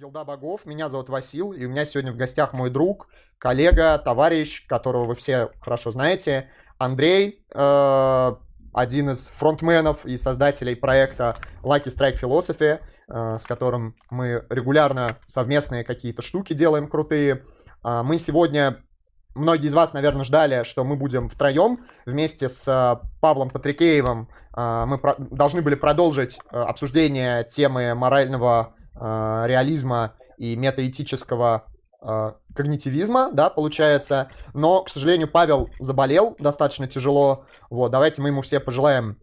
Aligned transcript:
Елда 0.00 0.22
Богов. 0.22 0.64
Меня 0.64 0.88
зовут 0.88 1.08
Васил, 1.08 1.52
и 1.52 1.64
у 1.64 1.68
меня 1.68 1.84
сегодня 1.84 2.12
в 2.12 2.16
гостях 2.16 2.52
мой 2.52 2.70
друг, 2.70 3.08
коллега, 3.36 3.98
товарищ, 3.98 4.64
которого 4.68 5.06
вы 5.06 5.16
все 5.16 5.50
хорошо 5.60 5.90
знаете, 5.90 6.48
Андрей, 6.78 7.44
э, 7.52 8.32
один 8.72 9.10
из 9.10 9.26
фронтменов 9.26 10.06
и 10.06 10.16
создателей 10.16 10.76
проекта 10.76 11.34
Lucky 11.64 11.86
Strike 11.86 12.20
Philosophy, 12.20 12.78
э, 13.08 13.36
с 13.38 13.44
которым 13.44 13.96
мы 14.08 14.46
регулярно 14.50 15.16
совместные 15.26 15.82
какие-то 15.82 16.22
штуки 16.22 16.52
делаем 16.52 16.86
крутые. 16.86 17.42
Э, 17.84 18.02
мы 18.04 18.18
сегодня 18.18 18.84
многие 19.34 19.66
из 19.66 19.74
вас, 19.74 19.94
наверное, 19.94 20.22
ждали, 20.22 20.62
что 20.62 20.84
мы 20.84 20.94
будем 20.94 21.28
втроем 21.28 21.84
вместе 22.06 22.48
с 22.48 23.02
Павлом 23.20 23.50
Патрикеевым. 23.50 24.28
Мы 24.56 25.00
должны 25.18 25.62
были 25.62 25.76
продолжить 25.76 26.40
обсуждение 26.50 27.44
темы 27.44 27.94
морального 27.94 28.74
э, 29.00 29.44
реализма 29.46 30.14
и 30.36 30.56
метаэтического 30.56 31.64
э, 32.02 32.32
когнитивизма, 32.54 33.30
да, 33.32 33.50
получается. 33.50 34.30
Но, 34.54 34.82
к 34.82 34.88
сожалению, 34.88 35.28
Павел 35.28 35.70
заболел 35.80 36.36
достаточно 36.38 36.86
тяжело. 36.86 37.46
Вот, 37.70 37.90
давайте 37.90 38.22
мы 38.22 38.28
ему 38.28 38.40
все 38.42 38.60
пожелаем 38.60 39.18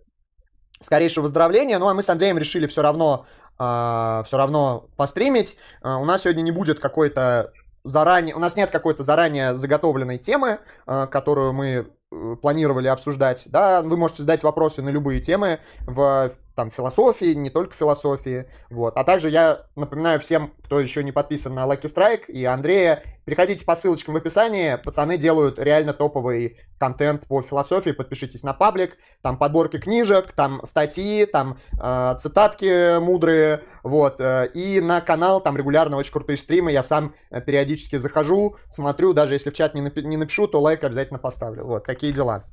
скорейшего 0.80 1.24
выздоровления. 1.24 1.80
Ну, 1.80 1.88
а 1.88 1.94
мы 1.94 2.02
с 2.02 2.10
Андреем 2.10 2.38
решили 2.38 2.68
все 2.68 2.82
равно, 2.82 3.26
э, 3.60 4.24
все 4.26 4.38
равно 4.38 4.88
постримить. 4.98 5.58
Э, 5.84 5.96
у 5.96 6.06
нас 6.06 6.24
сегодня 6.24 6.42
не 6.42 6.52
будет 6.52 6.80
какой-то 6.80 7.52
заранее, 7.86 8.36
у 8.36 8.40
нас 8.40 8.58
нет 8.58 8.72
какой-то 8.72 9.04
заранее 9.04 9.56
заготовленной 9.56 10.18
темы, 10.18 10.60
э, 10.88 11.08
которую 11.10 11.54
мы 11.54 11.68
э, 12.12 12.36
планировали 12.42 12.88
обсуждать, 12.88 13.48
да, 13.52 13.82
вы 13.82 13.96
можете 13.96 14.24
задать 14.24 14.44
вопросы 14.44 14.82
на 14.82 14.90
любые 14.90 15.22
темы 15.22 15.60
в 15.82 16.32
там 16.56 16.70
философии, 16.70 17.34
не 17.34 17.50
только 17.50 17.76
философии, 17.76 18.50
вот. 18.70 18.98
А 18.98 19.04
также 19.04 19.30
я 19.30 19.66
напоминаю 19.76 20.20
всем, 20.20 20.54
кто 20.64 20.80
еще 20.80 21.04
не 21.04 21.12
подписан 21.12 21.54
на 21.54 21.66
Lucky 21.66 21.84
Strike 21.84 22.26
и 22.28 22.46
Андрея, 22.46 23.04
переходите 23.26 23.66
по 23.66 23.76
ссылочкам 23.76 24.14
в 24.14 24.18
описании, 24.18 24.76
пацаны 24.76 25.18
делают 25.18 25.60
реально 25.60 25.94
топовый 25.94 26.58
контент 26.78 27.28
по 27.28 27.42
философии, 27.42 27.92
подпишитесь 27.92 28.44
на 28.44 28.54
паблик, 28.54 28.98
там 29.22 29.38
подборки 29.38 29.78
книжек, 29.78 30.32
там 30.32 30.62
статьи, 30.66 31.26
там 31.26 31.58
э, 31.82 32.16
цитатки 32.18 33.00
мудрые, 33.00 33.62
вот, 33.84 34.22
э, 34.22 34.50
и 34.54 34.80
на 34.80 35.02
канал 35.02 35.42
там 35.42 35.58
регулярно 35.58 35.98
очень 35.98 36.14
крутые 36.14 36.38
стримы, 36.38 36.72
я 36.72 36.84
сам 36.84 37.14
э, 37.32 37.42
периодически 37.42 37.98
захожу, 37.98 38.56
смотрю, 38.70 39.14
даже 39.14 39.34
если 39.34 39.50
в 39.50 39.54
чат 39.54 39.74
не, 39.74 39.82
напи- 39.82 40.04
не 40.04 40.18
напишу, 40.18 40.48
то 40.48 40.62
лайк 40.62 40.84
обязательно 40.84 41.20
поставлю, 41.20 41.66
вот, 41.66 41.86
такие 41.86 42.14
дела. 42.14 42.46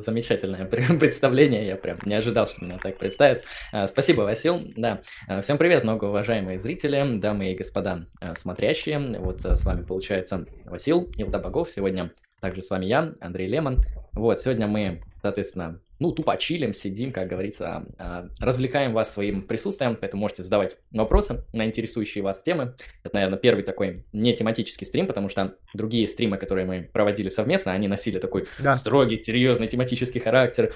Замечательное 0.00 0.64
представление, 1.00 1.66
я 1.66 1.76
прям 1.76 1.98
не 2.06 2.14
ожидал, 2.14 2.46
что 2.46 2.64
меня 2.64 2.78
так 2.78 2.96
представят. 2.98 3.44
А, 3.72 3.86
Спасибо, 3.86 4.22
Васил. 4.22 4.72
Да, 4.76 5.02
А, 5.28 5.42
всем 5.42 5.58
привет, 5.58 5.84
многоуважаемые 5.84 6.58
зрители, 6.58 7.18
дамы 7.18 7.52
и 7.52 7.54
господа 7.54 8.06
а, 8.20 8.34
смотрящие. 8.34 9.18
Вот 9.18 9.42
с 9.42 9.64
вами 9.64 9.84
получается 9.84 10.46
Васил, 10.64 11.10
Илда 11.18 11.38
Богов. 11.38 11.70
Сегодня 11.70 12.10
также 12.40 12.62
с 12.62 12.70
вами 12.70 12.86
я, 12.86 13.12
Андрей 13.20 13.48
Лемон. 13.48 13.80
Вот, 14.12 14.40
сегодня 14.40 14.66
мы, 14.66 15.02
соответственно, 15.20 15.81
ну, 16.02 16.10
тупо 16.10 16.36
чилим, 16.36 16.72
сидим, 16.72 17.12
как 17.12 17.28
говорится, 17.28 17.84
а, 17.96 18.28
развлекаем 18.40 18.92
вас 18.92 19.12
своим 19.14 19.42
присутствием, 19.42 19.96
поэтому 20.00 20.22
можете 20.22 20.42
задавать 20.42 20.76
вопросы 20.90 21.44
на 21.52 21.64
интересующие 21.64 22.24
вас 22.24 22.42
темы. 22.42 22.74
Это, 23.04 23.14
наверное, 23.14 23.38
первый 23.38 23.62
такой 23.62 24.04
не 24.12 24.34
тематический 24.34 24.84
стрим, 24.84 25.06
потому 25.06 25.28
что 25.28 25.54
другие 25.74 26.08
стримы, 26.08 26.38
которые 26.38 26.66
мы 26.66 26.90
проводили 26.92 27.28
совместно, 27.28 27.70
они 27.72 27.86
носили 27.86 28.18
такой 28.18 28.46
Да. 28.58 28.76
строгий, 28.76 29.22
серьезный 29.22 29.68
тематический 29.68 30.20
характер. 30.20 30.74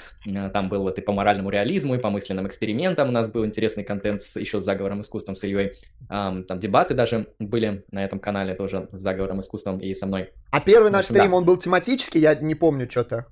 Там 0.53 0.69
был 0.69 0.83
вот 0.83 0.99
и 0.99 1.03
по 1.03 1.13
моральному 1.13 1.51
реализму, 1.51 1.97
и 1.97 1.99
по 1.99 2.09
мысленным 2.11 2.47
экспериментам 2.47 3.09
у 3.09 3.13
нас 3.13 3.29
был 3.29 3.45
интересный 3.45 3.83
контент 3.83 4.23
с, 4.23 4.37
еще 4.37 4.61
с 4.61 4.65
заговором 4.65 5.01
искусством 5.01 5.35
с 5.35 5.43
Ильей. 5.43 5.73
Ам, 6.09 6.45
Там 6.45 6.61
дебаты 6.61 6.95
даже 6.95 7.27
были 7.41 7.85
на 7.91 8.05
этом 8.05 8.21
канале 8.21 8.55
тоже 8.55 8.89
с 8.93 9.01
заговором 9.01 9.41
искусством 9.41 9.79
и 9.81 9.93
со 9.95 10.07
мной. 10.07 10.31
а 10.53 10.61
первый 10.61 10.93
наш 10.93 11.09
да. 11.09 11.15
стрим, 11.17 11.35
он 11.35 11.45
был 11.45 11.57
тематический, 11.57 12.21
я 12.21 12.37
не 12.37 12.55
помню 12.55 12.89
что-то. 12.89 13.27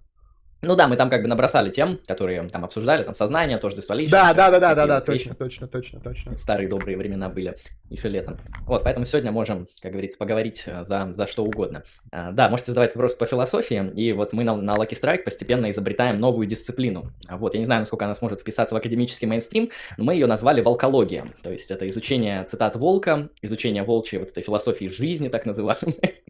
Ну 0.64 0.77
да, 0.77 0.89
мы 0.89 0.97
там 0.97 1.11
как 1.11 1.23
бы 1.23 1.29
набросали 1.29 1.70
тем, 1.70 1.98
которые 2.07 2.48
там 2.48 2.64
обсуждали, 2.64 3.02
там 3.02 3.14
сознание, 3.14 3.58
тоже. 3.58 3.77
Да, 4.11 4.35
да, 4.35 4.51
да, 4.51 4.61
да, 4.61 4.75
да, 4.75 4.86
да, 4.86 5.01
точно, 5.01 5.35
точно, 5.35 5.67
точно, 5.69 6.01
точно. 6.01 6.36
Старые 6.36 6.69
добрые 6.69 6.97
времена 6.97 7.29
были 7.29 7.57
еще 7.91 8.08
летом. 8.08 8.39
Вот, 8.67 8.85
поэтому 8.85 9.07
сегодня 9.07 9.30
можем, 9.33 9.67
как 9.80 9.92
говорится, 9.92 10.19
поговорить 10.19 10.64
э, 10.67 10.85
за, 10.85 11.13
за 11.14 11.27
что 11.27 11.45
угодно. 11.45 11.85
А, 12.11 12.33
Да, 12.33 12.48
можете 12.48 12.73
задавать 12.73 12.95
вопросы 12.95 13.17
по 13.17 13.27
философии, 13.27 13.91
и 13.95 14.13
вот 14.13 14.33
мы 14.33 14.45
на, 14.45 14.57
на 14.57 14.77
Lucky 14.77 14.92
Strike 14.92 15.23
постепенно 15.24 15.70
изобретаем 15.70 16.19
новую 16.19 16.47
дисциплину. 16.47 17.13
Вот, 17.30 17.55
я 17.55 17.61
не 17.61 17.67
знаю, 17.67 17.80
насколько 17.80 18.05
она 18.05 18.14
сможет 18.14 18.41
вписаться 18.41 18.74
в 18.74 18.79
академический 18.79 19.27
мейнстрим, 19.27 19.70
но 19.97 20.05
мы 20.05 20.14
ее 20.14 20.27
назвали 20.27 20.61
волкология. 20.61 21.27
То 21.42 21.53
есть 21.53 21.70
это 21.70 21.89
изучение 21.89 22.45
цитат 22.45 22.77
волка, 22.77 23.29
изучение 23.42 23.83
волчьей 23.83 24.20
вот 24.20 24.30
этой 24.30 24.42
философии 24.42 24.86
жизни, 24.86 25.29
так 25.29 25.47
называемой. 25.47 26.24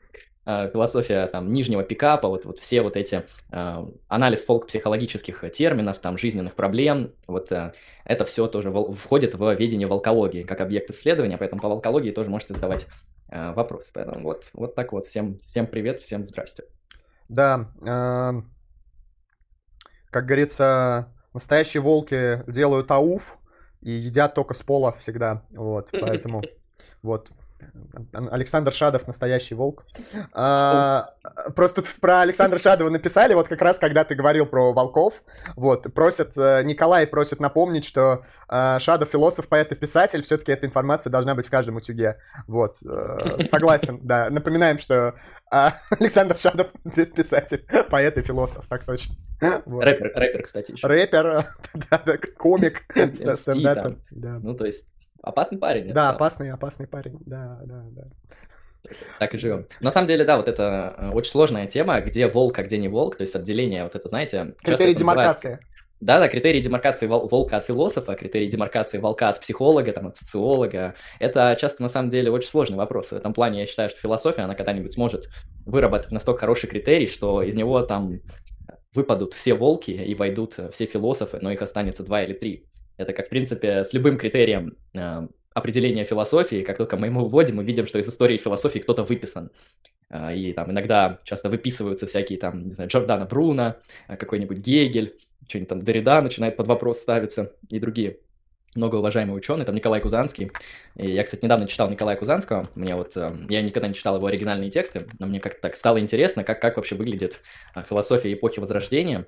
А, 0.47 0.69
Философия 0.69 1.27
там 1.27 1.53
нижнего 1.53 1.83
пикапа, 1.83 2.29
вот, 2.29 2.45
вот 2.45 2.59
все 2.59 2.83
вот 2.83 2.97
эти 2.97 3.25
а, 3.51 3.89
анализ 4.09 4.45
фолк-психологических 4.45 5.45
терминов, 5.53 5.99
там 5.99 6.19
жизненных 6.19 6.55
проблем, 6.55 7.13
вот 7.27 7.51
а, 7.51 7.73
это 8.05 8.25
все 8.27 8.47
тоже 8.47 8.71
вол- 8.71 8.93
входит 8.93 9.35
в 9.35 9.55
ведение 9.55 9.89
волкологии 9.89 10.43
как 10.43 10.61
объект 10.61 10.91
исследования, 10.91 11.39
поэтому 11.39 11.63
по 11.63 11.69
волкологии 11.69 12.11
тоже 12.11 12.29
можете 12.29 12.55
задавать 12.55 12.87
э, 13.29 13.53
вопросы. 13.53 13.91
Поэтому 13.95 14.23
вот, 14.23 14.51
вот 14.53 14.75
так 14.75 14.93
вот. 14.93 15.07
Всем, 15.07 15.39
всем 15.39 15.67
привет, 15.67 16.01
всем 16.01 16.25
здрасте. 16.25 16.65
Да, 17.29 17.71
эм, 17.81 18.51
как 20.11 20.27
говорится, 20.27 21.09
настоящие 21.33 21.81
волки 21.81 22.43
делают 22.47 22.91
ауф 22.91 23.39
и 23.81 23.91
едят 23.91 24.35
только 24.35 24.53
с 24.53 24.63
пола 24.63 24.93
всегда, 24.93 25.43
вот, 25.51 25.91
поэтому, 25.91 26.43
вот, 27.03 27.31
Александр 28.13 28.73
Шадов 28.73 29.07
настоящий 29.07 29.55
волк. 29.55 29.85
А, 30.37 31.11
просто 31.55 31.83
тут 31.83 31.91
про 32.01 32.21
Александра 32.21 32.59
Шадова 32.59 32.91
написали, 32.91 33.35
вот 33.35 33.47
как 33.49 33.61
раз 33.63 33.79
когда 33.79 34.05
ты 34.05 34.15
говорил 34.15 34.47
про 34.47 34.73
волков, 34.73 35.23
вот, 35.55 35.93
просят, 35.95 36.37
э, 36.37 36.63
Николай 36.65 37.07
просит 37.07 37.41
напомнить, 37.41 37.85
что 37.85 38.25
э, 38.49 38.79
Шадов 38.81 39.11
философ, 39.11 39.49
поэт 39.49 39.71
и 39.73 39.75
писатель, 39.77 40.23
все-таки 40.23 40.53
эта 40.53 40.67
информация 40.67 41.11
должна 41.11 41.35
быть 41.35 41.47
в 41.47 41.51
каждом 41.51 41.77
утюге, 41.77 42.19
вот, 42.49 42.79
э, 42.85 43.45
согласен, 43.51 44.01
да, 44.03 44.29
напоминаем, 44.31 44.79
что 44.79 45.15
а, 45.55 45.81
Александр 46.01 46.37
Шадов 46.37 46.67
писатель, 47.15 47.65
поэт 47.89 48.19
и 48.19 48.23
философ, 48.23 48.67
так 48.67 48.85
точно. 48.85 49.15
Вот. 49.67 49.85
Рэпер, 49.85 50.13
рэпер, 50.15 50.43
кстати, 50.43 50.73
еще. 50.73 50.87
Рэпер, 50.87 51.47
да, 51.75 52.03
да, 52.05 52.17
комик, 52.37 52.83
стендапер, 53.15 53.99
да. 54.11 54.41
Ну, 54.43 54.57
то 54.57 54.65
есть, 54.65 54.85
опасный 55.23 55.59
парень. 55.59 55.93
Да, 55.93 56.11
опасный, 56.11 56.51
опасный 56.51 56.89
парень, 56.89 57.19
да, 57.25 57.61
да, 57.65 57.85
да. 57.91 58.03
Так 59.19 59.35
и 59.35 59.39
живем. 59.39 59.67
На 59.81 59.93
самом 59.93 60.09
деле, 60.09 60.25
да, 60.25 60.37
вот 60.37 60.49
это 60.49 60.95
э, 60.99 61.11
очень 61.11 61.31
сложная 61.31 61.67
тема, 61.67 62.01
где 62.01 62.27
волк, 62.29 62.59
а 62.59 62.65
где 62.65 62.77
не 62.77 62.89
волк, 62.89 63.17
то 63.17 63.23
есть 63.23 63.35
отделение, 63.35 63.85
вот 63.85 63.95
это, 63.95 64.09
знаете... 64.09 64.55
Критерий 64.63 64.95
демаркации. 64.95 65.61
Да, 66.05 66.19
да, 66.19 66.29
критерий 66.29 66.61
демаркации 66.61 67.07
вол- 67.07 67.29
волка 67.29 67.57
от 67.57 67.65
философа, 67.65 68.15
критерий 68.15 68.47
демаркации 68.47 68.99
волка 68.99 69.31
от 69.31 69.41
психолога, 69.41 69.91
там, 69.91 70.09
от 70.09 70.19
социолога. 70.19 70.95
Это 71.19 71.57
часто, 71.59 71.83
на 71.83 71.89
самом 71.89 72.11
деле, 72.11 72.31
очень 72.31 72.51
сложный 72.51 72.77
вопрос. 72.77 73.09
В 73.09 73.15
этом 73.15 73.33
плане 73.33 73.61
я 73.61 73.67
считаю, 73.67 73.89
что 73.89 74.01
философия, 74.01 74.43
она 74.43 74.55
когда-нибудь 74.55 74.93
сможет 74.93 75.31
выработать 75.65 76.11
настолько 76.11 76.41
хороший 76.41 76.69
критерий, 76.69 77.07
что 77.07 77.41
из 77.43 77.55
него 77.55 77.81
там 77.81 78.21
выпадут 78.93 79.33
все 79.33 79.55
волки 79.55 79.93
и 79.93 80.15
войдут 80.15 80.59
э, 80.59 80.71
все 80.73 80.85
философы, 80.85 81.39
но 81.41 81.51
их 81.51 81.63
останется 81.63 82.05
два 82.05 82.23
или 82.23 82.35
три. 82.35 82.67
Это 82.99 83.15
как, 83.15 83.27
в 83.27 83.31
принципе, 83.31 83.83
с 83.83 83.95
любым 83.95 84.19
критерием 84.19 84.77
э, 84.93 85.27
определения 85.55 86.05
философии, 86.05 86.65
как 86.65 86.77
только 86.77 86.99
мы 86.99 87.07
ему 87.07 87.27
вводим, 87.27 87.57
мы 87.57 87.65
видим, 87.65 87.87
что 87.87 87.99
из 87.99 88.07
истории 88.07 88.37
философии 88.37 88.81
кто-то 88.81 89.05
выписан. 89.05 89.51
А, 90.11 90.35
И 90.35 90.53
там 90.53 90.71
иногда 90.71 91.21
часто 91.25 91.49
выписываются 91.49 92.07
всякие 92.07 92.39
там, 92.39 92.69
не 92.69 92.75
знаю, 92.75 92.91
Джордана 92.91 93.25
Бруно, 93.25 93.77
а, 94.07 94.17
какой-нибудь 94.17 94.59
Гегель, 94.59 95.19
что-нибудь 95.49 95.69
там 95.69 95.81
Дорида 95.81 96.21
начинает 96.21 96.57
под 96.57 96.67
вопрос 96.67 96.99
ставиться 97.01 97.53
и 97.69 97.79
другие 97.79 98.19
многоуважаемые 98.75 99.37
ученые, 99.37 99.65
там 99.65 99.75
Николай 99.75 100.01
Кузанский. 100.01 100.51
И 100.97 101.09
я, 101.09 101.23
кстати, 101.23 101.45
недавно 101.45 101.67
читал 101.67 101.89
Николая 101.89 102.17
Кузанского, 102.17 102.69
мне 102.75 102.95
вот, 102.97 103.17
э, 103.17 103.33
я 103.49 103.63
никогда 103.63 103.89
не 103.89 103.95
читал 103.95 104.17
его 104.17 104.27
оригинальные 104.27 104.71
тексты, 104.71 105.07
но 105.19 105.27
мне 105.27 105.41
как-то 105.41 105.61
так 105.61 105.77
стало 105.77 106.01
интересно, 106.01 106.45
как, 106.45 106.61
как 106.61 106.77
вообще 106.77 106.97
выглядит 106.97 107.41
а, 107.73 107.83
философия 107.83 108.33
эпохи 108.33 108.61
Возрождения. 108.61 109.27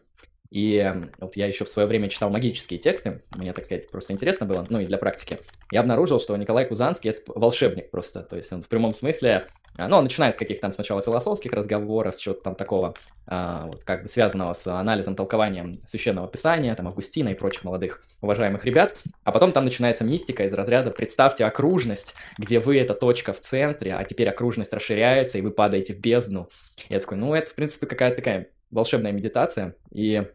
И 0.50 0.92
вот 1.18 1.36
я 1.36 1.46
еще 1.46 1.64
в 1.64 1.68
свое 1.68 1.88
время 1.88 2.08
читал 2.08 2.30
магические 2.30 2.78
тексты, 2.78 3.22
мне, 3.36 3.52
так 3.52 3.64
сказать, 3.64 3.90
просто 3.90 4.12
интересно 4.12 4.46
было, 4.46 4.66
ну 4.68 4.80
и 4.80 4.86
для 4.86 4.98
практики. 4.98 5.40
Я 5.70 5.80
обнаружил, 5.80 6.20
что 6.20 6.36
Николай 6.36 6.66
Кузанский— 6.66 7.10
это 7.10 7.22
волшебник 7.26 7.90
просто, 7.90 8.22
то 8.22 8.36
есть 8.36 8.52
он 8.52 8.62
в 8.62 8.68
прямом 8.68 8.92
смысле, 8.92 9.48
а, 9.78 9.88
ну, 9.88 9.96
он 9.96 10.04
начинает 10.04 10.34
с 10.34 10.38
каких-то 10.38 10.62
там 10.62 10.72
сначала 10.72 11.02
философских 11.02 11.52
разговоров, 11.52 12.16
с 12.16 12.18
чего-то 12.18 12.42
там 12.42 12.54
такого, 12.54 12.94
а, 13.26 13.66
вот 13.66 13.84
как 13.84 14.04
бы 14.04 14.08
связанного 14.08 14.52
с 14.54 14.66
анализом, 14.66 15.16
толкованием 15.16 15.80
священного 15.86 16.28
писания, 16.28 16.74
там, 16.74 16.88
Августина 16.88 17.30
и 17.30 17.34
прочих 17.34 17.64
молодых 17.64 18.02
уважаемых 18.20 18.64
ребят, 18.64 18.96
а 19.24 19.32
потом 19.32 19.52
там 19.52 19.64
начинается 19.64 20.04
мистика 20.04 20.44
из 20.44 20.52
разряда 20.52 20.90
«представьте 20.90 21.44
окружность, 21.44 22.14
где 22.38 22.60
вы 22.60 22.78
эта 22.78 22.94
точка 22.94 23.32
в 23.32 23.40
центре, 23.40 23.94
а 23.94 24.04
теперь 24.04 24.28
окружность 24.28 24.72
расширяется, 24.72 25.38
и 25.38 25.42
вы 25.42 25.50
падаете 25.50 25.94
в 25.94 26.00
бездну». 26.00 26.48
Я 26.88 27.00
такой, 27.00 27.18
ну, 27.18 27.34
это, 27.34 27.50
в 27.50 27.54
принципе, 27.54 27.86
какая-то 27.86 28.16
такая 28.16 28.48
волшебная 28.70 29.12
медитация, 29.12 29.76
и 29.90 30.26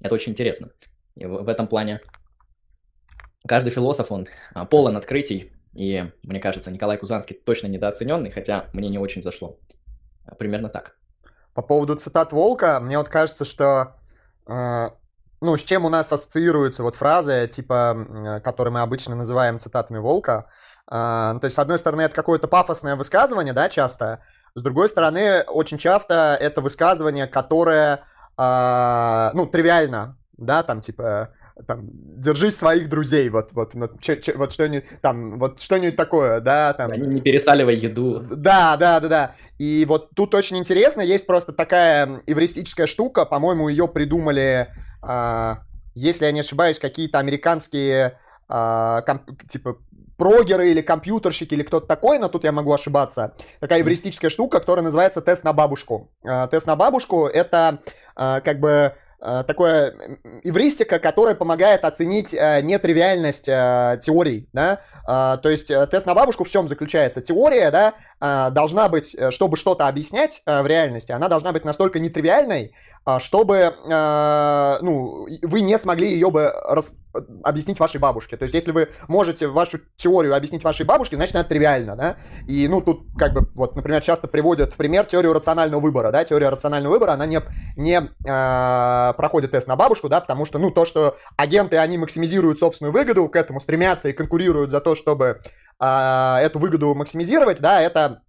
это 0.00 0.14
очень 0.14 0.32
интересно. 0.32 0.70
И 1.14 1.26
в, 1.26 1.42
в 1.42 1.48
этом 1.48 1.66
плане 1.66 2.00
каждый 3.46 3.70
философ, 3.70 4.12
он 4.12 4.26
а, 4.54 4.64
полон 4.64 4.96
открытий, 4.96 5.52
И 5.74 6.10
мне 6.22 6.40
кажется, 6.40 6.70
Николай 6.70 6.98
Кузанский 6.98 7.36
точно 7.36 7.66
недооцененный, 7.68 8.30
хотя 8.30 8.66
мне 8.72 8.88
не 8.88 8.98
очень 8.98 9.22
зашло. 9.22 9.58
Примерно 10.38 10.68
так. 10.68 10.96
По 11.54 11.62
поводу 11.62 11.96
цитат 11.96 12.32
Волка, 12.32 12.78
мне 12.80 12.98
вот 12.98 13.08
кажется, 13.08 13.44
что 13.44 13.96
э, 14.46 14.90
ну, 15.40 15.56
с 15.56 15.62
чем 15.62 15.84
у 15.84 15.88
нас 15.88 16.12
ассоциируются 16.12 16.82
вот 16.82 16.96
фразы, 16.96 17.48
типа, 17.50 18.40
которые 18.44 18.72
мы 18.72 18.80
обычно 18.80 19.14
называем 19.14 19.58
цитатами 19.58 19.98
Волка. 19.98 20.46
Э, 20.90 21.38
то 21.40 21.44
есть, 21.44 21.56
с 21.56 21.58
одной 21.58 21.78
стороны, 21.78 22.02
это 22.02 22.14
какое-то 22.14 22.48
пафосное 22.48 22.96
высказывание, 22.96 23.54
да, 23.54 23.68
часто. 23.68 24.22
С 24.58 24.62
другой 24.62 24.88
стороны, 24.88 25.42
очень 25.42 25.78
часто 25.78 26.36
это 26.40 26.60
высказывание, 26.60 27.28
которое, 27.28 28.00
э, 28.36 29.30
ну, 29.32 29.46
тривиально, 29.46 30.18
да, 30.36 30.64
там, 30.64 30.80
типа, 30.80 31.32
там, 31.68 31.88
держись 31.92 32.56
своих 32.56 32.88
друзей, 32.88 33.28
вот, 33.28 33.52
вот, 33.52 33.74
вот, 33.74 34.00
че, 34.00 34.16
че, 34.16 34.34
вот 34.34 34.52
что-нибудь, 34.52 34.84
там, 35.00 35.38
вот 35.38 35.60
что-нибудь 35.60 35.94
такое, 35.94 36.40
да, 36.40 36.72
там. 36.72 36.90
Они 36.90 37.06
не 37.06 37.20
пересаливай 37.20 37.76
еду. 37.76 38.18
Да, 38.20 38.76
да, 38.76 38.98
да, 38.98 39.08
да. 39.08 39.34
И 39.58 39.84
вот 39.88 40.10
тут 40.16 40.34
очень 40.34 40.58
интересно, 40.58 41.02
есть 41.02 41.24
просто 41.24 41.52
такая 41.52 42.20
эвристическая 42.26 42.88
штука, 42.88 43.26
по-моему, 43.26 43.68
ее 43.68 43.86
придумали, 43.86 44.74
а, 45.02 45.60
если 45.94 46.24
я 46.24 46.32
не 46.32 46.40
ошибаюсь, 46.40 46.80
какие-то 46.80 47.20
американские, 47.20 48.18
а, 48.48 49.02
комп, 49.02 49.22
типа, 49.48 49.76
прогеры 50.18 50.70
или 50.70 50.82
компьютерщики 50.82 51.54
или 51.54 51.62
кто-то 51.62 51.86
такой, 51.86 52.18
но 52.18 52.28
тут 52.28 52.44
я 52.44 52.52
могу 52.52 52.72
ошибаться. 52.74 53.34
Такая 53.60 53.80
эвристическая 53.80 54.30
штука, 54.30 54.58
которая 54.58 54.84
называется 54.84 55.22
тест 55.22 55.44
на 55.44 55.54
бабушку. 55.54 56.10
А, 56.24 56.48
тест 56.48 56.66
на 56.66 56.76
бабушку— 56.76 57.26
это 57.32 57.78
а, 58.16 58.40
как 58.40 58.60
бы 58.60 58.94
Э, 59.20 59.42
такое 59.44 59.94
эвристика, 60.44 61.00
которая 61.00 61.34
помогает 61.34 61.84
оценить 61.84 62.32
э, 62.32 62.60
нетривиальность 62.62 63.48
э, 63.48 63.98
теорий, 64.00 64.48
да, 64.52 64.80
то 65.06 65.40
есть 65.44 65.68
тест 65.90 66.06
на 66.06 66.14
бабушку 66.14 66.44
в 66.44 66.50
чем 66.50 66.68
заключается? 66.68 67.22
Теория, 67.22 67.70
да, 67.70 68.50
должна 68.50 68.90
быть, 68.90 69.16
чтобы 69.30 69.56
что-то 69.56 69.88
объяснять 69.88 70.42
в 70.44 70.66
реальности, 70.66 71.12
она 71.12 71.28
должна 71.28 71.52
быть 71.52 71.64
настолько 71.64 71.98
нетривиальной, 71.98 72.74
чтобы, 73.18 73.74
ну, 73.86 75.26
вы 75.42 75.60
не 75.62 75.78
смогли 75.78 76.10
ее 76.10 76.30
бы 76.30 76.52
объяснить 77.42 77.78
вашей 77.78 77.98
бабушке. 77.98 78.36
То 78.36 78.44
есть, 78.44 78.54
если 78.54 78.72
вы 78.72 78.88
можете 79.08 79.48
вашу 79.48 79.78
теорию 79.96 80.34
объяснить 80.34 80.64
вашей 80.64 80.84
бабушке, 80.84 81.16
значит, 81.16 81.34
это 81.34 81.48
тривиально, 81.48 81.96
да? 81.96 82.16
И, 82.46 82.68
ну, 82.68 82.80
тут, 82.80 83.06
как 83.16 83.32
бы, 83.32 83.48
вот, 83.54 83.76
например, 83.76 84.02
часто 84.02 84.28
приводят 84.28 84.72
в 84.72 84.76
пример 84.76 85.04
теорию 85.06 85.32
рационального 85.32 85.80
выбора, 85.80 86.10
да? 86.10 86.24
Теория 86.24 86.48
рационального 86.48 86.92
выбора, 86.92 87.12
она 87.12 87.26
не, 87.26 87.40
не 87.76 88.00
э, 88.00 89.12
проходит 89.14 89.50
тест 89.52 89.68
на 89.68 89.76
бабушку, 89.76 90.08
да, 90.08 90.20
потому 90.20 90.44
что, 90.44 90.58
ну, 90.58 90.70
то, 90.70 90.84
что 90.84 91.16
агенты, 91.36 91.76
они 91.76 91.98
максимизируют 91.98 92.58
собственную 92.58 92.92
выгоду, 92.92 93.28
к 93.28 93.36
этому 93.36 93.60
стремятся 93.60 94.08
и 94.08 94.12
конкурируют 94.12 94.70
за 94.70 94.80
то, 94.80 94.94
чтобы 94.94 95.40
э, 95.80 96.36
эту 96.40 96.58
выгоду 96.58 96.94
максимизировать, 96.94 97.60
да, 97.60 97.80
это 97.80 98.22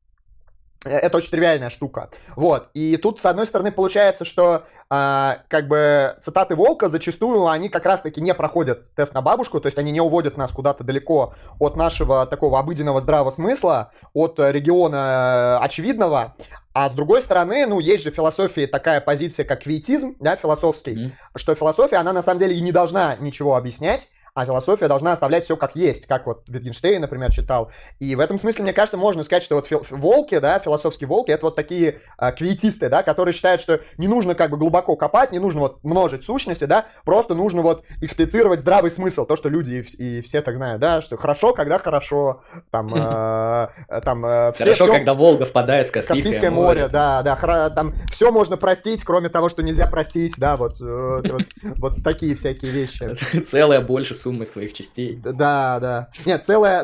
это 0.86 1.18
очень 1.18 1.31
тривиальная 1.31 1.70
штука. 1.70 2.10
Вот. 2.36 2.70
И 2.74 2.98
тут, 2.98 3.20
с 3.20 3.26
одной 3.26 3.46
стороны, 3.46 3.72
получается, 3.72 4.26
что 4.26 4.64
а, 4.90 5.40
как 5.50 5.68
бы 5.68 6.16
цитаты 6.22 6.56
Волка 6.56 6.88
зачастую 6.88 7.48
они 7.48 7.70
как 7.70 7.86
раз-таки 7.86 8.22
не 8.22 8.34
проходят 8.34 8.94
тест 8.96 9.14
на 9.14 9.22
бабушку, 9.22 9.60
то 9.60 9.68
есть 9.68 9.78
они 9.78 9.92
не 9.92 10.02
уводят 10.02 10.38
нас 10.38 10.52
куда-то 10.52 10.84
далеко 10.84 11.36
от 11.60 11.76
нашего 11.76 12.26
такого 12.26 12.60
обыденного 12.60 13.00
здравого 13.00 13.30
смысла, 13.30 13.92
от 14.14 14.40
региона 14.40 15.60
очевидного, 15.62 16.36
а 16.74 16.90
с 16.90 16.94
другой 16.94 17.22
стороны, 17.22 17.66
ну, 17.66 17.80
есть 17.80 18.04
же 18.04 18.12
в 18.12 18.16
философии 18.16 18.66
такая 18.66 19.02
позиция, 19.02 19.44
как 19.44 19.64
квиетизм, 19.64 20.16
да, 20.20 20.36
философский, 20.36 20.96
mm-hmm. 20.96 21.12
что 21.36 21.56
философия, 21.56 21.98
она 21.98 22.14
на 22.14 22.22
самом 22.22 22.40
деле 22.40 22.56
и 22.56 22.62
не 22.62 22.72
должна 22.72 23.16
ничего 23.18 23.56
объяснять, 23.56 24.10
а 24.39 24.45
философия 24.45 24.88
должна 24.88 25.12
оставлять 25.12 25.44
все 25.44 25.57
как 25.57 25.75
есть, 25.75 26.06
как 26.06 26.25
вот 26.25 26.47
Wittgenstein, 26.47 27.00
например, 27.00 27.31
читал. 27.31 27.71
И 28.00 28.15
в 28.15 28.19
этом 28.19 28.38
смысле, 28.38 28.63
мне 28.63 28.74
кажется, 28.74 28.97
можно 28.97 29.24
сказать, 29.24 29.44
что 29.44 29.56
вот 29.56 29.68
фил- 29.68 29.86
волки, 29.89 30.39
да, 30.39 30.59
философские 30.59 31.07
волки, 31.07 31.31
это 31.31 31.47
вот 31.47 31.56
такие 31.56 32.00
а, 32.18 32.31
квиетисты, 32.31 32.88
да, 32.88 33.03
которые 33.03 33.33
считают, 33.33 33.62
что 33.62 33.81
не 33.97 34.07
нужно 34.07 34.36
как 34.36 34.51
бы 34.51 34.57
глубоко 34.57 34.95
копать, 34.95 35.31
не 35.33 35.39
нужно 35.39 35.59
вот 35.62 35.83
множить 35.83 36.24
сущности, 36.24 36.63
да, 36.63 36.86
просто 37.03 37.36
нужно 37.36 37.62
вот 37.62 37.83
эксплицировать 38.01 38.62
здравый 38.62 38.91
смысл, 38.91 39.25
то, 39.25 39.36
что 39.36 39.50
люди 39.50 39.86
и, 39.97 40.19
и 40.19 40.21
все 40.21 40.41
так 40.41 40.56
знают, 40.56 40.80
да, 40.80 41.01
что 41.01 41.18
хорошо, 41.18 41.53
когда 41.53 41.77
хорошо, 41.77 42.41
там, 42.71 42.94
э, 42.95 43.68
там 44.03 44.25
э, 44.25 44.53
все... 44.53 44.63
Хорошо, 44.63 44.88
когда 44.88 45.13
Волга 45.13 45.45
впадает 45.45 45.88
в 45.88 45.91
Каспийское, 45.91 46.15
Каспийское 46.15 46.51
море. 46.51 46.81
море. 46.81 46.91
Да, 46.91 47.21
да, 47.24 47.36
хра, 47.36 47.69
там 47.69 47.94
все 48.12 48.31
можно 48.31 48.56
простить, 48.56 49.03
кроме 49.03 49.27
того, 49.27 49.50
что 49.50 49.63
нельзя 49.63 49.88
простить, 49.88 50.36
да, 50.38 50.56
вот, 50.56 50.80
вот, 50.80 51.30
вот, 51.30 51.41
вот 51.77 51.94
такие 52.03 52.36
всякие 52.36 52.71
вещи. 52.71 53.15
Целая 53.45 53.81
больше 53.81 54.13
суммы 54.30 54.46
своих 54.46 54.74
частей. 54.74 55.20
Да, 55.24 55.80
да. 55.80 56.10
Нет, 56.26 56.46
целая, 56.46 56.84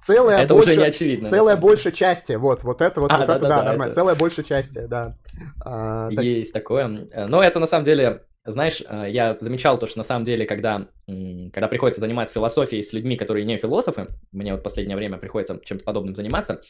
целая 0.00 0.42
это 0.42 0.54
больше, 0.54 0.70
уже 0.70 0.80
не 0.80 0.86
очевидно. 0.86 1.28
Целая 1.28 1.56
больше 1.56 1.92
части, 1.92 2.32
вот, 2.32 2.64
вот 2.64 2.80
это, 2.80 3.00
вот, 3.00 3.12
а, 3.12 3.18
вот 3.18 3.26
да, 3.26 3.36
это, 3.36 3.42
да, 3.42 3.48
да, 3.48 3.56
нормально. 3.62 3.84
Это... 3.84 3.94
Целая 3.94 4.16
больше 4.16 4.42
части, 4.42 4.86
да. 4.86 5.16
А, 5.64 6.10
так... 6.10 6.24
Есть 6.24 6.52
такое. 6.52 6.88
Но 6.88 7.42
это 7.42 7.60
на 7.60 7.66
самом 7.66 7.84
деле 7.84 8.22
знаешь, 8.44 8.82
э, 8.84 9.06
я 9.08 9.36
замечал 9.38 9.78
то, 9.78 9.86
что 9.86 9.98
на 9.98 10.04
самом 10.04 10.24
деле, 10.24 10.46
когда, 10.46 10.88
когда 11.06 11.68
приходится 11.68 12.00
заниматься 12.00 12.34
философией 12.34 12.82
с 12.82 12.92
людьми, 12.92 13.16
которые 13.16 13.44
не 13.44 13.56
философы, 13.56 14.08
мне 14.32 14.50
вот 14.50 14.62
в 14.62 14.64
последнее 14.64 14.96
время 14.96 15.16
приходится 15.16 15.60
чем-то 15.64 15.84
подобным 15.84 16.16
заниматься, 16.16 16.60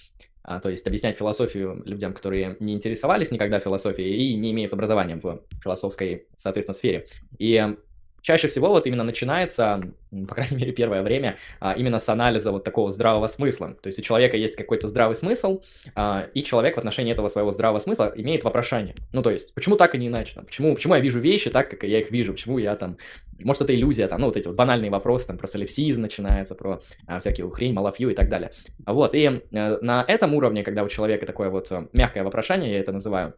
а, 0.43 0.61
то 0.61 0.69
есть 0.69 0.87
объяснять 0.87 1.17
философию 1.17 1.83
людям, 1.87 2.13
которые 2.13 2.57
не 2.61 2.75
интересовались 2.75 3.31
никогда 3.31 3.59
философией 3.59 4.15
и 4.17 4.37
не 4.37 4.51
имеют 4.51 4.75
образования 4.75 5.17
в 5.17 5.41
философской, 5.63 6.27
соответственно, 6.37 6.75
сфере. 6.75 7.07
И 7.39 7.75
чаще 8.23 8.49
всего 8.49 8.69
вот 8.69 8.87
именно 8.87 9.05
начинается, 9.05 9.83
по 10.11 10.35
крайней 10.35 10.57
мере, 10.57 10.73
первое 10.73 11.03
время, 11.03 11.37
а, 11.61 11.73
именно 11.73 11.99
с 11.99 12.09
анализа 12.09 12.53
вот 12.53 12.65
такого 12.65 12.91
здравого 12.91 13.27
смысла. 13.27 13.75
То 13.83 13.89
есть 13.89 13.99
у 13.99 14.03
человека 14.03 14.37
есть 14.37 14.57
какой-то 14.57 14.89
здравый 14.89 15.17
смысл, 15.17 15.63
а, 15.95 16.27
и 16.33 16.43
человек 16.43 16.77
в 16.77 16.79
отношении 16.79 17.13
этого 17.13 17.29
своего 17.29 17.51
здравого 17.51 17.81
смысла 17.81 18.13
имеет 18.17 18.45
вопрошание. 18.45 18.95
Ну, 19.13 19.23
то 19.23 19.31
есть, 19.31 19.53
почему 19.55 19.77
так 19.77 19.95
и 19.95 19.99
не 19.99 20.07
иначе? 20.07 20.41
Почему, 20.41 20.75
почему 20.75 20.95
я 20.95 21.01
вижу 21.01 21.19
вещи 21.19 21.51
так, 21.51 21.71
как 21.71 21.83
я 21.83 21.99
их 21.99 22.11
вижу? 22.11 22.33
Почему 22.33 22.59
я 22.59 22.77
там... 22.77 22.97
Может, 23.41 23.63
это 23.63 23.75
иллюзия, 23.75 24.07
там, 24.07 24.21
ну, 24.21 24.27
вот 24.29 24.37
эти 24.37 24.47
вот 24.47 24.57
банальные 24.57 24.91
вопросы, 24.91 25.27
там, 25.27 25.37
про 25.37 25.49
солипсизм 25.49 26.01
начинается, 26.01 26.55
про 26.55 26.81
а, 27.07 27.19
всякие 27.19 27.51
хрень, 27.51 27.73
малафью 27.73 28.11
и 28.11 28.15
так 28.15 28.29
далее. 28.29 28.53
Вот, 28.87 29.15
и 29.15 29.27
а, 29.27 29.79
на 29.83 30.05
этом 30.07 30.35
уровне, 30.35 30.63
когда 30.63 30.85
у 30.85 30.89
человека 30.89 31.27
такое 31.27 31.51
вот 31.51 31.73
э, 31.73 31.89
мягкое 31.93 32.23
вопрошание, 32.23 32.73
я 32.73 32.79
это 32.79 32.93
называю, 32.93 33.35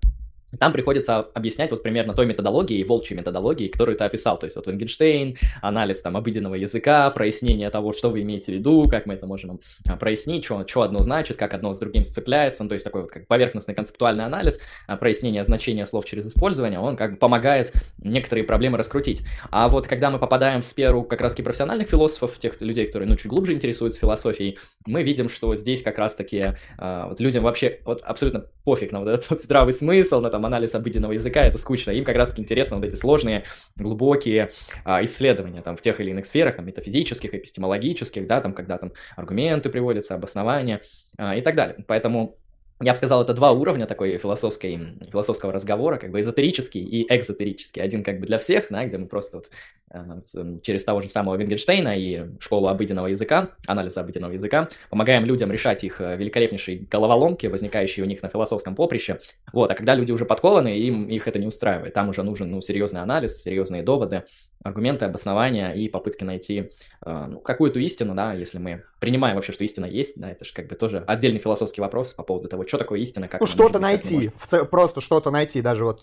там 0.59 0.73
приходится 0.73 1.19
объяснять 1.19 1.71
вот 1.71 1.83
примерно 1.83 2.15
той 2.15 2.27
методологией, 2.27 2.85
волчьей 2.85 3.17
методологией, 3.17 3.71
которую 3.71 3.97
ты 3.97 4.05
описал. 4.05 4.39
То 4.39 4.47
есть 4.47 4.57
вот 4.57 4.67
Wittgenstein, 4.67 5.37
анализ 5.63 6.03
там 6.03 6.17
обыденного 6.17 6.55
языка, 6.55 7.11
прояснение 7.11 7.71
того, 7.71 7.93
что 7.93 8.11
вы 8.11 8.23
имеете 8.23 8.53
в 8.53 8.55
виду, 8.57 8.89
как 8.89 9.07
мы 9.07 9.15
это 9.15 9.27
можем 9.27 9.61
а, 9.89 9.97
прояснить, 9.97 10.45
что, 10.45 10.67
что 10.67 10.83
одно 10.83 11.03
значит, 11.03 11.37
как 11.37 11.55
одно 11.55 11.73
с 11.73 11.79
другим 11.79 12.05
сцепляется. 12.05 12.63
Ну, 12.63 12.69
то 12.69 12.75
есть 12.75 12.85
такой 12.85 13.03
вот 13.03 13.11
как 13.11 13.27
поверхностный 13.27 13.75
концептуальный 13.75 14.25
анализ, 14.25 14.59
а, 14.87 14.97
прояснение 14.97 15.45
значения 15.45 15.87
слов 15.87 16.05
через 16.05 16.27
использование, 16.27 16.79
он 16.79 16.97
как 16.97 17.13
бы 17.13 17.17
помогает 17.17 17.73
некоторые 17.99 18.45
проблемы 18.45 18.79
раскрутить. 18.79 19.23
А 19.51 19.69
вот 19.69 19.87
когда 19.87 20.11
мы 20.11 20.19
попадаем 20.19 20.63
в 20.63 20.65
сферу 20.65 21.03
как 21.03 21.21
раз-таки 21.21 21.43
профессиональных 21.43 21.89
философов, 21.89 22.39
тех 22.39 22.61
людей, 22.61 22.87
которые 22.87 23.09
ну, 23.09 23.17
чуть 23.17 23.27
глубже 23.27 23.53
интересуются 23.53 24.01
философией, 24.01 24.59
мы 24.87 25.03
видим, 25.03 25.29
что 25.29 25.55
здесь 25.57 25.83
как 25.83 25.99
раз-таки 25.99 26.55
э, 26.79 27.05
вот 27.09 27.21
людям 27.21 27.45
вообще 27.45 27.81
вот 27.85 28.03
абсолютно 28.03 28.47
пофиг 28.65 28.93
на 28.93 29.01
вот 29.01 29.09
этот 29.09 29.31
вот 29.31 29.41
здравый 29.41 29.73
смысл, 29.73 30.21
на 30.21 30.31
там 30.31 30.44
анализ 30.45 30.75
обыденного 30.75 31.13
языка, 31.13 31.43
это 31.43 31.59
скучно. 31.59 31.91
Им 31.91 32.05
как 32.05 32.17
раз-таки 32.17 32.43
интересно 32.43 32.77
вот 32.77 32.85
эти 32.85 32.95
сложные, 32.95 33.45
глубокие 33.77 34.51
а, 34.85 35.05
исследования 35.05 35.63
там 35.63 35.77
в 35.77 35.83
тех 35.83 36.01
или 36.01 36.11
иных 36.11 36.27
сферах, 36.27 36.57
там 36.57 36.67
метафизических, 36.67 37.35
эпистемологических, 37.35 38.27
да, 38.27 38.41
там 38.41 38.53
когда 38.53 38.79
там 38.79 38.93
аргументы 39.17 39.71
приводятся, 39.71 40.15
обоснования 40.15 40.81
а, 41.19 41.37
и 41.37 41.41
так 41.41 41.55
далее. 41.55 41.77
Поэтому 41.87 42.39
я 42.85 42.93
бы 42.93 42.97
сказал, 42.97 43.23
это 43.23 43.33
два 43.35 43.53
уровня 43.53 43.87
такой 43.87 44.19
философской, 44.19 44.79
философского 45.11 45.53
разговора, 45.53 45.97
как 45.97 46.11
бы 46.11 46.21
эзотерический 46.21 46.83
и 46.83 47.07
экзотерический. 47.09 47.83
Один 47.83 48.03
как 48.03 48.21
бы 48.21 48.27
для 48.27 48.39
всех, 48.39 48.67
да, 48.71 48.85
где 48.85 48.99
мы 48.99 49.07
просто 49.07 49.39
вот, 49.39 49.51
э, 49.91 50.59
через 50.63 50.85
того 50.85 51.01
же 51.01 51.09
самого 51.09 51.37
Вингенштейна 51.37 51.97
и 51.99 52.27
школу 52.41 52.69
обыденного 52.69 53.07
языка, 53.07 53.51
анализа 53.67 54.01
обыденного 54.01 54.33
языка, 54.33 54.69
помогаем 54.91 55.25
людям 55.25 55.51
решать 55.51 55.83
их 55.85 56.01
э, 56.01 56.17
великолепнейшие 56.17 56.87
головоломки, 56.91 57.47
возникающие 57.47 58.05
у 58.05 58.09
них 58.09 58.23
на 58.23 58.29
философском 58.29 58.75
поприще. 58.75 59.19
Вот, 59.53 59.71
а 59.71 59.75
когда 59.75 59.95
люди 59.95 60.13
уже 60.13 60.25
подкованы, 60.27 60.77
им 60.77 61.09
их 61.09 61.27
это 61.27 61.39
не 61.39 61.47
устраивает. 61.47 61.95
Там 61.95 62.09
уже 62.11 62.23
нужен 62.23 62.51
ну, 62.51 62.61
серьезный 62.61 63.01
анализ, 63.01 63.43
серьезные 63.43 63.83
доводы, 63.83 64.25
аргументы, 64.65 65.05
обоснования 65.05 65.73
и 65.73 65.89
попытки 65.89 66.25
найти 66.25 66.73
э, 67.05 67.27
ну, 67.29 67.39
какую-то 67.39 67.79
истину, 67.79 68.15
да, 68.15 68.33
если 68.33 68.59
мы 68.59 68.85
принимаем 68.99 69.37
вообще, 69.37 69.53
что 69.53 69.63
истина 69.63 69.85
есть, 69.85 70.19
да, 70.19 70.31
это 70.31 70.45
же 70.45 70.55
как 70.55 70.69
бы 70.69 70.75
тоже 70.75 71.05
отдельный 71.07 71.39
философский 71.39 71.83
вопрос 71.83 72.15
по 72.15 72.23
поводу 72.23 72.49
того, 72.49 72.67
что 72.67 72.79
такое 72.79 72.99
истина, 73.01 73.29
как... 73.29 73.43
Ну, 73.43 73.47
что-то 73.47 73.79
найти, 73.79 74.33
ц... 74.43 74.65
просто 74.65 75.03
что-то 75.03 75.31
найти, 75.31 75.61
даже 75.61 75.85
вот 75.85 76.01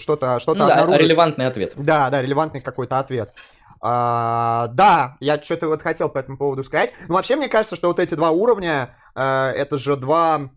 что-то 0.00 0.38
что 0.40 0.54
ну, 0.54 0.66
да, 0.66 0.96
релевантный 0.96 1.46
ответ. 1.46 1.74
Да, 1.76 2.08
да, 2.08 2.22
релевантный 2.22 2.62
какой-то 2.62 2.98
ответ. 2.98 3.34
А, 3.82 4.68
да, 4.68 5.16
я 5.20 5.40
что-то 5.40 5.68
вот 5.68 5.82
хотел 5.82 6.08
по 6.08 6.18
этому 6.18 6.38
поводу 6.38 6.64
сказать. 6.64 6.92
Ну, 7.06 7.14
вообще, 7.14 7.36
мне 7.36 7.48
кажется, 7.48 7.76
что 7.76 7.88
вот 7.88 7.98
эти 7.98 8.14
два 8.14 8.30
уровня, 8.30 8.96
э, 9.14 9.22
это 9.22 9.78
же 9.78 9.96
два 9.96 10.50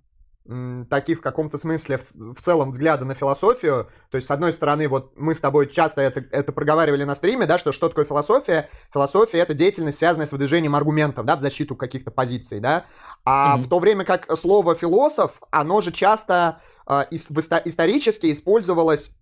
таких 0.89 1.19
в 1.19 1.21
каком-то 1.21 1.57
смысле 1.57 1.97
в, 1.97 2.33
в 2.33 2.41
целом 2.41 2.71
взгляда 2.71 3.05
на 3.05 3.15
философию. 3.15 3.87
То 4.11 4.15
есть, 4.15 4.27
с 4.27 4.31
одной 4.31 4.51
стороны, 4.51 4.89
вот 4.89 5.13
мы 5.15 5.33
с 5.33 5.39
тобой 5.39 5.69
часто 5.69 6.01
это, 6.01 6.23
это 6.31 6.51
проговаривали 6.51 7.05
на 7.05 7.15
стриме, 7.15 7.45
да, 7.45 7.57
что 7.57 7.71
что 7.71 7.87
такое 7.87 8.03
философия? 8.03 8.69
Философия— 8.93 9.37
это 9.39 9.53
деятельность, 9.53 9.99
связанная 9.99 10.25
с 10.25 10.33
выдвижением 10.33 10.75
аргументов, 10.75 11.25
да, 11.25 11.37
в 11.37 11.39
защиту 11.39 11.75
каких-то 11.75 12.11
позиций, 12.11 12.59
да. 12.59 12.85
А 13.23 13.57
mm-hmm. 13.57 13.61
в 13.61 13.69
то 13.69 13.79
время 13.79 14.03
как 14.03 14.37
слово 14.37 14.75
«философ», 14.75 15.41
оно 15.49 15.79
же 15.79 15.91
часто 15.93 16.61
э, 16.87 17.05
ис- 17.11 17.61
исторически 17.65 18.31
использовалось, 18.31 19.15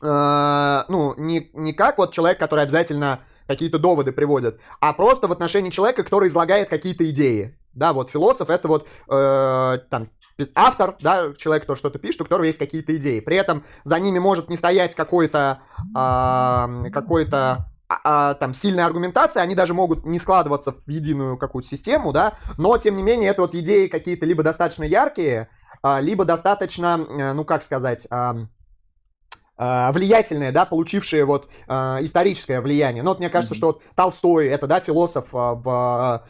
э, 0.00 0.82
ну, 0.88 1.14
не, 1.16 1.50
не 1.52 1.72
как 1.72 1.98
вот 1.98 2.12
человек, 2.12 2.38
который 2.38 2.62
обязательно 2.62 3.24
какие-то 3.48 3.78
доводы 3.78 4.12
приводит, 4.12 4.60
а 4.78 4.92
просто 4.92 5.26
в 5.26 5.32
отношении 5.32 5.70
человека, 5.70 6.04
который 6.04 6.28
излагает 6.28 6.68
какие-то 6.68 7.08
идеи. 7.10 7.58
Да, 7.72 7.92
вот 7.92 8.10
философ 8.10 8.50
это 8.50 8.66
вот 8.66 8.88
э, 9.08 9.78
там 9.88 10.10
автор, 10.54 10.96
да, 11.00 11.32
человек, 11.36 11.64
кто 11.64 11.76
что-то 11.76 11.98
пишет, 11.98 12.20
у 12.20 12.24
которого 12.24 12.44
есть 12.44 12.58
какие-то 12.58 12.96
идеи. 12.96 13.20
При 13.20 13.36
этом 13.36 13.64
за 13.82 13.98
ними 13.98 14.18
может 14.18 14.48
не 14.48 14.56
стоять 14.56 14.94
какой-то 14.94 15.60
э, 15.94 16.90
какой-то 16.90 17.66
а, 17.88 18.00
а, 18.04 18.34
там 18.34 18.52
сильная 18.52 18.84
аргументация, 18.84 19.42
они 19.42 19.54
даже 19.54 19.72
могут 19.72 20.04
не 20.04 20.18
складываться 20.18 20.72
в 20.72 20.88
единую 20.88 21.38
какую-то 21.38 21.68
систему, 21.68 22.12
да, 22.12 22.34
но 22.58 22.76
тем 22.76 22.96
не 22.96 23.02
менее 23.02 23.30
это 23.30 23.40
вот 23.40 23.54
идеи 23.54 23.86
какие-то 23.86 24.26
либо 24.26 24.42
достаточно 24.42 24.84
яркие, 24.84 25.48
э, 25.82 26.00
либо 26.02 26.26
достаточно, 26.26 27.00
э, 27.08 27.32
ну 27.32 27.46
как 27.46 27.62
сказать, 27.62 28.06
э, 28.10 28.34
влиятельные, 29.58 30.52
да, 30.52 30.64
получившие 30.64 31.24
вот 31.24 31.50
э, 31.66 31.72
историческое 32.00 32.60
влияние. 32.60 33.02
Ну, 33.02 33.10
вот 33.10 33.18
мне 33.18 33.28
кажется, 33.28 33.54
mm-hmm. 33.54 33.58
что 33.58 33.66
вот 33.66 33.82
Толстой 33.94 34.48
это, 34.48 34.66
да, 34.66 34.80
философ 34.80 35.34
э, 35.34 35.38
в 35.38 36.22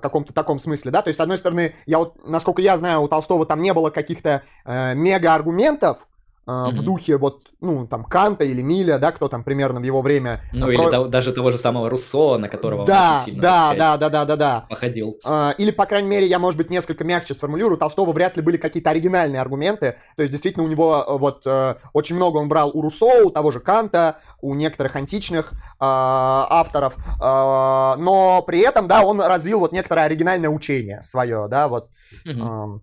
каком-то 0.00 0.32
таком 0.32 0.58
смысле, 0.58 0.90
да, 0.90 1.02
то 1.02 1.08
есть, 1.08 1.18
с 1.18 1.20
одной 1.20 1.38
стороны, 1.38 1.74
я 1.86 1.98
вот, 1.98 2.24
насколько 2.26 2.62
я 2.62 2.76
знаю, 2.76 3.02
у 3.02 3.08
Толстого 3.08 3.46
там 3.46 3.60
не 3.62 3.74
было 3.74 3.90
каких-то 3.90 4.42
э, 4.64 4.94
мега-аргументов, 4.94 6.06
Mm-hmm. 6.48 6.70
в 6.70 6.82
духе 6.82 7.16
вот, 7.18 7.42
ну, 7.60 7.86
там, 7.86 8.04
Канта 8.04 8.42
или 8.42 8.62
Миля, 8.62 8.98
да, 8.98 9.12
кто 9.12 9.28
там 9.28 9.44
примерно 9.44 9.80
в 9.80 9.82
его 9.82 10.00
время... 10.00 10.40
Ну, 10.54 10.64
про... 10.64 10.72
или 10.72 10.90
того, 10.90 11.06
даже 11.06 11.32
того 11.32 11.50
же 11.50 11.58
самого 11.58 11.90
Руссо, 11.90 12.38
на 12.38 12.48
которого 12.48 12.86
да, 12.86 13.18
он 13.18 13.24
сильно, 13.26 13.42
да, 13.42 13.58
сказать, 13.58 13.78
да, 13.78 13.96
да, 13.98 14.08
да, 14.08 14.24
да, 14.24 14.36
да. 14.36 14.66
походил. 14.70 15.18
А, 15.26 15.54
или, 15.58 15.70
по 15.70 15.84
крайней 15.84 16.08
мере, 16.08 16.26
я, 16.26 16.38
может 16.38 16.56
быть, 16.56 16.70
несколько 16.70 17.04
мягче 17.04 17.34
сформулирую, 17.34 17.74
у 17.74 17.78
Толстого 17.78 18.12
вряд 18.12 18.38
ли 18.38 18.42
были 18.42 18.56
какие-то 18.56 18.88
оригинальные 18.88 19.42
аргументы, 19.42 19.98
то 20.16 20.22
есть, 20.22 20.32
действительно, 20.32 20.64
у 20.64 20.68
него 20.68 21.04
э, 21.06 21.18
вот 21.18 21.46
э, 21.46 21.74
очень 21.92 22.16
много 22.16 22.38
он 22.38 22.48
брал 22.48 22.70
у 22.72 22.80
Руссо, 22.80 23.26
у 23.26 23.30
того 23.30 23.50
же 23.50 23.60
Канта, 23.60 24.16
у 24.40 24.54
некоторых 24.54 24.96
античных 24.96 25.52
а, 25.78 26.46
авторов, 26.48 26.96
но 27.20 28.42
при 28.46 28.60
этом, 28.60 28.88
да, 28.88 29.02
он 29.02 29.20
развил 29.20 29.58
вот 29.60 29.72
некоторое 29.72 30.06
оригинальное 30.06 30.48
учение 30.48 31.02
свое, 31.02 31.46
да, 31.48 31.68
вот... 31.68 31.90
Mm-hmm. 32.26 32.80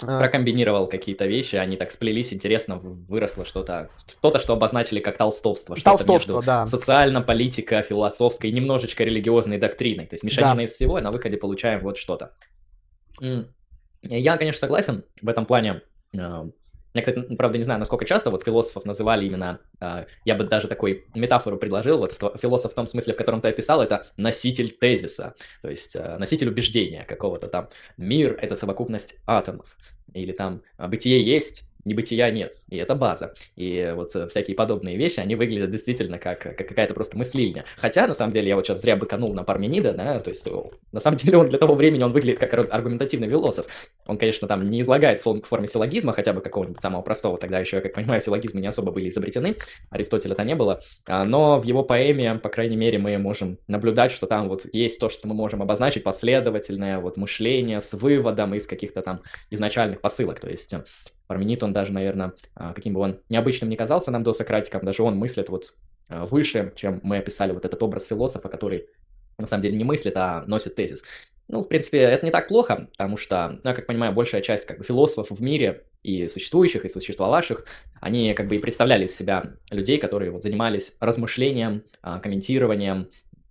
А. 0.00 0.20
прокомбинировал 0.20 0.86
какие-то 0.86 1.26
вещи, 1.26 1.56
они 1.56 1.76
так 1.76 1.90
сплелись, 1.90 2.32
интересно, 2.32 2.76
выросло 2.76 3.44
что-то, 3.44 3.90
что-то, 4.06 4.38
что 4.38 4.52
обозначили 4.52 5.00
как 5.00 5.16
толстовство, 5.16 5.74
что-то 5.74 5.96
толстовство, 5.98 6.34
между 6.34 6.46
да. 6.46 6.66
социально, 6.66 7.20
политика, 7.20 7.82
философской, 7.82 8.52
немножечко 8.52 9.02
религиозной 9.02 9.58
доктриной. 9.58 10.06
То 10.06 10.14
есть 10.14 10.22
мешанина 10.22 10.54
да. 10.54 10.62
из 10.62 10.72
всего, 10.72 10.98
и 10.98 11.02
на 11.02 11.10
выходе 11.10 11.36
получаем 11.36 11.80
вот 11.80 11.98
что-то. 11.98 12.32
Я, 14.02 14.36
конечно, 14.36 14.60
согласен 14.60 15.02
в 15.20 15.28
этом 15.28 15.46
плане. 15.46 15.82
Я, 16.98 17.02
кстати, 17.02 17.36
правда, 17.36 17.58
не 17.58 17.64
знаю, 17.64 17.78
насколько 17.78 18.04
часто 18.04 18.30
вот 18.30 18.42
философов 18.42 18.84
называли 18.84 19.24
именно, 19.24 19.60
э, 19.80 20.06
я 20.24 20.34
бы 20.34 20.42
даже 20.42 20.66
такой 20.66 21.06
метафору 21.14 21.56
предложил, 21.56 21.98
вот 21.98 22.12
философ 22.40 22.72
в 22.72 22.74
том 22.74 22.88
смысле, 22.88 23.14
в 23.14 23.16
котором 23.16 23.40
ты 23.40 23.48
описал, 23.48 23.80
это 23.80 24.06
носитель 24.16 24.70
тезиса, 24.70 25.34
то 25.62 25.70
есть 25.70 25.94
э, 25.94 26.16
носитель 26.18 26.48
убеждения 26.48 27.04
какого-то 27.04 27.46
там. 27.46 27.68
Мир— 27.96 28.36
это 28.42 28.56
совокупность 28.56 29.14
атомов, 29.26 29.76
или 30.12 30.32
там 30.32 30.62
бытие 30.76 31.22
есть, 31.22 31.67
небытия 31.88 32.30
нет, 32.30 32.52
и 32.68 32.76
это 32.76 32.94
база. 32.94 33.34
И 33.56 33.92
вот 33.94 34.14
э, 34.14 34.28
всякие 34.28 34.54
подобные 34.54 34.96
вещи, 34.96 35.20
они 35.20 35.34
выглядят 35.34 35.70
действительно 35.70 36.18
как, 36.18 36.40
как 36.40 36.56
какая-то 36.56 36.94
просто 36.94 37.16
мыслильня. 37.18 37.64
Хотя, 37.76 38.06
на 38.06 38.14
самом 38.14 38.32
деле, 38.32 38.48
я 38.48 38.56
вот 38.56 38.66
сейчас 38.66 38.80
зря 38.80 38.96
быканул 38.96 39.34
на 39.34 39.42
Парменида, 39.42 39.94
да, 39.94 40.20
то 40.20 40.30
есть, 40.30 40.46
на 40.92 41.00
самом 41.00 41.16
деле, 41.18 41.38
он 41.38 41.48
для 41.48 41.58
того 41.58 41.74
времени, 41.74 42.02
он 42.02 42.12
выглядит 42.12 42.38
как 42.38 42.54
аргументативный 42.54 43.28
философ. 43.28 43.66
Он, 44.06 44.18
конечно, 44.18 44.46
там 44.46 44.70
не 44.70 44.80
излагает 44.82 45.24
в 45.24 45.42
форме 45.42 45.66
силлогизма, 45.66 46.12
хотя 46.12 46.32
бы 46.32 46.40
какого-нибудь 46.40 46.80
самого 46.80 47.02
простого, 47.02 47.38
тогда 47.38 47.58
еще, 47.58 47.76
я 47.76 47.82
как 47.82 47.94
понимаю, 47.94 48.20
силлогизмы 48.20 48.60
не 48.60 48.66
особо 48.68 48.92
были 48.92 49.08
изобретены, 49.08 49.56
Аристотеля-то 49.90 50.44
не 50.44 50.54
было, 50.54 50.80
а, 51.06 51.24
но 51.24 51.60
в 51.60 51.64
его 51.64 51.82
поэме, 51.82 52.34
по 52.36 52.48
крайней 52.48 52.76
мере, 52.76 52.98
мы 52.98 53.16
можем 53.18 53.58
наблюдать, 53.66 54.12
что 54.12 54.26
там 54.26 54.48
вот 54.48 54.66
есть 54.72 55.00
то, 55.00 55.08
что 55.08 55.26
мы 55.28 55.34
можем 55.34 55.62
обозначить, 55.62 56.04
последовательное 56.04 56.98
вот 56.98 57.16
мышление 57.16 57.80
с 57.80 57.94
выводом 57.94 58.54
из 58.54 58.66
каких-то 58.66 59.02
там 59.02 59.22
изначальных 59.50 60.00
посылок, 60.00 60.40
то 60.40 60.48
есть 60.48 60.74
Парменид, 61.28 61.62
он 61.62 61.72
даже, 61.72 61.92
наверное, 61.92 62.32
а, 62.54 62.72
каким 62.72 62.94
бы 62.94 63.00
он 63.00 63.20
необычным 63.28 63.70
не 63.70 63.76
казался 63.76 64.10
нам 64.10 64.24
до 64.24 64.32
Сократиком, 64.32 64.84
даже 64.84 65.04
он 65.04 65.16
мыслит 65.16 65.48
вот 65.48 65.74
а, 66.08 66.26
выше, 66.26 66.72
чем 66.74 66.98
мы 67.04 67.18
описали 67.18 67.52
вот 67.52 67.64
этот 67.64 67.80
образ 67.82 68.06
философа, 68.06 68.48
который 68.48 68.86
на 69.38 69.46
самом 69.46 69.62
деле 69.62 69.76
не 69.76 69.84
мыслит, 69.84 70.16
а 70.16 70.44
носит 70.46 70.74
тезис. 70.74 71.04
Ну, 71.46 71.62
в 71.62 71.68
принципе, 71.68 71.98
это 71.98 72.26
не 72.26 72.32
так 72.32 72.48
плохо, 72.48 72.88
потому 72.90 73.16
что, 73.16 73.60
ну, 73.62 73.70
я 73.70 73.74
как 73.74 73.86
понимаю, 73.86 74.12
большая 74.12 74.42
часть 74.42 74.66
как 74.66 74.78
бы, 74.78 74.84
философов 74.84 75.38
в 75.38 75.42
мире, 75.42 75.84
и 76.02 76.28
существующих, 76.28 76.84
и 76.84 76.88
существовавших, 76.88 77.64
они 78.00 78.32
как 78.34 78.48
бы 78.48 78.56
и 78.56 78.58
представляли 78.58 79.06
из 79.06 79.16
себя 79.16 79.54
людей, 79.70 79.98
которые 79.98 80.30
вот 80.30 80.42
занимались 80.42 80.94
размышлением, 81.00 81.82
а, 82.02 82.20
комментированием, 82.20 83.08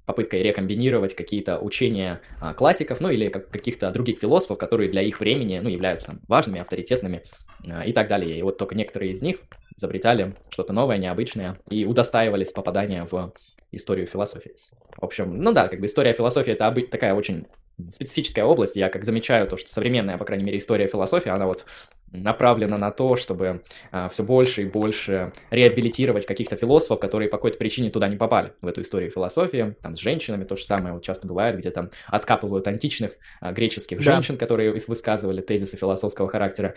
попыткой 0.07 0.41
рекомбинировать 0.41 1.13
какие-то 1.13 1.59
учения 1.59 2.21
а, 2.39 2.53
классиков, 2.53 3.01
ну 3.01 3.09
или 3.09 3.27
как, 3.27 3.49
каких-то 3.49 3.91
других 3.91 4.19
философов, 4.19 4.57
которые 4.57 4.89
для 4.89 5.01
их 5.01 5.19
времени, 5.19 5.59
ну, 5.61 5.69
являются 5.69 6.07
там, 6.07 6.21
важными, 6.29 6.61
авторитетными 6.61 7.23
а, 7.69 7.85
и 7.85 7.91
так 7.91 8.07
далее. 8.07 8.39
И 8.39 8.41
вот 8.41 8.57
только 8.57 8.73
некоторые 8.73 9.11
из 9.11 9.21
них 9.21 9.41
изобретали 9.75 10.33
что-то 10.49 10.71
новое, 10.71 10.97
необычное 10.97 11.59
и 11.69 11.85
удостаивались 11.85 12.53
попадания 12.53 13.05
в 13.11 13.33
историю 13.73 14.07
философии. 14.07 14.53
В 14.95 15.03
общем, 15.03 15.41
ну 15.41 15.51
да, 15.51 15.67
как 15.67 15.81
бы 15.81 15.85
история 15.85 16.13
философии 16.13 16.53
это 16.53 16.73
такая 16.89 17.13
очень 17.13 17.45
специфическая 17.91 18.45
область. 18.45 18.77
Я 18.77 18.87
как 18.87 19.03
замечаю 19.03 19.45
то, 19.45 19.57
что 19.57 19.71
современная, 19.71 20.17
по 20.17 20.23
крайней 20.23 20.45
мере, 20.45 20.57
история 20.57 20.87
философии, 20.87 21.29
она 21.29 21.47
вот 21.47 21.65
направлена 22.11 22.77
на 22.77 22.91
то, 22.91 23.15
чтобы 23.15 23.63
а, 23.91 24.09
все 24.09 24.23
больше 24.23 24.63
и 24.63 24.65
больше 24.65 25.33
реабилитировать 25.49 26.25
каких-то 26.25 26.55
философов, 26.55 26.99
которые 26.99 27.29
по 27.29 27.37
какой-то 27.37 27.57
причине 27.57 27.89
туда 27.89 28.07
не 28.07 28.15
попали, 28.15 28.53
в 28.61 28.67
эту 28.67 28.81
историю 28.81 29.11
философии. 29.11 29.75
Там 29.81 29.95
с 29.95 29.99
женщинами 29.99 30.43
то 30.45 30.55
же 30.55 30.65
самое 30.65 30.93
вот 30.93 31.03
часто 31.03 31.27
бывает, 31.27 31.57
где 31.57 31.71
там 31.71 31.91
откапывают 32.07 32.67
античных 32.67 33.17
а, 33.41 33.51
греческих 33.51 33.97
да. 33.97 34.03
женщин, 34.03 34.37
которые 34.37 34.71
высказывали 34.87 35.41
тезисы 35.41 35.77
философского 35.77 36.27
характера 36.29 36.75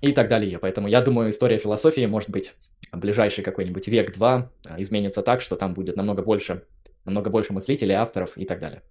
и 0.00 0.12
так 0.12 0.28
далее. 0.28 0.58
Поэтому 0.58 0.88
я 0.88 1.00
думаю, 1.00 1.30
история 1.30 1.58
философии, 1.58 2.06
может 2.06 2.30
быть, 2.30 2.54
ближайший 2.92 3.42
какой-нибудь 3.42 3.88
век-два 3.88 4.50
а, 4.66 4.80
изменится 4.80 5.22
так, 5.22 5.40
что 5.40 5.56
там 5.56 5.74
будет 5.74 5.96
намного 5.96 6.22
больше, 6.22 6.64
намного 7.04 7.30
больше 7.30 7.52
мыслителей, 7.52 7.94
авторов 7.94 8.36
и 8.36 8.44
так 8.44 8.60
далее. 8.60 8.82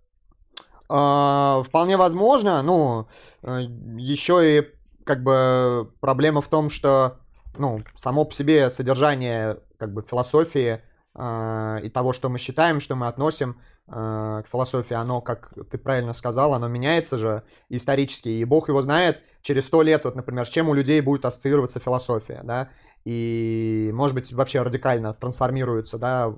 А, 0.90 1.64
вполне 1.64 1.98
возможно. 1.98 2.62
Ну, 2.62 3.08
э, 3.44 3.62
еще 3.98 4.60
и 4.60 4.77
как 5.08 5.24
бы 5.24 5.92
проблема 6.02 6.42
в 6.42 6.48
том, 6.48 6.70
что 6.70 7.20
ну, 7.58 7.82
само 7.96 8.26
по 8.26 8.34
себе 8.34 8.70
содержание 8.70 9.60
как 9.80 9.94
бы 9.94 10.02
философии 10.02 10.82
э, 11.16 11.80
и 11.84 11.90
того, 11.90 12.14
что 12.14 12.30
мы 12.30 12.38
считаем, 12.38 12.80
что 12.80 12.96
мы 12.96 13.08
относим 13.08 13.60
э, 13.88 14.44
к 14.46 14.48
философии, 14.52 14.94
оно, 14.94 15.22
как 15.22 15.54
ты 15.72 15.78
правильно 15.78 16.14
сказал, 16.14 16.54
оно 16.54 16.68
меняется 16.68 17.18
же 17.18 17.44
исторически, 17.70 18.30
и 18.30 18.44
бог 18.46 18.70
его 18.70 18.82
знает, 18.82 19.24
через 19.42 19.66
сто 19.66 19.82
лет, 19.82 20.06
вот, 20.06 20.16
например, 20.16 20.48
чем 20.48 20.70
у 20.70 20.74
людей 20.74 21.02
будет 21.02 21.26
ассоциироваться 21.26 21.80
философия, 21.80 22.42
да, 22.44 22.70
и, 23.06 23.90
может 23.94 24.16
быть, 24.16 24.32
вообще 24.34 24.62
радикально 24.62 25.14
трансформируется, 25.14 25.98
да, 25.98 26.36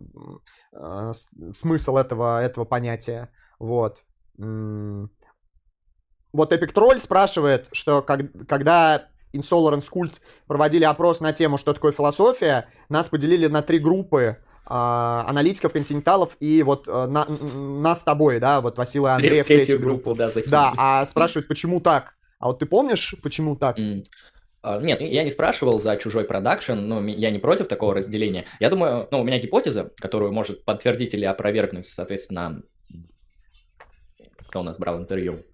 э, 0.73 1.11
смысл 1.55 1.97
этого, 1.97 2.41
этого 2.41 2.65
понятия, 2.65 3.29
вот. 3.57 4.03
Вот 6.31 6.53
Epic 6.53 6.73
Troll 6.73 6.99
спрашивает, 6.99 7.67
что 7.71 8.01
как, 8.01 8.21
когда 8.47 9.07
Insolence 9.33 9.85
Cult 9.91 10.19
проводили 10.47 10.83
опрос 10.83 11.21
на 11.21 11.33
тему, 11.33 11.57
что 11.57 11.73
такое 11.73 11.91
философия, 11.91 12.67
нас 12.89 13.07
поделили 13.07 13.47
на 13.47 13.61
три 13.61 13.79
группы 13.79 14.21
э, 14.21 14.37
аналитиков, 14.69 15.73
континенталов 15.73 16.37
и 16.39 16.63
вот 16.63 16.87
э, 16.87 17.05
на, 17.07 17.25
нас 17.25 18.01
с 18.01 18.03
тобой, 18.03 18.39
да, 18.39 18.61
вот 18.61 18.77
Василий 18.77 19.05
Андреев. 19.05 19.47
Третью, 19.47 19.65
третью 19.65 19.79
группу, 19.79 20.13
да, 20.15 20.29
закинули. 20.29 20.51
Да, 20.51 20.73
а 20.77 21.05
спрашивают, 21.05 21.47
почему 21.47 21.79
так? 21.79 22.13
А 22.39 22.47
вот 22.47 22.59
ты 22.59 22.65
помнишь, 22.65 23.15
почему 23.21 23.55
так? 23.55 23.77
Mm. 23.77 24.05
Нет, 24.81 25.01
я 25.01 25.23
не 25.23 25.31
спрашивал 25.31 25.79
за 25.79 25.95
чужой 25.95 26.25
продакшн, 26.25 26.73
но 26.73 27.05
я 27.07 27.31
не 27.31 27.39
против 27.39 27.67
такого 27.67 27.93
разделения. 27.93 28.45
Я 28.59 28.69
думаю, 28.69 29.07
ну, 29.09 29.21
у 29.21 29.23
меня 29.23 29.39
гипотеза, 29.39 29.91
которую 29.95 30.33
может 30.33 30.65
подтвердить 30.65 31.13
или 31.13 31.23
опровергнуть, 31.23 31.87
соответственно, 31.87 32.61
кто 34.49 34.59
у 34.59 34.63
нас 34.63 34.77
брал 34.77 34.99
интервью? 34.99 35.45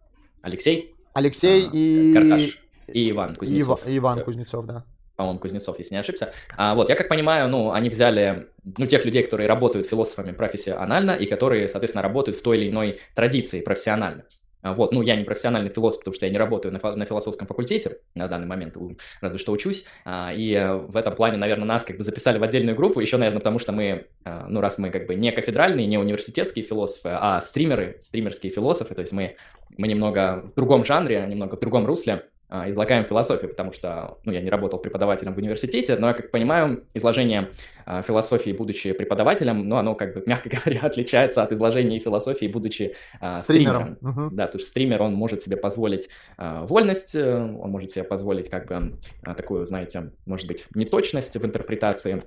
Алексей? 0.46 0.96
Алексей 1.14 1.66
а, 1.66 1.70
и... 1.74 2.14
Каркаш. 2.14 2.60
И 2.88 3.10
Иван 3.10 3.36
Кузнецов. 3.36 3.82
И 3.88 3.98
Иван 3.98 4.22
Кузнецов, 4.22 4.66
да. 4.68 4.86
По-моему, 5.16 5.40
Кузнецов, 5.40 5.80
если 5.80 5.96
не 5.96 6.00
ошибся. 6.00 6.34
А, 6.56 6.76
вот, 6.76 6.90
я 6.90 6.96
как 6.96 7.10
понимаю, 7.10 7.50
ну, 7.50 7.72
они 7.72 7.90
взяли, 7.90 8.50
ну, 8.78 8.86
тех 8.86 9.06
людей, 9.06 9.24
которые 9.24 9.48
работают 9.48 9.88
философами 9.88 10.34
профессионально 10.34 11.12
и 11.12 11.26
которые, 11.26 11.68
соответственно, 11.68 12.04
работают 12.04 12.38
в 12.38 12.44
той 12.44 12.60
или 12.60 12.70
иной 12.70 13.00
традиции 13.16 13.62
профессионально. 13.62 14.26
А, 14.66 14.74
вот, 14.74 14.92
ну, 14.94 15.04
я 15.04 15.16
не 15.16 15.24
профессиональный 15.24 15.70
философ, 15.70 16.00
потому 16.00 16.16
что 16.16 16.26
я 16.26 16.32
не 16.32 16.40
работаю 16.40 16.74
на, 16.74 16.96
на 16.96 17.06
философском 17.06 17.46
факультете 17.46 18.00
на 18.16 18.28
данный 18.28 18.48
момент, 18.48 18.76
разве 19.22 19.38
что 19.38 19.52
учусь, 19.52 19.86
а, 20.06 20.34
и 20.34 20.54
э, 20.54 20.74
в 20.74 20.98
этом 20.98 21.14
плане, 21.14 21.38
наверное, 21.38 21.68
нас 21.68 21.86
как 21.86 21.98
бы 21.98 22.04
записали 22.04 22.40
в 22.40 22.44
отдельную 22.44 22.76
группу, 22.76 23.00
еще, 23.00 23.18
наверное, 23.18 23.42
потому 23.42 23.60
что 23.60 23.74
мы, 23.74 24.08
а, 24.24 24.48
ну, 24.50 24.62
раз 24.62 24.80
мы 24.80 24.90
как 24.90 25.06
бы 25.06 25.14
не 25.14 25.32
кафедральные, 25.32 25.86
не 25.86 26.00
университетские 26.00 26.66
философы, 26.66 27.10
а 27.12 27.42
стримеры, 27.42 28.00
стримерские 28.02 28.52
философы, 28.52 28.96
то 28.96 29.02
есть 29.02 29.14
мы, 29.14 29.36
мы 29.78 29.88
немного 29.88 30.42
в 30.52 30.56
другом 30.56 30.84
жанре, 30.84 31.24
немного 31.30 31.58
в 31.58 31.60
другом 31.60 31.86
русле, 31.86 32.24
излагаем 32.50 33.06
философию, 33.06 33.50
потому 33.50 33.74
что, 33.74 34.18
ну, 34.24 34.32
я 34.32 34.42
не 34.42 34.50
работал 34.50 34.80
преподавателем 34.80 35.34
в 35.34 35.38
университете, 35.38 35.98
но 35.98 36.10
я, 36.10 36.14
как 36.14 36.32
понимаю, 36.32 36.84
изложение 36.94 37.50
а, 37.86 38.02
философии, 38.02 38.52
будучи 38.52 38.92
преподавателем, 38.94 39.68
ну, 39.68 39.78
оно, 39.78 39.96
как 39.96 40.14
бы, 40.14 40.24
мягко 40.26 40.50
говоря, 40.50 40.82
отличается 40.82 41.44
от 41.44 41.52
изложения 41.52 42.00
философии, 42.00 42.46
будучи 42.46 42.96
а, 43.20 43.40
стримером. 43.40 43.96
стримером. 43.96 44.26
Угу. 44.28 44.36
Да, 44.36 44.48
то 44.48 44.58
есть 44.58 44.70
стример, 44.70 45.02
он 45.02 45.14
может 45.14 45.42
себе 45.42 45.58
позволить 45.58 46.10
а, 46.38 46.66
вольность, 46.66 47.16
э, 47.16 47.36
он 47.36 47.72
может 47.72 47.92
себе 47.92 48.04
позволить, 48.04 48.50
как 48.50 48.68
бы, 48.68 48.98
а, 49.24 49.34
такую, 49.34 49.66
знаете, 49.66 50.12
может 50.26 50.48
быть, 50.48 50.68
неточность 50.76 51.36
в 51.36 51.46
интерпретации, 51.46 52.24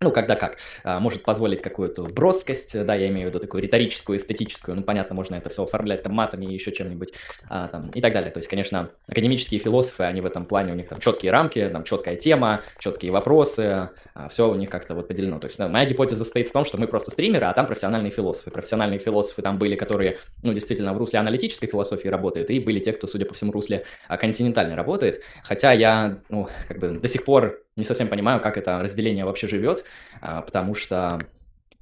ну, 0.00 0.10
когда 0.10 0.36
как, 0.36 0.58
а, 0.84 1.00
может 1.00 1.22
позволить 1.22 1.62
какую-то 1.62 2.02
броскость, 2.04 2.84
да, 2.84 2.94
я 2.94 3.08
имею 3.08 3.28
в 3.28 3.30
виду 3.30 3.40
такую 3.40 3.62
риторическую, 3.62 4.18
эстетическую, 4.18 4.76
ну, 4.76 4.82
понятно, 4.82 5.14
можно 5.14 5.36
это 5.36 5.48
все 5.48 5.64
оформлять 5.64 6.02
там 6.02 6.12
матами 6.12 6.44
и 6.46 6.52
еще 6.52 6.70
чем-нибудь, 6.70 7.12
а, 7.48 7.68
там, 7.68 7.88
и 7.90 8.00
так 8.00 8.12
далее. 8.12 8.30
То 8.30 8.38
есть, 8.38 8.48
конечно, 8.48 8.90
академические 9.08 9.58
философы, 9.58 10.04
они 10.04 10.20
в 10.20 10.26
этом 10.26 10.44
плане, 10.44 10.72
у 10.72 10.76
них 10.76 10.88
там 10.88 11.00
четкие 11.00 11.32
рамки, 11.32 11.66
там 11.72 11.84
четкая 11.84 12.16
тема, 12.16 12.60
четкие 12.78 13.10
вопросы, 13.10 13.90
а, 14.14 14.28
все 14.28 14.50
у 14.50 14.54
них 14.54 14.68
как-то 14.68 14.94
вот 14.94 15.08
поделено. 15.08 15.38
То 15.38 15.46
есть, 15.46 15.56
да, 15.56 15.68
моя 15.68 15.86
гипотеза 15.86 16.24
состоит 16.24 16.48
в 16.48 16.52
том, 16.52 16.66
что 16.66 16.78
мы 16.78 16.86
просто 16.88 17.10
стримеры, 17.10 17.46
а 17.46 17.54
там 17.54 17.66
профессиональные 17.66 18.10
философы. 18.10 18.50
Профессиональные 18.50 18.98
философы 18.98 19.40
там 19.40 19.58
были, 19.58 19.76
которые, 19.76 20.18
ну, 20.42 20.52
действительно, 20.52 20.92
в 20.92 20.98
русле 20.98 21.20
аналитической 21.20 21.68
философии 21.68 22.08
работают, 22.08 22.50
и 22.50 22.60
были 22.60 22.80
те, 22.80 22.92
кто, 22.92 23.06
судя 23.06 23.24
по 23.24 23.32
всему, 23.32 23.52
в 23.52 23.54
русле 23.54 23.84
а, 24.08 24.18
континентальной 24.18 24.74
работает. 24.74 25.22
Хотя 25.42 25.72
я, 25.72 26.18
ну, 26.28 26.48
как 26.68 26.78
бы 26.78 26.98
до 26.98 27.08
сих 27.08 27.24
пор 27.24 27.65
не 27.76 27.84
совсем 27.84 28.08
понимаю, 28.08 28.40
как 28.40 28.56
это 28.56 28.80
разделение 28.80 29.24
вообще 29.24 29.46
живет, 29.46 29.84
а, 30.20 30.42
потому 30.42 30.74
что 30.74 31.20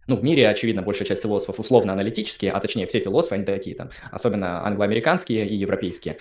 ну, 0.07 0.17
в 0.17 0.25
мире, 0.25 0.49
очевидно, 0.49 0.83
большая 0.83 1.07
часть 1.07 1.23
философов 1.23 1.59
условно-аналитические, 1.59 2.53
а 2.53 2.61
точнее 2.61 2.87
все 2.87 3.01
философы, 3.01 3.37
они 3.37 3.45
такие 3.45 3.75
там, 3.75 3.91
особенно 4.11 4.67
англоамериканские 4.67 5.47
и 5.47 5.55
европейские, 5.55 6.19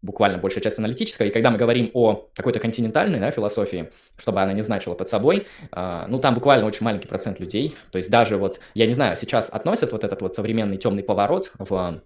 буквально 0.00 0.38
большая 0.38 0.62
часть 0.62 0.78
аналитическая, 0.78 1.28
и 1.28 1.30
когда 1.30 1.50
мы 1.50 1.58
говорим 1.58 1.90
о 1.92 2.28
какой-то 2.34 2.60
континентальной 2.60 3.18
да, 3.18 3.30
философии, 3.30 3.90
чтобы 4.16 4.40
она 4.40 4.52
не 4.52 4.62
значила 4.62 4.94
под 4.94 5.08
собой, 5.08 5.46
э, 5.72 6.04
ну, 6.08 6.18
там 6.20 6.34
буквально 6.34 6.66
очень 6.66 6.84
маленький 6.84 7.08
процент 7.08 7.40
людей, 7.40 7.76
то 7.90 7.98
есть 7.98 8.08
даже 8.08 8.36
вот, 8.36 8.60
я 8.74 8.86
не 8.86 8.94
знаю, 8.94 9.16
сейчас 9.16 9.50
относят 9.50 9.92
вот 9.92 10.04
этот 10.04 10.22
вот 10.22 10.36
современный 10.36 10.76
темный 10.76 11.02
поворот 11.02 11.52
в 11.58 12.00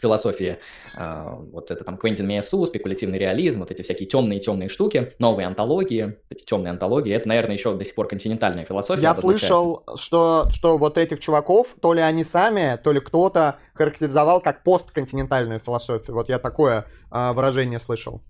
философии, 0.00 0.58
а, 0.96 1.34
вот 1.52 1.70
это 1.70 1.84
там 1.84 1.96
Квентин 1.96 2.26
Миасу, 2.26 2.64
спекулятивный 2.66 3.18
реализм, 3.18 3.60
вот 3.60 3.70
эти 3.70 3.82
всякие 3.82 4.08
темные-темные 4.08 4.68
штуки, 4.68 5.12
новые 5.18 5.46
антологии, 5.46 6.16
эти 6.30 6.44
темные 6.44 6.70
антологии, 6.70 7.12
это, 7.12 7.28
наверное, 7.28 7.54
еще 7.54 7.74
до 7.76 7.84
сих 7.84 7.94
пор 7.94 8.08
континентальная 8.08 8.64
философия. 8.64 9.02
Я 9.02 9.14
слышал, 9.14 9.84
что, 9.96 10.46
что 10.50 10.78
вот 10.78 10.98
этих 10.98 11.20
чуваков, 11.20 11.76
то 11.80 11.92
ли 11.92 12.00
они 12.00 12.24
сами, 12.24 12.78
то 12.82 12.92
ли 12.92 13.00
кто-то 13.00 13.58
характеризовал 13.74 14.40
как 14.40 14.62
постконтинентальную 14.62 15.60
философию. 15.60 16.14
Вот 16.14 16.28
я 16.28 16.38
такое 16.38 16.86
э, 17.10 17.32
выражение 17.32 17.78
слышал. 17.78 18.22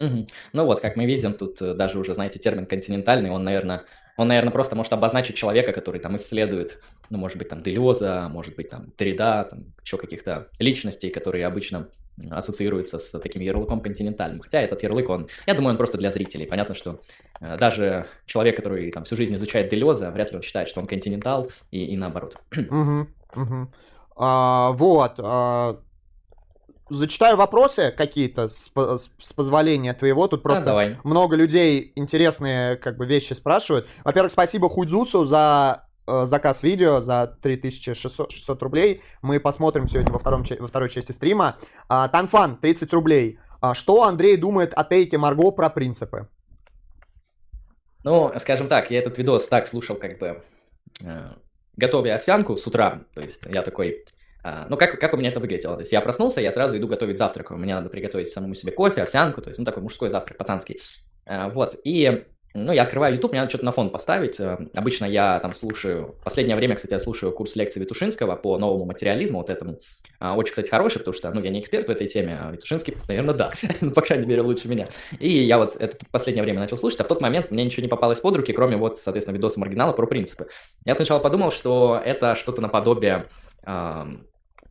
Угу. 0.00 0.28
Ну 0.52 0.64
вот, 0.64 0.80
как 0.80 0.96
мы 0.96 1.06
видим, 1.06 1.34
тут 1.34 1.60
э, 1.60 1.74
даже 1.74 1.98
уже, 1.98 2.14
знаете, 2.14 2.38
термин 2.38 2.66
континентальный, 2.66 3.30
он, 3.30 3.44
наверное, 3.44 3.84
он, 4.18 4.28
наверное, 4.28 4.50
просто 4.50 4.74
может 4.74 4.92
обозначить 4.92 5.36
человека, 5.36 5.72
который 5.72 6.00
там 6.00 6.16
исследует, 6.16 6.80
ну, 7.08 7.18
может 7.18 7.38
быть, 7.38 7.48
там, 7.48 7.62
Делеза, 7.62 8.28
может 8.28 8.56
быть, 8.56 8.68
там, 8.68 8.90
Терида, 8.96 9.46
там, 9.48 9.66
еще 9.82 9.96
каких-то 9.96 10.48
личностей, 10.58 11.08
которые 11.08 11.46
обычно 11.46 11.88
ассоциируются 12.28 12.98
с 12.98 13.16
таким 13.20 13.42
ярлыком 13.42 13.80
континентальным. 13.80 14.40
Хотя 14.40 14.60
этот 14.60 14.82
ярлык, 14.82 15.08
он, 15.08 15.28
я 15.46 15.54
думаю, 15.54 15.70
он 15.70 15.76
просто 15.76 15.98
для 15.98 16.10
зрителей. 16.10 16.46
Понятно, 16.46 16.74
что 16.74 17.00
э, 17.40 17.56
даже 17.58 18.06
человек, 18.26 18.56
который 18.56 18.90
там 18.90 19.04
всю 19.04 19.14
жизнь 19.14 19.36
изучает 19.36 19.70
Делеза, 19.70 20.10
вряд 20.10 20.32
ли 20.32 20.36
он 20.36 20.42
считает, 20.42 20.68
что 20.68 20.80
он 20.80 20.88
континентал, 20.88 21.48
и, 21.70 21.84
и 21.84 21.96
наоборот. 21.96 22.36
Угу, 22.56 23.06
угу. 23.36 23.68
А, 24.16 24.72
вот, 24.72 25.12
а, 25.18 25.78
зачитаю 26.90 27.36
вопросы 27.36 27.94
какие-то 27.96 28.48
с, 28.48 28.70
с, 28.74 29.10
с 29.18 29.32
позволения 29.32 29.94
твоего. 29.94 30.26
Тут 30.28 30.42
просто 30.42 30.62
а, 30.62 30.66
давай. 30.66 30.96
много 31.04 31.36
людей 31.36 31.92
интересные 31.96 32.76
как 32.76 32.96
бы 32.96 33.06
вещи 33.06 33.32
спрашивают. 33.32 33.88
Во-первых, 34.04 34.32
спасибо 34.32 34.68
Худзусу 34.68 35.24
за 35.24 35.84
э, 36.06 36.24
заказ 36.24 36.62
видео 36.62 37.00
за 37.00 37.36
3600 37.42 38.30
600 38.30 38.62
рублей. 38.62 39.02
Мы 39.22 39.40
посмотрим 39.40 39.88
сегодня 39.88 40.12
во, 40.12 40.18
втором, 40.18 40.44
во 40.58 40.66
второй 40.66 40.88
части 40.88 41.12
стрима. 41.12 41.56
А, 41.88 42.08
Танфан, 42.08 42.56
30 42.56 42.92
рублей. 42.92 43.38
А, 43.60 43.74
что 43.74 44.04
Андрей 44.04 44.36
думает 44.36 44.72
о 44.74 44.84
Тейте 44.84 45.18
Марго 45.18 45.50
про 45.50 45.68
принципы? 45.70 46.28
Ну, 48.04 48.32
скажем 48.38 48.68
так, 48.68 48.90
я 48.90 49.00
этот 49.00 49.18
видос 49.18 49.48
так 49.48 49.66
слушал, 49.66 49.96
как 49.96 50.18
бы, 50.18 50.42
э, 51.02 51.28
готовя 51.76 52.14
овсянку 52.14 52.56
с 52.56 52.66
утра. 52.66 53.00
То 53.14 53.20
есть 53.20 53.44
я 53.46 53.62
такой, 53.62 53.90
а, 53.90 54.17
ну, 54.68 54.76
как, 54.76 54.98
как 54.98 55.14
у 55.14 55.16
меня 55.16 55.30
это 55.30 55.40
выглядело? 55.40 55.74
То 55.76 55.80
есть 55.80 55.92
я 55.92 56.00
проснулся, 56.00 56.40
я 56.40 56.52
сразу 56.52 56.76
иду 56.76 56.86
готовить 56.86 57.18
завтрак. 57.18 57.50
Мне 57.50 57.74
надо 57.74 57.88
приготовить 57.88 58.30
самому 58.30 58.54
себе 58.54 58.72
кофе, 58.72 59.02
овсянку, 59.02 59.42
то 59.42 59.50
есть, 59.50 59.58
ну, 59.58 59.64
такой 59.64 59.82
мужской 59.82 60.10
завтрак, 60.10 60.38
пацанский. 60.38 60.80
А, 61.26 61.48
вот, 61.48 61.76
и, 61.84 62.24
ну, 62.54 62.72
я 62.72 62.82
открываю 62.82 63.14
YouTube, 63.14 63.32
мне 63.32 63.40
надо 63.40 63.50
что-то 63.50 63.64
на 63.64 63.72
фон 63.72 63.90
поставить. 63.90 64.40
Э, 64.40 64.58
обычно 64.74 65.04
я 65.04 65.38
там 65.40 65.54
слушаю, 65.54 66.16
последнее 66.24 66.56
время, 66.56 66.76
кстати, 66.76 66.92
я 66.92 67.00
слушаю 67.00 67.32
курс 67.32 67.54
лекций 67.56 67.80
Витушинского 67.82 68.36
по 68.36 68.56
новому 68.58 68.86
материализму, 68.86 69.38
вот 69.38 69.50
этому. 69.50 69.78
А, 70.20 70.36
очень, 70.36 70.52
кстати, 70.52 70.70
хороший, 70.70 70.98
потому 71.00 71.14
что, 71.14 71.30
ну, 71.30 71.42
я 71.42 71.50
не 71.50 71.60
эксперт 71.60 71.88
в 71.88 71.90
этой 71.90 72.06
теме, 72.06 72.38
а 72.40 72.52
Витушинский, 72.52 72.96
наверное, 73.08 73.34
да, 73.34 73.52
ну, 73.80 73.90
по 73.90 74.00
крайней 74.00 74.26
мере, 74.26 74.42
лучше 74.42 74.68
меня. 74.68 74.88
И 75.20 75.28
я 75.28 75.58
вот 75.58 75.76
это 75.76 75.98
последнее 76.10 76.42
время 76.42 76.60
начал 76.60 76.78
слушать, 76.78 77.00
а 77.00 77.04
в 77.04 77.08
тот 77.08 77.20
момент 77.20 77.50
мне 77.50 77.64
ничего 77.64 77.82
не 77.82 77.88
попалось 77.88 78.20
под 78.20 78.36
руки, 78.36 78.52
кроме 78.52 78.76
вот, 78.76 78.98
соответственно, 78.98 79.36
видоса 79.36 79.60
маргинала 79.60 79.92
про 79.92 80.06
принципы. 80.06 80.48
Я 80.86 80.94
сначала 80.94 81.18
подумал, 81.18 81.52
что 81.52 82.00
это 82.02 82.34
что-то 82.34 82.62
наподобие 82.62 83.26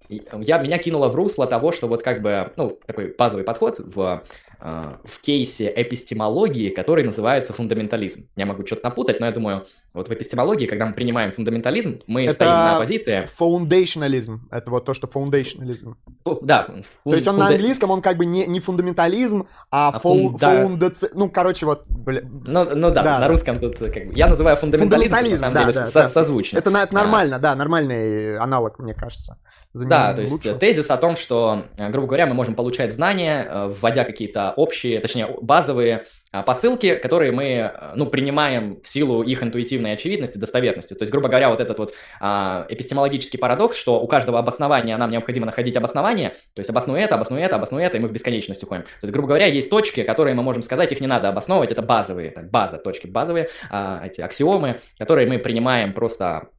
я, 0.10 0.58
меня 0.60 0.78
кинуло 0.78 1.10
в 1.10 1.16
русло 1.16 1.48
того, 1.48 1.72
что 1.72 1.88
вот 1.88 2.02
как 2.02 2.22
бы, 2.22 2.52
ну, 2.56 2.80
такой 2.86 3.14
базовый 3.18 3.44
подход 3.44 3.80
в, 3.80 4.24
э, 4.60 4.94
в 5.04 5.22
кейсе 5.22 5.72
эпистемологии, 5.76 6.70
который 6.70 7.04
называется 7.04 7.54
фундаментализм. 7.54 8.28
Я 8.36 8.46
могу 8.46 8.66
что-то 8.66 8.86
напутать, 8.86 9.20
но 9.20 9.26
я 9.26 9.32
думаю, 9.32 9.66
вот 9.94 10.08
в 10.08 10.14
эпистемологии, 10.14 10.66
когда 10.66 10.86
мы 10.86 10.94
принимаем 10.94 11.32
фундаментализм, 11.32 12.02
мы 12.08 12.26
это 12.26 12.34
стоим 12.36 12.52
на 12.52 12.78
позиции... 12.78 13.28
Фундационализм. 13.34 14.48
Это 14.52 14.72
вот 14.72 14.86
то, 14.86 14.94
что 14.94 15.08
фундационализм. 15.08 15.98
Да. 16.42 16.68
Фун... 16.68 16.84
То 17.04 17.16
есть 17.16 17.28
он 17.28 17.36
фунда... 17.36 17.50
на 17.50 17.56
английском, 17.56 17.92
он 17.92 18.02
как 18.02 18.18
бы 18.18 18.26
не, 18.26 18.46
не 18.46 18.60
фундаментализм, 18.60 19.48
а, 19.72 19.90
а 19.90 20.00
фу... 20.00 20.30
фунда... 20.30 20.64
фундаци... 20.64 21.10
Ну, 21.14 21.30
короче, 21.30 21.66
вот... 21.66 21.86
Бля... 21.88 22.22
Ну, 22.24 22.64
ну 22.76 22.92
да, 22.92 23.04
да, 23.04 23.20
на 23.20 23.28
русском 23.28 23.60
тут 23.60 23.78
как 23.78 24.08
бы... 24.08 24.14
Я 24.14 24.28
называю 24.28 24.56
фундаментализм, 24.56 25.10
фундаментализм 25.10 25.34
на 25.34 25.40
самом 25.40 25.54
да, 25.54 25.62
деле, 25.62 25.74
да, 25.74 25.86
со- 25.86 26.02
да. 26.04 26.08
созвучно. 26.08 26.58
Это, 26.58 26.70
это 26.70 26.96
нормально, 26.96 27.36
а. 27.36 27.40
да, 27.40 27.56
нормальный 27.56 28.38
аналог, 28.38 28.80
мне 28.80 28.94
кажется 28.94 29.38
да, 29.86 30.14
то 30.14 30.22
есть 30.22 30.34
лучше. 30.34 30.56
тезис 30.56 30.90
о 30.90 30.98
том, 30.98 31.16
что, 31.16 31.66
э, 31.78 31.90
грубо 31.90 32.08
говоря, 32.08 32.26
мы 32.26 32.34
можем 32.34 32.56
получать 32.56 32.94
знания, 32.94 33.48
э, 33.50 33.74
вводя 33.80 34.04
какие-то 34.04 34.54
общие, 34.56 35.00
точнее, 35.00 35.28
базовые 35.42 36.06
а, 36.32 36.44
посылки, 36.44 36.96
которые 36.96 37.32
мы, 37.32 37.44
э, 37.44 37.72
ну, 37.96 38.06
принимаем 38.06 38.82
в 38.82 38.88
силу 38.88 39.24
их 39.24 39.42
интуитивной 39.42 39.94
очевидности, 39.94 40.38
достоверности. 40.38 40.94
То 40.94 41.04
есть, 41.04 41.12
грубо 41.12 41.30
говоря, 41.30 41.50
вот 41.50 41.62
этот 41.62 41.80
вот 41.80 41.94
а, 42.20 42.66
эпистемологический 42.70 43.40
парадокс, 43.40 43.78
что 43.78 44.02
у 44.02 44.08
каждого 44.08 44.38
обоснования 44.38 44.98
нам 44.98 45.10
необходимо 45.10 45.46
находить 45.46 45.78
обоснование, 45.78 46.30
то 46.54 46.60
есть 46.60 46.70
обосную 46.70 47.00
это, 47.00 47.16
обосную 47.16 47.42
это, 47.42 47.56
обосную 47.56 47.84
это, 47.84 47.98
и 47.98 48.00
мы 48.02 48.10
в 48.10 48.12
бесконечность 48.12 48.62
уходим. 48.62 48.84
То 48.84 48.90
есть, 49.04 49.14
грубо 49.14 49.30
говоря, 49.30 49.46
есть 49.46 49.70
точки, 49.70 50.04
которые 50.04 50.36
мы 50.36 50.44
можем 50.44 50.64
сказать, 50.64 50.92
их 50.92 51.00
не 51.00 51.08
надо 51.08 51.30
обосновывать, 51.30 51.72
это 51.72 51.82
базовые, 51.82 52.30
это 52.30 52.42
база, 52.44 52.78
точки 52.78 53.08
базовые, 53.08 53.48
а, 53.70 54.02
эти 54.06 54.20
аксиомы, 54.20 54.80
которые 54.98 55.28
мы 55.28 55.40
принимаем 55.40 55.94
просто 55.94 56.50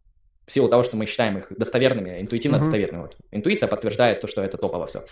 в 0.49 0.53
силу 0.53 0.69
того, 0.69 0.83
что 0.83 0.97
мы 0.97 1.07
считаем 1.07 1.39
их 1.39 1.47
достоверными, 1.51 2.21
интуитивно 2.21 2.57
mm-hmm. 2.57 2.61
достоверными. 2.61 3.03
Вот. 3.03 3.17
Интуиция 3.31 3.69
подтверждает 3.69 4.21
то, 4.21 4.27
что 4.27 4.43
это 4.43 4.57
топово 4.57 4.87
все. 4.87 5.05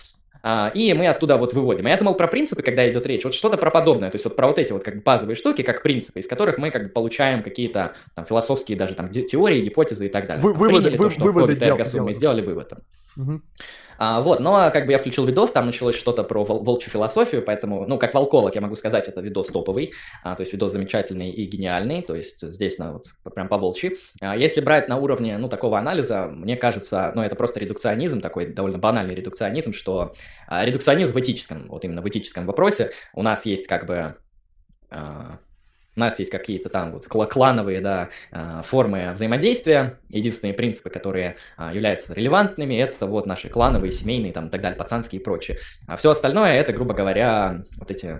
А, 0.43 0.71
и 0.73 0.93
мы 0.93 1.07
оттуда 1.07 1.37
вот 1.37 1.53
выводим. 1.53 1.85
А 1.85 1.89
я 1.89 1.97
думал 1.97 2.15
про 2.15 2.27
принципы, 2.27 2.61
когда 2.61 2.89
идет 2.89 3.05
речь, 3.05 3.23
вот 3.23 3.33
что-то 3.33 3.57
про 3.57 3.71
подобное, 3.71 4.09
то 4.09 4.15
есть 4.15 4.25
вот 4.25 4.35
про 4.35 4.47
вот 4.47 4.59
эти 4.59 4.73
вот 4.73 4.83
как 4.83 5.03
базовые 5.03 5.35
штуки, 5.35 5.61
как 5.61 5.83
принципы, 5.83 6.19
из 6.19 6.27
которых 6.27 6.57
мы 6.57 6.71
как 6.71 6.83
бы 6.83 6.89
получаем 6.89 7.43
какие-то 7.43 7.93
там, 8.15 8.25
философские 8.25 8.77
даже 8.77 8.95
там 8.95 9.09
теории, 9.09 9.61
гипотезы 9.61 10.07
и 10.07 10.09
так 10.09 10.27
далее. 10.27 10.43
Вы, 10.43 10.53
выводы, 10.53 10.91
вы, 10.91 10.97
то, 10.97 11.09
что 11.11 11.23
выводы 11.23 11.55
дел, 11.55 11.77
мы 12.03 12.13
сделали 12.13 12.41
вывод. 12.41 12.73
А, 13.99 14.21
вот, 14.21 14.39
но 14.39 14.69
как 14.71 14.85
бы 14.85 14.91
я 14.91 14.99
включил 14.99 15.25
видос, 15.25 15.51
там 15.51 15.65
началось 15.65 15.95
что-то 15.95 16.23
про 16.23 16.43
вол- 16.43 16.63
волчью 16.63 16.91
философию, 16.91 17.41
поэтому, 17.41 17.87
ну, 17.87 17.97
как 17.97 18.13
волколог 18.13 18.53
я 18.53 18.61
могу 18.61 18.75
сказать, 18.75 19.07
это 19.07 19.21
видос 19.21 19.47
топовый, 19.47 19.93
а, 20.23 20.35
то 20.35 20.41
есть 20.41 20.53
видос 20.53 20.71
замечательный 20.71 21.31
и 21.31 21.45
гениальный, 21.45 22.03
то 22.03 22.15
есть 22.15 22.41
здесь, 22.41 22.77
ну, 22.77 22.93
вот, 22.93 23.33
прям 23.33 23.47
по 23.47 23.57
волчьи. 23.57 23.97
А, 24.21 24.37
если 24.37 24.61
брать 24.61 24.87
на 24.87 24.97
уровне, 24.97 25.37
ну, 25.37 25.49
такого 25.49 25.79
анализа, 25.79 26.27
мне 26.27 26.55
кажется, 26.57 27.11
ну, 27.15 27.23
это 27.23 27.35
просто 27.35 27.59
редукционизм, 27.59 28.21
такой 28.21 28.45
довольно 28.53 28.77
банальный 28.77 29.15
редукционизм, 29.15 29.73
что 29.73 30.13
а, 30.47 30.63
редукционизм 30.63 31.13
в 31.13 31.19
этическом, 31.19 31.67
вот 31.67 31.83
именно 31.83 32.01
в 32.01 32.07
этическом 32.07 32.45
вопросе 32.45 32.91
у 33.13 33.23
нас 33.23 33.45
есть 33.45 33.67
как 33.67 33.87
бы... 33.87 34.15
А, 34.89 35.39
У 35.97 35.99
нас 35.99 36.19
есть 36.19 36.29
какие-то 36.29 36.69
там 36.69 36.91
вот 36.91 37.07
клановые, 37.07 37.81
да, 37.81 38.09
а, 38.31 38.61
формы 38.61 39.09
взаимодействия. 39.13 39.97
Единственные 40.09 40.53
принципы, 40.53 40.91
которые 40.91 41.37
а, 41.57 41.73
являются 41.73 42.13
релевантными, 42.13 42.75
это 42.75 43.07
вот 43.07 43.25
наши 43.25 43.49
клановые, 43.49 43.91
семейные, 43.91 44.31
там, 44.31 44.47
и 44.47 44.49
так 44.51 44.61
далее, 44.61 44.77
пацанские 44.77 45.19
и 45.19 45.23
прочее. 45.23 45.57
А 45.87 45.97
все 45.97 46.11
остальное, 46.11 46.51
это, 46.51 46.71
грубо 46.71 46.93
говоря, 46.93 47.63
вот 47.77 47.89
эти 47.89 48.19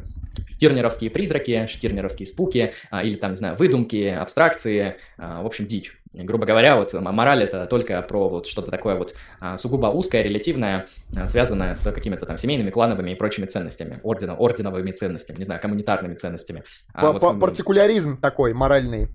штирнеровские 0.56 1.10
призраки, 1.10 1.68
штирнеровские 1.68 2.28
спуки, 2.28 2.74
или 3.04 3.16
там, 3.16 3.32
не 3.32 3.38
знаю, 3.38 3.56
выдумки, 3.56 4.08
абстракции, 4.08 4.98
в 5.18 5.46
общем, 5.46 5.68
дичь. 5.68 5.94
Грубо 6.14 6.46
говоря, 6.46 6.78
вот 6.78 6.94
мораль 6.94 7.44
это 7.44 7.66
только 7.66 8.02
про 8.02 8.30
вот 8.30 8.48
что-то 8.48 8.72
такое 8.72 8.96
вот 8.96 9.14
сугубо 9.58 9.88
узкое, 9.88 10.24
релятивное, 10.24 10.88
связанное 11.28 11.76
с 11.76 11.92
какими-то 11.92 12.26
там 12.26 12.38
семейными, 12.38 12.72
клановыми 12.72 13.12
и 13.12 13.16
прочими 13.16 13.46
ценностями, 13.46 14.00
ордена, 14.04 14.36
орденовыми 14.36 14.92
ценностями, 14.92 15.38
не 15.38 15.46
знаю, 15.46 15.62
коммунитарными 15.62 16.16
ценностями. 16.16 16.64
По 16.94 17.12
вот, 17.12 17.40
Партикуляризм 17.40 18.18
такой 18.20 18.54
моральный. 18.54 19.10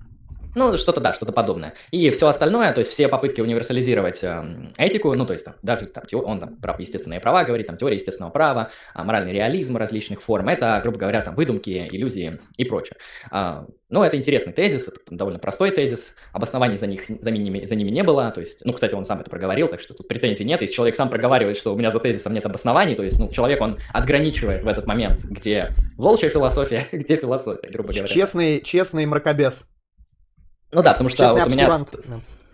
Ну, 0.54 0.76
что-то, 0.76 1.00
да, 1.00 1.14
что-то 1.14 1.32
подобное. 1.32 1.74
И 1.90 2.10
все 2.10 2.28
остальное, 2.28 2.72
то 2.72 2.80
есть 2.80 2.90
все 2.90 3.08
попытки 3.08 3.40
универсализировать 3.40 4.22
э, 4.22 4.44
этику, 4.76 5.14
ну, 5.14 5.24
то 5.24 5.32
есть 5.32 5.44
там, 5.44 5.54
даже 5.62 5.86
там, 5.86 6.04
он 6.12 6.40
там 6.40 6.56
про 6.56 6.76
естественные 6.78 7.20
права 7.20 7.44
говорит, 7.44 7.66
там 7.66 7.76
теория 7.76 7.96
естественного 7.96 8.32
права, 8.32 8.70
а, 8.94 9.04
моральный 9.04 9.32
реализм 9.32 9.76
различных 9.76 10.22
форм, 10.22 10.48
это, 10.48 10.80
грубо 10.82 10.98
говоря, 10.98 11.22
там 11.22 11.34
выдумки, 11.34 11.88
иллюзии 11.90 12.38
и 12.56 12.64
прочее. 12.64 12.96
А, 13.30 13.66
ну, 13.88 14.02
это 14.02 14.16
интересный 14.16 14.52
тезис, 14.52 14.88
это 14.88 14.98
довольно 15.10 15.38
простой 15.38 15.70
тезис, 15.70 16.14
обоснований 16.32 16.76
за, 16.78 16.86
них, 16.86 17.04
за, 17.20 17.30
ними, 17.30 17.64
за 17.64 17.74
ними 17.74 17.90
не 17.90 18.02
было, 18.02 18.30
то 18.30 18.40
есть, 18.40 18.64
ну, 18.64 18.72
кстати, 18.72 18.94
он 18.94 19.04
сам 19.04 19.20
это 19.20 19.30
проговорил, 19.30 19.68
так 19.68 19.80
что 19.80 19.94
тут 19.94 20.08
претензий 20.08 20.44
нет, 20.44 20.62
если 20.62 20.74
человек 20.74 20.96
сам 20.96 21.10
проговаривает, 21.10 21.58
что 21.58 21.74
у 21.74 21.76
меня 21.76 21.90
за 21.90 22.00
тезисом 22.00 22.32
нет 22.32 22.44
обоснований, 22.46 22.94
то 22.94 23.02
есть, 23.02 23.18
ну, 23.18 23.30
человек, 23.30 23.60
он 23.60 23.78
отграничивает 23.92 24.64
в 24.64 24.68
этот 24.68 24.86
момент, 24.86 25.24
где 25.24 25.74
волчья 25.96 26.30
философия, 26.30 26.86
где 26.92 27.16
философия, 27.16 27.68
грубо 27.68 27.90
говоря. 27.90 28.06
Честный, 28.06 28.62
честный 28.62 29.06
мракобес. 29.06 29.66
Ну 30.72 30.82
да, 30.82 30.92
потому 30.92 31.10
что 31.10 31.28
вот 31.28 31.46
у 31.46 31.50
меня... 31.50 31.84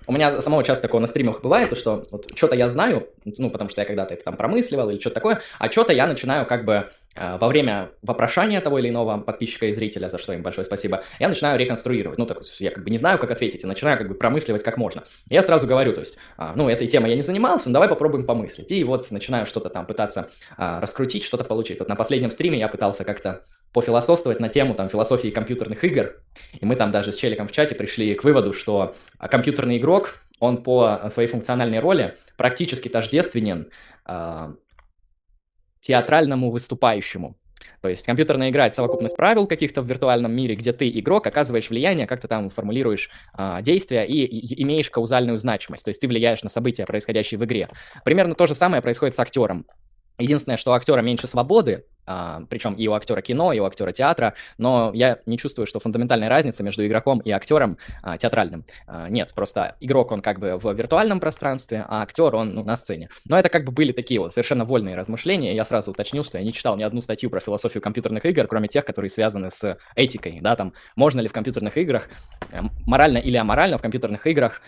У 0.06 0.12
меня 0.12 0.40
самого 0.40 0.64
часто 0.64 0.82
такого 0.82 1.02
на 1.02 1.06
стримах 1.06 1.42
бывает, 1.42 1.76
что 1.76 2.06
вот 2.10 2.28
что-то 2.34 2.56
я 2.56 2.70
знаю, 2.70 3.08
ну, 3.26 3.50
потому 3.50 3.68
что 3.68 3.82
я 3.82 3.86
когда-то 3.86 4.14
это 4.14 4.24
там 4.24 4.38
промысливал 4.38 4.88
или 4.88 4.98
что-то 4.98 5.16
такое, 5.16 5.42
а 5.58 5.70
что-то 5.70 5.92
я 5.92 6.06
начинаю 6.06 6.46
как 6.46 6.64
бы 6.64 6.90
во 7.18 7.48
время 7.48 7.90
вопрошания 8.02 8.60
того 8.60 8.78
или 8.78 8.88
иного 8.88 9.18
подписчика 9.18 9.66
и 9.66 9.72
зрителя, 9.72 10.08
за 10.08 10.18
что 10.18 10.32
им 10.32 10.42
большое 10.42 10.64
спасибо, 10.64 11.02
я 11.18 11.28
начинаю 11.28 11.58
реконструировать. 11.58 12.18
Ну, 12.18 12.26
так, 12.26 12.42
я 12.58 12.70
как 12.70 12.84
бы 12.84 12.90
не 12.90 12.98
знаю, 12.98 13.18
как 13.18 13.30
ответить, 13.30 13.64
и 13.64 13.66
начинаю 13.66 13.98
как 13.98 14.08
бы 14.08 14.14
промысливать 14.14 14.62
как 14.62 14.76
можно. 14.76 15.04
Я 15.28 15.42
сразу 15.42 15.66
говорю, 15.66 15.92
то 15.92 16.00
есть, 16.00 16.16
а, 16.36 16.52
ну, 16.54 16.68
этой 16.68 16.86
темой 16.86 17.10
я 17.10 17.16
не 17.16 17.22
занимался, 17.22 17.68
но 17.68 17.74
давай 17.74 17.88
попробуем 17.88 18.26
помыслить. 18.26 18.70
И 18.72 18.84
вот 18.84 19.10
начинаю 19.10 19.46
что-то 19.46 19.70
там 19.70 19.86
пытаться 19.86 20.30
а, 20.56 20.80
раскрутить, 20.80 21.24
что-то 21.24 21.44
получить. 21.44 21.78
Вот 21.80 21.88
на 21.88 21.96
последнем 21.96 22.30
стриме 22.30 22.58
я 22.58 22.68
пытался 22.68 23.04
как-то 23.04 23.44
пофилософствовать 23.72 24.40
на 24.40 24.48
тему 24.48 24.74
там 24.74 24.88
философии 24.88 25.28
компьютерных 25.28 25.84
игр, 25.84 26.16
и 26.58 26.64
мы 26.64 26.76
там 26.76 26.90
даже 26.90 27.12
с 27.12 27.16
Челиком 27.16 27.48
в 27.48 27.52
чате 27.52 27.74
пришли 27.74 28.14
к 28.14 28.24
выводу, 28.24 28.52
что 28.52 28.94
компьютерный 29.18 29.78
игрок, 29.78 30.22
он 30.40 30.62
по 30.62 31.00
своей 31.10 31.28
функциональной 31.28 31.80
роли 31.80 32.16
практически 32.36 32.88
тождественен 32.88 33.70
э, 34.06 34.52
театральному 35.80 36.50
выступающему. 36.50 37.36
То 37.80 37.88
есть 37.88 38.04
компьютерная 38.04 38.50
игра— 38.50 38.66
это 38.68 38.76
совокупность 38.76 39.16
правил 39.16 39.46
каких-то 39.46 39.82
в 39.82 39.86
виртуальном 39.86 40.32
мире, 40.32 40.56
где 40.56 40.72
ты, 40.72 40.88
игрок, 40.88 41.26
оказываешь 41.26 41.70
влияние, 41.70 42.06
как 42.06 42.20
то 42.20 42.28
там 42.28 42.50
формулируешь 42.50 43.10
э, 43.36 43.58
действия 43.62 44.04
и, 44.04 44.24
и 44.24 44.62
имеешь 44.62 44.90
каузальную 44.90 45.38
значимость. 45.38 45.84
То 45.84 45.90
есть 45.90 46.00
ты 46.00 46.08
влияешь 46.08 46.42
на 46.42 46.48
события, 46.48 46.86
происходящие 46.86 47.38
в 47.38 47.44
игре. 47.44 47.68
Примерно 48.04 48.34
то 48.34 48.46
же 48.46 48.54
самое 48.54 48.82
происходит 48.82 49.14
с 49.14 49.20
актером. 49.20 49.66
Единственное, 50.18 50.56
что 50.56 50.72
у 50.72 50.74
актера 50.74 51.00
меньше 51.00 51.26
свободы, 51.26 51.84
а, 52.08 52.42
причем 52.48 52.72
и 52.74 52.88
у 52.88 52.94
актера 52.94 53.20
кино, 53.20 53.52
и 53.52 53.60
у 53.60 53.64
актера 53.64 53.92
театра, 53.92 54.34
но 54.56 54.90
я 54.94 55.18
не 55.26 55.36
чувствую, 55.36 55.66
что 55.66 55.78
фундаментальная 55.78 56.30
разница 56.30 56.62
между 56.62 56.86
игроком 56.86 57.18
и 57.18 57.30
актером 57.30 57.76
а, 58.02 58.16
театральным. 58.16 58.64
А, 58.86 59.08
нет, 59.10 59.34
просто 59.34 59.76
игрок, 59.80 60.10
он 60.10 60.22
как 60.22 60.40
бы 60.40 60.56
в 60.56 60.72
виртуальном 60.72 61.20
пространстве, 61.20 61.84
а 61.86 62.02
актер, 62.02 62.34
он 62.34 62.54
ну, 62.54 62.64
на 62.64 62.76
сцене. 62.76 63.10
Но 63.26 63.38
это 63.38 63.50
как 63.50 63.64
бы 63.64 63.72
были 63.72 63.92
такие 63.92 64.20
вот 64.20 64.32
совершенно 64.32 64.64
вольные 64.64 64.96
размышления. 64.96 65.54
Я 65.54 65.66
сразу 65.66 65.90
уточню, 65.90 66.24
что 66.24 66.38
я 66.38 66.44
не 66.44 66.54
читал 66.54 66.76
ни 66.76 66.82
одну 66.82 67.02
статью 67.02 67.28
про 67.28 67.40
философию 67.40 67.82
компьютерных 67.82 68.24
игр, 68.24 68.46
кроме 68.46 68.68
тех, 68.68 68.86
которые 68.86 69.10
связаны 69.10 69.50
с 69.50 69.76
этикой, 69.94 70.38
да, 70.40 70.56
там, 70.56 70.72
можно 70.96 71.20
ли 71.20 71.28
в 71.28 71.32
компьютерных 71.32 71.76
играх, 71.76 72.08
э, 72.50 72.60
морально 72.86 73.18
или 73.18 73.36
аморально 73.36 73.76
в 73.76 73.82
компьютерных 73.82 74.26
играх, 74.26 74.62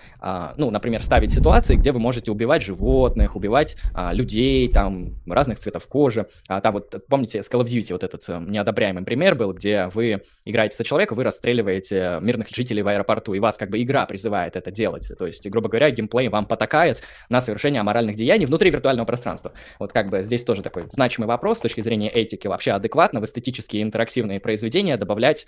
ну, 0.56 0.70
например, 0.70 1.02
ставить 1.02 1.32
ситуации, 1.32 1.76
где 1.76 1.92
вы 1.92 1.98
можете 1.98 2.30
убивать 2.30 2.62
животных, 2.62 3.34
убивать 3.34 3.76
людей, 4.12 4.70
там, 4.70 5.14
разных 5.40 5.58
цветов 5.58 5.86
кожи. 5.86 6.26
А, 6.48 6.60
там 6.60 6.74
вот, 6.74 6.94
помните, 7.08 7.42
с 7.42 7.50
Call 7.50 7.62
of 7.62 7.64
Duty 7.64 7.92
вот 7.92 8.04
этот 8.04 8.28
э, 8.28 8.38
неодобряемый 8.46 9.02
пример 9.04 9.34
был, 9.34 9.54
где 9.54 9.86
вы 9.86 10.22
играете 10.44 10.76
за 10.76 10.84
человека, 10.84 11.14
вы 11.14 11.24
расстреливаете 11.24 12.18
мирных 12.20 12.48
жителей 12.54 12.82
в 12.82 12.88
аэропорту, 12.88 13.32
и 13.32 13.40
вас 13.40 13.56
как 13.56 13.70
бы 13.70 13.82
игра 13.82 14.04
призывает 14.04 14.56
это 14.56 14.70
делать. 14.70 15.10
То 15.18 15.26
есть, 15.26 15.48
грубо 15.48 15.70
говоря, 15.70 15.90
геймплей 15.90 16.28
вам 16.28 16.44
потакает 16.44 17.02
на 17.30 17.40
совершение 17.40 17.80
аморальных 17.80 18.16
деяний 18.16 18.44
внутри 18.44 18.70
виртуального 18.70 19.06
пространства. 19.06 19.52
Вот 19.78 19.94
как 19.94 20.10
бы 20.10 20.22
здесь 20.22 20.44
тоже 20.44 20.62
такой 20.62 20.84
значимый 20.92 21.26
вопрос 21.26 21.58
с 21.58 21.60
точки 21.62 21.80
зрения 21.80 22.10
этики. 22.10 22.46
Вообще 22.46 22.72
адекватно 22.72 23.20
в 23.20 23.24
эстетические 23.24 23.82
интерактивные 23.82 24.40
произведения 24.40 24.98
добавлять 24.98 25.46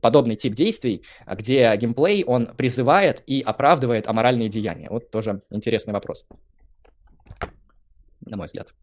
подобный 0.00 0.36
тип 0.36 0.54
действий, 0.54 1.02
где 1.26 1.76
геймплей, 1.76 2.24
он 2.24 2.46
призывает 2.46 3.22
и 3.26 3.42
оправдывает 3.42 4.08
аморальные 4.08 4.48
деяния. 4.48 4.88
Вот 4.88 5.10
тоже 5.10 5.42
интересный 5.50 5.92
вопрос 5.92 6.24
на 8.26 8.36
мой 8.36 8.46
взгляд. 8.46 8.74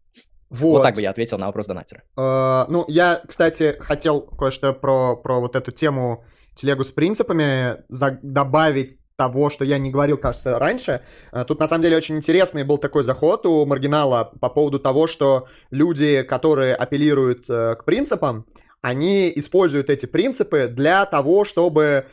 Вот. 0.52 0.72
вот 0.72 0.82
так 0.82 0.94
бы 0.94 1.00
я 1.00 1.10
ответил 1.10 1.38
на 1.38 1.46
вопрос 1.46 1.66
донатера. 1.66 2.02
Uh, 2.14 2.66
ну, 2.68 2.84
я, 2.86 3.22
кстати, 3.26 3.76
хотел 3.80 4.20
кое-что 4.20 4.74
про, 4.74 5.16
про 5.16 5.40
вот 5.40 5.56
эту 5.56 5.72
тему 5.72 6.24
телегу 6.54 6.84
с 6.84 6.88
принципами 6.88 7.82
за- 7.88 8.18
добавить 8.22 8.98
того, 9.16 9.48
что 9.48 9.64
я 9.64 9.78
не 9.78 9.90
говорил, 9.90 10.18
кажется, 10.18 10.58
раньше. 10.58 11.00
Uh, 11.32 11.44
тут, 11.44 11.58
на 11.58 11.66
самом 11.66 11.82
деле, 11.82 11.96
очень 11.96 12.16
интересный 12.16 12.64
был 12.64 12.76
такой 12.76 13.02
заход 13.02 13.46
у 13.46 13.64
Маргинала 13.64 14.30
по 14.40 14.50
поводу 14.50 14.78
того, 14.78 15.06
что 15.06 15.48
люди, 15.70 16.22
которые 16.22 16.74
апеллируют 16.74 17.48
uh, 17.48 17.74
к 17.76 17.84
принципам, 17.86 18.44
они 18.82 19.32
используют 19.34 19.88
эти 19.88 20.06
принципы 20.06 20.66
для 20.66 21.06
того, 21.06 21.44
чтобы 21.44 22.06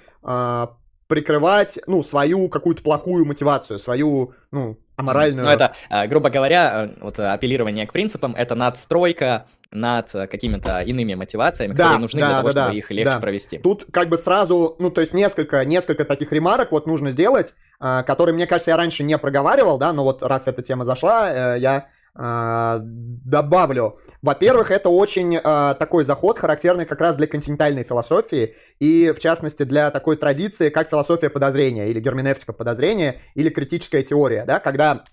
прикрывать, 1.10 1.80
ну, 1.88 2.04
свою 2.04 2.50
какую-то 2.50 2.84
плохую 2.84 3.26
мотивацию, 3.26 3.80
свою, 3.80 4.36
ну, 4.52 4.78
аморальную... 5.00 5.46
Ну, 5.46 5.52
это, 5.52 5.74
а, 5.90 6.08
грубо 6.08 6.30
говоря, 6.30 6.86
э, 6.86 7.02
вот 7.02 7.20
апеллирование 7.20 7.88
к 7.88 7.94
принципам— 7.94 8.36
это 8.38 8.56
надстройка 8.56 9.46
над 9.72 10.12
какими-то 10.12 10.82
иными 10.82 11.14
мотивациями, 11.14 11.74
да, 11.74 11.84
которые 11.84 12.00
нужны 12.00 12.20
да, 12.20 12.28
для 12.28 12.36
того, 12.38 12.48
да, 12.48 12.62
чтобы 12.64 12.74
да, 12.74 12.78
их 12.78 12.92
легче 12.92 13.12
да. 13.12 13.20
провести. 13.20 13.58
Тут 13.60 13.86
как 13.92 14.10
бы 14.10 14.18
сразу, 14.18 14.76
ну, 14.80 14.90
то 14.90 15.02
есть 15.02 15.14
несколько, 15.14 15.64
несколько 15.64 16.06
таких 16.06 16.32
ремарок 16.32 16.72
вот 16.72 16.88
нужно 16.88 17.12
сделать, 17.12 17.54
которые, 17.80 18.34
мне 18.34 18.48
кажется, 18.48 18.72
я 18.72 18.78
раньше 18.78 19.04
не 19.04 19.16
проговаривал, 19.20 19.78
да, 19.78 19.94
но 19.94 20.04
вот 20.04 20.24
раз 20.24 20.48
эта 20.48 20.64
тема 20.64 20.86
зашла, 20.86 21.56
э, 21.56 21.60
я 21.60 21.86
добавлю. 22.20 24.00
Во-первых, 24.22 24.72
это 24.72 24.90
очень 24.90 25.38
э, 25.38 25.76
такой 25.80 26.04
заход, 26.04 26.38
характерный 26.38 26.86
как 26.86 27.00
раз 27.00 27.16
для 27.16 27.28
континентальной 27.28 27.84
философии, 27.84 28.56
и 28.80 29.14
в 29.16 29.20
частности 29.20 29.64
для 29.64 29.90
такой 29.92 30.18
традиции, 30.18 30.70
как 30.70 30.90
философия 30.90 31.30
подозрения, 31.30 31.90
или 31.90 32.02
герменевтика 32.02 32.52
подозрения, 32.52 33.22
или 33.36 33.50
критическая 33.50 34.04
теория, 34.04 34.44
да, 34.46 34.60
когда 34.60 35.04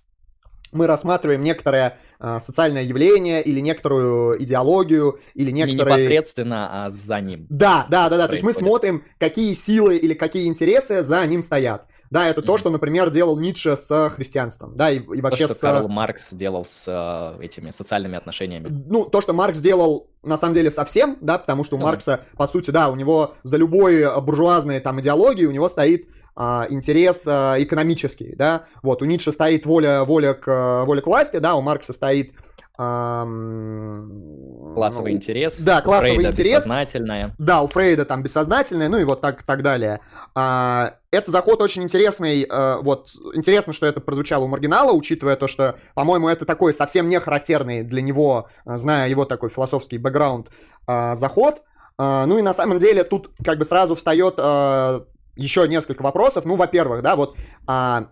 мы 0.77 0.87
рассматриваем 0.87 1.43
некоторое 1.43 1.99
э, 2.21 2.39
социальное 2.41 2.83
явление 2.83 3.43
или 3.43 3.61
некоторую 3.61 4.43
идеологию 4.43 5.19
или 5.35 5.51
некоторые... 5.51 5.97
Не 5.97 6.03
непосредственно, 6.03 6.87
а 6.87 6.91
за 6.91 7.21
ним. 7.21 7.47
Да, 7.49 7.87
да, 7.91 8.09
да, 8.09 8.17
да. 8.17 8.27
То 8.27 8.35
есть 8.35 8.45
мы 8.45 8.53
смотрим, 8.53 9.05
какие 9.19 9.53
силы 9.55 9.97
или 9.97 10.15
какие 10.15 10.47
интересы 10.47 11.03
за 11.03 11.27
ним 11.27 11.43
стоят. 11.43 11.87
Да, 12.11 12.29
это 12.29 12.41
mm-hmm. 12.41 12.45
то, 12.45 12.59
что, 12.59 12.71
например, 12.71 13.11
делал 13.11 13.39
Ницше 13.39 13.77
с 13.77 14.11
христианством, 14.11 14.77
да, 14.77 14.93
и, 14.93 14.99
и 14.99 15.21
вообще 15.21 15.49
то, 15.49 15.55
что 15.55 15.59
с... 15.59 15.61
Карл 15.61 15.89
Маркс 15.89 16.33
делал 16.33 16.65
с 16.65 16.85
э, 16.87 17.45
этими 17.45 17.73
социальными 17.73 18.17
отношениями. 18.17 18.69
Ну, 18.69 19.07
то, 19.07 19.21
что 19.21 19.33
Маркс 19.33 19.61
делал, 19.61 20.09
на 20.23 20.37
самом 20.37 20.55
деле, 20.55 20.71
совсем, 20.71 21.19
да, 21.21 21.39
потому 21.39 21.65
что 21.65 21.75
у 21.77 21.79
ну, 21.79 21.85
Маркса, 21.85 22.21
по 22.37 22.47
сути, 22.47 22.71
да, 22.71 22.91
у 22.91 22.97
него 22.97 23.35
за 23.43 23.57
любой 23.57 24.05
буржуазной 24.21 24.79
там 24.81 25.01
идеологией 25.01 25.47
у 25.47 25.53
него 25.53 25.69
стоит 25.69 26.09
а, 26.37 26.67
интерес 26.71 27.25
а, 27.27 27.57
экономический, 27.59 28.35
да, 28.37 28.67
вот, 28.83 29.03
у 29.03 29.05
Ницше 29.05 29.33
стоит 29.33 29.67
воля, 29.67 30.05
воля, 30.05 30.35
к, 30.35 30.85
воля 30.85 31.01
к 31.01 31.07
власти, 31.07 31.39
да, 31.39 31.57
у 31.57 31.63
Маркса 31.63 31.93
стоит 31.93 32.33
Классовый 32.77 35.13
ну, 35.13 35.17
интерес. 35.17 35.59
Да, 35.61 35.81
классовый 35.81 36.17
Фрейда 36.17 36.31
интерес. 36.31 36.57
Бессознательное. 36.57 37.35
Да, 37.39 37.63
у 37.63 37.69
Фрейда 37.69 38.05
там 38.05 38.23
бессознательное, 38.23 38.91
ну 38.91 38.99
и 38.99 39.05
вот 39.05 39.23
так, 39.23 39.45
так 39.45 39.63
далее. 39.63 40.01
А, 40.35 40.97
это 41.11 41.31
заход 41.31 41.63
очень 41.63 41.85
интересный. 41.85 42.47
А, 42.51 42.83
вот 42.83 43.13
интересно, 43.33 43.73
что 43.73 43.87
это 43.87 44.03
прозвучало 44.03 44.45
у 44.45 44.49
маргинала, 44.49 44.93
учитывая 44.93 45.37
то, 45.37 45.49
что, 45.49 45.77
по-моему, 45.95 46.29
это 46.29 46.45
такой 46.45 46.75
совсем 46.75 47.09
не 47.09 47.19
характерный 47.19 47.83
для 47.83 48.03
него, 48.03 48.51
зная 48.67 49.09
его 49.09 49.25
такой 49.25 49.49
философский 49.49 49.97
бэкграунд, 49.97 50.51
а, 50.87 51.15
заход. 51.15 51.63
А, 51.97 52.27
ну 52.27 52.37
и 52.37 52.43
на 52.43 52.53
самом 52.53 52.79
деле 52.79 53.05
тут 53.05 53.31
как 53.43 53.57
бы 53.57 53.65
сразу 53.65 53.95
встает 53.95 54.35
а, 54.37 55.07
еще 55.37 55.67
несколько 55.69 56.03
вопросов. 56.03 56.45
Ну, 56.45 56.57
во-первых, 56.57 57.03
да, 57.03 57.17
вот 57.17 57.37
а, 57.67 58.09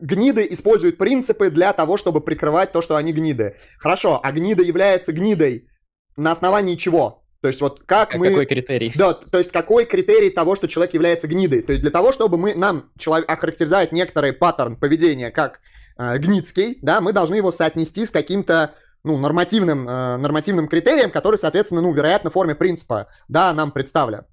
гниды 0.00 0.46
используют 0.50 0.98
принципы 0.98 1.50
для 1.50 1.72
того, 1.72 1.96
чтобы 1.96 2.20
прикрывать 2.20 2.72
то, 2.72 2.82
что 2.82 2.96
они 2.96 3.12
гниды. 3.12 3.56
Хорошо, 3.78 4.20
а 4.22 4.32
гнида 4.32 4.62
является 4.62 5.12
гнидой 5.12 5.68
на 6.16 6.32
основании 6.32 6.76
чего? 6.76 7.24
То 7.40 7.48
есть 7.48 7.60
вот 7.60 7.82
как 7.84 8.10
Как- 8.10 8.18
мы... 8.18 8.30
Какой 8.30 8.46
критерий? 8.46 8.92
Да, 8.94 9.12
то 9.12 9.36
есть 9.36 9.52
какой 9.52 9.84
критерий 9.84 10.30
того, 10.30 10.56
что 10.56 10.66
человек 10.66 10.94
является 10.94 11.28
гнидой? 11.28 11.60
То 11.60 11.72
есть 11.72 11.82
для 11.82 11.90
того, 11.90 12.10
чтобы 12.10 12.38
мы, 12.38 12.54
нам 12.54 12.90
человек 12.98 13.30
охарактеризовать 13.30 13.92
некоторый 13.92 14.32
паттерн 14.32 14.76
поведения 14.76 15.30
как 15.30 15.60
э, 15.98 16.16
гнидский, 16.18 16.78
да, 16.80 17.02
мы 17.02 17.12
должны 17.12 17.34
его 17.34 17.52
соотнести 17.52 18.06
с 18.06 18.10
каким-то 18.10 18.74
ну, 19.04 19.18
нормативным, 19.18 19.86
э, 19.86 20.16
нормативным 20.16 20.68
критерием, 20.68 21.10
который, 21.10 21.36
соответственно, 21.36 21.82
ну, 21.82 21.92
вероятно, 21.92 22.30
в 22.30 22.32
форме 22.32 22.54
принципа, 22.54 23.08
да, 23.28 23.52
нам 23.52 23.70
представлен. 23.70 24.24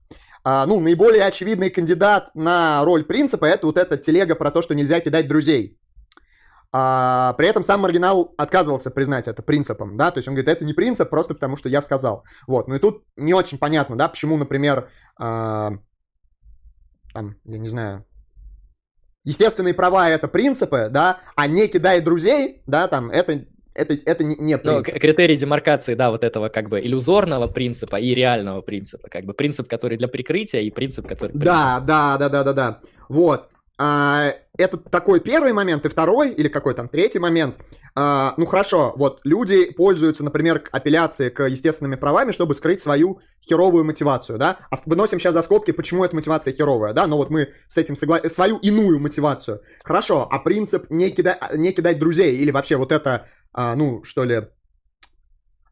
А, 0.44 0.66
ну, 0.66 0.80
наиболее 0.80 1.24
очевидный 1.24 1.70
кандидат 1.70 2.32
на 2.34 2.84
роль 2.84 3.04
принципа 3.04 3.46
это 3.46 3.68
вот 3.68 3.78
эта 3.78 3.98
телега 3.98 4.36
про 4.36 4.52
то, 4.52 4.62
что 4.62 4.74
нельзя 4.74 5.00
кидать 5.00 5.28
друзей. 5.28 5.78
А, 6.74 7.34
при 7.34 7.48
этом 7.48 7.64
сам 7.64 7.82
маргинал 7.82 8.34
отказывался 8.38 8.92
признать 8.92 9.28
это 9.28 9.42
принципом, 9.42 9.98
да, 9.98 10.10
то 10.12 10.20
есть 10.20 10.30
он 10.30 10.36
говорит, 10.36 10.50
это 10.50 10.64
не 10.66 10.74
принцип, 10.74 11.10
просто 11.10 11.34
потому 11.34 11.58
что 11.58 11.68
я 11.70 11.82
сказал. 11.82 12.24
Вот, 12.48 12.68
ну 12.68 12.76
и 12.76 12.80
тут 12.80 13.04
не 13.18 13.34
очень 13.34 13.58
понятно, 13.58 13.98
да, 13.98 14.08
почему, 14.08 14.38
например, 14.38 14.90
а, 15.18 15.74
там, 17.14 17.36
я 17.44 17.58
не 17.58 17.68
знаю, 17.68 18.06
естественные 19.26 19.74
права 19.74 20.10
это 20.10 20.30
принципы, 20.30 20.88
да, 20.90 21.20
а 21.36 21.48
не 21.48 21.68
кидай 21.68 22.00
друзей, 22.00 22.64
да, 22.68 22.88
там, 22.88 23.12
это, 23.12 23.46
это, 23.74 23.98
это 24.06 24.24
не, 24.24 24.36
не 24.36 24.56
Ну, 24.56 24.60
принцип. 24.62 24.96
к- 24.96 25.00
критерий 25.00 25.36
демаркации, 25.36 25.96
да, 25.96 26.12
вот 26.12 26.24
этого 26.24 26.50
как 26.50 26.70
бы 26.70 26.80
иллюзорного 26.80 27.48
принципа 27.48 27.96
и 27.98 28.14
реального 28.14 28.62
принципа. 28.62 29.08
Как 29.10 29.26
бы 29.26 29.34
принцип, 29.34 29.68
который 29.68 29.98
для 29.98 30.08
прикрытия, 30.08 30.62
и 30.62 30.72
принцип, 30.72 31.08
который... 31.08 31.32
принцип. 31.32 31.46
Да, 31.46 31.80
да, 31.80 32.18
да, 32.18 32.30
да, 32.30 32.44
да, 32.44 32.54
да. 32.54 32.80
Вот. 33.10 33.50
А, 33.78 34.36
это 34.58 34.78
такой 34.78 35.20
первый 35.20 35.54
момент, 35.54 35.86
и 35.86 35.90
второй, 35.90 36.32
или 36.32 36.50
какой 36.50 36.76
там 36.76 36.88
третий 36.88 37.20
момент. 37.20 37.56
А, 37.96 38.34
ну 38.38 38.46
хорошо, 38.46 38.94
вот 38.96 39.20
люди 39.24 39.72
пользуются, 39.72 40.24
например, 40.24 40.60
к 40.60 40.70
апелляции 40.72 41.30
к 41.30 41.46
естественными 41.48 41.96
правами, 41.96 42.32
чтобы 42.32 42.54
скрыть 42.54 42.80
свою 42.80 43.20
херовую 43.42 43.84
мотивацию, 43.84 44.38
да? 44.38 44.60
А 44.70 44.76
выносим 44.86 45.20
сейчас 45.20 45.34
за 45.34 45.42
скобки, 45.42 45.72
почему 45.72 46.06
эта 46.06 46.16
мотивация 46.16 46.54
херовая, 46.54 46.94
да? 46.94 47.08
Но 47.08 47.18
вот 47.18 47.30
мы 47.30 47.50
с 47.68 47.78
этим 47.78 47.96
согласны, 47.96 48.30
свою 48.30 48.58
иную 48.58 49.00
мотивацию. 49.00 49.62
Хорошо, 49.84 50.28
а 50.30 50.40
принцип 50.40 50.90
не, 50.90 51.10
кида... 51.10 51.38
не 51.56 51.72
кидать 51.74 52.00
друзей, 52.00 52.38
или 52.38 52.52
вообще 52.52 52.78
вот 52.78 52.92
это, 52.92 53.26
а, 53.54 53.76
ну, 53.76 54.04
что 54.04 54.24
ли, 54.24 54.48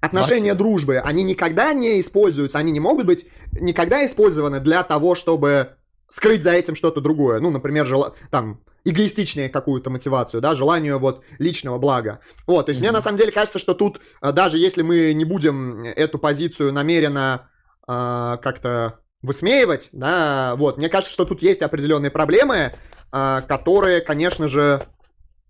Отношения 0.02 0.52
Мартин. 0.52 0.58
дружбы, 0.58 0.98
они 1.00 1.24
никогда 1.24 1.74
не 1.74 2.00
используются, 2.00 2.58
они 2.58 2.72
не 2.72 2.80
могут 2.80 3.06
быть 3.06 3.28
никогда 3.60 4.06
использованы 4.06 4.62
для 4.62 4.84
того, 4.84 5.13
чтобы 5.13 5.76
скрыть 6.08 6.42
за 6.42 6.52
этим 6.52 6.76
что-то 6.76 7.02
другое. 7.02 7.39
Ну, 7.42 7.50
например, 7.50 7.86
жела... 7.86 8.15
там, 8.32 8.62
эгоистичнее 8.86 9.50
какую-то 9.50 9.89
мотивацию, 9.89 10.39
да, 10.42 10.56
желанию 10.56 11.00
вот 11.00 11.24
личного 11.38 11.78
блага. 11.78 12.22
Вот, 12.48 12.68
то 12.68 12.70
есть 12.70 12.80
мне 12.80 12.89
Мгм. 12.89 12.96
на 12.96 13.02
самом 13.02 13.18
деле 13.18 13.32
кажется, 13.32 13.60
что 13.60 13.74
тут, 13.74 14.00
э, 14.22 14.32
даже 14.32 14.58
если 14.58 14.82
мы 14.84 15.13
не 15.13 15.26
будем 15.26 15.84
эту 15.84 16.18
позицию 16.18 16.72
намеренно 16.74 17.50
э, 17.88 18.38
как-то 18.42 19.00
высмеивать, 19.22 19.89
да, 19.92 20.56
вот, 20.56 20.78
мне 20.78 20.88
кажется, 20.89 21.13
что 21.13 21.26
тут 21.26 21.42
есть 21.42 21.62
определенные 21.62 22.12
проблемы, 22.12 22.74
э, 23.12 23.42
которые, 23.48 24.00
конечно 24.00 24.48
же, 24.48 24.82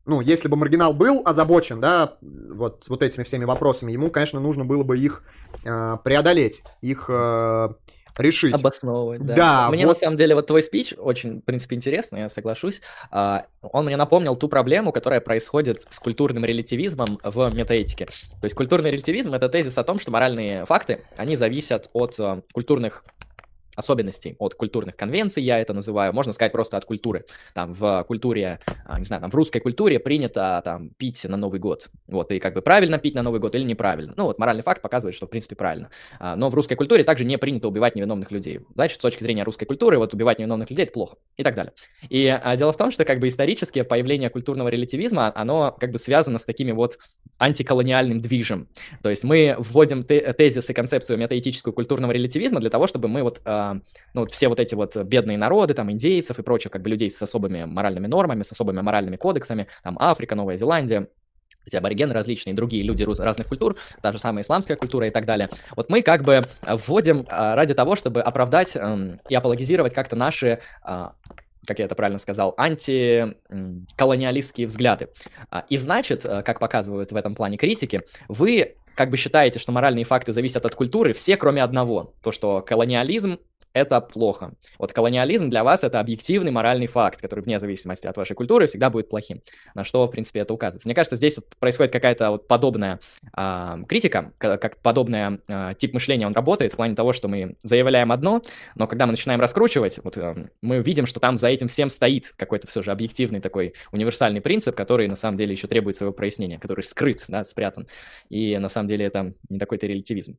ну, 0.10 0.22
если 0.22 0.48
бы 0.48 0.58
маргинал 0.58 0.94
был 0.94 1.22
озабочен, 1.24 1.80
да, 1.80 2.18
вот, 2.22 2.86
вот 2.88 3.04
этими 3.04 3.24
всеми 3.24 3.46
вопросами, 3.46 3.92
ему, 3.92 4.10
конечно, 4.10 4.40
нужно 4.40 4.66
было 4.66 4.84
бы 4.84 4.98
их 4.98 5.24
э, 5.64 5.98
преодолеть, 6.04 6.64
их 6.82 7.06
э, 7.08 7.70
решить. 8.18 8.54
Обосновывать, 8.54 9.26
да. 9.26 9.36
Да, 9.36 9.70
Мне 9.70 9.86
вот. 9.86 9.94
на 9.94 9.96
самом 9.96 10.18
деле 10.18 10.36
вот 10.36 10.48
твой 10.48 10.62
спич 10.62 10.94
очень, 10.98 11.42
в 11.42 11.46
принципе, 11.46 11.76
интересный, 11.76 12.22
я 12.22 12.30
соглашусь. 12.30 12.82
А, 13.12 13.46
Он 13.62 13.86
мне 13.86 13.98
напомнил 13.98 14.36
ту 14.36 14.50
проблему, 14.50 14.92
которая 14.92 15.22
происходит 15.22 15.86
с 15.90 16.00
культурным 16.00 16.44
релятивизмом 16.44 17.20
в 17.24 17.54
метаэтике. 17.54 18.06
То 18.06 18.44
есть 18.44 18.56
культурный 18.56 18.92
релятивизм— 18.92 19.34
это 19.36 19.48
тезис 19.48 19.78
о 19.78 19.84
том, 19.84 20.00
что 20.00 20.12
моральные 20.12 20.66
факты, 20.66 21.06
они 21.18 21.36
зависят 21.36 21.90
от 21.94 22.20
э, 22.20 22.42
культурных 22.52 23.04
особенностей, 23.80 24.36
от 24.40 24.56
культурных 24.56 24.96
конвенций, 24.96 25.42
я 25.42 25.60
это 25.60 25.74
называю, 25.74 26.14
можно 26.14 26.34
сказать 26.34 26.52
просто 26.52 26.78
от 26.78 26.86
культуры. 26.86 27.26
Там 27.54 27.74
в 27.74 28.04
культуре, 28.08 28.60
а, 28.86 29.00
не 29.00 29.06
знаю, 29.06 29.22
там 29.22 29.32
в 29.32 29.36
русской 29.36 29.60
культуре 29.60 30.00
принято 30.00 30.62
там 30.64 30.90
пить 30.92 31.24
на 31.24 31.38
Новый 31.38 31.60
год. 31.60 31.90
Вот, 32.08 32.32
и 32.32 32.40
как 32.40 32.54
бы 32.54 32.62
правильно 32.62 32.98
пить 32.98 33.16
на 33.16 33.24
Новый 33.24 33.40
год 33.40 33.56
или 33.56 33.64
неправильно. 33.64 34.14
Ну 34.18 34.26
вот 34.26 34.38
моральный 34.38 34.64
факт 34.64 34.82
показывает, 34.82 35.16
что 35.16 35.26
в 35.28 35.30
принципе 35.30 35.56
правильно. 35.56 35.90
А, 36.20 36.36
Но 36.36 36.50
в 36.50 36.56
русской 36.56 36.76
культуре 36.76 37.04
также 37.04 37.26
не 37.26 37.38
принято 37.38 37.68
убивать 37.68 37.96
невиновных 37.96 38.32
людей. 38.32 38.60
Значит, 38.76 39.00
с 39.00 39.02
точки 39.02 39.24
зрения 39.24 39.44
русской 39.44 39.66
культуры, 39.66 39.98
вот 39.98 40.14
убивать 40.14 40.40
невиновных 40.40 40.70
людей 40.70 40.84
это 40.84 40.94
плохо. 40.94 41.18
И 41.38 41.44
так 41.44 41.56
далее. 41.56 41.74
И 42.10 42.28
а, 42.28 42.58
дело 42.58 42.72
в 42.74 42.78
том, 42.78 42.92
что 42.92 43.06
как 43.06 43.20
бы 43.20 43.28
исторически 43.28 43.82
появление 43.84 44.30
культурного 44.30 44.68
релятивизма, 44.68 45.32
оно 45.36 45.76
как 45.80 45.92
бы 45.92 45.98
связано 45.98 46.38
с 46.38 46.46
такими 46.46 46.74
вот 46.74 47.00
антиколониальным 47.38 48.20
движем. 48.20 48.68
То 49.02 49.10
есть 49.10 49.24
мы 49.24 49.56
вводим 49.58 50.04
те- 50.04 50.34
тезис 50.34 50.70
и 50.70 50.74
концепцию 50.74 51.18
метаэтического 51.18 51.72
культурного 51.72 52.12
релятивизма 52.12 52.60
для 52.60 52.70
того, 52.70 52.88
чтобы 52.88 53.08
мы 53.08 53.24
вот, 53.24 53.42
а, 53.46 53.69
ну, 54.14 54.22
вот 54.22 54.32
все 54.32 54.48
вот 54.48 54.60
эти 54.60 54.76
вот 54.76 54.96
бедные 54.96 55.38
народы, 55.38 55.74
там, 55.74 55.92
индейцев 55.92 56.40
и 56.40 56.44
прочих, 56.44 56.72
как 56.72 56.82
бы 56.82 56.90
людей 56.90 57.10
с 57.10 57.22
особыми 57.22 57.66
моральными 57.66 58.08
нормами, 58.08 58.44
с 58.44 58.52
особыми 58.52 58.82
моральными 58.82 59.16
кодексами, 59.16 59.68
там, 59.84 59.98
Африка, 60.00 60.36
Новая 60.36 60.58
Зеландия, 60.58 61.08
эти 61.66 61.76
аборигены 61.76 62.14
различные, 62.14 62.54
другие 62.54 62.84
люди 62.84 63.04
разных 63.04 63.48
культур, 63.48 63.76
та 64.02 64.12
же 64.12 64.18
самая 64.18 64.40
антиисламская 64.40 64.76
культура 64.78 65.08
и 65.08 65.12
так 65.12 65.26
далее. 65.26 65.50
Вот 65.76 65.90
мы 65.90 66.02
как 66.02 66.24
бы 66.24 66.42
а, 66.62 66.78
вводим 66.78 67.26
а, 67.30 67.56
ради 67.56 67.74
того, 67.74 67.96
чтобы 67.96 68.22
оправдать 68.22 68.76
эм, 68.76 69.20
и 69.30 69.36
апологизировать 69.36 69.94
как-то 69.94 70.16
наши, 70.16 70.60
а, 70.84 71.14
как 71.66 71.80
я 71.80 71.86
это 71.86 71.96
правильно 71.96 72.20
сказал, 72.20 72.54
антиколониалистские 72.58 74.68
взгляды. 74.68 75.10
А, 75.52 75.66
И 75.70 75.78
значит, 75.78 76.26
э, 76.26 76.42
как 76.44 76.60
показывают 76.60 77.12
в 77.12 77.16
этом 77.16 77.36
плане 77.36 77.58
критики, 77.58 78.02
вы 78.28 78.76
как 78.96 79.12
бы 79.12 79.18
считаете, 79.18 79.60
что 79.60 79.72
моральные 79.72 80.06
факты 80.06 80.34
зависят 80.34 80.66
от 80.66 80.74
культуры, 80.76 81.14
все 81.14 81.38
кроме 81.38 81.64
одного, 81.64 82.16
то, 82.24 82.32
что 82.32 82.62
колониализм 82.62 83.38
это 83.74 84.02
плохо. 84.02 84.54
Вот 84.78 84.94
колониализм 84.94 85.50
для 85.50 85.64
вас 85.64 85.84
это 85.84 86.00
объективный 86.00 86.52
моральный 86.52 86.88
факт, 86.88 87.22
который 87.22 87.42
вне 87.42 87.60
зависимости 87.60 88.08
от 88.08 88.18
вашей 88.18 88.36
культуры 88.36 88.68
всегда 88.68 88.90
будет 88.90 89.10
плохим. 89.10 89.42
На 89.76 89.84
что, 89.84 90.06
в 90.08 90.12
принципе, 90.12 90.42
это 90.42 90.54
указывается. 90.54 90.88
Мне 90.88 90.96
кажется, 90.96 91.16
здесь 91.16 91.38
вот 91.38 91.46
происходит 91.60 91.92
какая-то 91.92 92.32
вот 92.32 92.48
подобная 92.48 93.00
а, 93.34 93.80
критика, 93.88 94.34
ка- 94.38 94.58
как 94.58 94.78
подобная 94.78 95.40
а, 95.48 95.74
тип 95.74 95.94
мышления 95.94 96.26
он 96.26 96.34
работает 96.34 96.74
в 96.74 96.76
плане 96.76 96.96
того, 96.96 97.14
что 97.14 97.28
мы 97.28 97.56
заявляем 97.64 98.12
одно, 98.12 98.42
но 98.76 98.88
когда 98.88 99.06
мы 99.06 99.12
начинаем 99.12 99.40
раскручивать, 99.40 100.00
вот 100.04 100.18
эм, 100.18 100.50
мы 100.62 100.80
видим, 100.80 101.06
что 101.06 101.20
там 101.20 101.38
за 101.38 101.50
этим 101.50 101.68
всем 101.68 101.90
стоит 101.90 102.34
какой-то 102.36 102.68
все 102.68 102.82
же 102.82 102.92
объективный 102.92 103.40
такой 103.40 103.74
универсальный 103.92 104.42
принцип, 104.42 104.76
который 104.76 105.08
на 105.08 105.16
самом 105.16 105.38
деле 105.38 105.54
еще 105.54 105.68
требует 105.68 105.96
своего 105.96 106.14
прояснения, 106.14 106.60
который 106.60 106.82
скрыт, 106.82 107.26
да, 107.28 107.44
спрятан. 107.44 107.88
И 108.30 108.58
на 108.58 108.70
самом 108.70 108.88
деле 108.88 109.06
это 109.06 109.34
не 109.50 109.60
такой-то 109.60 109.88
релятивизм. 109.88 110.38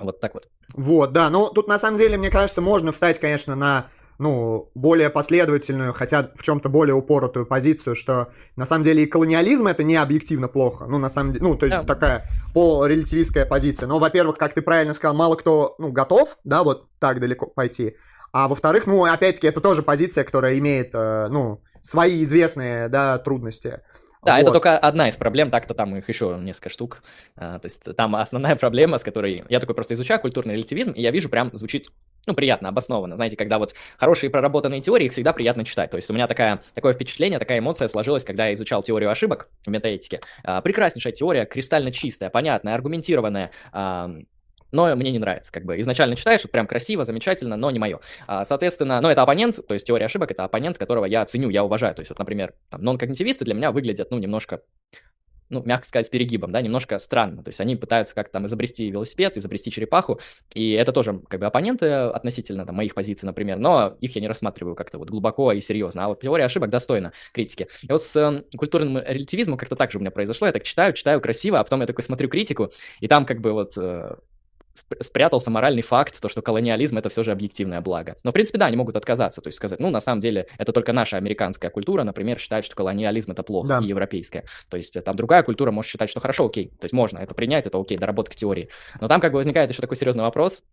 Вот 0.00 0.20
так 0.20 0.34
вот. 0.34 0.48
Вот, 0.74 1.12
да, 1.12 1.30
ну 1.30 1.48
тут 1.48 1.68
на 1.68 1.78
самом 1.78 1.96
деле, 1.96 2.16
мне 2.16 2.30
кажется, 2.30 2.60
можно 2.60 2.92
встать, 2.92 3.18
конечно, 3.18 3.54
на 3.54 3.86
ну, 4.20 4.70
более 4.74 5.08
последовательную, 5.08 5.94
хотя 5.94 6.30
в 6.34 6.42
чем-то 6.42 6.68
более 6.68 6.94
упоротую 6.94 7.46
позицию, 7.46 7.94
что 7.94 8.28
на 8.54 8.66
самом 8.66 8.84
деле 8.84 9.04
и 9.04 9.06
колониализм 9.06 9.66
это 9.66 9.82
не 9.82 9.96
объективно 9.96 10.46
плохо. 10.46 10.84
Ну, 10.84 10.98
на 10.98 11.08
самом 11.08 11.32
деле, 11.32 11.46
ну, 11.46 11.54
то 11.56 11.64
есть 11.64 11.74
Да. 11.74 11.84
такая 11.84 12.26
полурелятивистская 12.52 13.46
позиция. 13.46 13.86
Но, 13.86 13.98
во-первых, 13.98 14.36
как 14.36 14.52
ты 14.52 14.60
правильно 14.60 14.92
сказал, 14.92 15.16
мало 15.16 15.36
кто, 15.36 15.74
ну, 15.78 15.90
готов, 15.90 16.36
да, 16.44 16.64
вот 16.64 16.84
так 16.98 17.18
далеко 17.18 17.46
пойти. 17.46 17.96
А 18.30 18.46
во-вторых, 18.46 18.86
ну, 18.86 19.04
опять-таки, 19.04 19.46
это 19.46 19.62
тоже 19.62 19.82
позиция, 19.82 20.24
которая 20.24 20.58
имеет, 20.58 20.94
э, 20.94 21.28
ну, 21.30 21.62
свои 21.80 22.22
известные, 22.22 22.88
да, 22.90 23.16
трудности. 23.16 23.80
Да, 24.22 24.38
это 24.38 24.46
Вот. 24.46 24.52
только 24.52 24.78
одна 24.78 25.08
из 25.08 25.16
проблем, 25.16 25.50
так-то 25.50 25.74
там 25.74 25.96
их 25.96 26.08
еще 26.08 26.38
несколько 26.40 26.68
штук. 26.68 27.02
А, 27.36 27.58
то 27.58 27.66
есть 27.66 27.84
там 27.96 28.14
основная 28.16 28.54
проблема, 28.56 28.98
с 28.98 29.02
которой 29.02 29.44
я 29.48 29.60
такой 29.60 29.74
просто 29.74 29.94
изучаю 29.94 30.20
культурный 30.20 30.54
релятивизм, 30.54 30.92
и 30.92 31.00
я 31.00 31.10
вижу, 31.10 31.28
прям 31.30 31.50
звучит, 31.54 31.88
ну, 32.26 32.34
приятно, 32.34 32.68
обоснованно. 32.68 33.16
Знаете, 33.16 33.36
когда 33.36 33.58
вот 33.58 33.74
хорошие 33.98 34.28
проработанные 34.28 34.82
теории, 34.82 35.06
их 35.06 35.12
всегда 35.12 35.32
приятно 35.32 35.64
читать. 35.64 35.90
То 35.90 35.96
есть 35.96 36.10
у 36.10 36.12
меня 36.12 36.26
такая, 36.26 36.62
такое 36.74 36.92
впечатление, 36.92 37.38
такая 37.38 37.60
эмоция 37.60 37.88
сложилась, 37.88 38.24
когда 38.24 38.48
я 38.48 38.54
изучал 38.54 38.82
теорию 38.82 39.10
ошибок 39.10 39.48
в 39.64 39.70
метаэтике. 39.70 40.20
А, 40.44 40.60
прекраснейшая 40.60 41.14
теория, 41.14 41.46
кристально 41.46 41.90
чистая, 41.90 42.28
понятная, 42.28 42.74
аргументированная, 42.74 43.50
а, 43.72 44.10
но 44.72 44.94
мне 44.96 45.12
не 45.12 45.18
нравится, 45.18 45.52
как 45.52 45.64
бы. 45.64 45.80
Изначально 45.80 46.16
читаешь, 46.16 46.42
вот 46.42 46.52
прям 46.52 46.66
красиво, 46.66 47.04
замечательно, 47.04 47.56
но 47.56 47.70
не 47.70 47.78
мое. 47.78 48.00
А, 48.26 48.44
Соответственно, 48.44 49.00
ну, 49.00 49.08
это 49.08 49.22
оппонент, 49.22 49.58
то 49.66 49.74
есть 49.74 49.86
теория 49.86 50.06
ошибок, 50.06 50.30
это 50.30 50.44
оппонент, 50.44 50.78
которого 50.78 51.04
я 51.04 51.24
ценю, 51.24 51.50
я 51.50 51.64
уважаю. 51.64 51.94
То 51.94 52.00
есть, 52.00 52.10
вот, 52.10 52.18
например, 52.18 52.54
там, 52.68 52.82
нон-когнитивисты 52.82 53.44
для 53.44 53.54
меня 53.54 53.72
выглядят, 53.72 54.10
ну, 54.10 54.18
немножко, 54.18 54.62
ну, 55.48 55.62
мягко 55.64 55.86
сказать, 55.86 56.06
с 56.06 56.10
перегибом, 56.10 56.52
да, 56.52 56.60
немножко 56.62 56.98
странно. 56.98 57.42
То 57.42 57.48
есть 57.48 57.60
они 57.60 57.76
пытаются 57.76 58.14
как-то 58.14 58.34
там 58.34 58.46
изобрести 58.46 58.90
велосипед, 58.90 59.36
изобрести 59.36 59.70
черепаху, 59.70 60.20
и 60.54 60.72
это 60.72 60.92
тоже 60.92 61.20
как 61.28 61.40
бы 61.40 61.46
оппоненты 61.46 61.86
относительно 61.86 62.64
там, 62.64 62.76
моих 62.76 62.94
позиций, 62.94 63.26
например, 63.26 63.58
но 63.58 63.96
их 64.00 64.14
я 64.14 64.20
не 64.20 64.28
рассматриваю 64.28 64.76
как-то 64.76 64.98
вот 64.98 65.10
глубоко 65.10 65.52
и 65.52 65.60
серьезно. 65.60 66.04
А 66.04 66.08
вот 66.08 66.20
теория 66.20 66.44
ошибок 66.44 66.70
достойна 66.70 67.12
критики. 67.32 67.68
И 67.82 67.90
вот 67.90 68.02
с 68.02 68.16
э, 68.16 68.44
культурным 68.56 68.98
релятивизмом 68.98 69.58
как-то 69.58 69.76
так 69.76 69.90
же 69.90 69.98
у 69.98 70.00
меня 70.00 70.10
произошло. 70.10 70.46
Я 70.46 70.52
так 70.52 70.62
читаю, 70.62 70.92
читаю 70.92 71.20
красиво, 71.20 71.58
а 71.58 71.64
потом 71.64 71.80
я 71.80 71.86
такой 71.86 72.04
смотрю 72.04 72.28
критику, 72.28 72.70
и 73.00 73.08
там 73.08 73.24
как 73.24 73.40
бы 73.40 73.52
вот 73.52 73.76
э, 73.76 74.16
спрятался 74.74 75.50
моральный 75.50 75.82
факт, 75.82 76.20
то, 76.20 76.28
что 76.28 76.42
колониализм 76.42 76.96
это 76.98 77.08
все 77.08 77.22
же 77.22 77.32
объективное 77.32 77.80
благо. 77.80 78.16
Но, 78.22 78.30
в 78.30 78.34
принципе, 78.34 78.58
да, 78.58 78.66
они 78.66 78.76
могут 78.76 78.96
отказаться, 78.96 79.40
то 79.40 79.48
есть 79.48 79.56
сказать, 79.56 79.80
ну, 79.80 79.90
на 79.90 80.00
самом 80.00 80.20
деле, 80.20 80.46
это 80.58 80.72
только 80.72 80.92
наша 80.92 81.16
американская 81.16 81.70
культура, 81.70 82.02
например, 82.02 82.38
считает, 82.38 82.64
что 82.64 82.74
колониализм 82.76 83.32
это 83.32 83.42
плохо, 83.42 83.68
Да. 83.68 83.78
и 83.80 83.86
европейская. 83.86 84.44
То 84.68 84.76
есть 84.76 84.96
э, 84.96 85.02
там 85.02 85.16
другая 85.16 85.42
культура 85.42 85.70
может 85.70 85.90
считать, 85.90 86.10
что 86.10 86.20
хорошо, 86.20 86.46
окей, 86.46 86.68
то 86.80 86.84
есть 86.84 86.92
можно 86.92 87.18
это 87.18 87.34
принять, 87.34 87.66
это 87.66 87.78
окей, 87.80 87.98
доработка 87.98 88.34
теории. 88.36 88.68
Но 89.00 89.08
там 89.08 89.20
как 89.20 89.32
бы 89.32 89.38
возникает 89.38 89.70
еще 89.70 89.80
такой 89.80 89.96
серьезный 89.96 90.22
вопрос, 90.22 90.64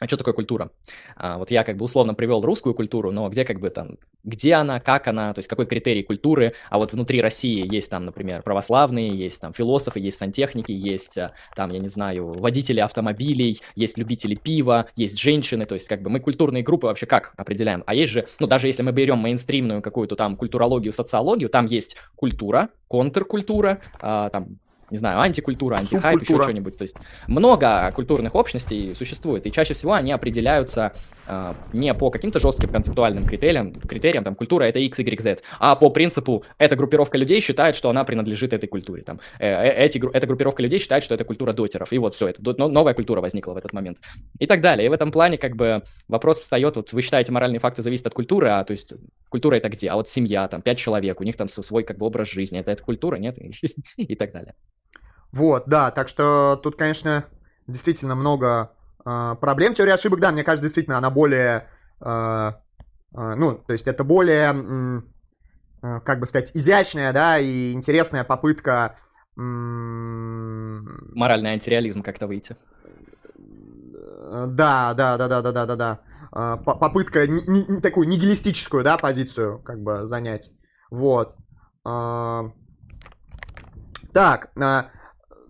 а 0.00 0.06
что 0.06 0.16
такое 0.16 0.32
культура? 0.32 0.70
А, 1.14 1.36
вот 1.36 1.50
я 1.50 1.62
как 1.62 1.76
бы 1.76 1.84
условно 1.84 2.14
привел 2.14 2.40
русскую 2.40 2.74
культуру, 2.74 3.12
но 3.12 3.28
где 3.28 3.44
как 3.44 3.60
бы 3.60 3.68
там, 3.68 3.98
где 4.24 4.54
она, 4.54 4.80
как 4.80 5.06
она, 5.06 5.34
то 5.34 5.40
есть 5.40 5.48
какой 5.48 5.66
критерий 5.66 6.02
культуры, 6.02 6.54
а 6.70 6.78
вот 6.78 6.94
внутри 6.94 7.20
России 7.20 7.70
есть 7.70 7.90
там, 7.90 8.06
например, 8.06 8.42
православные, 8.42 9.10
есть 9.10 9.40
там 9.40 9.52
философы, 9.52 10.00
есть 10.00 10.16
сантехники, 10.16 10.72
есть 10.72 11.18
а, 11.18 11.32
там, 11.54 11.70
я 11.70 11.78
не 11.78 11.90
знаю, 11.90 12.32
водители 12.32 12.80
автомобилей, 12.80 13.60
есть 13.74 13.98
любители 13.98 14.34
пива, 14.34 14.86
есть 14.96 15.18
женщины, 15.18 15.66
то 15.66 15.74
есть 15.74 15.86
как 15.86 16.00
бы 16.00 16.08
мы 16.08 16.20
культурные 16.20 16.62
группы 16.62 16.86
вообще 16.86 17.04
как 17.04 17.34
определяем? 17.36 17.84
А 17.86 17.94
есть 17.94 18.10
же, 18.10 18.26
ну 18.38 18.46
даже 18.46 18.68
если 18.68 18.82
мы 18.82 18.92
берем 18.92 19.18
мейнстримную 19.18 19.82
какую-то 19.82 20.16
там 20.16 20.36
культурологию, 20.36 20.94
социологию, 20.94 21.50
там 21.50 21.66
есть 21.66 21.96
культура, 22.16 22.70
контркультура, 22.88 23.80
а, 24.00 24.30
там 24.30 24.58
не 24.90 24.98
знаю, 24.98 25.20
антикультура, 25.20 25.76
антихайп, 25.76 26.22
еще 26.22 26.42
что-нибудь. 26.42 26.76
То 26.76 26.82
есть 26.82 26.96
много 27.26 27.90
культурных 27.94 28.34
общностей 28.34 28.94
существует, 28.94 29.46
и 29.46 29.52
чаще 29.52 29.74
всего 29.74 29.92
они 29.92 30.12
определяются 30.12 30.92
э, 31.26 31.54
не 31.72 31.94
по 31.94 32.10
каким-то 32.10 32.40
жестким 32.40 32.70
концептуальным 32.70 33.26
критериям, 33.26 33.72
критериям, 33.72 34.24
там, 34.24 34.34
культура 34.34 34.64
это 34.64 34.78
X, 34.78 34.98
Y, 34.98 35.20
Z, 35.20 35.38
а 35.58 35.76
по 35.76 35.90
принципу, 35.90 36.44
эта 36.58 36.76
группировка 36.76 37.18
людей 37.18 37.40
считает, 37.40 37.76
что 37.76 37.90
она 37.90 38.04
принадлежит 38.04 38.52
этой 38.52 38.66
культуре, 38.66 39.02
там, 39.02 39.20
э, 39.38 39.46
э 39.46 39.70
эти, 39.84 40.00
эта 40.12 40.26
группировка 40.26 40.62
людей 40.62 40.78
считает, 40.78 41.04
что 41.04 41.14
это 41.14 41.24
культура 41.24 41.52
дотеров, 41.52 41.92
и 41.92 41.98
вот 41.98 42.14
все, 42.14 42.28
это 42.28 42.42
новая 42.42 42.94
культура 42.94 43.20
возникла 43.20 43.52
в 43.52 43.56
этот 43.56 43.72
момент, 43.72 43.98
и 44.38 44.46
так 44.46 44.60
далее. 44.60 44.86
И 44.86 44.88
в 44.88 44.92
этом 44.92 45.12
плане, 45.12 45.38
как 45.38 45.56
бы, 45.56 45.82
вопрос 46.08 46.40
встает, 46.40 46.76
вот 46.76 46.92
вы 46.92 47.02
считаете, 47.02 47.32
моральные 47.32 47.60
факты 47.60 47.82
зависят 47.82 48.08
от 48.08 48.14
культуры, 48.14 48.48
а 48.48 48.64
то 48.64 48.72
есть 48.72 48.92
культура 49.28 49.56
это 49.56 49.68
где? 49.68 49.88
А 49.88 49.96
вот 49.96 50.08
семья, 50.08 50.48
там, 50.48 50.62
пять 50.62 50.78
человек, 50.78 51.20
у 51.20 51.24
них 51.24 51.36
там 51.36 51.48
свой, 51.48 51.84
как 51.84 51.98
бы, 51.98 52.06
образ 52.06 52.28
жизни, 52.28 52.58
это, 52.58 52.70
это 52.70 52.82
культура, 52.82 53.16
нет? 53.16 53.36
и 53.96 54.14
так 54.14 54.32
далее. 54.32 54.54
Вот, 55.32 55.64
да, 55.66 55.90
так 55.90 56.08
что 56.08 56.58
тут, 56.62 56.76
конечно, 56.76 57.24
действительно 57.66 58.14
много 58.14 58.72
э, 59.04 59.36
проблем. 59.40 59.74
Теория 59.74 59.94
ошибок, 59.94 60.20
да, 60.20 60.32
мне 60.32 60.42
кажется, 60.42 60.64
действительно, 60.64 60.98
она 60.98 61.10
более, 61.10 61.68
э, 62.00 62.52
э, 63.14 63.34
ну, 63.36 63.54
то 63.54 63.72
есть 63.72 63.86
это 63.86 64.02
более, 64.02 65.02
э, 65.82 66.00
как 66.04 66.18
бы 66.18 66.26
сказать, 66.26 66.50
изящная, 66.54 67.12
да, 67.12 67.38
и 67.38 67.72
интересная 67.72 68.24
попытка... 68.24 68.96
Э, 69.36 69.40
Моральный 69.40 71.50
антиреализм 71.50 72.02
как-то 72.02 72.26
выйти. 72.26 72.56
Да, 74.32 74.94
да, 74.94 75.16
да, 75.16 75.28
да, 75.28 75.42
да, 75.42 75.52
да, 75.52 75.66
да, 75.66 75.76
да. 75.76 76.00
Попытка 76.56 77.26
не, 77.26 77.42
не, 77.42 77.80
такую 77.80 78.06
нигилистическую, 78.06 78.84
да, 78.84 78.96
позицию 78.96 79.58
как 79.60 79.80
бы 79.80 80.06
занять. 80.06 80.52
Вот. 80.90 81.36
Так, 84.12 84.50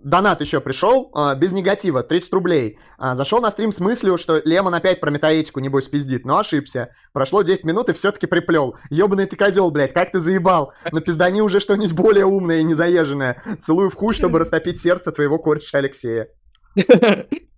донат 0.03 0.41
еще 0.41 0.61
пришел, 0.61 1.13
э, 1.17 1.35
без 1.37 1.53
негатива, 1.53 2.03
30 2.03 2.33
рублей. 2.33 2.79
Э, 2.99 3.15
зашел 3.15 3.41
на 3.41 3.51
стрим 3.51 3.73
с 3.73 3.81
мыслью, 3.81 4.19
что 4.19 4.41
Лемон 4.45 4.75
опять 4.75 5.01
про 5.01 5.11
метаэтику, 5.11 5.61
небось, 5.61 5.89
пиздит, 5.89 6.25
но 6.25 6.39
ошибся. 6.39 6.91
Прошло 7.13 7.43
10 7.43 7.65
минут 7.65 7.89
и 7.89 7.93
все-таки 7.93 8.27
приплел. 8.27 8.77
Ебаный 8.91 9.27
ты 9.27 9.37
козел, 9.37 9.71
блядь, 9.71 9.93
как 9.93 10.11
ты 10.13 10.21
заебал. 10.21 10.73
На 10.93 11.01
пиздани 11.01 11.41
уже 11.41 11.61
что-нибудь 11.61 11.93
более 11.93 12.25
умное 12.25 12.61
и 12.61 12.65
незаезженное. 12.65 13.43
Целую 13.59 13.91
в 13.91 13.95
хуй, 13.95 14.15
чтобы 14.15 14.39
растопить 14.39 14.81
сердце 14.81 15.13
твоего 15.13 15.39
кореша 15.39 15.79
Алексея. 15.79 16.29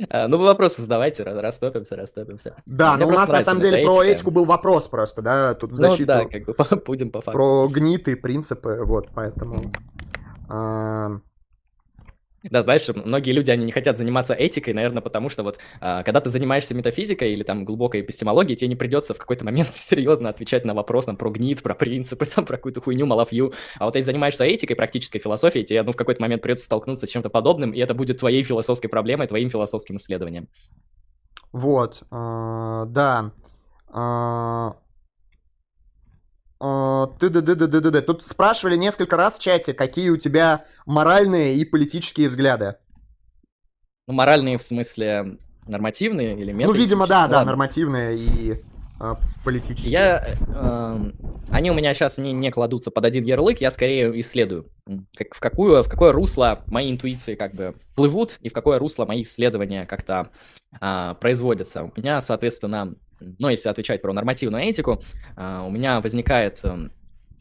А, 0.08 0.26
ну, 0.26 0.38
вы 0.38 0.44
вопросы 0.44 0.82
задавайте, 0.82 1.22
растопимся, 1.22 1.96
растопимся. 1.96 2.56
Да, 2.66 2.96
но 2.96 3.06
у 3.06 3.10
нас 3.10 3.28
на 3.28 3.42
самом 3.42 3.60
деле 3.60 3.84
про 3.84 4.02
этику 4.02 4.30
был 4.30 4.46
вопрос 4.46 4.88
просто, 4.88 5.22
да, 5.22 5.54
тут 5.54 5.72
в 5.72 5.76
защиту. 5.76 6.00
Ну 6.00 6.06
да, 6.06 6.24
как 6.24 6.44
бы 6.44 6.82
будем 6.86 7.10
по 7.10 7.20
факту. 7.20 7.32
Про 7.32 7.68
гниты, 7.68 8.16
принципы, 8.16 8.80
вот, 8.82 9.10
поэтому... 9.14 9.70
Да, 12.42 12.62
знаешь, 12.62 12.88
многие 12.88 13.30
люди, 13.30 13.50
они 13.50 13.64
не 13.64 13.72
хотят 13.72 13.96
заниматься 13.96 14.34
этикой, 14.34 14.74
наверное, 14.74 15.00
потому 15.00 15.28
что 15.28 15.42
вот 15.42 15.58
а, 15.80 16.02
когда 16.02 16.20
ты 16.20 16.28
занимаешься 16.28 16.74
метафизикой 16.74 17.32
или 17.32 17.44
там 17.44 17.64
глубокой 17.64 18.00
эпистемологией, 18.00 18.56
тебе 18.56 18.68
не 18.68 18.76
придется 18.76 19.14
в 19.14 19.18
какой-то 19.18 19.44
момент 19.44 19.72
серьезно 19.74 20.28
отвечать 20.28 20.64
на 20.64 20.74
вопрос 20.74 21.04
там, 21.04 21.16
про 21.16 21.30
гнит, 21.30 21.62
про 21.62 21.74
принципы, 21.74 22.26
там, 22.34 22.44
про 22.44 22.56
какую-то 22.56 22.80
хуйню, 22.80 23.06
малафью. 23.06 23.52
А 23.78 23.84
вот 23.84 23.94
если 23.94 24.06
занимаешься 24.06 24.44
этикой, 24.44 24.76
практической 24.76 25.18
философией, 25.18 25.64
тебе 25.64 25.82
ну, 25.82 25.92
в 25.92 25.96
какой-то 25.96 26.20
момент 26.20 26.42
придется 26.42 26.64
столкнуться 26.64 27.06
с 27.06 27.10
чем-то 27.10 27.30
подобным, 27.30 27.70
и 27.70 27.78
это 27.78 27.94
будет 27.94 28.18
твоей 28.18 28.42
философской 28.42 28.88
проблемой, 28.88 29.28
твоим 29.28 29.48
философским 29.48 29.96
исследованием. 29.96 30.48
Вот, 31.52 32.02
э, 32.10 32.84
да. 32.88 33.30
Э, 36.62 37.06
ты 37.18 37.28
ды 37.28 37.42
ды 37.42 37.56
ды 37.56 37.66
ды 37.66 37.90
ды 37.90 38.02
Тут 38.02 38.22
спрашивали 38.24 38.76
несколько 38.76 39.16
раз 39.16 39.36
в 39.36 39.42
чате, 39.42 39.74
какие 39.74 40.10
у 40.10 40.16
тебя 40.16 40.64
моральные 40.86 41.56
и 41.56 41.64
политические 41.64 42.28
взгляды. 42.28 42.76
Ну, 44.06 44.14
моральные 44.14 44.58
в 44.58 44.62
смысле 44.62 45.38
нормативные 45.66 46.38
или 46.38 46.52
Ну, 46.52 46.72
видимо, 46.72 47.06
да, 47.06 47.26
да, 47.26 47.44
нормативные 47.44 48.16
и 48.16 48.62
э, 49.00 49.14
политические. 49.44 49.90
Я, 49.90 50.36
э, 50.46 51.10
они 51.50 51.70
у 51.70 51.74
меня 51.74 51.94
сейчас 51.94 52.18
не, 52.18 52.32
не 52.32 52.50
кладутся 52.52 52.92
под 52.92 53.04
один 53.06 53.24
ярлык, 53.24 53.60
я 53.60 53.70
скорее 53.70 54.20
исследую, 54.20 54.68
как, 55.16 55.34
в, 55.34 55.40
какую, 55.40 55.82
в 55.82 55.88
какое 55.88 56.12
русло 56.12 56.62
мои 56.66 56.90
интуиции 56.90 57.34
как 57.34 57.54
бы 57.54 57.74
плывут 57.96 58.38
и 58.40 58.48
в 58.48 58.52
какое 58.52 58.78
русло 58.78 59.04
мои 59.04 59.22
исследования 59.22 59.86
как-то 59.86 60.30
э, 60.80 61.14
производятся. 61.20 61.84
У 61.84 61.92
меня, 61.96 62.20
соответственно, 62.20 62.94
но 63.38 63.50
если 63.50 63.68
отвечать 63.68 64.02
про 64.02 64.12
нормативную 64.12 64.64
этику, 64.64 65.02
а, 65.36 65.64
у 65.64 65.70
меня 65.70 66.00
возникает 66.00 66.60
эм, 66.64 66.92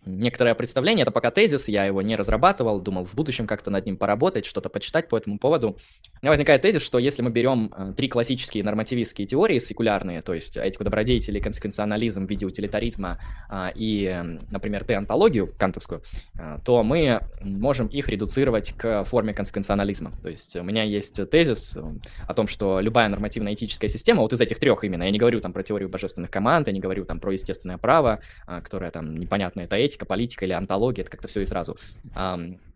некоторое 0.05 0.55
представление, 0.55 1.03
это 1.03 1.11
пока 1.11 1.31
тезис, 1.31 1.67
я 1.67 1.85
его 1.85 2.01
не 2.01 2.15
разрабатывал, 2.15 2.81
думал 2.81 3.05
в 3.05 3.13
будущем 3.13 3.47
как-то 3.47 3.69
над 3.69 3.85
ним 3.85 3.97
поработать, 3.97 4.45
что-то 4.45 4.69
почитать 4.69 5.07
по 5.07 5.17
этому 5.17 5.37
поводу. 5.39 5.69
У 5.69 6.17
меня 6.21 6.31
возникает 6.31 6.61
тезис, 6.61 6.81
что 6.81 6.99
если 6.99 7.21
мы 7.21 7.29
берем 7.29 7.73
э, 7.75 7.93
три 7.95 8.07
классические 8.07 8.63
нормативистские 8.63 9.27
теории 9.27 9.59
секулярные, 9.59 10.21
то 10.21 10.33
есть 10.33 10.57
этику 10.57 10.83
добродетели, 10.83 11.39
консеквенционализм 11.39 12.25
в 12.25 12.29
виде 12.29 12.45
утилитаризма 12.45 13.19
а, 13.49 13.71
и, 13.75 14.05
эм, 14.05 14.39
например, 14.49 14.85
теонтологию 14.85 15.53
кантовскую, 15.57 16.01
э, 16.37 16.57
то 16.65 16.83
мы 16.83 17.21
можем 17.41 17.87
их 17.87 18.09
редуцировать 18.09 18.73
к 18.73 19.03
форме 19.05 19.33
консеквенционализма. 19.33 20.11
То 20.21 20.29
есть 20.29 20.55
у 20.55 20.63
меня 20.63 20.83
есть 20.83 21.29
тезис 21.29 21.75
э, 21.75 21.81
о 22.27 22.33
том, 22.33 22.47
что 22.47 22.79
любая 22.79 23.07
нормативно-этическая 23.09 23.89
система, 23.89 24.21
вот 24.21 24.33
из 24.33 24.41
этих 24.41 24.59
трех 24.59 24.83
именно, 24.83 25.03
я 25.03 25.11
не 25.11 25.19
говорю 25.19 25.41
там 25.41 25.53
про 25.53 25.63
теорию 25.63 25.89
божественных 25.89 26.31
команд, 26.31 26.67
я 26.67 26.73
не 26.73 26.79
говорю 26.79 27.05
там 27.05 27.19
про 27.19 27.31
естественное 27.31 27.77
право, 27.77 28.21
а, 28.47 28.61
которое 28.61 28.91
там 28.91 29.15
непонятно, 29.15 29.61
это 29.61 29.75
этика, 29.91 30.05
политика 30.05 30.45
или 30.45 30.53
антология, 30.53 31.03
это 31.03 31.11
как-то 31.11 31.27
все 31.27 31.41
и 31.41 31.45
сразу. 31.45 31.77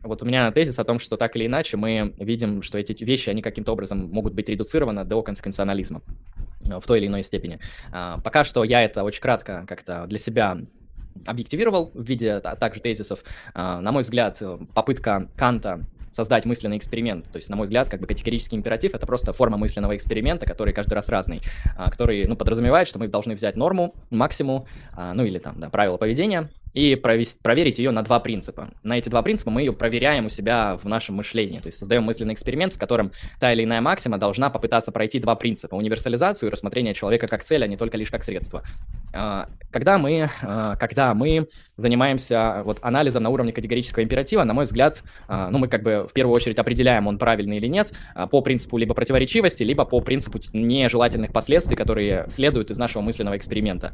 Вот 0.06 0.22
у 0.22 0.26
меня 0.26 0.52
тезис 0.52 0.78
о 0.78 0.84
том, 0.84 1.00
что 1.00 1.18
так 1.18 1.36
или 1.36 1.48
иначе 1.48 1.78
мы 1.78 2.14
видим, 2.20 2.62
что 2.62 2.78
эти 2.78 3.04
вещи, 3.04 3.30
они 3.30 3.42
каким-то 3.42 3.72
образом 3.72 4.10
могут 4.12 4.34
быть 4.34 4.48
редуцированы 4.50 5.04
до 5.04 5.22
консеквенционализма 5.24 6.02
э, 6.64 6.80
в 6.80 6.86
той 6.86 7.00
или 7.00 7.08
иной 7.08 7.24
степени. 7.24 7.60
А, 7.92 8.20
пока 8.20 8.44
что 8.44 8.64
я 8.64 8.84
это 8.84 9.04
очень 9.04 9.22
кратко 9.22 9.66
как-то 9.68 10.06
для 10.08 10.20
себя 10.20 10.58
объективировал 11.26 11.92
в 11.94 12.04
виде 12.04 12.40
также 12.40 12.82
тезисов. 12.82 13.24
А, 13.54 13.82
на 13.82 13.92
мой 13.92 14.04
взгляд, 14.04 14.42
попытка 14.74 15.28
Канта 15.36 15.82
создать 16.12 16.46
мысленный 16.46 16.78
эксперимент. 16.78 17.30
То 17.30 17.38
есть, 17.38 17.50
на 17.50 17.56
мой 17.56 17.66
взгляд, 17.66 17.90
как 17.90 18.00
бы 18.00 18.08
категорический 18.08 18.58
императив— 18.58 18.94
это 18.94 19.06
просто 19.06 19.34
форма 19.34 19.58
мысленного 19.58 19.98
эксперимента, 19.98 20.46
который 20.46 20.74
каждый 20.74 20.94
раз 20.94 21.10
разный, 21.10 21.42
а, 21.76 21.90
который, 21.90 22.26
ну, 22.28 22.36
подразумевает, 22.36 22.88
что 22.88 23.00
мы 23.00 23.08
должны 23.08 23.34
взять 23.34 23.58
норму, 23.58 23.96
максимум, 24.12 24.66
ну, 24.96 25.26
или 25.26 25.40
там, 25.40 25.60
да, 25.60 25.70
правила 25.70 25.98
поведения, 25.98 26.50
и 26.76 26.96
провести, 26.96 27.40
проверить 27.42 27.80
ее 27.80 27.92
на 27.92 28.04
два 28.04 28.20
принципа. 28.20 28.70
На 28.84 28.98
эти 28.98 29.08
два 29.08 29.22
принципа 29.22 29.50
мы 29.50 29.62
ее 29.62 29.72
проверяем 29.72 30.26
у 30.26 30.30
себя 30.30 30.78
в 30.82 30.88
нашем 30.88 31.16
мышлении, 31.16 31.60
то 31.60 31.68
есть 31.68 31.78
создаем 31.78 32.04
мысленный 32.04 32.34
эксперимент, 32.34 32.74
в 32.74 32.78
котором 32.78 33.14
та 33.40 33.54
или 33.54 33.64
иная 33.64 33.80
максима 33.80 34.18
должна 34.18 34.50
попытаться 34.50 34.92
пройти 34.92 35.20
два 35.20 35.36
принципа. 35.36 35.76
Универсализацию 35.76 36.50
и 36.50 36.52
рассмотрение 36.52 36.94
человека 36.94 37.28
как 37.28 37.44
цель, 37.44 37.64
а 37.64 37.68
не 37.68 37.78
только 37.78 37.98
лишь 37.98 38.12
как 38.12 38.26
средство. 38.26 38.62
А, 39.14 39.48
когда 39.72 39.98
мы, 39.98 40.30
а, 40.42 40.76
когда 40.76 41.14
мы 41.14 41.48
занимаемся 41.78 42.62
вот 42.64 42.80
анализом 42.82 43.24
на 43.24 43.30
уровне 43.30 43.52
категорического 43.52 44.04
императива, 44.04 44.44
на 44.44 44.54
мой 44.54 44.66
взгляд, 44.66 45.04
а, 45.28 45.50
ну 45.50 45.58
мы 45.58 45.68
как 45.68 45.84
бы 45.84 46.08
в 46.10 46.14
первую 46.14 46.36
очередь 46.36 46.60
определяем, 46.60 47.08
он 47.08 47.18
правильный 47.18 47.58
или 47.58 47.68
нет, 47.68 47.94
по 48.32 48.42
принципу 48.42 48.78
либо 48.78 48.94
противоречивости, 48.94 49.64
либо 49.64 49.86
по 49.86 50.02
принципу 50.02 50.40
нежелательных 50.54 51.34
последствий, 51.34 51.76
которые 51.76 52.26
следуют 52.30 52.72
из 52.72 52.78
нашего 52.78 53.02
мысленного 53.02 53.38
эксперимента. 53.38 53.94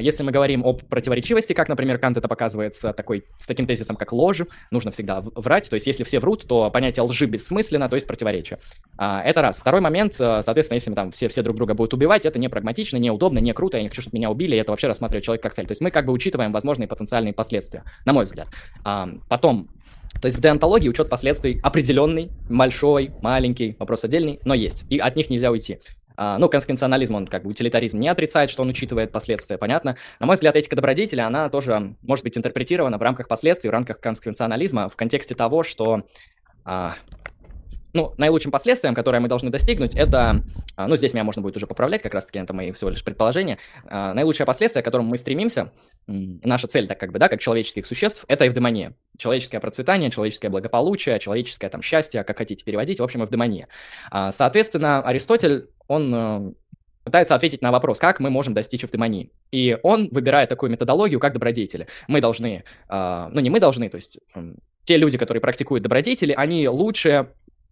Если 0.00 0.22
мы 0.22 0.32
говорим 0.32 0.64
об 0.64 0.82
противоречивости, 0.82 1.52
как, 1.52 1.68
например, 1.68 1.98
Кант 1.98 2.16
это 2.16 2.28
показывается 2.28 2.92
такой, 2.92 3.24
с 3.38 3.46
таким 3.46 3.66
тезисом, 3.66 3.96
как 3.96 4.12
ложь, 4.12 4.42
нужно 4.70 4.90
всегда 4.90 5.20
врать, 5.20 5.68
то 5.68 5.74
есть 5.74 5.86
если 5.86 6.04
все 6.04 6.20
врут, 6.20 6.46
то 6.46 6.70
понятие 6.70 7.02
лжи 7.04 7.26
бессмысленно, 7.26 7.88
то 7.88 7.96
есть 7.96 8.06
противоречие. 8.06 8.58
Это 8.98 9.42
раз. 9.42 9.58
Второй 9.58 9.80
момент, 9.80 10.14
соответственно, 10.14 10.76
если 10.76 10.90
мы 10.90 10.96
там 10.96 11.10
все, 11.10 11.28
все 11.28 11.42
друг 11.42 11.56
друга 11.56 11.74
будут 11.74 11.94
убивать, 11.94 12.26
это 12.26 12.38
не 12.38 12.48
прагматично, 12.48 12.96
неудобно, 12.96 13.38
не 13.38 13.52
круто, 13.52 13.76
я 13.76 13.82
не 13.82 13.88
хочу, 13.88 14.02
чтобы 14.02 14.16
меня 14.16 14.30
убили, 14.30 14.56
это 14.56 14.70
вообще 14.70 14.86
рассматривать 14.86 15.24
человека 15.24 15.48
как 15.48 15.54
цель. 15.54 15.66
То 15.66 15.72
есть 15.72 15.80
мы 15.80 15.90
как 15.90 16.06
бы 16.06 16.12
учитываем 16.12 16.52
возможные 16.52 16.88
потенциальные 16.88 17.17
последствия, 17.32 17.84
на 18.04 18.12
мой 18.12 18.24
взгляд. 18.24 18.48
А, 18.84 19.08
потом, 19.28 19.68
то 20.20 20.26
есть 20.26 20.38
в 20.38 20.40
деонтологии 20.40 20.88
учет 20.88 21.08
последствий 21.08 21.60
определенный, 21.62 22.30
большой, 22.48 23.12
маленький, 23.22 23.76
вопрос 23.78 24.04
отдельный, 24.04 24.40
но 24.44 24.54
есть, 24.54 24.84
и 24.90 24.98
от 24.98 25.16
них 25.16 25.30
нельзя 25.30 25.50
уйти. 25.50 25.78
А, 26.20 26.36
ну, 26.36 26.48
консквенционализм, 26.48 27.14
он 27.14 27.26
как 27.28 27.44
бы 27.44 27.50
утилитаризм 27.50 28.00
не 28.00 28.08
отрицает, 28.08 28.50
что 28.50 28.62
он 28.62 28.68
учитывает 28.70 29.12
последствия, 29.12 29.56
понятно. 29.56 29.96
На 30.18 30.26
мой 30.26 30.34
взгляд, 30.34 30.56
этика 30.56 30.74
добродетели, 30.74 31.20
она 31.20 31.48
тоже 31.48 31.94
может 32.02 32.24
быть 32.24 32.36
интерпретирована 32.36 32.98
в 32.98 33.02
рамках 33.02 33.28
последствий, 33.28 33.70
в 33.70 33.72
рамках 33.72 34.00
консквенционализма, 34.00 34.88
в 34.88 34.96
контексте 34.96 35.36
того, 35.36 35.62
что 35.62 36.02
а, 36.64 36.96
ну, 37.92 38.14
наилучшим 38.18 38.52
последствием, 38.52 38.94
которое 38.94 39.20
мы 39.20 39.28
должны 39.28 39.50
достигнуть, 39.50 39.94
это, 39.94 40.42
а, 40.76 40.88
ну, 40.88 40.96
здесь 40.96 41.14
меня 41.14 41.24
можно 41.24 41.42
будет 41.42 41.56
уже 41.56 41.66
поправлять, 41.66 42.02
как 42.02 42.14
раз-таки 42.14 42.38
это 42.38 42.52
мои 42.52 42.72
всего 42.72 42.90
лишь 42.90 43.02
предположения, 43.02 43.58
а, 43.86 44.14
наилучшее 44.14 44.46
последствие, 44.46 44.82
к 44.82 44.84
которому 44.84 45.08
мы 45.08 45.16
стремимся, 45.16 45.72
наша 46.06 46.68
цель, 46.68 46.86
так 46.86 47.00
как 47.00 47.12
бы, 47.12 47.18
да, 47.18 47.28
как 47.28 47.40
человеческих 47.40 47.86
существ, 47.86 48.24
это 48.28 48.46
эвдемония. 48.46 48.94
Человеческое 49.16 49.60
процветание, 49.60 50.10
человеческое 50.10 50.50
благополучие, 50.50 51.18
человеческое 51.18 51.70
там 51.70 51.82
счастье, 51.82 52.24
как 52.24 52.38
хотите 52.38 52.64
переводить, 52.64 53.00
в 53.00 53.04
общем, 53.04 53.24
эвдемония. 53.24 53.68
А, 54.10 54.32
соответственно, 54.32 55.02
Аристотель, 55.02 55.68
он 55.86 56.14
э, 56.14 56.52
пытается 57.04 57.34
ответить 57.34 57.62
на 57.62 57.72
вопрос, 57.72 57.98
как 57.98 58.20
мы 58.20 58.28
можем 58.30 58.52
достичь 58.52 58.84
эвдемонии. 58.84 59.30
И 59.50 59.78
он 59.82 60.08
выбирает 60.10 60.50
такую 60.50 60.70
методологию, 60.70 61.20
как 61.20 61.32
добродетели. 61.32 61.86
Мы 62.06 62.20
должны, 62.20 62.64
ну 62.90 63.40
не 63.40 63.48
мы 63.48 63.60
должны, 63.60 63.88
то 63.88 63.96
есть 63.96 64.18
те 64.84 64.96
люди, 64.96 65.16
которые 65.16 65.40
практикуют 65.40 65.82
добродетели, 65.82 66.32
они 66.32 66.68
лучше 66.68 67.28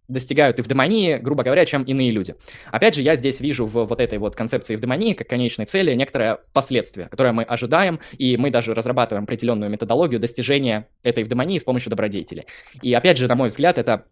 достигают 0.07 0.59
эвдемонии, 0.59 1.17
грубо 1.17 1.43
говоря, 1.43 1.65
чем 1.65 1.83
иные 1.83 2.11
люди. 2.11 2.35
Опять 2.71 2.95
же, 2.95 3.01
я 3.01 3.15
здесь 3.15 3.39
вижу 3.39 3.65
в 3.65 3.85
вот 3.85 3.99
этой 3.99 4.17
вот 4.17 4.35
концепции 4.35 4.75
эвдемонии 4.75 5.13
как 5.13 5.27
конечной 5.27 5.65
цели 5.65 5.93
некоторое 5.93 6.39
последствие, 6.53 7.07
которое 7.09 7.33
мы 7.33 7.43
ожидаем, 7.43 7.99
и 8.17 8.37
мы 8.37 8.51
даже 8.51 8.73
разрабатываем 8.73 9.23
определенную 9.25 9.69
методологию 9.69 10.19
достижения 10.19 10.87
этой 11.03 11.23
эвдемонии 11.23 11.59
с 11.59 11.63
помощью 11.63 11.89
добродетели. 11.89 12.45
И 12.81 12.93
опять 12.93 13.17
же, 13.17 13.27
на 13.27 13.35
мой 13.35 13.49
взгляд, 13.49 13.77
это 13.77 14.05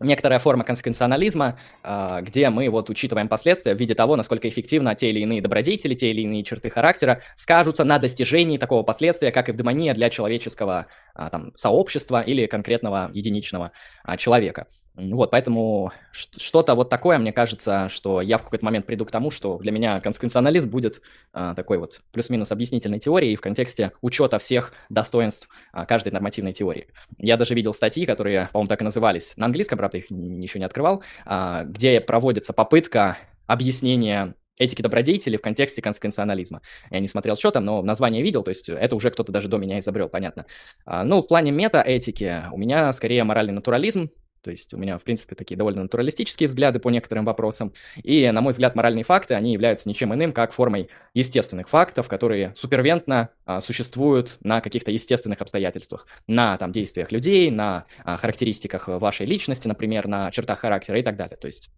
некоторая 0.00 0.38
форма 0.38 0.64
консеквенционализма, 0.64 1.58
а, 1.82 2.22
где 2.22 2.50
мы 2.50 2.68
вот 2.70 2.90
учитываем 2.90 3.28
последствия 3.28 3.74
в 3.74 3.78
виде 3.78 3.94
того, 3.94 4.16
насколько 4.16 4.48
эффективно 4.48 4.94
те 4.94 5.10
или 5.10 5.20
иные 5.20 5.42
добродетели, 5.42 5.94
те 5.94 6.10
или 6.10 6.22
иные 6.22 6.42
черты 6.42 6.70
характера 6.70 7.20
скажутся 7.34 7.84
на 7.84 7.98
достижении 7.98 8.58
такого 8.58 8.82
последствия, 8.82 9.30
как 9.30 9.50
эвдемония 9.50 9.94
для 9.94 10.10
человеческого 10.10 10.86
а, 11.14 11.30
там, 11.30 11.52
сообщества 11.54 12.22
или 12.22 12.46
конкретного 12.46 13.10
единичного 13.12 13.72
а, 14.02 14.16
человека. 14.16 14.66
Вот, 14.96 15.30
поэтому 15.30 15.92
что-то 16.12 16.74
вот 16.74 16.90
такое, 16.90 17.18
мне 17.18 17.32
кажется, 17.32 17.88
что 17.88 18.20
я 18.20 18.38
в 18.38 18.42
какой-то 18.42 18.64
момент 18.64 18.86
приду 18.86 19.06
к 19.06 19.10
тому, 19.10 19.30
что 19.30 19.56
для 19.58 19.72
меня 19.72 20.00
консеквенционализм 20.00 20.68
будет 20.68 21.00
а, 21.32 21.54
такой 21.54 21.78
вот 21.78 22.02
плюс-минус 22.12 22.50
объяснительной 22.50 22.98
теорией 22.98 23.36
в 23.36 23.40
контексте 23.40 23.92
учета 24.02 24.38
всех 24.38 24.72
достоинств 24.88 25.48
а, 25.72 25.86
каждой 25.86 26.12
нормативной 26.12 26.52
теории. 26.52 26.88
Я 27.18 27.36
даже 27.36 27.54
видел 27.54 27.72
статьи, 27.72 28.04
которые, 28.04 28.48
по-моему, 28.52 28.68
так 28.68 28.80
и 28.80 28.84
назывались, 28.84 29.36
на 29.36 29.46
английском, 29.46 29.78
правда, 29.78 29.98
их 29.98 30.10
еще 30.10 30.58
не 30.58 30.64
открывал, 30.64 31.02
а, 31.24 31.64
где 31.64 32.00
проводится 32.00 32.52
попытка 32.52 33.16
объяснения 33.46 34.34
этики 34.58 34.82
добродетели 34.82 35.36
в 35.36 35.40
контексте 35.40 35.82
консеквенционализма. 35.82 36.60
Я 36.90 37.00
не 37.00 37.08
смотрел, 37.08 37.36
что 37.36 37.50
там, 37.50 37.64
но 37.64 37.82
название 37.82 38.22
видел, 38.22 38.42
то 38.42 38.50
есть 38.50 38.68
это 38.68 38.94
уже 38.94 39.10
кто-то 39.10 39.32
даже 39.32 39.48
до 39.48 39.56
меня 39.56 39.78
изобрел, 39.78 40.08
понятно. 40.08 40.46
А, 40.84 41.02
ну, 41.02 41.22
в 41.22 41.26
плане 41.26 41.50
метаэтики 41.50 42.44
у 42.52 42.58
меня 42.58 42.92
скорее 42.92 43.24
моральный 43.24 43.54
натурализм, 43.54 44.10
то 44.42 44.50
есть 44.50 44.72
у 44.74 44.78
меня, 44.78 44.96
в 44.98 45.02
принципе, 45.02 45.34
такие 45.34 45.56
довольно 45.56 45.82
натуралистические 45.82 46.48
взгляды 46.48 46.78
по 46.78 46.90
некоторым 46.90 47.24
вопросам. 47.24 47.72
И, 48.02 48.30
на 48.30 48.40
мой 48.40 48.52
взгляд, 48.52 48.74
моральные 48.74 49.04
факты, 49.04 49.34
они 49.34 49.52
являются 49.52 49.88
ничем 49.88 50.14
иным, 50.14 50.32
как 50.32 50.52
формой 50.52 50.88
естественных 51.14 51.68
фактов, 51.68 52.08
которые 52.08 52.54
супервентно 52.56 53.30
а, 53.44 53.60
существуют 53.60 54.38
на 54.40 54.60
каких-то 54.60 54.90
естественных 54.90 55.40
обстоятельствах. 55.40 56.06
На 56.26 56.56
там, 56.56 56.72
действиях 56.72 57.12
людей, 57.12 57.50
на 57.50 57.86
а, 58.04 58.16
характеристиках 58.16 58.88
вашей 58.88 59.26
личности, 59.26 59.68
например, 59.68 60.08
на 60.08 60.30
чертах 60.30 60.60
характера 60.60 60.98
и 60.98 61.02
так 61.02 61.16
далее. 61.16 61.36
То 61.36 61.46
есть 61.46 61.70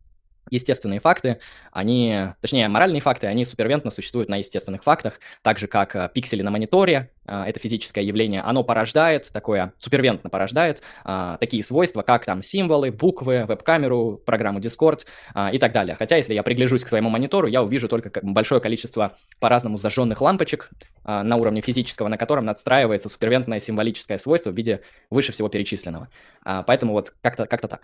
естественные 0.51 1.01
факты, 1.01 1.39
они, 1.71 2.29
точнее, 2.41 2.69
моральные 2.69 3.01
факты, 3.01 3.27
они 3.27 3.45
супервентно 3.45 3.91
существуют 3.91 4.29
на 4.29 4.37
естественных 4.37 4.83
фактах, 4.83 5.21
так 5.43 5.59
же, 5.59 5.67
как 5.67 5.97
э, 5.97 6.11
пиксели 6.13 6.43
на 6.43 6.51
мониторе, 6.51 7.11
э, 7.27 7.45
это 7.47 7.61
физическое 7.61 8.05
явление, 8.05 8.43
оно 8.43 8.65
порождает, 8.65 9.31
такое 9.33 9.73
супервентно 9.79 10.31
порождает 10.31 10.83
а, 11.05 11.37
такие 11.39 11.63
свойства, 11.63 12.03
как 12.03 12.25
там 12.25 12.43
символы, 12.43 12.91
буквы, 12.91 13.45
веб-камеру, 13.47 14.21
программу 14.25 14.61
Discord 14.61 15.07
и 15.53 15.59
так 15.59 15.73
далее. 15.73 15.97
Хотя, 15.97 16.17
если 16.17 16.35
я 16.35 16.43
пригляжусь 16.43 16.85
к 16.85 16.89
своему 16.89 17.11
монитору, 17.11 17.47
я 17.47 17.63
увижу 17.63 17.89
только 17.89 18.11
большое 18.23 18.61
количество 18.61 19.17
по-разному 19.41 19.79
зажженных 19.79 20.21
лампочек 20.21 20.71
на 21.05 21.37
уровне 21.37 21.61
физического, 21.61 22.09
на 22.09 22.17
котором 22.17 22.45
надстраивается 22.45 23.09
супервентное 23.09 23.61
символическое 23.61 24.19
свойство 24.19 24.51
в 24.51 24.57
виде 24.57 24.83
выше 25.11 25.33
всего 25.33 25.49
перечисленного. 25.49 26.09
Поэтому 26.45 26.93
вот 26.93 27.15
как-то 27.23 27.47
как 27.47 27.61
так. 27.63 27.83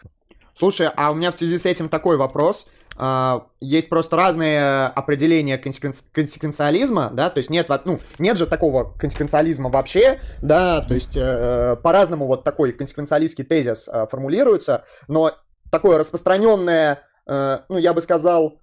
Слушай, 0.59 0.91
а 0.97 1.13
у 1.13 1.15
меня 1.15 1.31
в 1.31 1.37
связи 1.37 1.57
с 1.57 1.67
этим 1.67 1.89
такой 1.89 2.17
вопрос. 2.17 2.67
Uh, 2.97 3.45
есть 3.61 3.89
просто 3.89 4.17
разные 4.17 4.87
определения 4.87 5.57
консеквенци- 5.57 6.03
консеквенциализма, 6.13 7.11
да, 7.13 7.31
то 7.31 7.39
есть 7.39 7.49
нет, 7.49 7.69
ну, 7.85 8.01
нет 8.19 8.37
же 8.37 8.45
такого 8.45 8.93
консеквенциализма 8.99 9.71
вообще, 9.71 10.19
да, 10.43 10.81
то 10.81 10.95
есть 10.95 11.17
uh, 11.17 11.77
по-разному 11.77 12.27
вот 12.27 12.43
такой 12.43 12.73
консеквенциалистский 12.73 13.45
тезис 13.45 13.89
uh, 13.89 14.09
формулируется, 14.09 14.85
но 15.07 15.31
такое 15.71 15.97
распространенное, 15.97 17.05
ну, 17.29 17.77
я 17.77 17.93
бы 17.95 18.01
сказал, 18.01 18.61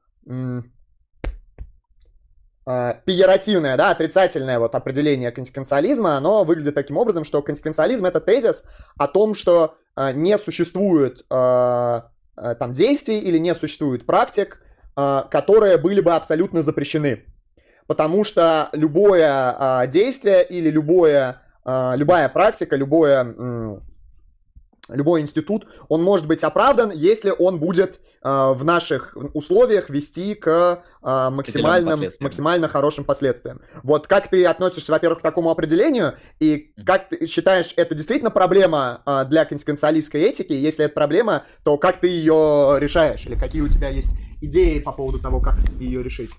пиеративное, 2.66 3.78
да, 3.78 3.92
отрицательное 3.92 4.60
вот 4.60 4.76
определение 4.76 5.32
консеквенциализма, 5.32 6.18
оно 6.18 6.44
выглядит 6.44 6.76
таким 6.76 6.98
образом, 6.98 7.24
что 7.24 7.42
консеквенциализм 7.42 8.06
это 8.06 8.20
тезис 8.20 8.66
о 8.98 9.08
том, 9.08 9.34
что 9.34 9.76
не 9.98 10.38
существует 10.38 11.26
а, 11.30 12.12
а, 12.36 12.56
там 12.56 12.74
действий 12.74 13.20
или 13.20 13.38
не 13.38 13.54
существует 13.54 14.06
практик, 14.06 14.62
которые 14.96 15.78
были 15.78 16.00
бы 16.00 16.14
абсолютно 16.14 16.62
запрещены. 16.62 17.26
Потому 17.86 18.24
что 18.24 18.70
любое 18.72 19.86
действие 19.88 20.48
или 20.48 20.70
любое, 20.70 21.42
любая 21.66 22.30
практика, 22.30 22.78
любое 22.78 23.82
любой 24.90 25.22
институт, 25.22 25.68
он 25.90 26.04
может 26.04 26.28
быть 26.28 26.44
оправдан, 26.44 26.92
если 26.92 27.34
он 27.38 27.60
будет 27.60 28.00
э, 28.24 28.30
в 28.30 28.64
наших 28.64 29.16
условиях 29.34 29.90
вести 29.90 30.36
к 30.36 30.84
э, 31.02 31.30
максимальным, 31.30 32.10
максимально 32.20 32.68
хорошим 32.68 33.04
последствиям. 33.04 33.62
Вот 33.84 34.08
как 34.08 34.30
ты 34.30 34.46
относишься, 34.46 34.92
во-первых, 34.92 35.20
к 35.20 35.22
такому 35.22 35.50
определению, 35.50 36.16
и 36.40 36.74
как 36.86 37.10
ты 37.10 37.26
считаешь, 37.28 37.74
это 37.76 37.96
действительно 37.96 38.32
проблема 38.32 39.02
э, 39.06 39.26
для 39.28 39.46
консеквенциалистской 39.46 40.22
этики? 40.22 40.54
Если 40.54 40.86
это 40.86 40.94
проблема, 40.94 41.44
то 41.64 41.78
как 41.78 42.00
ты 42.00 42.08
ее 42.08 42.78
решаешь? 42.80 43.26
Или 43.26 43.36
какие 43.36 43.62
у 43.62 43.70
тебя 43.70 43.90
есть 43.90 44.12
идеи 44.42 44.80
по 44.80 44.92
поводу 44.92 45.20
того, 45.20 45.40
как 45.40 45.56
ее 45.80 46.04
решить? 46.04 46.30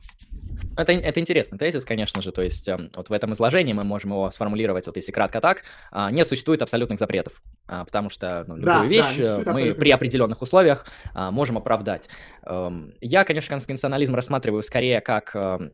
Это, 0.77 0.93
это 0.93 1.21
интересный 1.21 1.59
тезис, 1.59 1.85
конечно 1.85 2.23
же, 2.23 2.33
то 2.33 2.43
есть 2.43 2.69
э, 2.69 2.91
вот 2.95 3.09
в 3.09 3.13
этом 3.13 3.33
изложении 3.33 3.73
мы 3.73 3.85
можем 3.85 4.11
его 4.11 4.31
сформулировать, 4.31 4.87
вот 4.87 4.97
если 4.97 5.13
кратко 5.13 5.41
так, 5.41 5.63
э, 5.93 6.09
не 6.11 6.25
существует 6.25 6.63
абсолютных 6.63 6.99
запретов, 6.99 7.43
э, 7.69 7.85
потому 7.85 8.11
что 8.11 8.45
ну, 8.47 8.57
любую 8.57 8.67
да, 8.67 8.85
вещь 8.85 9.17
да, 9.17 9.53
мы 9.53 9.75
при 9.75 9.91
определенных 9.91 10.43
условиях 10.43 10.87
э, 11.15 11.31
можем 11.31 11.59
оправдать. 11.59 12.09
Э, 12.45 12.71
я, 13.01 13.25
конечно, 13.25 13.57
конституционализм 13.57 14.15
рассматриваю 14.15 14.63
скорее 14.63 15.01
как 15.01 15.35
э, 15.35 15.71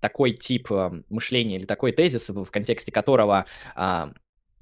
такой 0.00 0.32
тип 0.32 0.68
мышления 1.08 1.56
или 1.56 1.66
такой 1.66 1.92
тезис, 1.92 2.28
в 2.28 2.46
контексте 2.46 2.92
которого 2.92 3.46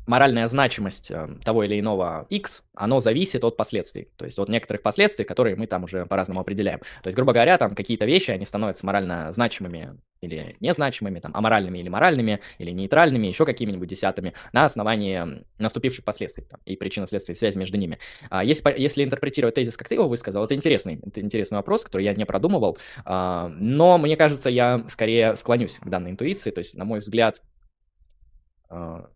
моральная 0.07 0.47
значимость 0.49 1.11
э, 1.11 1.29
того 1.45 1.65
или 1.65 1.79
иного 1.79 2.27
x, 2.31 2.65
оно 2.75 3.01
зависит 3.01 3.45
от 3.45 3.57
последствий. 3.57 4.09
То 4.17 4.25
есть 4.25 4.39
от 4.39 4.49
некоторых 4.49 4.83
последствий, 4.83 5.25
которые 5.25 5.57
мы 5.57 5.67
там 5.67 5.85
уже 5.85 6.07
по-разному 6.07 6.41
определяем. 6.41 6.81
То 7.03 7.09
есть, 7.09 7.17
грубо 7.17 7.33
говоря, 7.33 7.59
там 7.59 7.75
какие-то 7.75 8.05
вещи, 8.05 8.31
они 8.31 8.45
становятся 8.45 8.87
морально 8.87 9.33
значимыми 9.33 9.99
или 10.21 10.57
незначимыми, 10.61 11.21
там, 11.21 11.33
аморальными 11.35 11.79
или 11.79 11.89
моральными, 11.89 12.41
или 12.59 12.71
нейтральными, 12.71 13.27
еще 13.27 13.45
какими-нибудь 13.45 13.89
десятыми, 13.89 14.33
на 14.53 14.65
основании 14.65 15.45
наступивших 15.59 16.05
последствий 16.05 16.45
там, 16.45 16.61
и 16.65 16.77
причинно-следственной 16.77 17.37
связи 17.37 17.59
между 17.59 17.77
ними. 17.77 17.99
А 18.31 18.45
если, 18.45 18.75
если 18.77 19.05
интерпретировать 19.05 19.55
тезис, 19.55 19.77
как 19.77 19.89
ты 19.89 19.95
его 19.95 20.09
высказал, 20.09 20.45
это 20.45 20.55
интересный, 20.55 21.01
это 21.05 21.21
интересный 21.21 21.57
вопрос, 21.57 21.85
который 21.85 22.05
я 22.05 22.15
не 22.15 22.25
продумывал, 22.25 22.79
а, 23.05 23.49
но 23.49 23.99
мне 23.99 24.17
кажется, 24.17 24.51
я 24.51 24.85
скорее 24.89 25.37
склонюсь 25.37 25.77
к 25.77 25.89
данной 25.89 26.13
интуиции, 26.13 26.51
то 26.51 26.61
есть, 26.61 26.75
на 26.75 26.85
мой 26.85 27.01
взгляд, 27.01 27.43
а, 28.69 29.09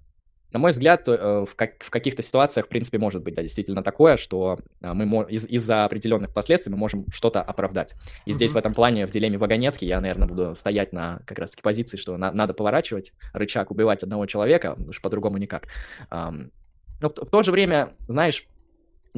на 0.52 0.58
мой 0.58 0.72
взгляд, 0.72 1.06
э, 1.06 1.44
в, 1.48 1.54
как, 1.54 1.82
в 1.82 1.90
каких-то 1.90 2.22
ситуациях, 2.22 2.66
в 2.66 2.68
принципе, 2.68 2.98
может 2.98 3.22
быть, 3.22 3.34
да, 3.34 3.42
действительно 3.42 3.82
такое, 3.82 4.16
что 4.16 4.58
э, 4.80 4.92
мы 4.92 5.24
из- 5.30 5.46
из-за 5.46 5.84
определенных 5.84 6.32
последствий 6.32 6.72
мы 6.72 6.78
можем 6.78 7.06
что-то 7.12 7.42
оправдать. 7.42 7.94
И 8.24 8.30
mm-hmm. 8.30 8.34
здесь 8.34 8.52
в 8.52 8.56
этом 8.56 8.74
плане, 8.74 9.06
в 9.06 9.10
дилемме 9.10 9.38
вагонетки, 9.38 9.84
я, 9.84 10.00
наверное, 10.00 10.28
буду 10.28 10.54
стоять 10.54 10.92
на 10.92 11.20
как 11.26 11.38
раз-таки 11.38 11.62
позиции, 11.62 11.96
что 11.96 12.16
на- 12.16 12.32
надо 12.32 12.54
поворачивать 12.54 13.12
рычаг, 13.32 13.70
убивать 13.70 14.02
одного 14.02 14.26
человека, 14.26 14.70
потому 14.70 14.92
что 14.92 15.02
по-другому 15.02 15.38
никак. 15.38 15.68
Но 16.10 17.08
в, 17.08 17.16
в 17.16 17.30
то 17.30 17.42
же 17.42 17.52
время, 17.52 17.94
знаешь, 18.08 18.46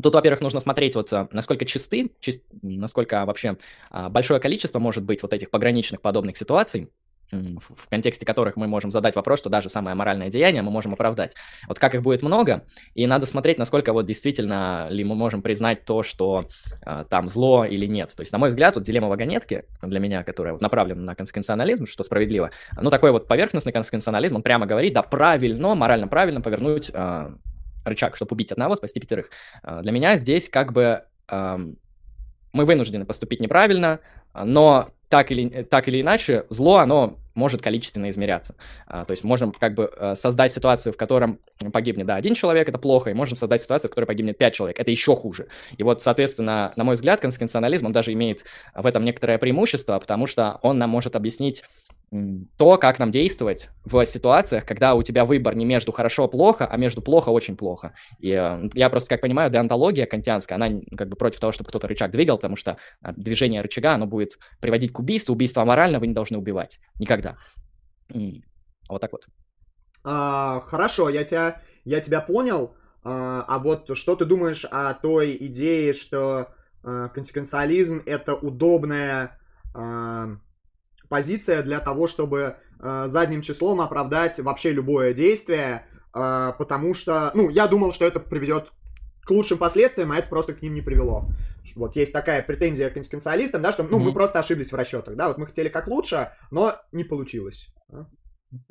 Тут, 0.01 0.15
во-первых, 0.15 0.41
нужно 0.41 0.61
смотреть, 0.61 0.95
вот 0.95 1.13
э, 1.13 1.29
насколько 1.33 1.67
чисты, 1.67 2.13
чист, 2.21 2.43
насколько 2.63 3.27
вообще 3.27 3.59
а, 3.91 4.09
большое 4.09 4.41
количество 4.41 4.79
может 4.79 5.05
быть 5.05 5.23
вот 5.23 5.35
этих 5.35 5.51
пограничных 5.51 6.01
подобных 6.01 6.39
ситуаций, 6.39 6.89
в 7.33 7.89
контексте 7.89 8.27
которых 8.27 8.57
мы 8.57 8.67
можем 8.67 8.91
задать 8.91 9.17
вопрос, 9.17 9.39
что 9.39 9.49
даже 9.49 9.69
самое 9.69 9.97
моральное 9.97 10.31
деяние 10.31 10.63
мы 10.63 10.71
можем 10.71 10.93
оправдать. 10.93 11.35
Вот 11.67 11.79
как 11.79 11.95
их 11.95 12.03
будет 12.03 12.23
много, 12.23 12.65
и 12.95 13.07
надо 13.07 13.27
смотреть, 13.27 13.59
насколько 13.59 13.93
вот 13.93 14.05
действительно 14.05 14.87
ли 14.91 15.03
мы 15.03 15.15
можем 15.15 15.41
признать 15.41 15.85
то, 15.85 16.03
что 16.03 16.49
э, 16.85 17.05
там 17.09 17.29
зло 17.29 17.65
или 17.65 17.87
нет. 17.87 18.13
То 18.15 18.21
есть, 18.21 18.33
на 18.33 18.39
мой 18.39 18.51
взгляд, 18.51 18.75
вот 18.75 18.85
дилемма 18.85 19.09
вагонетки 19.09 19.65
для 19.81 19.99
меня, 19.99 20.25
которая 20.25 20.53
вот 20.53 20.63
направлена 20.63 21.01
на 21.01 21.15
консеквенционализм, 21.15 21.87
что 21.87 22.05
справедливо, 22.05 22.51
ну, 22.79 22.91
такой 22.91 23.13
вот 23.13 23.27
поверхностный 23.27 23.73
консеквенционализм, 23.73 24.37
он 24.37 24.43
прямо 24.43 24.67
говорит, 24.67 24.93
да, 24.93 25.03
правильно, 25.03 25.75
морально 25.75 26.09
правильно 26.09 26.43
повернуть 26.43 26.91
э, 26.93 27.31
рычаг, 27.85 28.17
чтобы 28.17 28.35
убить 28.35 28.53
одного, 28.53 28.77
спасти 28.77 29.01
пятерых. 29.01 29.31
Э, 29.63 29.81
для 29.83 29.93
меня 29.93 30.17
здесь 30.17 30.49
как 30.49 30.73
бы 30.73 31.05
мы 31.31 32.67
вынуждены 32.67 33.07
поступить 33.07 33.41
неправильно, 33.41 34.01
но 34.35 34.91
так 35.13 35.31
или, 35.31 35.63
так 35.65 35.89
или 35.89 36.01
иначе, 36.01 36.47
зло, 36.49 36.77
оно 36.77 37.19
может 37.35 37.61
количественно 37.61 38.09
измеряться. 38.09 38.55
А, 38.87 39.05
то 39.05 39.11
есть 39.11 39.25
можем 39.25 39.53
как 39.53 39.75
бы 39.75 39.93
э, 39.95 40.15
создать 40.15 40.55
ситуацию, 40.55 40.95
в 40.95 40.97
котором 40.97 41.39
погибнет, 41.71 42.07
да, 42.07 42.17
один 42.17 42.35
человек, 42.35 42.67
это 42.71 42.79
плохо, 42.79 43.11
и 43.11 43.15
можем 43.15 43.37
создать 43.37 43.61
ситуацию, 43.61 43.91
в 43.91 43.93
которой 43.93 44.07
погибнет 44.07 44.39
пять 44.39 44.55
человек, 44.55 44.81
это 44.81 44.91
еще 44.91 45.15
хуже. 45.15 45.49
И 45.77 45.83
вот, 45.83 46.03
соответственно, 46.03 46.73
на 46.77 46.85
мой 46.85 46.95
взгляд, 46.95 47.21
консеквенционализм, 47.21 47.85
он 47.85 47.93
даже 47.93 48.15
имеет 48.15 48.45
в 48.75 48.87
этом 48.87 49.05
некоторое 49.05 49.37
преимущество, 49.37 49.99
потому 49.99 50.27
что 50.27 50.59
он 50.63 50.79
нам 50.79 50.89
может 50.89 51.15
объяснить 51.15 51.63
то, 52.59 52.77
как 52.77 52.99
нам 52.99 53.11
действовать 53.11 53.71
в 53.85 54.05
ситуациях, 54.05 54.67
когда 54.67 54.95
у 54.95 55.03
тебя 55.03 55.25
выбор 55.25 55.55
не 55.55 55.65
между 55.65 55.93
хорошо-плохо, 55.93 56.67
а 56.67 56.77
между 56.77 57.01
плохо-очень 57.01 57.57
плохо. 57.57 57.95
И 58.19 58.31
э, 58.31 58.69
я 58.75 58.91
просто, 58.91 59.09
как 59.09 59.23
понимаю, 59.23 59.51
деонтология 59.51 60.05
кантианская, 60.05 60.57
она 60.57 60.81
как 60.97 61.09
бы 61.09 61.17
против 61.17 61.41
того, 61.41 61.53
чтобы 61.53 61.69
кто-то 61.69 61.89
рычаг 61.89 62.11
двигал, 62.11 62.37
потому 62.37 62.57
что 62.57 62.77
э, 63.03 63.13
движение 63.17 63.63
рычага, 63.63 63.95
оно 63.95 64.07
будет 64.07 64.39
приводить 64.61 64.93
к 64.93 64.99
убийству, 64.99 65.33
убийство 65.33 65.63
аморально, 65.63 66.01
вы 66.01 66.07
не 66.07 66.15
должны 66.15 66.37
убивать. 66.37 66.81
Никогда. 66.99 67.39
Вот 68.89 69.01
так 69.01 69.13
вот. 69.13 69.27
А, 70.05 70.61
хорошо, 70.61 71.09
я 71.09 71.25
тебя, 71.25 71.63
я 71.85 72.01
тебя 72.01 72.21
понял. 72.21 72.75
А, 73.05 73.43
а 73.49 73.59
вот 73.59 73.97
что 73.97 74.17
ты 74.17 74.27
думаешь 74.27 74.67
о 74.71 74.93
той 74.93 75.35
идее, 75.41 75.95
что 75.95 76.49
а, 76.83 77.09
консеквенциализм 77.09 78.03
это 78.05 78.35
удобная 78.35 79.39
а, 79.75 80.37
позиция 81.13 81.63
для 81.63 81.79
того, 81.79 82.07
чтобы 82.07 82.57
э, 82.81 83.05
задним 83.07 83.43
числом 83.43 83.83
оправдать 83.83 84.41
вообще 84.41 84.73
любое 84.73 85.13
действие, 85.13 85.85
э, 86.15 86.53
потому 86.59 86.95
что, 86.95 87.31
ну, 87.35 87.51
я 87.51 87.67
думал, 87.67 87.93
что 87.93 88.07
это 88.07 88.19
приведет 88.19 88.73
к 89.23 89.31
лучшим 89.31 89.59
последствиям, 89.59 90.11
а 90.11 90.17
это 90.17 90.29
просто 90.29 90.55
к 90.55 90.63
ним 90.63 90.73
не 90.73 90.81
привело. 90.81 91.27
Вот 91.77 91.97
есть 91.97 92.15
такая 92.15 92.43
претензия 92.43 92.89
к 92.89 92.95
консеквенциалистам, 92.95 93.61
да, 93.61 93.73
что, 93.73 93.83
ну, 93.83 93.99
mm-hmm. 93.99 94.05
мы 94.05 94.13
просто 94.15 94.39
ошиблись 94.39 94.73
в 94.73 94.75
расчетах, 94.75 95.15
да, 95.15 95.29
вот 95.29 95.37
мы 95.37 95.45
хотели 95.45 95.69
как 95.69 95.87
лучше, 95.87 96.31
но 96.51 96.77
не 96.93 97.05
получилось. 97.05 97.69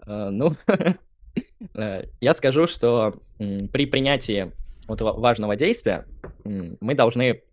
Uh, 0.07 0.29
ну, 0.31 0.57
э, 1.75 2.05
я 2.21 2.33
скажу, 2.33 2.65
что 2.65 3.21
при 3.37 3.85
принятии 3.85 4.51
вот 4.87 4.99
важного 4.99 5.55
действия 5.55 6.07
мы 6.43 6.95
должны, 6.95 7.43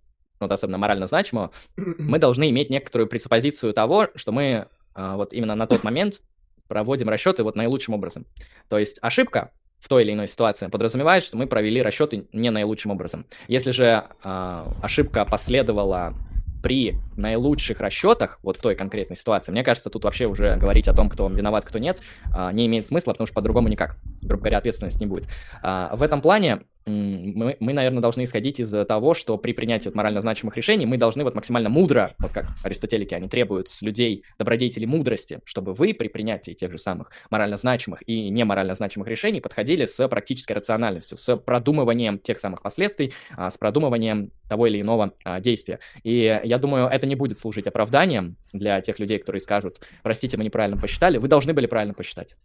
вот 0.41 0.51
особенно 0.51 0.78
морально 0.78 1.07
значимого, 1.09 1.51
мы 1.76 2.18
должны 2.18 2.49
иметь 2.49 2.70
некоторую 2.70 3.07
пресуппозицию 3.07 3.74
того, 3.74 4.09
что 4.14 4.32
мы 4.32 4.55
а, 4.55 4.68
вот 4.95 5.32
именно 5.32 5.55
на 5.55 5.66
тот 5.66 5.84
момент 5.84 6.22
проводим 6.68 7.09
расчеты 7.09 7.43
вот 7.43 7.57
наилучшим 7.57 7.95
образом. 7.95 8.26
То 8.68 8.78
есть 8.78 8.99
ошибка 9.01 9.53
в 9.80 9.89
той 9.89 10.05
или 10.05 10.12
иной 10.12 10.28
ситуации 10.28 10.66
подразумевает, 10.68 11.24
что 11.24 11.36
мы 11.36 11.47
провели 11.47 11.82
расчеты 11.82 12.26
не 12.32 12.51
наилучшим 12.51 12.91
образом. 12.91 13.26
Если 13.47 13.70
же 13.70 14.05
э, 14.24 14.66
ошибка 14.82 15.24
последовала 15.24 16.14
при 16.62 16.97
наилучших 17.16 17.78
расчетах, 17.78 18.41
вот 18.43 18.57
в 18.57 18.61
той 18.61 18.74
конкретной 18.74 19.16
ситуации, 19.16 19.53
мне 19.53 19.62
кажется, 19.62 19.91
тут 19.91 20.03
вообще 20.03 20.26
уже 20.26 20.57
говорить 20.57 20.89
о 20.89 20.95
том, 20.95 21.09
кто 21.09 21.28
виноват, 21.28 21.64
кто 21.64 21.78
нет, 21.78 22.01
э, 22.36 22.51
не 22.53 22.66
имеет 22.66 22.86
смысла, 22.86 23.12
потому 23.12 23.26
что 23.26 23.34
по-другому 23.34 23.68
никак. 23.68 23.97
Грубо 24.22 24.43
говоря, 24.43 24.59
ответственности 24.59 24.99
не 24.99 25.07
будет. 25.07 25.26
Э, 25.62 25.91
в 25.93 26.03
этом 26.03 26.20
плане 26.20 26.62
мы, 26.89 27.57
мы, 27.61 27.72
наверное, 27.72 28.01
должны 28.01 28.24
исходить 28.24 28.61
из 28.61 28.70
того, 28.86 29.14
что 29.14 29.36
при 29.39 29.53
принятии 29.53 29.89
вот 29.89 29.95
морально 29.95 30.20
значимых 30.20 30.57
решений 30.57 30.86
мы 30.86 30.97
должны 30.97 31.24
вот 31.24 31.34
максимально 31.34 31.68
мудро, 31.68 32.14
вот 32.18 32.32
как 32.32 32.47
аристотелики, 32.64 33.14
они 33.14 33.28
требуют 33.28 33.68
с 33.68 33.82
людей 33.82 34.24
добродетели 34.39 34.84
мудрости, 34.84 35.41
чтобы 35.45 35.74
вы 35.74 35.95
при 35.95 36.09
принятии 36.09 36.53
тех 36.53 36.72
же 36.72 36.78
самых 36.78 37.11
морально 37.30 37.57
значимых 37.57 38.03
и 38.09 38.30
не 38.30 38.45
морально 38.45 38.74
значимых 38.74 39.09
решений 39.09 39.41
подходили 39.41 39.84
с 39.84 40.09
практической 40.09 40.53
рациональностью, 40.53 41.16
с 41.16 41.36
продумыванием 41.36 42.18
тех 42.18 42.41
самых 42.41 42.62
последствий, 42.62 43.12
а, 43.36 43.51
с 43.51 43.59
продумыванием 43.59 44.30
того 44.49 44.66
или 44.66 44.80
иного 44.80 45.12
а, 45.24 45.41
действия. 45.41 45.80
И 46.03 46.41
я 46.43 46.59
думаю, 46.59 46.89
это 46.89 47.07
не 47.07 47.14
будет 47.14 47.39
служить 47.39 47.66
оправданием 47.66 48.36
для 48.53 48.80
тех 48.80 48.99
людей, 48.99 49.18
которые 49.18 49.41
скажут, 49.41 49.80
простите, 50.03 50.36
мы 50.36 50.45
неправильно 50.45 50.80
посчитали, 50.80 51.18
вы 51.18 51.28
должны 51.28 51.53
были 51.53 51.66
правильно 51.66 51.95
посчитать. 51.95 52.36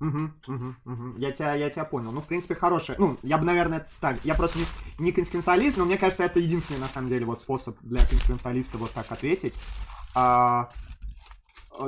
Угу, 0.00 0.30
угу, 0.48 0.74
угу. 0.86 1.18
Я 1.18 1.30
тебя, 1.30 1.54
я 1.54 1.68
тебя 1.68 1.84
понял. 1.84 2.10
Ну, 2.10 2.20
в 2.20 2.26
принципе, 2.26 2.54
хорошая. 2.54 2.96
Ну, 2.98 3.18
я 3.22 3.36
бы, 3.36 3.44
наверное, 3.44 3.86
так. 4.00 4.16
Я 4.24 4.34
просто 4.34 4.58
не, 4.58 4.64
не 4.98 5.12
консеквенциалист, 5.12 5.76
но 5.76 5.84
мне 5.84 5.98
кажется, 5.98 6.24
это 6.24 6.40
единственный, 6.40 6.78
на 6.78 6.88
самом 6.88 7.08
деле, 7.08 7.26
вот 7.26 7.42
способ 7.42 7.76
для 7.82 8.00
консеквенциалиста 8.00 8.78
вот 8.78 8.92
так 8.92 9.12
ответить. 9.12 9.54
А, 10.14 10.70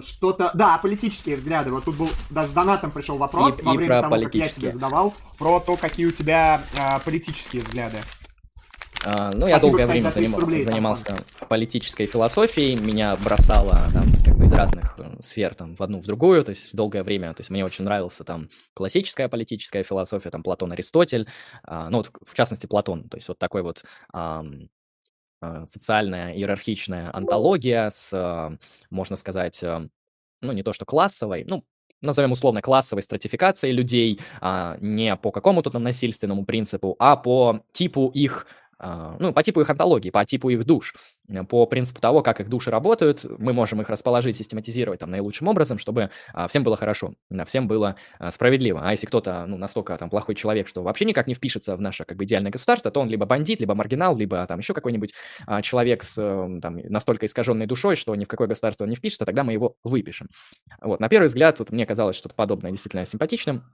что-то... 0.00 0.50
Да, 0.52 0.76
политические 0.78 1.36
взгляды. 1.36 1.70
Вот 1.72 1.84
тут 1.84 1.96
был 1.96 2.08
даже 2.28 2.50
с 2.50 2.52
донатом 2.52 2.90
пришел 2.90 3.16
вопрос 3.16 3.58
и, 3.58 3.62
во 3.62 3.74
и 3.74 3.76
время 3.78 4.02
того, 4.02 4.20
как 4.22 4.34
я 4.34 4.48
тебе 4.48 4.70
задавал, 4.70 5.14
про 5.38 5.58
то, 5.60 5.76
какие 5.76 6.04
у 6.06 6.10
тебя 6.10 6.62
а, 6.78 6.98
политические 6.98 7.62
взгляды. 7.62 7.96
А, 9.04 9.30
ну, 9.32 9.46
Спасибо, 9.46 9.48
я 9.48 9.58
долгое 9.58 9.82
кстати, 9.82 9.90
время 9.90 10.10
заним... 10.10 10.36
рублей, 10.36 10.64
занимался 10.64 11.04
там, 11.06 11.16
политической 11.48 12.06
философией, 12.06 12.76
меня 12.76 13.16
бросало 13.16 13.80
там, 13.92 14.04
разных 14.53 14.94
э, 14.98 15.16
сфер 15.20 15.55
там, 15.55 15.74
в 15.76 15.82
одну, 15.82 16.00
в 16.00 16.07
другую, 16.07 16.44
то 16.44 16.50
есть 16.50 16.74
долгое 16.74 17.03
время, 17.03 17.32
то 17.34 17.40
есть 17.40 17.50
мне 17.50 17.64
очень 17.64 17.84
нравился 17.84 18.24
там 18.24 18.48
классическая 18.74 19.28
политическая 19.28 19.82
философия, 19.82 20.30
там 20.30 20.42
Платон, 20.42 20.72
Аристотель, 20.72 21.28
а, 21.64 21.90
ну, 21.90 21.98
вот 21.98 22.11
в 22.26 22.34
частности 22.34 22.66
Платон, 22.66 23.09
то 23.09 23.16
есть 23.16 23.28
вот 23.28 23.38
такой 23.38 23.62
вот 23.62 23.84
а, 24.12 24.44
социальная 25.66 26.34
иерархичная 26.34 27.14
антология 27.14 27.90
с, 27.90 28.11
а, 28.12 28.57
можно 28.90 29.16
сказать, 29.16 29.61
ну, 29.62 30.53
не 30.53 30.62
то 30.62 30.72
что 30.72 30.84
классовой, 30.84 31.44
ну, 31.48 31.64
назовем 32.03 32.32
условно 32.32 32.61
классовой 32.61 33.03
стратификацией 33.03 33.72
людей, 33.72 34.20
а, 34.40 34.76
не 34.80 35.16
по 35.16 35.30
какому-то 35.30 35.70
там 35.70 35.82
насильственному 35.82 36.44
принципу, 36.44 36.96
а 36.98 37.16
по 37.16 37.62
типу 37.72 38.11
их 38.12 38.46
ну, 38.83 39.33
по 39.33 39.43
типу 39.43 39.61
их 39.61 39.70
антологии, 39.70 40.11
по 40.11 40.24
типу 40.24 40.51
их 40.51 40.64
душ, 40.64 40.95
по 41.49 41.66
принципу 41.66 42.01
того, 42.01 42.22
как 42.22 42.41
их 42.41 42.49
души 42.49 42.70
работают, 42.70 43.24
мы 43.39 43.53
можем 43.53 43.80
их 43.80 43.89
расположить, 43.89 44.37
систематизировать 44.37 45.01
там 45.01 45.11
наилучшим 45.11 45.49
образом, 45.49 45.78
чтобы 45.78 46.11
а, 46.33 46.49
всем 46.49 46.64
было 46.64 46.76
хорошо, 46.76 47.14
всем 47.47 47.68
было 47.68 47.97
а, 48.18 48.30
справедливо. 48.30 48.80
А 48.83 48.91
если 48.91 49.07
кто-то, 49.07 49.45
ну, 49.47 49.57
настолько 49.57 49.97
там 49.97 50.11
плохой 50.11 50.35
человек, 50.35 50.68
что 50.68 50.83
вообще 50.83 51.05
никак 51.05 51.26
не 51.26 51.35
впишется 51.35 51.76
в 51.76 51.80
наше 51.80 52.05
как 52.05 52.16
бы 52.16 52.24
идеальное 52.24 52.51
государство, 52.51 52.91
то 52.91 53.01
он 53.01 53.09
либо 53.09 53.26
бандит, 53.26 53.61
либо 53.61 53.74
маргинал, 53.74 54.16
либо 54.16 54.45
там 54.47 54.59
еще 54.59 54.74
какой-нибудь 54.74 55.14
человек 55.62 56.03
с 56.03 56.18
э, 56.18 56.61
там 56.61 56.78
настолько 56.89 57.26
искаженной 57.26 57.66
душой, 57.66 57.97
что 57.97 58.14
ни 58.14 58.24
в 58.24 58.28
какое 58.28 58.49
государство 58.49 58.85
он 58.85 58.91
не 58.91 58.97
впишется, 58.97 59.24
тогда 59.24 59.45
мы 59.45 59.53
его 59.53 59.76
выпишем. 59.85 60.28
Вот, 60.80 61.01
на 61.01 61.09
первый 61.09 61.26
взгляд, 61.26 61.59
вот 61.59 61.70
мне 61.70 61.87
казалось 61.87 62.16
что-то 62.16 62.35
подобное 62.35 62.70
действительно 62.70 63.05
симпатичным, 63.05 63.64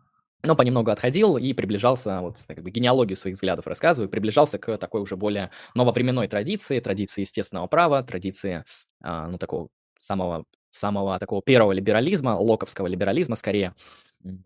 но 0.42 0.54
понемногу 0.56 0.90
отходил 0.90 1.36
и 1.36 1.52
приближался, 1.52 2.20
вот 2.20 2.38
как 2.46 2.62
бы 2.62 2.70
генеалогию 2.70 3.16
своих 3.16 3.36
взглядов 3.36 3.66
рассказываю, 3.66 4.08
приближался 4.08 4.58
к 4.58 4.76
такой 4.78 5.00
уже 5.00 5.16
более 5.16 5.50
нововременной 5.74 6.28
традиции, 6.28 6.80
традиции 6.80 7.22
естественного 7.22 7.66
права, 7.66 8.02
традиции, 8.02 8.64
а, 9.02 9.26
ну, 9.28 9.38
такого 9.38 9.68
самого, 10.00 10.44
самого 10.70 11.18
такого 11.18 11.42
первого 11.42 11.72
либерализма, 11.72 12.36
локовского 12.38 12.86
либерализма 12.86 13.36
скорее, 13.36 13.74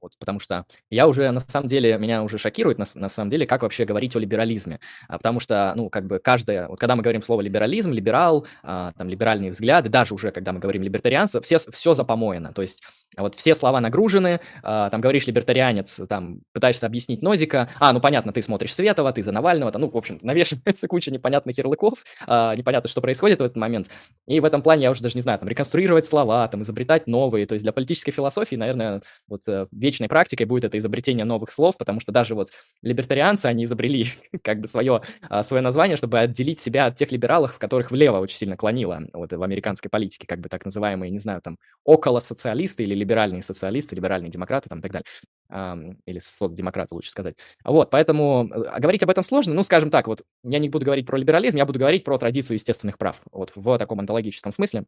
вот, 0.01 0.17
потому 0.19 0.39
что 0.41 0.67
я 0.91 1.09
уже, 1.09 1.31
на 1.31 1.41
самом 1.41 1.69
деле, 1.69 1.97
меня 1.99 2.23
уже 2.23 2.39
шокирует, 2.39 2.79
на, 2.79 2.85
на 2.95 3.09
самом 3.09 3.31
деле, 3.31 3.47
как 3.47 3.63
вообще 3.63 3.85
говорить 3.85 4.15
о 4.15 4.19
либерализме. 4.19 4.81
А, 5.09 5.17
потому 5.19 5.41
что, 5.41 5.73
ну, 5.77 5.89
как 5.89 6.07
бы 6.07 6.19
каждое, 6.19 6.69
вот 6.69 6.79
когда 6.79 6.97
мы 6.97 7.03
говорим 7.03 7.23
слово 7.23 7.41
либерализм, 7.41 7.93
либерал, 7.93 8.47
а, 8.63 8.93
там, 8.97 9.09
либеральные 9.09 9.51
взгляды, 9.53 9.89
даже 9.89 10.15
уже, 10.15 10.31
когда 10.31 10.53
мы 10.53 10.61
говорим 10.61 10.83
либертарианство, 10.83 11.41
все, 11.41 11.59
все 11.59 11.95
запомоено. 11.95 12.53
То 12.53 12.63
есть 12.63 12.83
вот 13.17 13.35
все 13.35 13.55
слова 13.55 13.81
нагружены, 13.81 14.41
а, 14.63 14.91
там, 14.91 15.01
говоришь 15.01 15.27
либертарианец, 15.27 16.01
там, 16.09 16.41
пытаешься 16.53 16.87
объяснить 16.87 17.23
Нозика, 17.23 17.69
а, 17.79 17.93
ну, 17.93 18.01
понятно, 18.01 18.33
ты 18.33 18.43
смотришь 18.43 18.75
Светова, 18.75 19.13
ты 19.13 19.23
за 19.23 19.33
Навального, 19.33 19.73
там, 19.73 19.83
ну, 19.83 19.91
в 19.91 19.97
общем, 19.97 20.19
навешивается 20.23 20.89
куча 20.89 21.11
непонятных 21.11 21.57
ярлыков, 21.59 22.05
а, 22.27 22.55
непонятно, 22.55 22.89
что 22.89 23.01
происходит 23.01 23.41
в 23.41 23.43
этот 23.43 23.57
момент. 23.57 23.89
И 24.27 24.41
в 24.41 24.45
этом 24.45 24.63
плане 24.63 24.85
я 24.85 24.91
уже 24.91 25.03
даже 25.03 25.17
не 25.17 25.21
знаю, 25.21 25.39
там, 25.39 25.49
реконструировать 25.49 26.07
слова, 26.07 26.47
там, 26.49 26.63
изобретать 26.63 27.07
новые. 27.07 27.47
То 27.47 27.55
есть 27.55 27.65
для 27.65 27.73
политической 27.73 28.13
философии, 28.13 28.57
наверное, 28.57 29.03
вот 29.29 29.43
э, 29.47 29.62
вечной 29.71 30.09
практикой 30.09 30.45
будет 30.47 30.65
это 30.65 30.79
изобретение 30.79 31.25
новых 31.25 31.51
слов, 31.51 31.77
потому 31.77 32.01
что 32.01 32.13
даже 32.13 32.35
вот 32.35 32.51
либертарианцы, 32.83 33.47
они 33.47 33.65
изобрели 33.65 34.07
как 34.43 34.61
бы 34.61 34.69
свое, 34.69 35.03
а, 35.29 35.43
свое 35.45 35.63
название, 35.63 35.97
чтобы 35.97 36.19
отделить 36.19 36.61
себя 36.61 36.87
от 36.87 36.97
тех 36.97 37.13
либералов, 37.13 37.59
которых 37.59 37.91
влево 37.91 38.19
очень 38.19 38.37
сильно 38.37 38.57
клонило 38.57 39.01
вот 39.13 39.33
в 39.33 39.43
американской 39.43 39.91
политике, 39.91 40.27
как 40.27 40.41
бы 40.41 40.49
так 40.49 40.65
называемые, 40.65 41.11
не 41.11 41.19
знаю, 41.19 41.41
там, 41.43 41.59
около 41.85 42.21
социалисты 42.21 42.83
или 42.85 42.95
либеральные 42.95 43.43
социалисты, 43.43 43.95
либеральные 43.97 44.31
демократы 44.31 44.69
там 44.69 44.81
и 44.81 44.83
так 44.83 44.93
далее. 44.93 45.97
Или 46.07 46.19
соцдемократы, 46.19 46.95
лучше 46.95 47.11
сказать. 47.11 47.37
Вот, 47.65 47.91
поэтому 47.91 48.49
э, 48.51 48.81
говорить 48.81 49.03
об 49.03 49.11
этом 49.11 49.23
сложно. 49.23 49.53
Ну, 49.53 49.63
скажем 49.63 49.91
так, 49.91 50.07
вот 50.07 50.23
я 50.45 50.59
не 50.59 50.71
буду 50.71 50.87
говорить 50.87 51.07
про 51.07 51.19
либерализм, 51.19 51.59
я 51.59 51.67
буду 51.67 51.79
говорить 51.79 52.05
про 52.05 52.17
традицию 52.17 52.55
естественных 52.55 52.97
прав. 52.97 53.21
Вот 53.31 53.53
в 53.55 53.79
таком 53.79 54.01
онтологическом 54.01 54.53
смысле. 54.53 54.85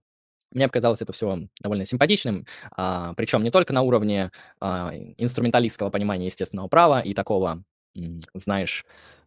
Мне 0.54 0.68
показалось 0.68 1.02
это 1.02 1.12
все 1.12 1.46
довольно 1.60 1.84
симпатичным, 1.84 2.46
а, 2.76 3.12
причем 3.14 3.42
не 3.42 3.50
только 3.50 3.72
на 3.72 3.82
уровне 3.82 4.30
а, 4.60 4.92
инструменталистского 5.18 5.90
понимания 5.90 6.26
естественного 6.26 6.68
права 6.68 7.00
и 7.00 7.12
такого, 7.12 7.62
знаешь, 8.34 8.84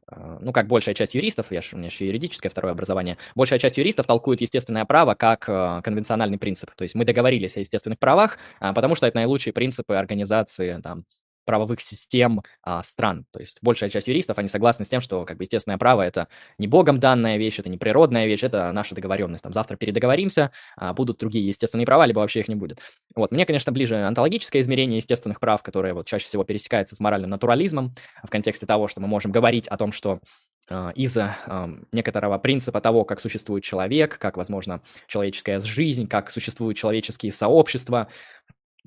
а, 0.10 0.40
ну, 0.42 0.54
как 0.54 0.68
большая 0.68 0.96
часть 0.96 1.16
юристов, 1.16 1.52
я 1.52 1.62
же, 1.62 1.70
у 1.74 1.78
меня 1.78 1.88
еще 1.88 2.08
юридическое 2.08 2.50
второе 2.50 2.72
образование, 2.72 3.18
большая 3.36 3.60
часть 3.60 3.78
юристов 3.78 4.06
толкует 4.08 4.42
естественное 4.42 4.86
право 4.86 5.16
как 5.16 5.50
э, 5.50 5.82
конвенциональный 5.84 6.38
принцип. 6.38 6.72
То 6.76 6.84
есть 6.84 6.96
мы 6.96 7.04
договорились 7.04 7.58
о 7.58 7.60
естественных 7.60 8.00
правах, 8.00 8.38
а, 8.60 8.74
потому 8.74 8.96
что 8.96 9.06
это 9.06 9.18
наилучшие 9.18 9.54
принципы 9.54 9.96
организации 9.96 10.80
там, 10.82 11.04
правовых 11.48 11.82
систем 11.82 12.44
а, 12.62 12.84
стран. 12.84 13.26
То 13.32 13.40
есть 13.40 13.58
большая 13.62 13.90
часть 13.90 14.08
юристов, 14.08 14.38
они 14.38 14.50
согласны 14.50 14.86
с 14.86 14.90
тем, 14.90 15.02
что 15.02 15.26
как 15.26 15.38
бы 15.38 15.46
естественное 15.46 15.78
право 15.78 16.02
это 16.04 16.28
не 16.60 16.68
богом 16.68 17.00
данная 17.00 17.38
вещь, 17.38 17.58
это 17.58 17.70
не 17.70 17.78
природная 17.78 18.28
вещь, 18.28 18.44
это 18.44 18.72
наша 18.74 18.94
договоренность. 18.94 19.44
Там 19.44 19.54
завтра 19.54 19.78
передоговоримся, 19.78 20.52
а, 20.76 20.94
будут 20.94 21.18
другие 21.18 21.48
естественные 21.48 21.88
права, 21.88 22.06
либо 22.06 22.20
вообще 22.20 22.42
их 22.42 22.50
не 22.50 22.56
будет. 22.56 22.80
Вот 23.16 23.32
мне, 23.32 23.46
конечно, 23.46 23.72
ближе 23.72 23.96
онтологическое 23.96 24.62
измерение 24.62 24.98
естественных 24.98 25.40
прав, 25.40 25.64
которое 25.64 25.94
вот 25.94 26.06
чаще 26.06 26.28
всего 26.28 26.44
пересекается 26.44 26.96
с 26.96 27.00
моральным 27.00 27.30
натурализмом 27.30 27.96
в 28.24 28.30
контексте 28.30 28.66
того, 28.66 28.90
что 28.90 29.00
мы 29.00 29.08
можем 29.08 29.32
говорить 29.32 29.70
о 29.70 29.78
том, 29.78 29.94
что 29.94 30.20
а, 30.70 30.92
из-за 30.96 31.38
некоторого 31.94 32.38
принципа 32.40 32.82
того, 32.82 33.06
как 33.06 33.22
существует 33.22 33.64
человек, 33.64 34.20
как, 34.20 34.36
возможно, 34.36 34.82
человеческая 35.08 35.62
жизнь, 35.62 36.08
как 36.08 36.30
существуют 36.30 36.78
человеческие 36.78 37.32
сообщества, 37.32 38.10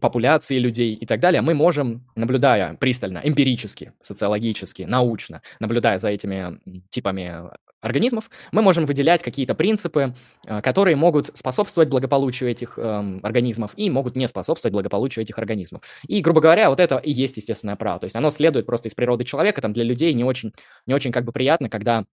популяции 0.00 0.58
людей 0.58 0.94
и 0.94 1.06
так 1.06 1.20
далее, 1.20 1.42
мы 1.42 1.54
можем, 1.54 2.06
наблюдая 2.14 2.74
пристально, 2.74 3.20
эмпирически, 3.22 3.92
социологически, 4.00 4.82
научно, 4.82 5.42
наблюдая 5.60 5.98
за 5.98 6.08
этими 6.08 6.60
типами 6.90 7.50
организмов, 7.80 8.30
мы 8.52 8.62
можем 8.62 8.86
выделять 8.86 9.22
какие-то 9.22 9.54
принципы, 9.54 10.14
э, 10.46 10.60
которые 10.60 10.96
могут 10.96 11.30
способствовать 11.36 11.88
благополучию 11.88 12.50
этих 12.50 12.78
э, 12.78 13.18
организмов 13.22 13.72
и 13.76 13.90
могут 13.90 14.16
не 14.16 14.28
способствовать 14.28 14.72
благополучию 14.72 15.22
этих 15.22 15.38
организмов. 15.38 15.82
И, 16.06 16.20
грубо 16.20 16.40
говоря, 16.40 16.70
вот 16.70 16.80
это 16.80 16.98
и 16.98 17.10
есть 17.10 17.36
естественное 17.36 17.76
право. 17.76 17.98
То 18.00 18.04
есть 18.04 18.16
оно 18.16 18.30
следует 18.30 18.66
просто 18.66 18.88
из 18.88 18.94
природы 18.94 19.24
человека. 19.24 19.62
Там 19.62 19.72
для 19.72 19.84
людей 19.84 20.12
не 20.12 20.24
очень, 20.24 20.52
не 20.86 20.94
очень 20.94 21.12
как 21.12 21.24
бы 21.24 21.32
приятно, 21.32 21.68
когда 21.70 22.04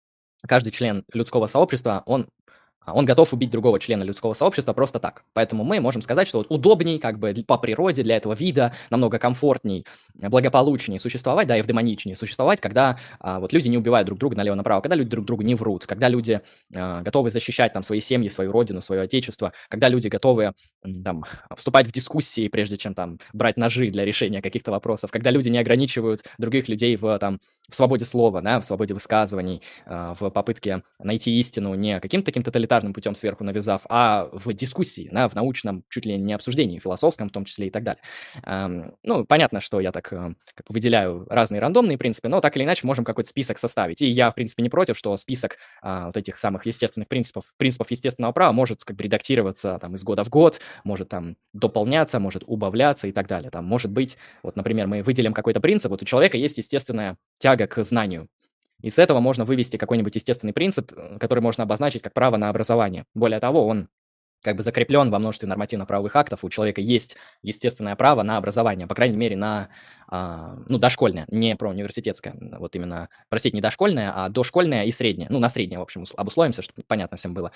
каждый 0.46 0.70
член 0.70 1.04
людского 1.12 1.48
сообщества, 1.48 2.02
он 2.06 2.28
он 2.86 3.04
готов 3.04 3.32
убить 3.32 3.50
другого 3.50 3.78
члена 3.80 4.02
людского 4.02 4.34
сообщества 4.34 4.72
просто 4.72 4.98
так. 4.98 5.24
Поэтому 5.32 5.64
мы 5.64 5.80
можем 5.80 6.02
сказать, 6.02 6.28
что 6.28 6.38
вот 6.38 6.46
удобней, 6.50 6.98
как 6.98 7.18
бы 7.18 7.34
по 7.46 7.58
природе 7.58 8.02
для 8.02 8.16
этого 8.16 8.34
вида, 8.34 8.72
намного 8.90 9.18
комфортней, 9.18 9.84
благополучнее 10.14 10.98
существовать, 11.00 11.48
да, 11.48 11.56
и 11.56 11.60
эвдемоничнее 11.60 12.16
существовать, 12.16 12.60
когда 12.60 12.98
а, 13.20 13.40
вот 13.40 13.52
люди 13.52 13.68
не 13.68 13.78
убивают 13.78 14.06
друг 14.06 14.18
друга 14.18 14.36
налево-направо, 14.36 14.80
когда 14.80 14.96
люди 14.96 15.10
друг 15.10 15.24
другу 15.26 15.42
не 15.42 15.54
врут, 15.54 15.86
когда 15.86 16.08
люди 16.08 16.40
а, 16.74 17.02
готовы 17.02 17.30
защищать 17.30 17.72
там 17.72 17.82
свои 17.82 18.00
семьи, 18.00 18.28
свою 18.28 18.52
родину, 18.52 18.80
свое 18.80 19.02
отечество, 19.02 19.52
когда 19.68 19.88
люди 19.88 20.08
готовы 20.08 20.52
там 21.04 21.24
вступать 21.54 21.86
в 21.86 21.92
дискуссии, 21.92 22.48
прежде 22.48 22.76
чем 22.76 22.94
там 22.94 23.18
брать 23.32 23.56
ножи 23.56 23.90
для 23.90 24.04
решения 24.04 24.42
каких-то 24.42 24.70
вопросов, 24.70 25.10
когда 25.10 25.30
люди 25.30 25.48
не 25.48 25.58
ограничивают 25.58 26.22
других 26.38 26.68
людей 26.68 26.96
в 26.96 27.18
там 27.18 27.40
в 27.68 27.74
свободе 27.74 28.04
слова, 28.04 28.42
да, 28.42 28.60
в 28.60 28.66
свободе 28.66 28.94
высказываний, 28.94 29.62
а, 29.86 30.14
в 30.14 30.30
попытке 30.30 30.82
найти 30.98 31.38
истину 31.38 31.74
не 31.74 32.00
каким-то 32.00 32.26
таким 32.26 32.42
тоталитарным 32.42 32.75
путем 32.80 33.14
сверху 33.14 33.44
навязав, 33.44 33.82
а 33.88 34.28
в 34.32 34.52
дискуссии, 34.52 35.08
да, 35.12 35.28
в 35.28 35.34
научном 35.34 35.84
чуть 35.88 36.06
ли 36.06 36.16
не 36.16 36.32
обсуждении, 36.32 36.78
философском 36.78 37.28
в 37.28 37.32
том 37.32 37.44
числе 37.44 37.68
и 37.68 37.70
так 37.70 37.82
далее. 37.82 38.02
Ну, 39.02 39.24
понятно, 39.24 39.60
что 39.60 39.80
я 39.80 39.92
так 39.92 40.12
э, 40.12 40.34
как 40.54 40.68
выделяю 40.68 41.26
разные 41.30 41.60
рандомные 41.60 41.98
принципы, 41.98 42.28
но 42.28 42.40
так 42.40 42.56
или 42.56 42.64
иначе 42.64 42.86
можем 42.86 43.04
какой-то 43.04 43.30
список 43.30 43.58
составить. 43.58 44.02
И 44.02 44.06
я, 44.06 44.30
в 44.30 44.34
принципе, 44.34 44.62
не 44.62 44.68
против, 44.68 44.96
что 44.96 45.16
список 45.16 45.58
а, 45.82 46.06
вот 46.06 46.16
этих 46.16 46.38
самых 46.38 46.66
естественных 46.66 47.08
принципов, 47.08 47.44
принципов 47.56 47.90
естественного 47.90 48.32
права 48.32 48.52
может 48.52 48.84
как 48.84 48.96
бы 48.96 49.04
редактироваться 49.04 49.78
там 49.80 49.94
из 49.94 50.04
года 50.04 50.24
в 50.24 50.28
год, 50.28 50.60
может 50.84 51.08
там 51.08 51.36
дополняться, 51.52 52.20
может 52.20 52.42
убавляться 52.46 53.06
и 53.08 53.12
так 53.12 53.26
далее. 53.26 53.50
Там 53.50 53.64
может 53.64 53.90
быть, 53.90 54.16
вот, 54.42 54.56
например, 54.56 54.86
мы 54.86 55.02
выделим 55.02 55.32
какой-то 55.32 55.60
принцип, 55.60 55.90
вот 55.90 56.02
у 56.02 56.06
человека 56.06 56.36
есть 56.36 56.58
естественная 56.58 57.16
тяга 57.38 57.66
к 57.66 57.82
знанию. 57.84 58.28
И 58.86 58.90
с 58.90 59.00
этого 59.00 59.18
можно 59.18 59.44
вывести 59.44 59.78
какой-нибудь 59.78 60.14
естественный 60.14 60.52
принцип, 60.52 60.92
э, 60.92 61.18
который 61.18 61.40
можно 61.40 61.64
обозначить 61.64 62.02
как 62.02 62.14
право 62.14 62.36
на 62.36 62.50
образование. 62.50 63.04
Более 63.14 63.40
того, 63.40 63.66
он 63.66 63.88
как 64.44 64.54
бы 64.54 64.62
закреплен 64.62 65.10
во 65.10 65.18
множестве 65.18 65.48
нормативно-правовых 65.48 66.14
актов. 66.14 66.44
У 66.44 66.48
человека 66.50 66.80
есть 66.80 67.16
естественное 67.42 67.96
право 67.96 68.22
на 68.22 68.36
образование, 68.36 68.86
по 68.86 68.94
крайней 68.94 69.16
мере, 69.16 69.36
на 69.36 69.70
ну, 70.10 70.78
дошкольное, 70.78 71.26
не 71.28 71.56
про 71.56 71.70
университетское, 71.70 72.34
вот 72.58 72.74
именно, 72.76 73.08
простите, 73.28 73.56
не 73.56 73.60
дошкольное, 73.60 74.12
а 74.14 74.28
дошкольное 74.28 74.84
и 74.84 74.92
среднее, 74.92 75.28
ну, 75.30 75.38
на 75.38 75.48
среднее, 75.48 75.78
в 75.78 75.82
общем, 75.82 76.04
обусловимся, 76.16 76.62
чтобы 76.62 76.82
понятно 76.86 77.16
всем 77.16 77.34
было. 77.34 77.52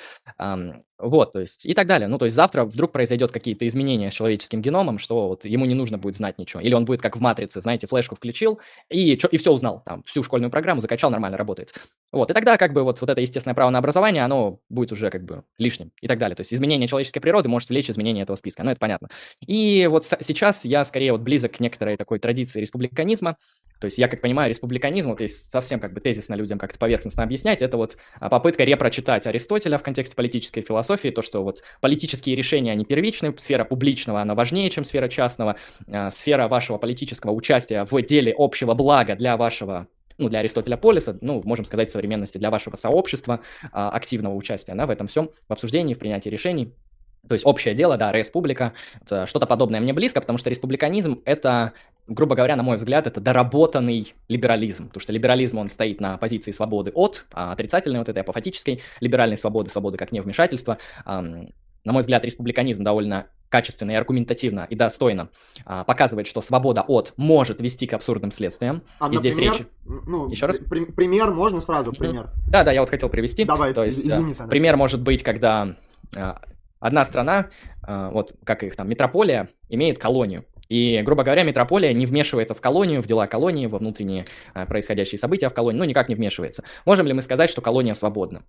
Вот, 0.98 1.32
то 1.32 1.40
есть, 1.40 1.64
и 1.64 1.74
так 1.74 1.86
далее. 1.86 2.09
Ну, 2.09 2.18
то 2.18 2.26
есть 2.26 2.36
завтра 2.36 2.64
вдруг 2.64 2.92
произойдет 2.92 3.32
какие-то 3.32 3.66
изменения 3.66 4.11
с 4.11 4.14
человеческим 4.14 4.62
геномом, 4.62 4.98
что 4.98 5.28
вот 5.28 5.44
ему 5.44 5.64
не 5.64 5.74
нужно 5.74 5.98
будет 5.98 6.16
знать 6.16 6.38
ничего. 6.38 6.61
Или 6.61 6.74
он 6.74 6.84
будет 6.84 7.01
как 7.01 7.16
в 7.16 7.20
«Матрице», 7.20 7.61
знаете, 7.62 7.86
флешку 7.86 8.16
включил 8.16 8.61
и, 8.90 9.12
и 9.12 9.36
все 9.36 9.53
узнал, 9.53 9.82
там, 9.86 10.03
всю 10.05 10.22
школьную 10.22 10.51
программу 10.51 10.80
закачал, 10.80 11.11
нормально 11.11 11.38
работает. 11.38 11.72
Вот, 12.12 12.30
и 12.30 12.34
тогда 12.34 12.57
как 12.57 12.72
бы 12.72 12.82
вот, 12.82 13.01
вот 13.01 13.09
это 13.09 13.20
естественное 13.20 13.55
право 13.55 13.70
на 13.70 13.78
образование, 13.78 14.24
оно 14.24 14.61
будет 14.68 14.92
уже 14.92 15.11
как 15.11 15.24
бы 15.24 15.44
лишним 15.59 15.92
и 16.01 16.09
так 16.09 16.18
далее. 16.18 16.34
То 16.34 16.40
есть 16.40 16.53
изменение 16.53 16.88
человеческой 16.88 17.20
природы 17.20 17.48
может 17.48 17.68
влечь 17.68 17.88
изменение 17.88 18.24
этого 18.24 18.36
списка, 18.36 18.64
ну, 18.64 18.70
это 18.70 18.80
понятно. 18.80 19.09
И 19.46 19.86
вот 19.90 20.05
сейчас 20.05 20.64
я 20.64 20.84
скорее 20.84 21.12
вот 21.12 21.20
близок 21.20 21.53
к 21.53 21.61
некоторой 21.61 21.96
такой 21.96 22.18
традиции 22.18 22.39
традиции 22.41 22.61
республиканизма. 22.61 23.36
То 23.80 23.86
есть 23.86 23.97
я, 23.97 24.09
как 24.09 24.20
понимаю, 24.20 24.51
республиканизм, 24.51 25.11
вот 25.11 25.20
если 25.20 25.49
совсем 25.49 25.80
как 25.80 25.95
бы 25.95 26.01
тезисно 26.01 26.34
людям 26.34 26.59
как-то 26.59 26.78
поверхностно 26.78 27.22
объяснять, 27.22 27.62
это 27.62 27.76
вот 27.76 27.97
а, 28.18 28.28
попытка 28.28 28.64
репрочитать 28.64 29.26
Аристотеля 29.26 29.78
в 29.78 29.82
контексте 29.82 30.14
политической 30.14 30.61
философии, 30.61 31.09
то, 31.09 31.22
что 31.22 31.43
вот 31.43 31.62
политические 31.80 32.36
решения, 32.36 32.72
они 32.72 32.84
первичны, 32.84 33.34
сфера 33.38 33.64
публичного, 33.64 34.20
она 34.20 34.34
важнее, 34.34 34.68
чем 34.70 34.84
сфера 34.84 35.09
частного, 35.09 35.57
а, 35.91 36.11
сфера 36.11 36.49
вашего 36.49 36.76
политического 36.76 37.32
участия 37.32 37.86
в 37.91 38.03
деле 38.03 38.34
общего 38.36 38.74
блага 38.74 39.16
для 39.16 39.36
вашего 39.36 39.86
ну, 40.18 40.28
для 40.28 40.41
Аристотеля 40.41 40.76
Полиса, 40.76 41.16
ну, 41.22 41.41
можем 41.47 41.64
сказать, 41.64 41.91
современности 41.91 42.36
для 42.36 42.51
вашего 42.51 42.76
сообщества, 42.76 43.41
а, 43.72 43.88
активного 43.88 44.34
участия 44.34 44.74
да, 44.74 44.84
в 44.84 44.91
этом 44.91 45.07
всем, 45.07 45.30
в 45.49 45.53
обсуждении, 45.53 45.95
в 45.95 45.99
принятии 45.99 46.28
решений. 46.28 46.74
То 47.28 47.34
есть 47.34 47.46
общее 47.46 47.74
дело, 47.74 47.96
да, 47.96 48.12
республика, 48.12 48.72
что-то 49.04 49.46
подобное 49.46 49.80
мне 49.80 49.92
близко, 49.92 50.20
потому 50.20 50.38
что 50.38 50.50
республиканизм– 50.50 51.20
это, 51.24 51.72
грубо 52.08 52.34
говоря, 52.34 52.56
на 52.56 52.62
мой 52.62 52.76
взгляд, 52.76 53.06
это 53.06 53.20
доработанный 53.20 54.14
либерализм, 54.28 54.88
потому 54.88 55.00
что 55.00 55.12
либерализм, 55.12 55.58
он 55.58 55.68
стоит 55.68 56.00
на 56.00 56.18
позиции 56.18 56.50
свободы 56.50 56.90
от, 56.94 57.26
а 57.32 57.52
отрицательной 57.52 57.98
вот 57.98 58.08
этой 58.08 58.20
апофатической 58.20 58.82
либеральной 59.00 59.36
свободы, 59.36 59.70
свободы 59.70 59.96
как 59.96 60.12
невмешательство. 60.12 60.78
На 61.06 61.92
мой 61.92 62.02
взгляд, 62.02 62.24
республиканизм 62.24 62.84
довольно 62.84 63.26
качественно 63.48 63.90
и 63.90 63.94
аргументативно 63.94 64.66
и 64.70 64.76
достойно 64.76 65.28
а, 65.64 65.84
показывает, 65.84 66.26
что 66.26 66.40
свобода 66.40 66.82
от 66.82 67.12
может 67.16 67.60
вести 67.60 67.86
к 67.86 67.94
абсурдным 67.94 68.30
следствиям. 68.30 68.82
А, 68.98 69.10
и 69.10 69.16
здесь 69.16 69.34
например, 69.34 69.58
речь... 69.58 69.66
Ну, 70.06 70.30
Еще 70.30 70.46
раз? 70.46 70.58
При, 70.58 70.84
пример 70.84 71.32
можно 71.32 71.60
сразу, 71.60 71.92
пример. 71.92 72.30
Да, 72.48 72.64
да, 72.64 72.72
я 72.72 72.80
вот 72.80 72.90
хотел 72.90 73.08
привести. 73.08 73.44
Давай, 73.44 73.74
То 73.74 73.84
есть, 73.84 74.00
извини. 74.00 74.34
Пример 74.48 74.76
может 74.76 75.00
быть, 75.00 75.22
когда 75.22 75.74
а, 76.14 76.40
одна 76.81 77.05
страна, 77.05 77.51
а, 77.83 78.11
вот 78.11 78.35
как 78.45 78.62
их 78.64 78.76
там, 78.76 78.89
метрополия, 78.89 79.49
имеет 79.68 79.99
колонию. 79.99 80.45
И, 80.70 81.03
грубо 81.05 81.24
говоря, 81.24 81.43
метрополия 81.43 81.93
не 81.93 82.07
вмешивается 82.07 82.55
в 82.55 82.61
колонию, 82.61 83.03
в 83.03 83.07
дела 83.07 83.26
колонии, 83.26 83.66
во 83.66 83.78
внутренние 83.78 84.24
а, 84.55 84.66
происходящие 84.66 85.18
события 85.18 85.49
в 85.49 85.55
колонии, 85.55 85.78
ну, 85.78 85.85
никак 85.85 86.09
не 86.09 86.14
вмешивается. 86.14 86.62
Можем 86.87 87.07
ли 87.09 87.12
мы 87.12 87.22
сказать, 87.22 87.51
что 87.51 87.61
колония 87.61 87.95
свободна? 87.95 88.45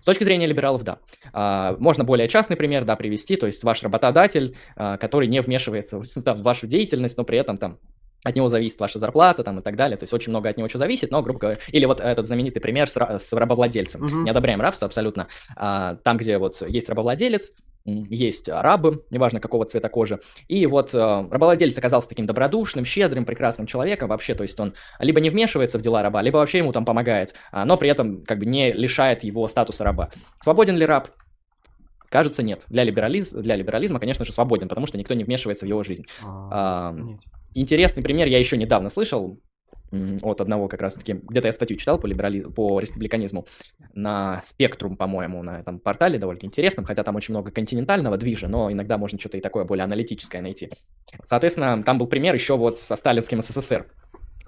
С 0.00 0.04
точки 0.04 0.24
зрения 0.24 0.46
либералов, 0.46 0.82
да. 0.84 0.98
А, 1.34 1.76
можно 1.78 2.02
более 2.02 2.28
частный 2.28 2.56
пример, 2.56 2.84
да, 2.84 2.96
привести, 2.96 3.36
то 3.36 3.46
есть 3.46 3.62
ваш 3.62 3.82
работодатель, 3.82 4.56
а, 4.74 4.96
который 4.96 5.28
не 5.28 5.40
вмешивается 5.40 6.00
там, 6.24 6.40
в 6.40 6.42
вашу 6.42 6.66
деятельность, 6.66 7.18
но 7.18 7.24
при 7.24 7.38
этом 7.38 7.58
там 7.58 7.78
от 8.24 8.36
него 8.36 8.48
зависит 8.48 8.78
ваша 8.80 8.98
зарплата 8.98 9.42
там 9.42 9.58
и 9.58 9.62
так 9.62 9.76
далее, 9.76 9.96
то 9.96 10.04
есть 10.04 10.12
очень 10.12 10.30
много 10.30 10.48
от 10.48 10.56
него 10.56 10.68
чего 10.68 10.78
зависит, 10.78 11.10
но, 11.10 11.22
грубо 11.22 11.38
говоря, 11.38 11.58
или 11.68 11.84
вот 11.86 12.00
этот 12.00 12.26
знаменитый 12.26 12.60
пример 12.60 12.88
с, 12.88 12.96
с 12.96 13.32
рабовладельцем. 13.32 14.04
Uh-huh. 14.04 14.24
Не 14.24 14.30
одобряем 14.30 14.60
рабство 14.60 14.86
абсолютно. 14.86 15.28
А, 15.56 15.96
там, 15.96 16.16
где 16.16 16.38
вот 16.38 16.62
есть 16.68 16.88
рабовладелец, 16.88 17.52
есть 17.84 18.48
рабы, 18.48 19.04
неважно 19.10 19.40
какого 19.40 19.64
цвета 19.64 19.88
кожи, 19.88 20.20
и 20.48 20.66
вот 20.66 20.92
э, 20.92 20.98
рабовладелец 20.98 21.76
оказался 21.78 22.10
таким 22.10 22.26
добродушным, 22.26 22.84
щедрым, 22.84 23.24
прекрасным 23.24 23.66
человеком 23.66 24.10
вообще, 24.10 24.34
то 24.34 24.42
есть 24.42 24.60
он 24.60 24.74
либо 24.98 25.18
не 25.20 25.30
вмешивается 25.30 25.78
в 25.78 25.82
дела 25.82 26.02
раба, 26.02 26.20
либо 26.20 26.36
вообще 26.36 26.58
ему 26.58 26.72
там 26.72 26.84
помогает, 26.84 27.34
а, 27.52 27.64
но 27.64 27.78
при 27.78 27.88
этом 27.88 28.22
как 28.24 28.38
бы 28.38 28.44
не 28.44 28.72
лишает 28.72 29.24
его 29.24 29.48
статуса 29.48 29.82
раба. 29.82 30.10
Свободен 30.42 30.76
ли 30.76 30.84
раб? 30.84 31.08
Кажется, 32.10 32.42
нет. 32.42 32.64
Для, 32.68 32.82
либерализ... 32.82 33.32
для 33.32 33.54
либерализма, 33.54 34.00
конечно 34.00 34.24
же, 34.24 34.32
свободен, 34.32 34.68
потому 34.68 34.86
что 34.86 34.98
никто 34.98 35.14
не 35.14 35.22
вмешивается 35.22 35.64
в 35.64 35.68
его 35.68 35.84
жизнь. 35.84 36.04
А, 36.22 36.90
а, 36.90 36.96
интересный 37.54 38.02
пример 38.02 38.26
я 38.26 38.38
еще 38.38 38.56
недавно 38.56 38.90
слышал 38.90 39.38
от 40.22 40.40
одного 40.40 40.68
как 40.68 40.82
раз-таки, 40.82 41.14
где-то 41.14 41.48
я 41.48 41.52
статью 41.52 41.76
читал 41.76 41.98
по, 41.98 42.06
либерали... 42.06 42.42
по 42.42 42.78
республиканизму 42.78 43.46
на 43.92 44.40
Спектрум, 44.44 44.96
по-моему, 44.96 45.42
на 45.42 45.60
этом 45.60 45.80
портале 45.80 46.18
довольно 46.18 46.44
интересном, 46.44 46.84
хотя 46.84 47.02
там 47.02 47.16
очень 47.16 47.34
много 47.34 47.50
континентального 47.50 48.16
движа, 48.16 48.46
но 48.48 48.70
иногда 48.70 48.98
можно 48.98 49.18
что-то 49.18 49.38
и 49.38 49.40
такое 49.40 49.64
более 49.64 49.84
аналитическое 49.84 50.42
найти. 50.42 50.70
Соответственно, 51.24 51.82
там 51.82 51.98
был 51.98 52.06
пример 52.06 52.34
еще 52.34 52.56
вот 52.56 52.78
со 52.78 52.94
сталинским 52.94 53.42
СССР. 53.42 53.86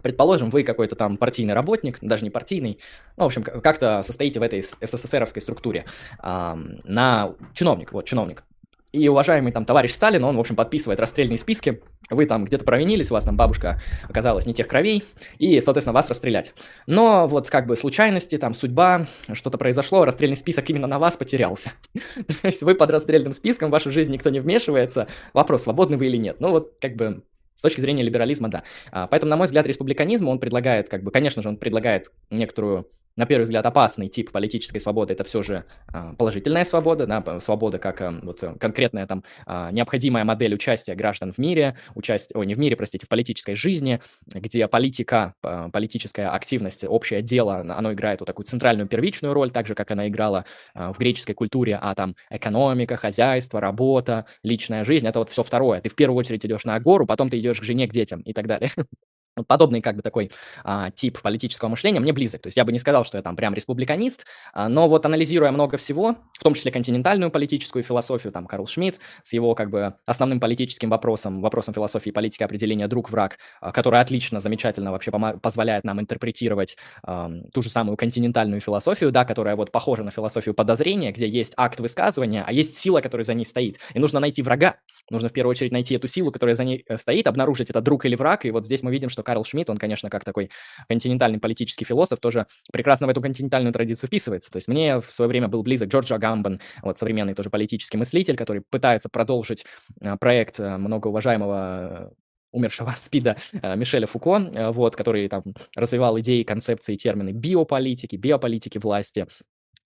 Предположим, 0.02 0.50
вы 0.50 0.64
какой-то 0.64 0.96
там 0.96 1.16
партийный 1.16 1.54
работник, 1.54 1.98
даже 2.00 2.24
не 2.24 2.30
партийный, 2.30 2.78
ну, 3.16 3.24
в 3.24 3.26
общем, 3.26 3.42
как-то 3.44 4.02
состоите 4.02 4.40
в 4.40 4.42
этой 4.42 4.62
СССРовской 4.62 5.40
структуре, 5.40 5.84
э, 6.22 6.54
на 6.84 7.34
чиновник, 7.54 7.92
вот, 7.92 8.04
чиновник. 8.04 8.44
И 8.92 9.08
уважаемый 9.08 9.52
там 9.52 9.64
товарищ 9.64 9.92
Сталин, 9.92 10.22
он, 10.22 10.36
в 10.36 10.40
общем, 10.40 10.54
подписывает 10.54 11.00
расстрельные 11.00 11.38
списки. 11.38 11.80
Вы 12.10 12.26
там 12.26 12.44
где-то 12.44 12.64
провинились, 12.64 13.10
у 13.10 13.14
вас 13.14 13.24
там 13.24 13.38
бабушка 13.38 13.80
оказалась 14.06 14.44
не 14.44 14.52
тех 14.52 14.68
кровей, 14.68 15.02
и, 15.38 15.60
соответственно, 15.60 15.94
вас 15.94 16.10
расстрелять. 16.10 16.52
Но 16.86 17.26
вот 17.26 17.48
как 17.48 17.66
бы 17.66 17.74
случайности, 17.76 18.36
там 18.36 18.52
судьба, 18.52 19.06
что-то 19.32 19.56
произошло, 19.56 20.04
расстрельный 20.04 20.36
список 20.36 20.68
именно 20.68 20.86
на 20.86 20.98
вас 20.98 21.16
потерялся. 21.16 21.72
То 22.42 22.48
есть 22.48 22.62
вы 22.62 22.74
под 22.74 22.90
расстрельным 22.90 23.32
списком, 23.32 23.70
в 23.70 23.72
вашу 23.72 23.90
жизнь 23.90 24.12
никто 24.12 24.28
не 24.28 24.40
вмешивается. 24.40 25.08
Вопрос, 25.32 25.62
свободны 25.62 25.96
вы 25.96 26.06
или 26.06 26.18
нет. 26.18 26.36
Ну 26.38 26.50
вот 26.50 26.74
как 26.78 26.94
бы 26.96 27.22
С 27.54 27.62
точки 27.62 27.80
зрения 27.80 28.02
либерализма, 28.02 28.50
да. 28.50 28.62
А, 28.90 29.06
поэтому, 29.06 29.30
на 29.30 29.36
мой 29.36 29.46
взгляд, 29.46 29.66
республиканизм, 29.66 30.28
он 30.28 30.38
предлагает, 30.38 30.90
как 30.90 31.02
бы, 31.02 31.10
конечно 31.10 31.42
же, 31.42 31.48
он 31.48 31.56
предлагает 31.56 32.10
некоторую 32.30 32.88
на 33.16 33.26
первый 33.26 33.44
взгляд, 33.44 33.64
опасный 33.66 34.08
тип 34.08 34.30
политической 34.30 34.78
свободы, 34.78 35.12
это 35.12 35.24
все 35.24 35.42
же 35.42 35.64
а, 35.92 36.14
положительная 36.14 36.64
свобода, 36.64 37.06
да, 37.06 37.40
свобода 37.40 37.78
как 37.78 38.00
а, 38.00 38.14
вот, 38.22 38.42
э, 38.42 38.54
конкретная 38.58 39.06
там 39.06 39.24
а, 39.46 39.70
необходимая 39.70 40.24
модель 40.24 40.54
участия 40.54 40.94
граждан 40.94 41.32
в 41.32 41.38
мире, 41.38 41.76
участие, 41.94 42.38
ой, 42.38 42.46
не 42.46 42.54
в 42.54 42.58
мире, 42.58 42.76
простите, 42.76 43.06
в 43.06 43.08
политической 43.08 43.54
жизни, 43.54 44.00
где 44.26 44.66
политика, 44.68 45.34
политическая 45.72 46.28
активность, 46.28 46.84
общее 46.84 47.22
дело, 47.22 47.56
оно 47.56 47.92
играет 47.92 48.20
вот 48.20 48.26
такую 48.26 48.46
центральную 48.46 48.88
первичную 48.88 49.34
роль, 49.34 49.50
так 49.50 49.66
же, 49.66 49.74
как 49.74 49.90
она 49.90 50.08
играла 50.08 50.44
в 50.74 50.96
греческой 50.98 51.34
культуре, 51.34 51.78
а 51.80 51.94
там 51.94 52.16
экономика, 52.30 52.96
хозяйство, 52.96 53.60
работа, 53.60 54.26
личная 54.42 54.84
жизнь, 54.84 55.06
это 55.06 55.18
вот 55.18 55.30
все 55.30 55.42
второе. 55.42 55.80
Ты 55.80 55.88
в 55.88 55.94
первую 55.94 56.18
очередь 56.18 56.44
идешь 56.44 56.64
на 56.64 56.78
гору, 56.80 57.06
потом 57.06 57.30
ты 57.30 57.38
идешь 57.38 57.60
к 57.60 57.64
жене, 57.64 57.86
к 57.86 57.92
детям 57.92 58.20
и 58.22 58.32
так 58.32 58.46
далее. 58.46 58.70
подобный 59.46 59.80
как 59.80 59.96
бы 59.96 60.02
такой 60.02 60.30
а, 60.64 60.90
тип 60.90 61.20
политического 61.20 61.68
мышления 61.68 62.00
мне 62.00 62.12
близок. 62.12 62.42
То 62.42 62.48
есть 62.48 62.56
я 62.56 62.64
бы 62.64 62.72
не 62.72 62.78
сказал, 62.78 63.04
что 63.04 63.18
я 63.18 63.22
там 63.22 63.36
прям 63.36 63.54
республиканист, 63.54 64.26
а, 64.52 64.68
но 64.68 64.88
вот 64.88 65.06
анализируя 65.06 65.50
много 65.52 65.76
всего, 65.76 66.16
в 66.38 66.42
том 66.42 66.54
числе 66.54 66.70
континентальную 66.70 67.30
политическую 67.30 67.82
философию, 67.82 68.32
там 68.32 68.46
Карл 68.46 68.66
Шмидт 68.66 69.00
с 69.22 69.32
его 69.32 69.54
как 69.54 69.70
бы 69.70 69.94
основным 70.06 70.40
политическим 70.40 70.90
вопросом, 70.90 71.40
вопросом 71.40 71.74
философии 71.74 72.10
и 72.10 72.12
политики 72.12 72.42
определения 72.42 72.88
друг-враг, 72.88 73.38
а, 73.60 73.72
который 73.72 74.00
отлично, 74.00 74.40
замечательно 74.40 74.92
вообще 74.92 75.10
позволяет 75.10 75.84
нам 75.84 76.00
интерпретировать 76.00 76.76
а, 77.02 77.30
ту 77.52 77.62
же 77.62 77.70
самую 77.70 77.96
континентальную 77.96 78.60
философию, 78.60 79.12
да, 79.12 79.24
которая 79.24 79.56
вот 79.56 79.72
похожа 79.72 80.02
на 80.02 80.10
философию 80.10 80.54
подозрения, 80.54 81.12
где 81.12 81.26
есть 81.26 81.54
акт 81.56 81.80
высказывания, 81.80 82.44
а 82.46 82.52
есть 82.52 82.76
сила, 82.76 83.00
которая 83.00 83.24
за 83.24 83.34
ней 83.34 83.46
стоит. 83.46 83.78
И 83.94 83.98
нужно 83.98 84.20
найти 84.20 84.42
врага, 84.42 84.76
нужно 85.10 85.28
в 85.28 85.32
первую 85.32 85.52
очередь 85.52 85.72
найти 85.72 85.94
эту 85.94 86.08
силу, 86.08 86.30
которая 86.30 86.54
за 86.54 86.64
ней 86.64 86.84
э, 86.86 86.96
стоит, 86.96 87.26
обнаружить 87.26 87.70
это 87.70 87.80
друг 87.80 88.04
или 88.04 88.14
враг, 88.14 88.44
и 88.44 88.50
вот 88.50 88.64
здесь 88.64 88.82
мы 88.82 88.90
видим, 88.90 89.08
что 89.08 89.21
что 89.22 89.24
Карл 89.24 89.44
Шмидт, 89.44 89.70
он, 89.70 89.78
конечно, 89.78 90.10
как 90.10 90.24
такой 90.24 90.50
континентальный 90.88 91.38
политический 91.38 91.84
философ, 91.84 92.18
тоже 92.20 92.46
прекрасно 92.72 93.06
в 93.06 93.10
эту 93.10 93.22
континентальную 93.22 93.72
традицию 93.72 94.08
вписывается. 94.08 94.50
То 94.50 94.56
есть 94.56 94.68
мне 94.68 95.00
в 95.00 95.12
свое 95.12 95.28
время 95.28 95.48
был 95.48 95.62
близок 95.62 95.88
Джордж 95.88 96.12
Агамбан, 96.12 96.60
вот 96.82 96.98
современный 96.98 97.34
тоже 97.34 97.50
политический 97.50 97.96
мыслитель, 97.96 98.36
который 98.36 98.62
пытается 98.68 99.08
продолжить 99.08 99.64
э, 100.00 100.16
проект 100.16 100.58
э, 100.58 100.76
многоуважаемого 100.76 102.10
э, 102.10 102.10
умершего 102.52 102.90
от 102.90 103.02
СПИДа 103.02 103.36
Мишеля 103.76 104.06
Фуко, 104.06 104.72
вот, 104.72 104.94
который 104.94 105.26
там 105.28 105.42
развивал 105.74 106.20
идеи, 106.20 106.42
концепции, 106.42 106.96
термины 106.96 107.30
биополитики, 107.30 108.16
биополитики 108.16 108.76
власти, 108.76 109.26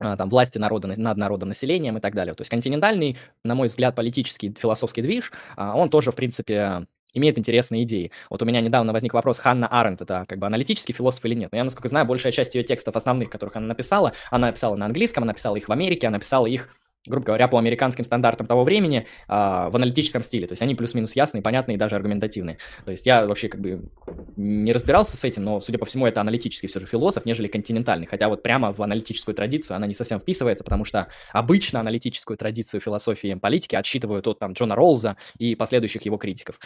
там, 0.00 0.28
власти 0.28 0.58
народа 0.58 0.88
над 0.88 1.16
народом, 1.16 1.50
населением 1.50 1.96
и 1.96 2.00
так 2.00 2.14
далее. 2.14 2.34
То 2.34 2.40
есть 2.40 2.50
континентальный, 2.50 3.18
на 3.44 3.54
мой 3.54 3.68
взгляд, 3.68 3.94
политический, 3.94 4.52
философский 4.52 5.00
движ, 5.02 5.32
а, 5.56 5.76
он 5.76 5.90
тоже, 5.90 6.10
в 6.10 6.16
принципе, 6.16 6.86
имеет 7.16 7.38
интересные 7.38 7.84
идеи. 7.84 8.10
Вот 8.30 8.42
у 8.42 8.44
меня 8.44 8.60
недавно 8.60 8.92
возник 8.92 9.14
вопрос, 9.14 9.38
Ханна 9.38 9.66
Аренд 9.66 10.00
это 10.02 10.24
как 10.28 10.38
бы 10.38 10.46
аналитический 10.46 10.94
философ 10.94 11.24
или 11.24 11.34
нет? 11.34 11.50
Но 11.52 11.58
я, 11.58 11.64
насколько 11.64 11.88
знаю, 11.88 12.06
большая 12.06 12.32
часть 12.32 12.54
ее 12.54 12.62
текстов 12.62 12.96
основных, 12.96 13.30
которых 13.30 13.56
она 13.56 13.66
написала, 13.66 14.12
она 14.30 14.48
написала 14.48 14.76
на 14.76 14.86
английском, 14.86 15.22
она 15.22 15.30
написала 15.30 15.56
их 15.56 15.68
в 15.68 15.72
Америке, 15.72 16.06
она 16.06 16.16
написала 16.16 16.46
их 16.46 16.68
грубо 17.06 17.26
говоря, 17.26 17.48
по 17.48 17.58
американским 17.58 18.04
стандартам 18.04 18.46
того 18.46 18.64
времени 18.64 19.06
э, 19.28 19.32
в 19.32 19.76
аналитическом 19.76 20.22
стиле. 20.22 20.46
То 20.46 20.52
есть 20.52 20.62
они 20.62 20.74
плюс-минус 20.74 21.14
ясные, 21.14 21.42
понятные 21.42 21.76
и 21.76 21.78
даже 21.78 21.96
аргументативные. 21.96 22.58
То 22.84 22.90
есть 22.90 23.06
я 23.06 23.26
вообще 23.26 23.48
как 23.48 23.60
бы 23.60 23.88
не 24.36 24.72
разбирался 24.72 25.16
с 25.16 25.24
этим, 25.24 25.44
но, 25.44 25.60
судя 25.60 25.78
по 25.78 25.86
всему, 25.86 26.06
это 26.06 26.20
аналитический 26.20 26.68
все 26.68 26.80
же 26.80 26.86
философ, 26.86 27.24
нежели 27.24 27.46
континентальный. 27.46 28.06
Хотя 28.06 28.28
вот 28.28 28.42
прямо 28.42 28.72
в 28.72 28.82
аналитическую 28.82 29.34
традицию 29.34 29.76
она 29.76 29.86
не 29.86 29.94
совсем 29.94 30.20
вписывается, 30.20 30.64
потому 30.64 30.84
что 30.84 31.08
обычно 31.32 31.80
аналитическую 31.80 32.36
традицию 32.36 32.80
философии 32.80 33.34
политики 33.34 33.74
отсчитывают 33.74 34.26
от 34.26 34.38
там 34.38 34.52
Джона 34.52 34.74
Роллза 34.74 35.16
и 35.38 35.54
последующих 35.54 36.02
его 36.02 36.16
критиков. 36.16 36.58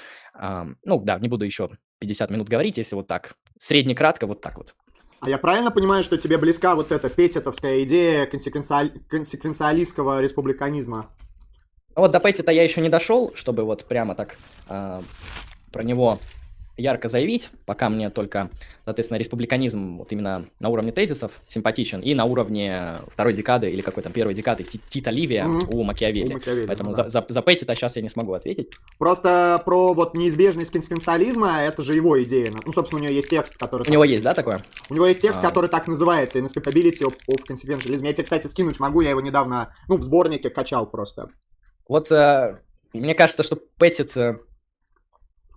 Ну 0.84 1.00
да, 1.00 1.18
не 1.18 1.28
буду 1.28 1.44
еще 1.44 1.70
50 2.00 2.30
минут 2.30 2.48
говорить, 2.48 2.78
если 2.78 2.96
вот 2.96 3.06
так, 3.06 3.34
средне-кратко, 3.58 4.26
вот 4.26 4.40
так 4.40 4.56
вот. 4.58 4.74
А 5.20 5.28
я 5.28 5.36
правильно 5.36 5.70
понимаю, 5.70 6.02
что 6.02 6.16
тебе 6.16 6.38
близка 6.38 6.74
вот 6.74 6.92
эта 6.92 7.10
петитовская 7.10 7.82
идея 7.82 8.24
консеквенциаль... 8.24 8.90
консеквенциалистского 9.08 10.22
республиканизма? 10.22 11.10
Вот 11.94 12.12
до 12.12 12.20
Петита 12.20 12.52
я 12.52 12.62
еще 12.62 12.80
не 12.80 12.88
дошел, 12.88 13.32
чтобы 13.34 13.64
вот 13.64 13.84
прямо 13.84 14.14
так 14.14 14.36
э, 14.68 15.02
про 15.70 15.82
него 15.82 16.18
ярко 16.80 17.08
заявить, 17.08 17.50
пока 17.66 17.88
мне 17.88 18.10
только, 18.10 18.50
соответственно, 18.84 19.18
республиканизм 19.18 19.98
вот 19.98 20.10
именно 20.12 20.44
на 20.60 20.68
уровне 20.68 20.92
тезисов 20.92 21.32
симпатичен 21.48 22.00
и 22.00 22.14
на 22.14 22.24
уровне 22.24 22.94
второй 23.08 23.34
декады 23.34 23.70
или 23.70 23.80
какой-то 23.80 24.10
первой 24.10 24.34
декады 24.34 24.64
Тита 24.64 25.10
Ливия 25.10 25.44
mm-hmm. 25.44 25.74
у 25.74 25.82
Макиавелли. 25.82 26.34
Макиавелли 26.34 26.66
Поэтому 26.66 26.90
ну, 26.90 26.96
да. 26.96 27.08
за, 27.08 27.20
за, 27.20 27.26
за 27.28 27.42
Петтита 27.42 27.74
сейчас 27.74 27.96
я 27.96 28.02
не 28.02 28.08
смогу 28.08 28.32
ответить. 28.32 28.72
Просто 28.98 29.60
про 29.64 29.92
вот 29.92 30.14
неизбежность 30.14 30.72
консеквенциализма, 30.72 31.60
это 31.60 31.82
же 31.82 31.94
его 31.94 32.22
идея. 32.22 32.50
Ну, 32.64 32.72
собственно, 32.72 33.00
у 33.00 33.04
него 33.04 33.14
есть 33.14 33.28
текст, 33.28 33.56
который... 33.56 33.88
У 33.88 33.92
него 33.92 34.04
есть, 34.04 34.22
да, 34.22 34.34
такое? 34.34 34.60
У 34.88 34.94
него 34.94 35.06
есть 35.06 35.20
текст, 35.20 35.40
а... 35.40 35.42
который 35.42 35.68
так 35.68 35.86
называется, 35.86 36.38
Inescapability 36.38 37.02
of, 37.02 37.14
of 37.28 37.42
Consequentialism. 37.48 38.06
Я 38.06 38.12
тебе, 38.12 38.24
кстати, 38.24 38.46
скинуть 38.46 38.80
могу, 38.80 39.00
я 39.00 39.10
его 39.10 39.20
недавно, 39.20 39.72
ну, 39.88 39.96
в 39.96 40.02
сборнике 40.02 40.50
качал 40.50 40.90
просто. 40.90 41.28
Вот 41.88 42.10
э, 42.12 42.58
мне 42.92 43.14
кажется, 43.14 43.42
что 43.42 43.56
Петтит 43.56 44.16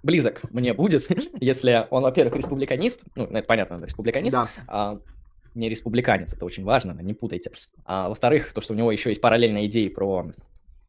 близок 0.03 0.41
мне 0.51 0.73
будет, 0.73 1.07
если 1.39 1.87
он, 1.89 2.03
во-первых, 2.03 2.35
республиканист, 2.35 3.03
ну, 3.15 3.23
это 3.25 3.47
понятно, 3.47 3.77
он 3.77 3.83
республиканист, 3.83 4.33
да. 4.33 4.49
а, 4.67 4.99
не 5.55 5.69
республиканец, 5.69 6.33
это 6.33 6.45
очень 6.45 6.63
важно, 6.63 6.97
не 7.01 7.13
путайте. 7.13 7.51
А, 7.85 8.09
во-вторых, 8.09 8.53
то, 8.53 8.61
что 8.61 8.73
у 8.73 8.77
него 8.77 8.91
еще 8.91 9.09
есть 9.09 9.21
параллельные 9.21 9.67
идеи 9.67 9.87
про 9.87 10.31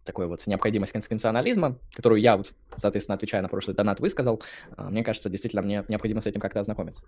такой 0.05 0.27
вот 0.27 0.47
необходимость 0.47 0.93
конституционализма, 0.93 1.79
которую 1.95 2.21
я 2.21 2.37
вот, 2.37 2.53
соответственно, 2.77 3.15
отвечая 3.15 3.41
на 3.41 3.49
прошлый 3.49 3.75
донат, 3.75 4.01
высказал, 4.01 4.43
а, 4.77 4.91
мне 4.91 5.03
кажется, 5.03 5.31
действительно, 5.31 5.63
мне 5.63 5.85
необходимо 5.89 6.21
с 6.21 6.27
этим 6.27 6.41
как-то 6.41 6.61
ознакомиться. 6.61 7.03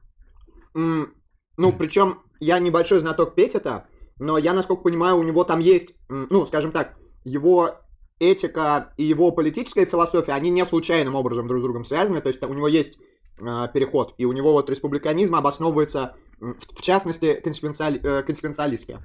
Mm, 0.75 1.09
ну, 1.57 1.73
причем 1.73 2.23
я 2.41 2.59
небольшой 2.59 3.01
знаток 3.01 3.35
Петита, 3.35 3.87
но 4.19 4.39
я, 4.39 4.55
насколько 4.55 4.83
понимаю, 4.83 5.17
у 5.17 5.23
него 5.23 5.45
там 5.45 5.61
есть, 5.61 5.95
ну, 6.09 6.47
скажем 6.47 6.73
так, 6.73 6.97
его 7.25 7.81
этика 8.19 8.93
и 8.97 9.05
его 9.05 9.31
политическая 9.31 9.85
философия, 9.85 10.33
они 10.33 10.51
не 10.51 10.65
случайным 10.65 11.15
образом 11.15 11.47
друг 11.47 11.61
с 11.61 11.63
другом 11.63 11.85
связаны, 11.85 12.21
то 12.21 12.29
есть 12.29 12.43
у 12.43 12.55
него 12.55 12.69
есть 12.69 12.99
э, 13.41 13.69
переход, 13.73 14.15
и 14.19 14.25
у 14.25 14.33
него 14.33 14.53
вот 14.53 14.71
республиканизм 14.71 15.35
обосновывается, 15.35 16.17
в, 16.39 16.55
в 16.55 16.83
частности, 16.83 17.35
консеквенциали, 17.35 18.01
э, 18.03 18.23
консеквенциалистски. 18.23 18.99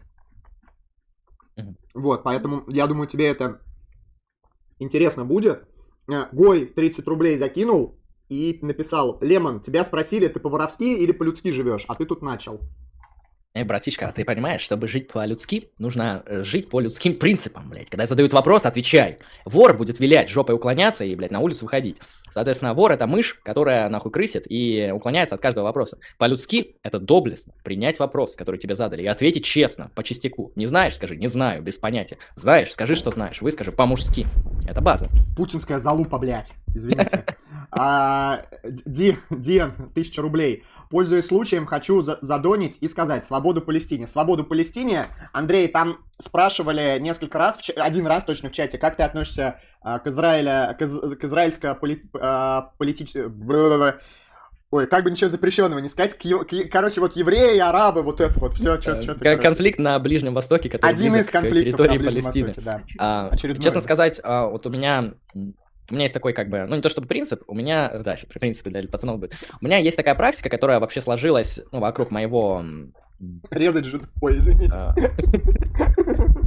Mm-hmm. 1.57 1.75
Вот, 1.95 2.23
поэтому 2.23 2.63
я 2.67 2.87
думаю, 2.87 3.07
тебе 3.07 3.27
это 3.27 3.61
интересно 4.79 5.25
будет. 5.25 5.67
Э, 6.09 6.25
Гой 6.31 6.65
30 6.65 7.05
рублей 7.07 7.35
закинул 7.35 7.99
и 8.29 8.59
написал, 8.61 9.17
Лемон, 9.21 9.59
тебя 9.59 9.83
спросили, 9.83 10.27
ты 10.27 10.39
по-воровски 10.39 10.83
или 10.83 11.11
по-людски 11.11 11.51
живешь, 11.51 11.83
а 11.89 11.95
ты 11.95 12.05
тут 12.05 12.21
начал. 12.21 12.61
Эй, 13.53 13.65
братишка, 13.65 14.07
а 14.07 14.13
ты 14.13 14.23
понимаешь, 14.23 14.61
чтобы 14.61 14.87
жить 14.87 15.09
по-людски, 15.09 15.71
нужно 15.77 16.23
э, 16.25 16.41
жить 16.41 16.69
по 16.69 16.79
людским 16.79 17.19
принципам, 17.19 17.69
блядь. 17.69 17.89
Когда 17.89 18.05
задают 18.05 18.31
вопрос, 18.31 18.63
отвечай. 18.63 19.17
Вор 19.43 19.75
будет 19.75 19.99
вилять, 19.99 20.29
жопой 20.29 20.55
уклоняться 20.55 21.03
и, 21.03 21.13
блядь, 21.15 21.31
на 21.31 21.41
улицу 21.41 21.65
выходить. 21.65 21.97
Соответственно, 22.33 22.73
вор— 22.73 22.91
это 22.93 23.07
мышь, 23.07 23.37
которая 23.43 23.89
нахуй 23.89 24.09
крысит 24.09 24.45
и 24.49 24.89
уклоняется 24.93 25.35
от 25.35 25.41
каждого 25.41 25.65
вопроса. 25.65 25.97
По-людски— 26.17 26.77
это 26.83 26.97
доблестно. 26.97 27.53
Принять 27.61 27.99
вопрос, 27.99 28.37
который 28.37 28.57
тебе 28.57 28.77
задали, 28.77 29.03
и 29.03 29.07
ответить 29.07 29.43
честно, 29.43 29.91
по 29.95 30.03
чистяку. 30.03 30.53
Не 30.55 30.65
знаешь, 30.65 30.95
скажи, 30.95 31.17
не 31.17 31.27
знаю, 31.27 31.61
без 31.61 31.77
понятия. 31.77 32.19
Знаешь, 32.35 32.71
скажи, 32.71 32.95
что 32.95 33.11
знаешь. 33.11 33.41
Выскажи 33.41 33.73
по-мужски. 33.73 34.27
Это 34.65 34.79
база. 34.79 35.09
Путинская 35.35 35.79
залупа, 35.79 36.17
блядь. 36.19 36.53
Извините. 36.73 37.25
А, 37.73 38.45
Ди, 38.63 39.17
Диан, 39.29 39.91
тысяча 39.95 40.21
рублей. 40.21 40.63
Пользуясь 40.89 41.27
случаем, 41.27 41.65
хочу 41.65 42.01
задонить 42.01 42.77
и 42.81 42.87
сказать 42.87 43.23
свободу 43.41 43.61
Палестине. 43.61 44.07
Свободу 44.07 44.43
Палестине. 44.43 45.07
Андрей, 45.33 45.67
там 45.67 45.97
спрашивали 46.19 46.99
несколько 46.99 47.39
раз, 47.39 47.57
один 47.75 48.05
раз 48.05 48.23
точно 48.23 48.49
в 48.49 48.51
чате, 48.51 48.77
как 48.77 48.95
ты 48.95 49.03
относишься 49.03 49.59
а, 49.81 49.97
к, 49.99 50.07
Израиля, 50.07 50.75
к, 50.77 50.83
из, 50.83 51.17
к 51.17 51.23
израильско 51.23 51.73
поли, 51.73 52.03
а, 52.13 52.71
политическому... 52.77 53.93
Ой, 54.69 54.87
как 54.87 55.03
бы 55.03 55.11
ничего 55.11 55.29
запрещенного 55.29 55.79
не 55.79 55.89
сказать. 55.89 56.17
К, 56.17 56.21
к, 56.21 56.71
короче, 56.71 57.01
вот 57.01 57.17
евреи, 57.17 57.57
арабы, 57.57 58.03
вот 58.03 58.21
это 58.21 58.39
вот 58.39 58.53
все, 58.53 58.79
что 58.79 59.01
что 59.01 59.15
Конфликт 59.15 59.79
на 59.79 59.99
Ближнем 59.99 60.33
Востоке, 60.33 60.69
который 60.69 60.93
Один 60.93 61.15
из 61.15 61.29
конфликтов 61.29 61.65
территории 61.65 61.97
на 61.97 62.05
Палестины. 62.05 62.47
Востоке, 62.49 62.65
да. 62.65 62.81
А, 62.97 63.35
честно 63.37 63.81
сказать, 63.81 64.21
а, 64.23 64.45
вот 64.45 64.65
у 64.65 64.69
меня 64.69 65.13
у 65.91 65.93
меня 65.93 66.03
есть 66.03 66.13
такой, 66.13 66.33
как 66.33 66.49
бы, 66.49 66.65
ну 66.67 66.75
не 66.75 66.81
то 66.81 66.89
чтобы 66.89 67.07
принцип, 67.07 67.43
у 67.47 67.53
меня, 67.53 67.91
да, 67.99 68.15
в 68.15 68.39
принципе 68.39 68.69
для 68.69 68.87
пацанов 68.87 69.19
будет. 69.19 69.33
У 69.61 69.65
меня 69.65 69.77
есть 69.77 69.97
такая 69.97 70.15
практика, 70.15 70.49
которая 70.49 70.79
вообще 70.79 71.01
сложилась, 71.01 71.59
ну, 71.71 71.79
вокруг 71.79 72.11
моего... 72.11 72.63
Резать 73.49 73.85
же, 73.85 74.01
ой, 74.21 74.37
извините. 74.37 74.73
А, 74.73 74.95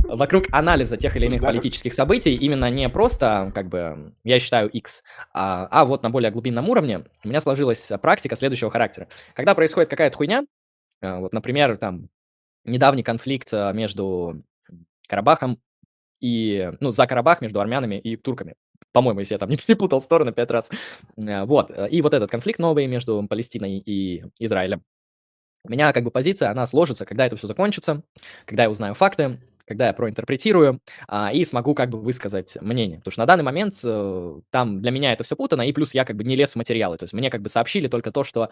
вокруг 0.17 0.45
анализа 0.51 0.97
тех 0.97 1.15
или 1.17 1.27
иных 1.27 1.41
политических 1.41 1.95
событий, 1.95 2.35
именно 2.35 2.71
не 2.71 2.89
просто, 2.89 3.53
как 3.55 3.69
бы, 3.69 4.15
я 4.25 4.41
считаю 4.41 4.69
X, 4.71 5.03
а, 5.33 5.67
а 5.71 5.85
вот 5.85 6.03
на 6.03 6.11
более 6.11 6.31
глубинном 6.31 6.69
уровне 6.69 7.05
у 7.23 7.29
меня 7.29 7.41
сложилась 7.41 7.91
практика 8.03 8.37
следующего 8.37 8.71
характера. 8.71 9.09
Когда 9.35 9.55
происходит 9.55 9.89
какая-то 9.89 10.17
хуйня, 10.17 10.45
а, 11.01 11.21
вот, 11.21 11.33
например, 11.33 11.77
там, 11.77 12.09
недавний 12.65 13.03
конфликт 13.03 13.49
а, 13.53 13.73
между 13.73 14.43
Карабахом 15.09 15.61
и, 16.21 16.73
ну, 16.81 16.91
за 16.91 17.07
Карабах 17.07 17.41
между 17.41 17.61
армянами 17.61 17.97
и 17.97 18.17
турками. 18.17 18.55
по-моему, 18.93 19.21
если 19.21 19.35
я 19.35 19.39
там 19.39 19.49
не 19.51 19.57
перепутал 19.57 20.01
стороны 20.01 20.33
пять 20.33 20.51
раз. 20.51 20.71
Э, 21.17 21.45
вот. 21.45 21.71
И 21.91 22.01
вот 22.03 22.15
этот 22.15 22.31
конфликт 22.31 22.59
новый 22.59 22.87
между 22.87 23.23
Палестиной 23.29 23.79
и 23.79 24.25
Израилем. 24.39 24.83
У 25.67 25.71
меня 25.71 25.93
как 25.95 26.05
бы 26.05 26.11
позиция, 26.11 26.51
она 26.51 26.67
сложится, 26.67 27.07
когда 27.07 27.25
это 27.25 27.37
все 27.37 27.47
закончится, 27.47 28.03
когда 28.45 28.65
я 28.65 28.71
узнаю 28.71 28.95
факты, 28.95 29.39
когда 29.67 29.89
я 29.89 29.93
проинтерпретирую 29.93 30.81
а, 31.09 31.33
и 31.33 31.45
смогу 31.45 31.75
как 31.75 31.91
бы 31.91 32.01
высказать 32.01 32.57
мнение. 32.61 32.99
Потому 32.99 33.13
что 33.13 33.21
на 33.23 33.27
данный 33.27 33.45
момент 33.45 33.75
э, 33.83 34.41
там 34.51 34.83
для 34.83 34.91
меня 34.91 35.13
это 35.13 35.25
все 35.25 35.37
путано, 35.37 35.63
и 35.63 35.73
плюс 35.73 35.95
я 35.95 36.05
как 36.05 36.17
бы 36.17 36.25
не 36.25 36.37
лез 36.37 36.53
в 36.53 36.57
материалы. 36.57 36.99
То 36.99 37.05
есть 37.05 37.15
мне 37.15 37.31
как 37.31 37.43
бы 37.43 37.49
сообщили 37.49 37.89
только 37.89 38.13
то, 38.13 38.25
что 38.25 38.51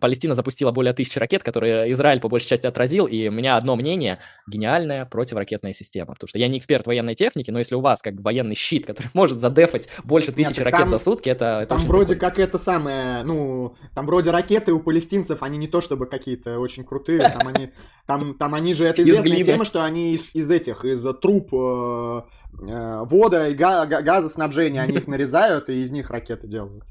Палестина 0.00 0.34
запустила 0.34 0.72
более 0.72 0.92
тысячи 0.92 1.18
ракет, 1.18 1.42
которые 1.42 1.92
Израиль 1.92 2.20
по 2.20 2.28
большей 2.28 2.48
части 2.48 2.66
отразил, 2.66 3.06
и 3.06 3.28
у 3.28 3.32
меня 3.32 3.56
одно 3.56 3.76
мнение– 3.76 4.18
гениальная 4.46 5.04
противоракетная 5.06 5.72
система. 5.72 6.14
Потому 6.14 6.28
что 6.28 6.38
я 6.38 6.48
не 6.48 6.58
эксперт 6.58 6.86
военной 6.86 7.14
техники, 7.14 7.50
но 7.50 7.58
если 7.58 7.74
у 7.74 7.80
вас 7.80 8.00
как 8.00 8.14
бы 8.14 8.22
военный 8.22 8.54
щит, 8.54 8.86
который 8.86 9.08
может 9.14 9.40
задефать 9.40 9.88
больше 10.02 10.32
тысячи 10.32 10.58
Нет, 10.58 10.66
ракет 10.66 10.80
там, 10.80 10.88
за 10.88 10.98
сутки, 10.98 11.28
это, 11.28 11.60
это 11.62 11.76
Там 11.76 11.86
вроде 11.86 12.14
прикольно. 12.14 12.30
как 12.30 12.38
это 12.38 12.58
самое, 12.58 13.22
ну, 13.24 13.76
там 13.94 14.06
вроде 14.06 14.30
ракеты 14.30 14.72
у 14.72 14.80
палестинцев, 14.80 15.42
они 15.42 15.58
не 15.58 15.68
то 15.68 15.80
чтобы 15.80 16.06
какие-то 16.06 16.58
очень 16.58 16.84
крутые, 16.84 17.28
там 17.30 17.46
они, 17.48 17.70
там, 18.06 18.34
там 18.34 18.54
они 18.54 18.74
же, 18.74 18.84
это 18.86 19.02
известная 19.02 19.42
тема, 19.42 19.64
что 19.64 19.84
они 19.84 20.14
из, 20.14 20.34
из 20.34 20.50
этих, 20.54 20.84
из 20.84 21.02
труб 21.20 21.52
э, 21.52 22.22
э, 22.66 23.04
вода 23.04 23.48
и 23.48 23.54
га- 23.54 23.86
газоснабжения, 23.86 24.80
они 24.80 24.96
их 24.96 25.06
нарезают 25.08 25.68
и 25.68 25.82
из 25.82 25.90
них 25.90 26.10
ракеты 26.10 26.46
делают. 26.46 26.84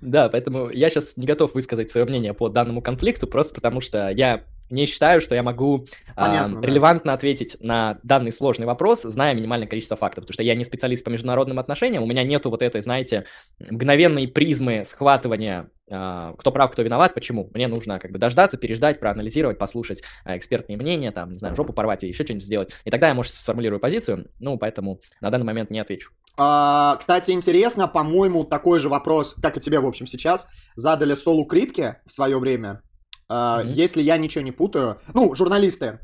Да, 0.00 0.28
поэтому 0.28 0.70
я 0.70 0.90
сейчас 0.90 1.16
не 1.16 1.26
готов 1.26 1.54
высказать 1.54 1.90
свое 1.90 2.06
мнение 2.06 2.34
по 2.34 2.48
данному 2.48 2.80
конфликту, 2.80 3.26
просто 3.26 3.54
потому 3.54 3.80
что 3.80 4.08
я 4.10 4.44
не 4.70 4.86
считаю, 4.86 5.20
что 5.20 5.34
я 5.34 5.42
могу 5.42 5.86
Понятно, 6.14 6.58
э, 6.58 6.60
да. 6.60 6.66
релевантно 6.66 7.12
ответить 7.12 7.56
на 7.60 7.98
данный 8.02 8.32
сложный 8.32 8.66
вопрос, 8.66 9.02
зная 9.02 9.34
минимальное 9.34 9.68
количество 9.68 9.96
фактов, 9.96 10.24
потому 10.24 10.34
что 10.34 10.42
я 10.42 10.54
не 10.54 10.64
специалист 10.64 11.04
по 11.04 11.10
международным 11.10 11.58
отношениям, 11.58 12.02
у 12.02 12.06
меня 12.06 12.22
нету 12.22 12.50
вот 12.50 12.62
этой, 12.62 12.80
знаете, 12.80 13.26
мгновенной 13.58 14.28
призмы 14.28 14.84
схватывания, 14.84 15.70
э, 15.90 16.34
кто 16.38 16.52
прав, 16.52 16.70
кто 16.70 16.82
виноват, 16.82 17.14
почему. 17.14 17.50
Мне 17.52 17.68
нужно 17.68 17.98
как 17.98 18.12
бы 18.12 18.18
дождаться, 18.18 18.56
переждать, 18.56 19.00
проанализировать, 19.00 19.58
послушать 19.58 20.02
э, 20.24 20.36
экспертные 20.36 20.76
мнения, 20.76 21.10
там, 21.10 21.32
не 21.32 21.38
знаю, 21.38 21.56
жопу 21.56 21.72
порвать 21.72 22.04
или 22.04 22.10
еще 22.10 22.24
что-нибудь 22.24 22.44
сделать. 22.44 22.72
И 22.84 22.90
тогда 22.90 23.08
я, 23.08 23.14
может, 23.14 23.32
сформулирую 23.32 23.80
позицию, 23.80 24.30
ну, 24.38 24.56
поэтому 24.56 25.00
на 25.20 25.30
данный 25.30 25.46
момент 25.46 25.70
не 25.70 25.80
отвечу. 25.80 26.10
А, 26.36 26.96
кстати, 26.96 27.32
интересно, 27.32 27.88
по-моему, 27.88 28.44
такой 28.44 28.78
же 28.78 28.88
вопрос, 28.88 29.34
как 29.42 29.56
и 29.56 29.60
тебе, 29.60 29.80
в 29.80 29.86
общем, 29.86 30.06
сейчас, 30.06 30.48
задали 30.76 31.14
Солу 31.14 31.44
Крипке 31.44 32.00
в 32.06 32.12
свое 32.12 32.38
время. 32.38 32.82
Mm-hmm. 33.30 33.68
Если 33.68 34.02
я 34.02 34.18
ничего 34.18 34.42
не 34.42 34.52
путаю. 34.52 34.98
Ну, 35.14 35.34
журналисты. 35.34 36.00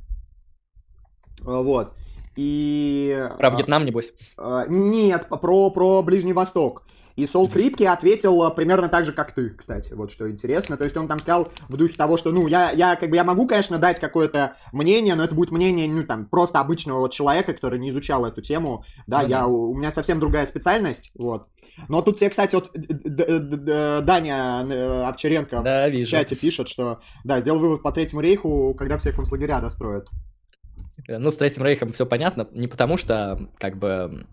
Uh, 1.43 1.62
вот. 1.62 1.95
И... 2.37 3.29
Про 3.39 3.51
Вьетнам, 3.51 3.85
небось? 3.85 4.12
Нет, 4.68 5.29
про, 5.29 5.70
про 5.70 6.03
Ближний 6.03 6.35
Восток. 6.35 6.87
И 7.16 7.26
Сол 7.26 7.48
Крипки 7.48 7.82
ответил 7.82 8.46
э, 8.46 8.54
примерно 8.54 8.88
так 8.88 9.06
же, 9.06 9.12
как 9.12 9.32
ты, 9.32 9.50
кстати, 9.50 9.94
вот 9.94 10.12
что 10.12 10.30
интересно. 10.30 10.76
То 10.76 10.84
есть 10.84 10.96
он 10.98 11.08
там 11.08 11.18
сказал 11.18 11.48
в 11.68 11.76
духе 11.76 11.94
того, 11.96 12.18
что, 12.18 12.30
ну, 12.30 12.46
я, 12.46 12.70
я 12.72 12.94
как 12.94 13.08
бы, 13.08 13.16
я 13.16 13.24
могу, 13.24 13.46
конечно, 13.46 13.78
дать 13.78 13.98
какое-то 13.98 14.56
мнение, 14.72 15.14
но 15.14 15.24
это 15.24 15.34
будет 15.34 15.50
мнение, 15.50 15.88
ну, 15.88 16.04
там, 16.04 16.26
просто 16.26 16.60
обычного 16.60 17.08
человека, 17.08 17.54
который 17.54 17.78
не 17.78 17.88
изучал 17.88 18.26
эту 18.26 18.42
тему. 18.42 18.84
Да, 19.06 19.24
mm-hmm. 19.24 19.28
я, 19.28 19.46
у 19.46 19.74
меня 19.74 19.92
совсем 19.92 20.20
другая 20.20 20.44
специальность, 20.44 21.10
вот. 21.14 21.48
Но 21.88 22.02
тут 22.02 22.18
тебе, 22.18 22.28
кстати, 22.28 22.54
вот 22.54 22.70
Даня 22.74 24.66
э, 24.68 25.02
Овчаренко 25.04 25.62
да, 25.62 25.88
в 25.88 26.04
чате 26.04 26.36
пишет, 26.36 26.68
что, 26.68 27.00
да, 27.24 27.40
сделал 27.40 27.60
вывод 27.60 27.82
по 27.82 27.92
Третьему 27.92 28.20
рейху, 28.20 28.74
когда 28.78 28.98
все 28.98 29.12
концлагеря 29.12 29.60
достроят. 29.60 30.08
Ну, 31.08 31.30
с 31.30 31.36
Третьим 31.36 31.64
рейхом 31.64 31.92
все 31.94 32.04
понятно, 32.04 32.46
не 32.52 32.68
потому 32.68 32.98
что, 32.98 33.48
как 33.58 33.78
бы, 33.78 34.26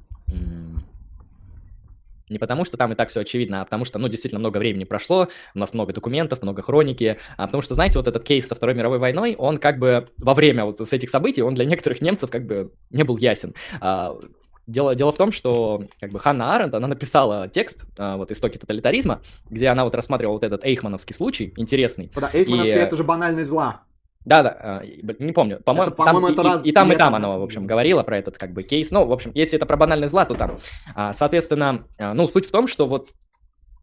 не 2.29 2.39
потому, 2.39 2.65
что 2.65 2.77
там 2.77 2.91
и 2.91 2.95
так 2.95 3.09
все 3.09 3.21
очевидно, 3.21 3.61
а 3.61 3.65
потому 3.65 3.85
что, 3.85 3.99
ну, 3.99 4.07
действительно 4.07 4.39
много 4.39 4.57
времени 4.57 4.83
прошло, 4.83 5.27
у 5.55 5.59
нас 5.59 5.73
много 5.73 5.93
документов, 5.93 6.41
много 6.41 6.61
хроники, 6.61 7.17
а 7.37 7.45
потому 7.45 7.61
что, 7.61 7.75
знаете, 7.75 7.99
вот 7.99 8.07
этот 8.07 8.23
кейс 8.23 8.47
со 8.47 8.55
Второй 8.55 8.75
мировой 8.75 8.99
войной, 8.99 9.35
он 9.37 9.57
как 9.57 9.79
бы 9.79 10.09
во 10.17 10.33
время 10.33 10.65
вот 10.65 10.79
с 10.79 10.93
этих 10.93 11.09
событий, 11.09 11.41
он 11.41 11.53
для 11.53 11.65
некоторых 11.65 12.01
немцев 12.01 12.29
как 12.29 12.45
бы 12.45 12.71
не 12.89 13.03
был 13.03 13.17
ясен. 13.17 13.53
А, 13.81 14.17
Дело, 14.65 14.95
дело 14.95 15.11
в 15.11 15.17
том, 15.17 15.33
что 15.33 15.83
как 15.99 16.11
бы 16.11 16.19
Ханна 16.19 16.55
Аренд, 16.55 16.73
она 16.73 16.87
написала 16.87 17.49
текст, 17.49 17.85
а, 17.97 18.15
вот 18.15 18.31
«Истоки 18.31 18.57
тоталитаризма», 18.57 19.21
где 19.49 19.67
она 19.67 19.83
вот 19.83 19.93
рассматривала 19.93 20.35
вот 20.35 20.43
этот 20.43 20.63
эйхмановский 20.63 21.13
случай, 21.13 21.53
интересный. 21.57 22.09
Да, 22.15 22.29
эйхмановский 22.31 22.77
и... 22.77 22.81
это 22.81 22.95
же 22.95 23.03
банальный 23.03 23.43
зла. 23.43 23.83
Да, 24.25 24.43
да, 24.43 24.81
не 24.83 25.33
помню. 25.33 25.59
По-моему, 25.63 25.91
это, 25.91 25.95
по-моему, 25.95 26.27
там, 26.27 26.33
это 26.33 26.41
и, 26.41 26.45
раз... 26.45 26.65
и, 26.65 26.69
и 26.69 26.71
там, 26.71 26.91
и 26.91 26.95
там 26.95 27.15
она, 27.15 27.37
в 27.37 27.43
общем, 27.43 27.67
говорила 27.67 28.03
про 28.03 28.17
этот 28.17 28.37
как 28.37 28.53
бы 28.53 28.63
кейс. 28.63 28.91
Ну, 28.91 29.05
в 29.05 29.11
общем, 29.11 29.31
если 29.33 29.57
это 29.57 29.65
про 29.65 29.77
банальный 29.77 30.07
зла, 30.07 30.25
то 30.25 30.35
там. 30.35 30.57
А, 30.95 31.13
соответственно, 31.13 31.85
а, 31.97 32.13
ну, 32.13 32.27
суть 32.27 32.45
в 32.45 32.51
том, 32.51 32.67
что 32.67 32.87
вот 32.87 33.09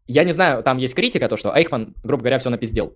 я 0.07 0.23
не 0.23 0.31
знаю, 0.33 0.63
там 0.63 0.77
есть 0.77 0.93
критика, 0.93 1.29
то, 1.29 1.37
что 1.37 1.55
Эйхман, 1.55 1.95
грубо 2.03 2.23
говоря, 2.23 2.39
все 2.39 2.49
напиздел. 2.49 2.95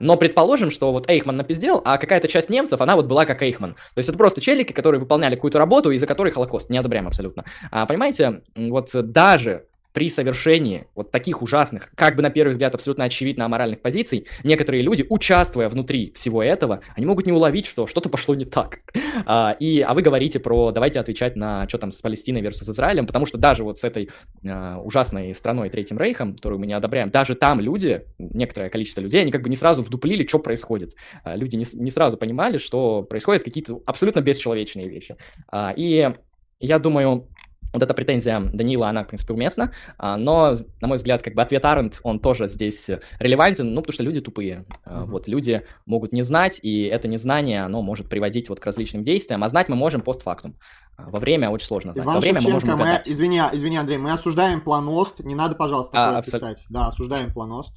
Но 0.00 0.16
предположим, 0.16 0.70
что 0.70 0.90
вот 0.90 1.08
Эйхман 1.08 1.36
напиздел, 1.36 1.80
а 1.84 1.98
какая-то 1.98 2.28
часть 2.28 2.50
немцев, 2.50 2.80
она 2.80 2.96
вот 2.96 3.06
была 3.06 3.24
как 3.24 3.42
Эйхман. 3.42 3.74
То 3.74 3.98
есть 3.98 4.08
это 4.08 4.18
просто 4.18 4.40
челики, 4.40 4.72
которые 4.72 5.00
выполняли 5.00 5.36
какую-то 5.36 5.58
работу, 5.58 5.90
из-за 5.92 6.06
которой 6.06 6.32
Холокост. 6.32 6.70
Не 6.70 6.78
одобряем 6.78 7.06
абсолютно. 7.06 7.44
А, 7.70 7.86
понимаете, 7.86 8.42
вот 8.56 8.90
даже 8.92 9.66
при 9.96 10.10
совершении 10.10 10.88
вот 10.94 11.10
таких 11.10 11.40
ужасных, 11.40 11.90
как 11.94 12.16
бы 12.16 12.22
на 12.22 12.28
первый 12.28 12.50
взгляд 12.50 12.74
абсолютно 12.74 13.04
очевидно 13.04 13.46
аморальных 13.46 13.80
позиций, 13.80 14.26
некоторые 14.44 14.82
люди, 14.82 15.06
участвуя 15.08 15.70
внутри 15.70 16.12
всего 16.14 16.42
этого, 16.42 16.82
они 16.94 17.06
могут 17.06 17.24
не 17.24 17.32
уловить, 17.32 17.64
что 17.64 17.86
что-то 17.86 18.10
пошло 18.10 18.34
не 18.34 18.44
так. 18.44 18.80
А, 19.24 19.56
и, 19.58 19.80
а 19.80 19.94
вы 19.94 20.02
говорите 20.02 20.38
про 20.38 20.70
давайте 20.70 21.00
отвечать 21.00 21.34
на 21.34 21.66
что 21.66 21.78
там 21.78 21.92
с 21.92 22.02
Палестиной 22.02 22.42
versus 22.42 22.70
Израилем, 22.70 23.06
потому 23.06 23.24
что 23.24 23.38
даже 23.38 23.64
вот 23.64 23.78
с 23.78 23.84
этой 23.84 24.10
а, 24.46 24.78
ужасной 24.80 25.34
страной 25.34 25.70
Третьим 25.70 25.96
Рейхом, 25.96 26.34
которую 26.34 26.58
мы 26.58 26.66
не 26.66 26.74
одобряем, 26.74 27.08
даже 27.08 27.34
там 27.34 27.58
люди, 27.58 28.02
некоторое 28.18 28.68
количество 28.68 29.00
людей, 29.00 29.22
они 29.22 29.32
как 29.32 29.40
бы 29.40 29.48
не 29.48 29.56
сразу 29.56 29.82
вдуплили, 29.82 30.26
что 30.26 30.40
происходит. 30.40 30.94
А, 31.24 31.36
люди 31.36 31.56
не, 31.56 31.64
не 31.72 31.90
сразу 31.90 32.18
понимали, 32.18 32.58
что 32.58 33.02
происходят 33.02 33.44
какие-то 33.44 33.80
абсолютно 33.86 34.20
бесчеловечные 34.20 34.90
вещи. 34.90 35.16
А, 35.50 35.72
и 35.74 36.12
я 36.60 36.78
думаю, 36.78 37.28
вот 37.72 37.82
эта 37.82 37.94
претензия 37.94 38.40
Данила, 38.40 38.88
она, 38.88 39.04
в 39.04 39.08
принципе, 39.08 39.34
уместна, 39.34 39.72
а, 39.98 40.16
но, 40.16 40.56
на 40.80 40.88
мой 40.88 40.96
взгляд, 40.96 41.22
как 41.22 41.34
бы 41.34 41.42
ответ 41.42 41.64
Арент, 41.64 42.00
он 42.02 42.20
тоже 42.20 42.48
здесь 42.48 42.88
релевантен, 43.18 43.74
ну, 43.74 43.80
потому 43.82 43.92
что 43.92 44.02
люди 44.02 44.20
тупые. 44.20 44.64
Mm-hmm. 44.84 45.04
Вот, 45.06 45.28
люди 45.28 45.62
могут 45.84 46.12
не 46.12 46.22
знать, 46.22 46.58
и 46.62 46.84
это 46.84 47.08
незнание, 47.08 47.62
оно 47.62 47.82
может 47.82 48.08
приводить 48.08 48.48
вот 48.48 48.60
к 48.60 48.66
различным 48.66 49.02
действиям, 49.02 49.44
а 49.44 49.48
знать 49.48 49.68
мы 49.68 49.76
можем 49.76 50.00
постфактум. 50.00 50.56
А, 50.96 51.10
во 51.10 51.20
время 51.20 51.50
очень 51.50 51.66
сложно 51.66 51.92
знать. 51.92 52.04
Иван 52.04 52.14
Во 52.14 52.20
время 52.20 52.40
Шевченко, 52.40 52.66
мы 52.66 52.76
можем 52.76 52.94
мы, 52.94 53.02
извини, 53.04 53.40
извини, 53.52 53.76
Андрей, 53.76 53.98
мы 53.98 54.12
осуждаем 54.12 54.60
планост, 54.60 55.20
не 55.20 55.34
надо, 55.34 55.54
пожалуйста, 55.54 55.92
такое 55.92 56.18
а, 56.18 56.22
писать. 56.22 56.64
Да, 56.68 56.88
осуждаем 56.88 57.32
планост. 57.32 57.74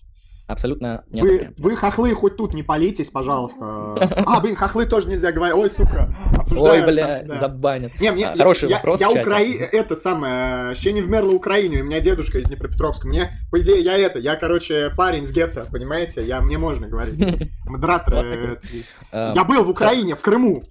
Абсолютно 0.49 1.03
нет. 1.11 1.23
Вы, 1.23 1.53
вы 1.59 1.75
хохлы 1.75 2.11
хоть 2.15 2.35
тут 2.35 2.55
не 2.55 2.63
палитесь, 2.63 3.11
пожалуйста. 3.11 3.59
А, 3.61 4.39
блин, 4.39 4.55
хохлы 4.55 4.87
тоже 4.87 5.07
нельзя 5.07 5.31
говорить. 5.31 5.55
Ой, 5.55 5.69
сука. 5.69 6.15
Ой, 6.49 6.83
бля, 6.87 7.23
забанят. 7.39 7.91
Не, 7.99 8.11
мне, 8.11 8.29
а, 8.29 8.35
Хороший 8.35 8.67
я, 8.67 8.77
вопрос 8.77 8.99
Я, 8.99 9.11
Украи... 9.11 9.53
Это 9.53 9.95
самое, 9.95 10.71
еще 10.71 10.91
не 10.91 11.03
вмерла 11.03 11.33
Украине, 11.33 11.81
у 11.81 11.85
меня 11.85 11.99
дедушка 11.99 12.39
из 12.39 12.45
Днепропетровска. 12.45 13.07
Мне, 13.07 13.37
по 13.51 13.61
идее, 13.61 13.79
я 13.81 13.95
это, 13.95 14.17
я, 14.17 14.35
короче, 14.37 14.89
парень 14.97 15.23
с 15.23 15.31
гетто, 15.31 15.67
понимаете? 15.71 16.25
Я, 16.25 16.41
мне 16.41 16.57
можно 16.57 16.87
говорить. 16.87 17.19
Модератор. 17.65 18.57
Э, 19.11 19.33
я 19.35 19.43
был 19.43 19.63
в 19.63 19.69
Украине, 19.69 20.15
в 20.15 20.21
Крыму. 20.21 20.63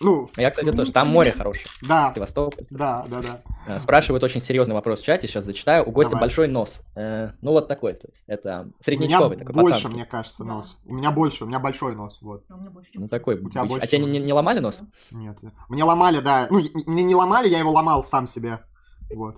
Ну, 0.00 0.28
я, 0.36 0.50
кстати, 0.50 0.70
тоже. 0.72 0.92
Там 0.92 1.08
море 1.08 1.32
хорошее. 1.32 1.66
Да. 1.88 2.12
Севастополь. 2.14 2.66
Да, 2.70 3.04
да, 3.08 3.22
да. 3.22 3.40
Э, 3.66 3.80
спрашивают 3.80 4.22
очень 4.22 4.42
серьезный 4.42 4.74
вопрос 4.74 5.00
в 5.00 5.04
чате, 5.04 5.26
сейчас 5.26 5.44
зачитаю. 5.44 5.88
У 5.88 5.90
гостя 5.90 6.12
Давай. 6.12 6.24
большой 6.24 6.48
нос. 6.48 6.82
Э, 6.94 7.30
ну, 7.40 7.52
вот 7.52 7.66
такой, 7.66 7.94
то 7.94 8.06
есть. 8.08 8.22
Это 8.26 8.70
среднячковый 8.80 9.38
такой, 9.38 9.54
больше, 9.54 9.78
пацанский. 9.78 9.94
мне 9.94 10.04
кажется, 10.04 10.44
нос. 10.44 10.78
У 10.84 10.94
меня 10.94 11.10
больше, 11.10 11.44
у 11.44 11.46
меня 11.46 11.58
большой 11.58 11.94
нос, 11.94 12.18
вот. 12.20 12.44
А 12.50 12.56
ну, 12.94 13.08
такой. 13.08 13.36
У 13.40 13.48
тебя 13.48 13.64
больше. 13.64 13.84
А 13.84 13.86
тебя 13.86 14.02
не, 14.02 14.10
не, 14.10 14.18
не 14.18 14.32
ломали 14.32 14.58
нос? 14.58 14.82
Нет. 15.10 15.38
Мне 15.68 15.84
ломали, 15.84 16.20
да. 16.20 16.46
Ну, 16.50 16.60
мне 16.86 17.02
не 17.02 17.14
ломали, 17.14 17.48
я 17.48 17.58
его 17.58 17.70
ломал 17.70 18.04
сам 18.04 18.28
себе. 18.28 18.60
Вот. 19.14 19.36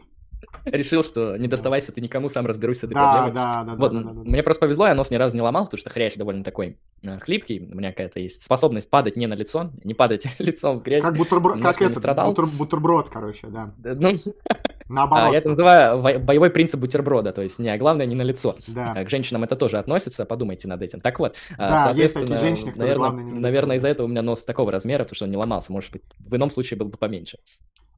Решил, 0.65 1.03
что 1.03 1.37
не 1.37 1.49
доставайся 1.49 1.93
ты 1.93 2.01
никому, 2.01 2.29
сам 2.29 2.47
разберусь 2.47 2.79
с 2.79 2.85
этой 2.85 2.95
да, 2.95 3.13
проблемой. 3.13 3.35
Да, 3.35 3.65
да, 3.65 3.75
вот, 3.75 3.93
да, 3.93 4.03
да, 4.03 4.11
да. 4.11 4.21
Мне 4.21 4.43
просто 4.43 4.61
повезло, 4.61 4.87
я 4.87 4.95
нос 4.95 5.11
ни 5.11 5.17
разу 5.17 5.37
не 5.37 5.43
ломал, 5.43 5.65
потому 5.65 5.79
что 5.79 5.91
хрящ 5.91 6.17
довольно 6.17 6.45
такой 6.45 6.79
э, 7.03 7.17
хлипкий. 7.17 7.61
У 7.61 7.77
меня 7.77 7.91
какая-то 7.91 8.21
есть 8.21 8.43
способность 8.43 8.91
падать 8.91 9.17
не 9.17 9.27
на 9.27 9.35
лицо, 9.35 9.71
не 9.85 9.95
падать 9.95 10.27
лицом 10.39 10.81
в 10.81 10.83
грязь. 10.83 11.03
Как, 11.03 11.17
бутерброд, 11.17 11.61
как 11.61 11.81
это, 11.81 11.99
страдал. 11.99 12.29
Бутер, 12.29 12.47
бутерброд, 12.47 13.09
короче, 13.09 13.47
да. 13.49 13.75
Ну, 13.79 14.11
Наоборот. 14.89 15.29
А, 15.29 15.33
я 15.33 15.39
это 15.39 15.51
называю 15.51 16.01
боевой 16.01 16.51
принцип 16.51 16.81
бутерброда, 16.81 17.33
то 17.33 17.43
есть 17.43 17.59
не, 17.59 17.69
а 17.69 17.77
главное 17.77 18.07
не 18.07 18.15
на 18.15 18.23
лицо. 18.23 18.57
Да. 18.69 18.95
К 19.05 19.11
женщинам 19.11 19.45
это 19.45 19.55
тоже 19.55 19.79
относится, 19.79 20.25
подумайте 20.25 20.67
над 20.67 20.81
этим. 20.83 21.01
Так 21.01 21.19
вот, 21.19 21.37
а, 21.59 21.71
да, 21.71 21.79
соответственно, 21.85 22.31
есть 22.31 22.41
женщины, 22.41 22.73
наверное, 22.75 23.11
наверное 23.11 23.77
из-за 23.77 23.89
этого 23.89 24.07
у 24.07 24.09
меня 24.09 24.23
нос 24.23 24.45
такого 24.45 24.73
размера, 24.73 25.03
потому 25.03 25.17
что 25.17 25.25
он 25.27 25.31
не 25.31 25.37
ломался, 25.37 25.73
может 25.73 25.93
быть, 25.93 26.03
в 26.19 26.35
ином 26.35 26.51
случае 26.51 26.79
был 26.79 26.87
бы 26.87 26.97
поменьше. 26.97 27.39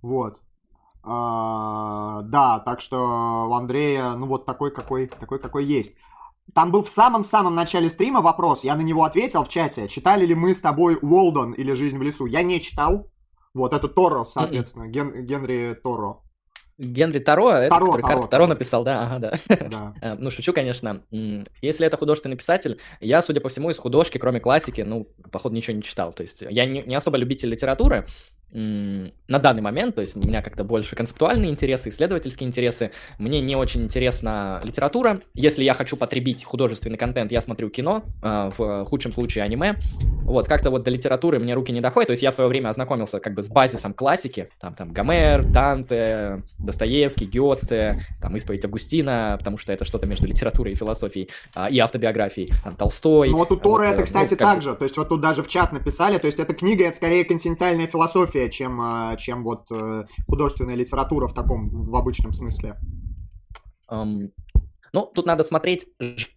Вот. 0.03 0.41
А, 1.03 2.21
да, 2.23 2.59
так 2.61 2.81
что 2.81 2.97
у 3.49 3.55
Андрея, 3.55 4.15
ну 4.17 4.27
вот 4.27 4.47
такой, 4.47 4.73
какой, 4.73 5.07
такой, 5.07 5.39
какой 5.39 5.65
есть. 5.65 5.93
Там 6.55 6.73
был 6.73 6.83
в 6.83 6.89
самом-самом 6.89 7.55
начале 7.55 7.89
стрима 7.89 8.21
вопрос, 8.21 8.65
я 8.65 8.75
на 8.75 8.83
него 8.83 9.05
ответил 9.05 9.45
в 9.45 9.49
чате. 9.49 9.89
Читали 9.89 10.27
ли 10.27 10.35
мы 10.35 10.55
с 10.55 10.61
тобой 10.61 10.99
Уолдон 11.01 11.53
или 11.53 11.73
«Жизнь 11.75 11.97
в 11.97 12.03
лесу»? 12.03 12.27
Я 12.27 12.43
не 12.43 12.61
читал. 12.61 13.11
Вот, 13.55 13.73
это 13.73 13.89
Торо, 13.89 14.25
соответственно, 14.25 14.89
Ген, 14.89 15.27
Генри 15.27 15.75
Торо. 15.83 16.19
Генри 16.79 17.19
Таро, 17.19 17.51
это, 17.51 17.75
Таро, 17.75 17.87
который 17.87 18.03
Таро, 18.03 18.15
Таро 18.21 18.29
Таро. 18.29 18.47
написал, 18.47 18.85
да, 18.85 19.03
ага, 19.03 19.19
да. 19.19 19.33
Да. 19.69 19.95
Э, 20.01 20.15
Ну, 20.19 20.31
шучу, 20.31 20.53
конечно. 20.55 21.03
Если 21.61 21.87
это 21.87 21.97
художественный 21.99 22.37
писатель, 22.37 22.81
я, 23.01 23.21
судя 23.21 23.41
по 23.41 23.51
всему, 23.51 23.69
из 23.71 23.79
художки, 23.79 24.17
кроме 24.17 24.41
классики, 24.41 24.81
ну, 24.81 25.07
походу, 25.31 25.55
ничего 25.55 25.77
не 25.77 25.83
читал. 25.83 26.13
То 26.15 26.23
есть 26.23 26.43
я 26.49 26.65
не, 26.65 26.83
не 26.83 26.95
особо 26.95 27.19
любитель 27.19 27.51
литературы 27.51 28.07
на 28.53 29.39
данный 29.39 29.63
момент, 29.63 29.95
то 29.95 30.01
есть 30.01 30.17
у 30.17 30.21
меня 30.21 30.43
как-то 30.43 30.65
больше 30.65 30.97
концептуальные 30.97 31.51
интересы, 31.51 31.89
исследовательские 31.89 32.49
интересы. 32.49 32.91
Мне 33.19 33.41
не 33.41 33.57
очень 33.57 33.85
интересна 33.85 34.61
литература. 34.65 35.21
Если 35.35 35.63
я 35.63 35.75
хочу 35.75 35.97
потребить 35.97 36.45
художественный 36.45 36.99
контент, 36.99 37.31
я 37.31 37.41
смотрю 37.41 37.71
кино, 37.71 38.03
э, 38.23 38.51
в 38.57 38.85
худшем 38.85 39.13
случае 39.13 39.45
аниме. 39.45 39.77
Вот, 40.25 40.49
как-то 40.49 40.71
вот 40.71 40.83
до 40.83 40.91
литературы 40.91 41.39
мне 41.39 41.55
руки 41.55 41.73
не 41.73 41.81
доходят. 41.81 42.09
То 42.09 42.13
есть 42.13 42.23
я 42.23 42.31
в 42.31 42.35
свое 42.35 42.49
время 42.49 42.69
ознакомился 42.69 43.21
как 43.21 43.35
бы 43.35 43.43
с 43.43 43.49
базисом 43.49 43.95
классики. 43.95 44.49
Там, 44.61 44.75
там 44.75 44.93
Гомер, 44.93 45.45
Данте, 45.45 46.43
Достоевский, 46.59 47.27
Гёте, 47.27 48.05
там 48.21 48.37
исповедь 48.37 48.65
Августина, 48.65 49.37
потому 49.39 49.59
что 49.59 49.73
это 49.73 49.85
что-то 49.85 50.07
между 50.07 50.27
литературой 50.27 50.73
и 50.73 50.77
философией, 50.77 51.31
а, 51.55 51.69
и 51.69 51.79
автобиографией. 51.79 52.51
Там 52.65 52.77
Толстой. 52.77 53.31
Ну 53.31 53.39
вот 53.39 53.51
у 53.51 53.57
а 53.57 53.59
Тора 53.59 53.87
вот, 53.87 53.93
это, 53.93 54.03
э, 54.03 54.05
кстати, 54.05 54.33
ну, 54.33 54.37
как 54.39 54.55
так 54.55 54.63
же. 54.63 54.75
То 54.75 54.85
есть 54.85 54.97
вот 54.97 55.09
тут 55.09 55.21
даже 55.21 55.43
в 55.43 55.49
чат 55.49 55.73
написали, 55.73 56.19
то 56.19 56.27
есть 56.27 56.39
эта 56.39 56.55
книга 56.55 56.85
это 56.85 56.97
скорее 56.97 57.25
континентальная 57.25 57.87
философия, 57.87 58.40
чем, 58.49 58.81
э, 58.81 59.17
чем 59.19 59.45
вот 59.45 59.71
э, 59.71 60.07
художественная 60.27 60.75
литература 60.75 61.27
в 61.27 61.35
таком, 61.35 61.69
в 61.69 61.95
обычном 61.97 62.33
смысле. 62.33 62.77
Ам, 63.89 64.31
ну, 64.93 65.07
тут 65.15 65.27
надо 65.27 65.43
смотреть 65.43 65.87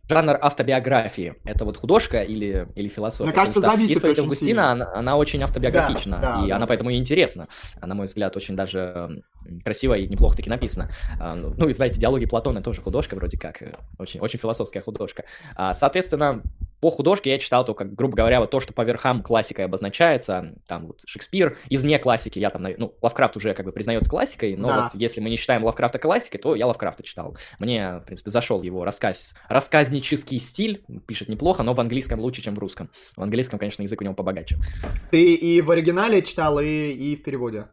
жанр 0.09 0.37
автобиографии. 0.41 1.35
Это 1.45 1.65
вот 1.65 1.77
художка 1.77 2.21
или, 2.21 2.67
или 2.75 2.87
философия? 2.87 3.23
Мне 3.29 3.33
кажется, 3.33 3.59
Потому 3.59 3.73
зависит 3.77 3.97
«Исповедь 3.97 4.13
очень 4.13 4.23
Августина, 4.23 4.47
сильно. 4.47 4.71
она, 4.71 4.91
она 4.93 5.17
очень 5.17 5.41
автобиографична, 5.43 6.17
Да, 6.21 6.37
да, 6.39 6.45
и 6.45 6.49
да. 6.49 6.55
она 6.57 6.67
поэтому 6.67 6.89
и 6.91 6.97
интересна. 6.97 7.47
На 7.81 7.95
мой 7.95 8.05
взгляд, 8.07 8.35
очень 8.37 8.55
даже 8.55 9.23
красиво 9.63 9.95
и 9.95 10.07
неплохо 10.07 10.37
таки 10.37 10.49
написано. 10.49 10.89
А, 11.19 11.35
Ну, 11.35 11.67
и 11.67 11.73
знаете, 11.73 11.99
диалоги 11.99 12.25
Платона 12.25 12.61
тоже 12.61 12.81
художка 12.81 13.15
вроде 13.15 13.37
как, 13.37 13.61
э, 13.61 13.73
очень, 13.97 14.19
очень 14.19 14.39
философская 14.39 14.81
художка. 14.83 15.23
А, 15.55 15.73
Соответственно, 15.73 16.41
по 16.79 16.89
художке 16.89 17.29
я 17.31 17.39
читал 17.39 17.63
только, 17.65 17.85
грубо 17.85 18.15
говоря, 18.17 18.39
вот 18.41 18.51
то, 18.51 18.59
что 18.59 18.73
по 18.73 18.81
верхам 18.81 19.21
классикой 19.23 19.65
обозначается, 19.65 20.53
там 20.67 20.87
вот 20.87 20.99
Шекспир, 21.05 21.57
из 21.69 21.83
не 21.83 21.97
классики, 21.97 22.39
я 22.39 22.49
там, 22.49 22.65
ну, 22.77 22.93
Лавкрафт 23.01 23.37
уже 23.37 23.53
как 23.53 23.65
бы 23.65 23.71
признается 23.71 24.09
классикой, 24.09 24.55
но 24.57 24.67
Да. 24.67 24.83
вот 24.83 25.01
если 25.01 25.21
мы 25.21 25.29
не 25.29 25.37
считаем 25.37 25.63
Лавкрафта 25.63 25.97
классикой, 25.99 26.39
то 26.41 26.55
я 26.55 26.67
Лавкрафта 26.67 27.03
читал. 27.03 27.37
Мне, 27.59 27.99
в 27.99 28.05
принципе, 28.05 28.29
зашел 28.43 28.61
его 28.61 28.83
рассказ, 28.83 29.33
рассказнический 29.47 30.37
стиль, 30.37 30.83
пишет 31.07 31.29
неплохо, 31.29 31.63
но 31.63 31.73
в 31.73 31.79
английском 31.79 32.19
лучше, 32.19 32.41
чем 32.41 32.55
в 32.55 32.59
русском. 32.59 32.89
В 33.15 33.23
английском, 33.23 33.57
конечно, 33.57 33.83
язык 33.83 34.01
у 34.01 34.03
него 34.03 34.13
побогаче. 34.13 34.57
Ты 35.11 35.33
и 35.35 35.61
в 35.61 35.71
оригинале 35.71 36.21
читал, 36.21 36.59
и, 36.59 36.91
и 36.91 37.15
в 37.15 37.23
переводе. 37.23 37.67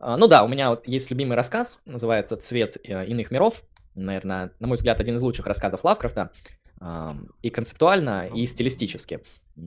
А, 0.00 0.16
Ну 0.16 0.26
да, 0.26 0.42
у 0.42 0.48
меня 0.48 0.70
вот 0.70 0.88
есть 0.88 1.10
любимый 1.12 1.36
рассказ, 1.36 1.80
называется 1.84 2.36
«Цвет 2.36 2.76
э, 2.82 3.06
иных 3.06 3.30
миров». 3.30 3.62
Наверное, 3.94 4.50
на 4.58 4.66
мой 4.66 4.76
взгляд, 4.76 4.98
один 5.00 5.14
из 5.16 5.22
лучших 5.22 5.46
рассказов 5.46 5.84
Лавкрафта. 5.84 6.32
И 7.42 7.50
концептуально, 7.50 8.30
и 8.34 8.46
стилистически. 8.46 9.20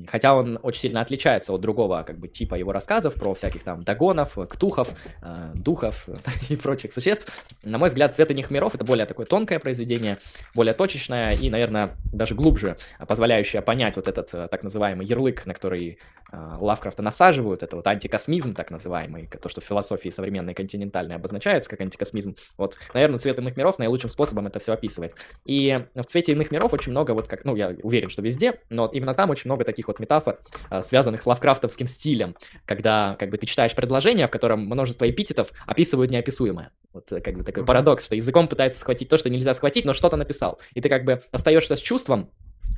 Хотя 0.07 0.35
он 0.35 0.59
очень 0.61 0.81
сильно 0.81 1.01
отличается 1.01 1.53
от 1.53 1.61
другого 1.61 2.03
как 2.03 2.17
бы 2.17 2.27
типа 2.27 2.55
его 2.55 2.71
рассказов 2.71 3.15
про 3.15 3.33
всяких 3.33 3.63
там 3.63 3.83
догонов, 3.83 4.37
ктухов, 4.49 4.89
э, 5.21 5.51
духов 5.55 6.07
и 6.49 6.55
прочих 6.55 6.93
существ. 6.93 7.31
На 7.63 7.77
мой 7.77 7.89
взгляд, 7.89 8.15
«Цвет 8.15 8.31
иных 8.31 8.51
миров»— 8.51 8.75
это 8.75 8.83
более 8.83 9.05
такое 9.05 9.25
тонкое 9.25 9.59
произведение, 9.59 10.17
более 10.55 10.73
точечное 10.73 11.31
и, 11.31 11.49
наверное, 11.49 11.97
даже 12.11 12.35
глубже, 12.35 12.77
позволяющее 13.07 13.61
понять 13.61 13.95
вот 13.95 14.07
этот 14.07 14.33
э, 14.33 14.47
так 14.49 14.63
называемый 14.63 15.05
ярлык, 15.05 15.45
на 15.45 15.53
который 15.53 15.99
э, 16.31 16.57
Лавкрафта 16.59 17.01
насаживают, 17.01 17.63
это 17.63 17.75
вот 17.75 17.87
антикосмизм 17.87 18.53
так 18.53 18.71
называемый, 18.71 19.27
то, 19.27 19.49
что 19.49 19.61
в 19.61 19.63
философии 19.63 20.09
современной 20.09 20.53
континентальной 20.53 21.15
обозначается 21.15 21.69
как 21.69 21.81
антикосмизм. 21.81 22.35
Вот, 22.57 22.77
наверное, 22.93 23.19
«Цвет 23.19 23.39
иных 23.39 23.57
миров» 23.57 23.79
наилучшим 23.79 24.09
способом 24.09 24.47
это 24.47 24.59
все 24.59 24.73
описывает. 24.73 25.15
И 25.45 25.85
в 25.95 26.03
«Цвете 26.03 26.33
иных 26.33 26.51
миров» 26.51 26.73
очень 26.73 26.91
много 26.91 27.11
вот 27.11 27.27
как, 27.27 27.45
ну, 27.45 27.55
я 27.55 27.75
уверен, 27.83 28.09
что 28.09 28.21
везде, 28.21 28.59
но 28.69 28.87
именно 28.87 29.13
там 29.13 29.29
очень 29.29 29.49
много 29.49 29.63
таких 29.63 29.82
вот 29.88 29.99
метафор, 29.99 30.39
э, 30.69 30.81
связанных 30.81 31.21
с 31.21 31.25
лавкрафтовским 31.25 31.88
стилем, 31.88 32.36
когда 32.65 33.15
как 33.19 33.29
бы 33.29 33.38
ты 33.38 33.45
читаешь 33.45 33.75
предложение, 33.75 34.27
в 34.27 34.31
котором 34.31 34.65
множество 34.65 35.09
эпитетов 35.09 35.51
описывают 35.65 36.11
неописуемое. 36.11 36.71
Вот 36.93 37.11
э, 37.11 37.21
как 37.21 37.36
бы 37.38 37.43
такой 37.43 37.65
парадокс, 37.65 38.05
что 38.05 38.15
языком 38.15 38.47
пытается 38.47 38.79
схватить 38.79 39.09
то, 39.09 39.17
что 39.17 39.29
нельзя 39.29 39.53
схватить, 39.53 39.86
но 39.86 39.93
что-то 39.93 40.17
написал. 40.17 40.59
И 40.73 40.81
ты 40.81 40.89
как 40.89 41.05
бы 41.05 41.23
остаешься 41.31 41.75
с 41.75 41.79
чувством, 41.79 42.29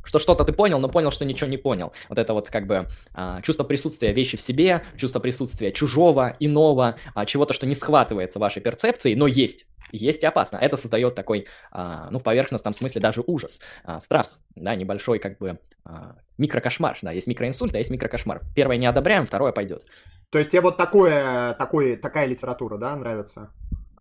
что 0.06 0.20
что-то 0.20 0.46
ты 0.46 0.54
понял, 0.54 0.80
но 0.80 0.88
понял, 0.88 1.12
что 1.12 1.26
ничего 1.26 1.50
не 1.50 1.58
понял. 1.58 1.92
Вот 2.08 2.18
это 2.18 2.34
вот 2.34 2.50
как 2.50 2.68
бы 2.68 2.88
а, 3.14 3.42
чувство 3.42 3.64
присутствия 3.64 4.14
вещи 4.14 4.38
в 4.38 4.42
себе, 4.42 4.84
чувство 4.96 5.20
присутствия 5.20 5.72
чужого, 5.72 6.38
иного, 6.40 6.96
а, 7.14 7.26
чего-то, 7.26 7.54
что 7.54 7.66
не 7.66 7.76
схватывается 7.76 8.40
вашей 8.40 8.62
перцепцией, 8.62 9.16
но 9.16 9.28
есть. 9.28 9.66
Есть 9.92 10.24
и 10.24 10.26
опасно. 10.26 10.58
Это 10.58 10.78
создает 10.78 11.16
такой, 11.16 11.48
а, 11.72 12.08
ну, 12.12 12.20
в 12.20 12.24
поверхностном 12.24 12.74
смысле 12.74 13.02
даже 13.02 13.24
ужас, 13.26 13.62
а, 13.84 14.00
страх, 14.00 14.28
да, 14.56 14.76
небольшой 14.76 15.20
как 15.20 15.38
бы 15.38 15.60
микрокошмар, 16.40 16.98
да, 17.04 17.12
есть 17.12 17.28
микроинсульт, 17.28 17.76
а 17.76 17.78
есть 17.78 17.92
микрокошмар. 17.92 18.42
Первое 18.56 18.78
не 18.78 18.88
одобряем, 18.88 19.28
второе 19.28 19.52
пойдет. 19.52 19.86
То 20.32 20.40
есть 20.40 20.52
тебе 20.52 20.62
вот 20.62 20.78
такое, 20.78 21.54
такой, 21.54 21.96
такая 21.96 22.26
литература, 22.26 22.78
да, 22.78 22.96
нравится? 22.96 23.52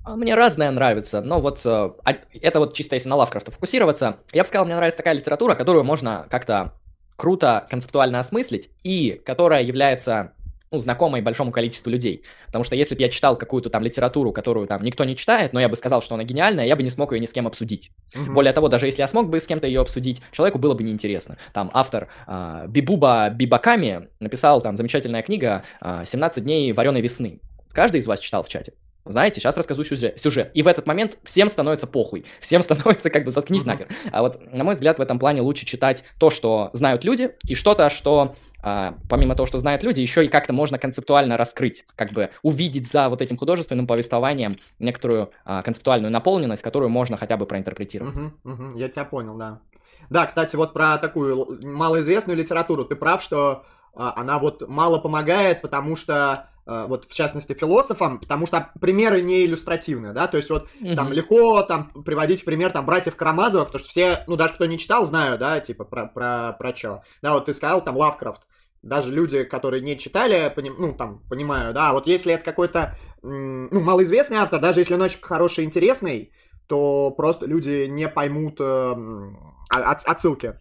А, 0.04 0.16
Мне 0.16 0.34
разное 0.34 0.70
нравится, 0.70 1.22
но 1.22 1.40
вот 1.40 1.62
э, 1.64 1.68
а- 2.04 2.18
это 2.40 2.58
вот 2.58 2.74
чисто 2.74 2.94
если 2.94 3.08
на 3.08 3.16
Лавкрафта 3.16 3.50
фокусироваться, 3.50 4.18
я 4.32 4.42
бы 4.42 4.48
сказал, 4.48 4.66
мне 4.66 4.76
нравится 4.76 4.98
такая 4.98 5.14
литература, 5.14 5.54
которую 5.54 5.84
можно 5.84 6.26
как-то 6.30 6.74
круто 7.16 7.66
концептуально 7.70 8.20
осмыслить 8.20 8.70
и 8.82 9.20
которая 9.24 9.62
является 9.62 10.32
ну, 10.70 10.80
знакомой 10.80 11.22
большому 11.22 11.52
количеству 11.52 11.88
людей. 11.88 12.24
Потому 12.46 12.64
что 12.64 12.74
если 12.74 12.94
бы 12.94 13.00
я 13.00 13.08
читал 13.08 13.38
какую-то 13.38 13.70
там 13.70 13.82
литературу, 13.82 14.32
которую 14.32 14.66
там 14.66 14.82
никто 14.82 15.04
не 15.04 15.16
читает, 15.16 15.52
но 15.52 15.60
я 15.60 15.68
бы 15.68 15.76
сказал, 15.76 16.02
что 16.02 16.16
она 16.16 16.24
гениальная, 16.24 16.66
я 16.66 16.76
бы 16.76 16.82
не 16.82 16.90
смог 16.90 17.12
ее 17.12 17.20
ни 17.20 17.26
с 17.26 17.32
кем 17.32 17.46
обсудить. 17.46 17.90
Мгм. 18.14 18.34
Более 18.34 18.52
того, 18.52 18.68
даже 18.68 18.86
если 18.86 19.00
я 19.02 19.08
смог 19.08 19.30
бы 19.30 19.40
с 19.40 19.46
кем-то 19.46 19.66
ее 19.66 19.80
обсудить, 19.80 20.20
человеку 20.32 20.58
было 20.58 20.74
бы 20.74 20.82
неинтересно. 20.82 21.38
Там 21.52 21.70
автор 21.72 22.08
а, 22.26 22.66
Бибуба 22.66 23.30
Бибаками 23.30 24.08
написал 24.20 24.60
там 24.60 24.76
замечательная 24.76 25.22
книга 25.22 25.62
а, 25.80 26.02
«17 26.02 26.40
дней 26.40 26.72
вареной 26.72 27.00
весны». 27.00 27.40
Каждый 27.72 28.00
из 28.00 28.06
вас 28.06 28.20
читал 28.20 28.42
в 28.42 28.48
чате? 28.48 28.72
Знаете, 29.06 29.40
сейчас 29.40 29.56
расскажу 29.56 29.84
сюжет. 29.84 30.50
И 30.54 30.62
в 30.62 30.68
этот 30.68 30.86
момент 30.86 31.18
всем 31.24 31.48
становится 31.48 31.86
похуй. 31.86 32.24
Всем 32.40 32.62
становится 32.64 33.10
как 33.10 33.24
бы 33.24 33.30
заткнись 33.30 33.64
нахер. 33.64 33.88
А 34.10 34.22
вот, 34.22 34.40
на 34.52 34.64
мой 34.64 34.74
взгляд, 34.74 34.98
в 34.98 35.02
этом 35.02 35.18
плане 35.18 35.42
лучше 35.42 35.66
читать 35.66 36.04
то, 36.18 36.30
что 36.30 36.70
знают 36.72 37.04
люди, 37.04 37.32
и 37.46 37.54
что-то, 37.54 37.90
что 37.90 38.34
а, 38.62 38.94
помимо 39.10 39.34
того, 39.34 39.46
что 39.46 39.58
знают 39.58 39.82
люди, 39.82 40.00
еще 40.00 40.24
и 40.24 40.28
как-то 40.28 40.54
можно 40.54 40.78
концептуально 40.78 41.36
раскрыть, 41.36 41.84
как 41.96 42.12
бы 42.12 42.30
увидеть 42.42 42.90
за 42.90 43.10
вот 43.10 43.20
этим 43.20 43.36
художественным 43.36 43.86
повествованием 43.86 44.56
некоторую 44.78 45.30
а, 45.44 45.62
концептуальную 45.62 46.10
наполненность, 46.10 46.62
которую 46.62 46.88
можно 46.88 47.18
хотя 47.18 47.36
бы 47.36 47.44
проинтерпретировать. 47.44 48.16
Мгм, 48.16 48.38
мгм, 48.42 48.76
я 48.76 48.88
тебя 48.88 49.04
понял, 49.04 49.36
да. 49.36 49.60
Да, 50.08 50.24
кстати, 50.26 50.56
вот 50.56 50.72
про 50.72 50.96
такую 50.96 51.60
малоизвестную 51.62 52.38
литературу 52.38 52.86
ты 52.86 52.96
прав, 52.96 53.22
что 53.22 53.64
а, 53.94 54.14
она 54.16 54.38
вот 54.38 54.66
мало 54.66 54.98
помогает, 54.98 55.60
потому 55.60 55.94
что 55.94 56.48
вот 56.66 57.04
в 57.04 57.14
частности 57.14 57.52
философам, 57.54 58.18
потому 58.18 58.46
что 58.46 58.70
примеры 58.80 59.20
не 59.22 59.44
иллюстративные, 59.44 60.12
да, 60.12 60.26
то 60.26 60.36
есть 60.38 60.48
вот 60.50 60.68
там 60.96 61.06
Мгм. 61.06 61.12
легко 61.12 61.62
там 61.62 61.90
приводить 62.04 62.42
в 62.42 62.44
пример 62.44 62.72
там 62.72 62.86
братьев 62.86 63.16
Карамазовых, 63.16 63.66
потому 63.68 63.80
что 63.80 63.88
все, 63.90 64.24
ну 64.26 64.36
даже 64.36 64.54
кто 64.54 64.64
не 64.66 64.78
читал, 64.78 65.04
знают, 65.04 65.40
да, 65.40 65.60
типа 65.60 65.84
про 65.84 66.06
про 66.06 66.54
про 66.58 66.72
чё. 66.72 67.02
Да, 67.22 67.34
вот 67.34 67.46
ты 67.46 67.54
сказал 67.54 67.82
там 67.84 67.96
Лавкрафт. 67.96 68.48
Даже 68.82 69.12
люди, 69.14 69.44
которые 69.44 69.80
не 69.82 69.98
читали, 69.98 70.52
поним- 70.54 70.76
ну, 70.78 70.92
там, 70.92 71.20
понимаю, 71.30 71.72
да, 71.72 71.94
вот 71.94 72.06
если 72.06 72.34
это 72.34 72.44
какой-то, 72.44 72.98
ну, 73.22 73.80
малоизвестный 73.80 74.36
автор, 74.36 74.60
даже 74.60 74.80
если 74.80 74.92
он 74.94 75.00
очень 75.00 75.22
хороший, 75.22 75.64
интересный, 75.64 76.32
то 76.66 77.10
просто 77.10 77.46
люди 77.46 77.86
не 77.86 78.08
поймут 78.10 78.60
э, 78.60 78.64
м, 78.64 79.38
о- 79.70 79.90
от- 79.90 80.04
отсылки. 80.04 80.58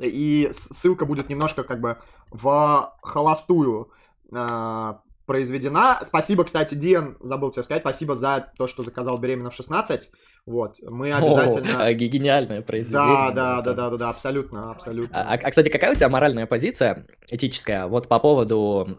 И 0.00 0.50
ссылка 0.52 1.04
будет 1.06 1.28
немножко 1.28 1.64
как 1.64 1.80
бы 1.80 1.98
в 2.30 2.92
холостую 3.02 3.90
э, 4.34 4.94
произведена. 5.26 6.00
Спасибо, 6.02 6.44
кстати, 6.44 6.74
Диан, 6.74 7.16
забыл 7.20 7.50
тебе 7.50 7.62
сказать, 7.62 7.82
спасибо 7.82 8.14
за 8.14 8.52
то, 8.58 8.66
что 8.66 8.82
заказал 8.82 9.18
«Беременна 9.18 9.50
в 9.50 9.58
16». 9.58 10.00
Вот, 10.46 10.76
мы 10.82 11.12
обязательно... 11.12 11.84
О, 11.84 11.94
ге- 11.94 12.08
гениальное 12.08 12.62
произведение. 12.62 13.30
Да, 13.30 13.30
да, 13.30 13.62
да, 13.62 13.72
да, 13.74 13.90
да, 13.90 13.96
да, 13.96 14.10
абсолютно, 14.10 14.72
абсолютно. 14.72 15.16
А, 15.16 15.34
а, 15.34 15.50
кстати, 15.50 15.68
какая 15.68 15.92
у 15.92 15.94
тебя 15.94 16.08
моральная 16.08 16.46
позиция 16.46 17.06
этическая 17.30 17.86
вот 17.86 18.08
по 18.08 18.18
поводу... 18.18 18.98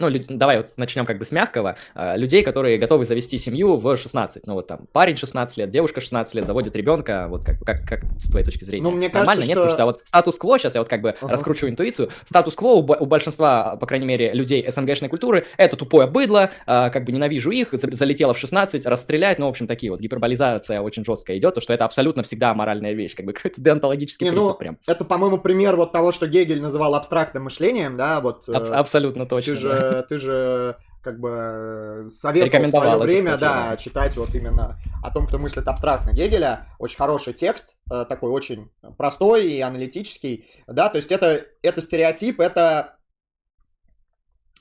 Ну, 0.00 0.08
люд- 0.08 0.26
давай 0.28 0.56
вот 0.56 0.66
начнем 0.78 1.04
как 1.06 1.18
бы 1.18 1.24
с 1.24 1.30
мягкого. 1.30 1.76
А, 1.94 2.16
Людей, 2.16 2.42
которые 2.42 2.78
готовы 2.78 3.04
завести 3.04 3.38
семью 3.38 3.76
в 3.76 3.96
16. 3.96 4.46
Ну, 4.46 4.54
вот 4.54 4.66
там 4.66 4.86
парень 4.92 5.16
16 5.16 5.56
лет, 5.58 5.70
девушка 5.70 6.00
16 6.00 6.34
лет, 6.34 6.46
заводит 6.46 6.74
ребенка. 6.74 7.26
Вот 7.28 7.44
как, 7.44 7.60
как, 7.60 7.86
как 7.86 8.00
с 8.18 8.30
твоей 8.30 8.44
точки 8.44 8.64
зрения? 8.64 8.82
Ну, 8.84 8.90
мне 8.90 9.08
Нормально, 9.08 9.26
кажется, 9.42 9.48
нет? 9.48 9.58
что- 9.58 9.62
Потому 9.70 9.76
что 9.76 9.84
вот 9.86 10.00
статус-кво, 10.06 10.58
сейчас 10.58 10.74
я 10.74 10.80
вот 10.80 10.88
как 10.88 11.02
бы 11.02 11.10
Ага. 11.20 11.32
раскручу 11.32 11.68
интуицию, 11.68 12.08
статус-кво 12.24 12.68
у, 12.68 12.78
у 12.78 13.06
большинства, 13.06 13.76
по 13.76 13.86
крайней 13.86 14.06
мере, 14.06 14.32
людей 14.32 14.64
СНГшной 14.68 15.08
культуры, 15.10 15.46
это 15.58 15.76
тупое 15.76 16.06
быдло, 16.06 16.50
а, 16.66 16.88
как 16.90 17.04
бы 17.04 17.12
ненавижу 17.12 17.50
их, 17.50 17.68
за- 17.72 17.94
залетело 17.94 18.32
в 18.34 18.38
16, 18.38 18.86
расстрелять, 18.86 19.38
ну, 19.38 19.46
в 19.46 19.50
общем, 19.50 19.66
такие 19.66 19.92
вот 19.92 20.00
гиперболизация 20.00 20.80
очень 20.80 21.04
жесткая 21.04 21.36
идет, 21.38 21.54
то, 21.54 21.60
что 21.60 21.72
это 21.72 21.84
абсолютно 21.84 22.22
всегда 22.22 22.54
моральная 22.54 22.92
вещь, 22.92 23.14
как 23.14 23.26
бы 23.26 23.32
какой-то 23.32 23.60
деонтологический 23.60 24.24
Не, 24.26 24.30
принцип 24.32 24.48
ну, 24.52 24.54
прям. 24.54 24.78
Это, 24.86 25.04
по-моему, 25.04 25.38
пример 25.38 25.76
вот 25.76 25.92
того, 25.92 26.12
что 26.12 26.26
Гегель 26.26 26.62
называл 26.62 26.94
абстрактным 26.94 27.44
мышлением, 27.44 27.94
да, 27.96 28.20
вот... 28.20 28.48
э, 28.48 28.52
Абс- 28.52 28.70
абсолютно 28.70 29.26
точно. 29.26 29.54
Ты 29.54 29.60
да. 29.62 29.89
Же, 29.90 30.02
ты 30.08 30.18
же 30.18 30.76
как 31.02 31.18
бы 31.18 32.08
советовал 32.10 32.66
в 32.66 32.70
свое 32.70 32.96
время, 32.98 33.20
статью, 33.20 33.38
да, 33.40 33.70
да, 33.70 33.76
читать 33.76 34.16
вот 34.16 34.34
именно 34.34 34.78
о 35.02 35.10
том, 35.10 35.26
кто 35.26 35.38
мыслит 35.38 35.66
абстрактно 35.66 36.12
Гегеля. 36.12 36.66
Очень 36.78 36.98
хороший 36.98 37.32
текст, 37.32 37.76
э, 37.90 38.04
такой 38.08 38.30
очень 38.30 38.70
простой 38.98 39.46
и 39.46 39.60
аналитический, 39.60 40.50
да, 40.66 40.88
то 40.88 40.96
есть 40.96 41.10
это, 41.10 41.46
это 41.62 41.80
стереотип, 41.80 42.40
это... 42.40 42.96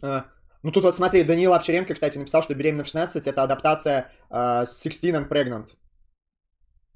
Э, 0.01 0.21
ну 0.63 0.71
тут 0.71 0.83
вот 0.83 0.95
смотри, 0.95 1.23
Даниил 1.23 1.53
Овчаренко, 1.53 1.93
кстати, 1.93 2.17
написал, 2.17 2.43
что 2.43 2.53
«Беременна 2.53 2.83
в 2.83 2.87
16» 2.87 3.21
это 3.25 3.43
адаптация 3.43 4.11
«Sixteen 4.29 5.15
and 5.15 5.29
Pregnant». 5.29 5.67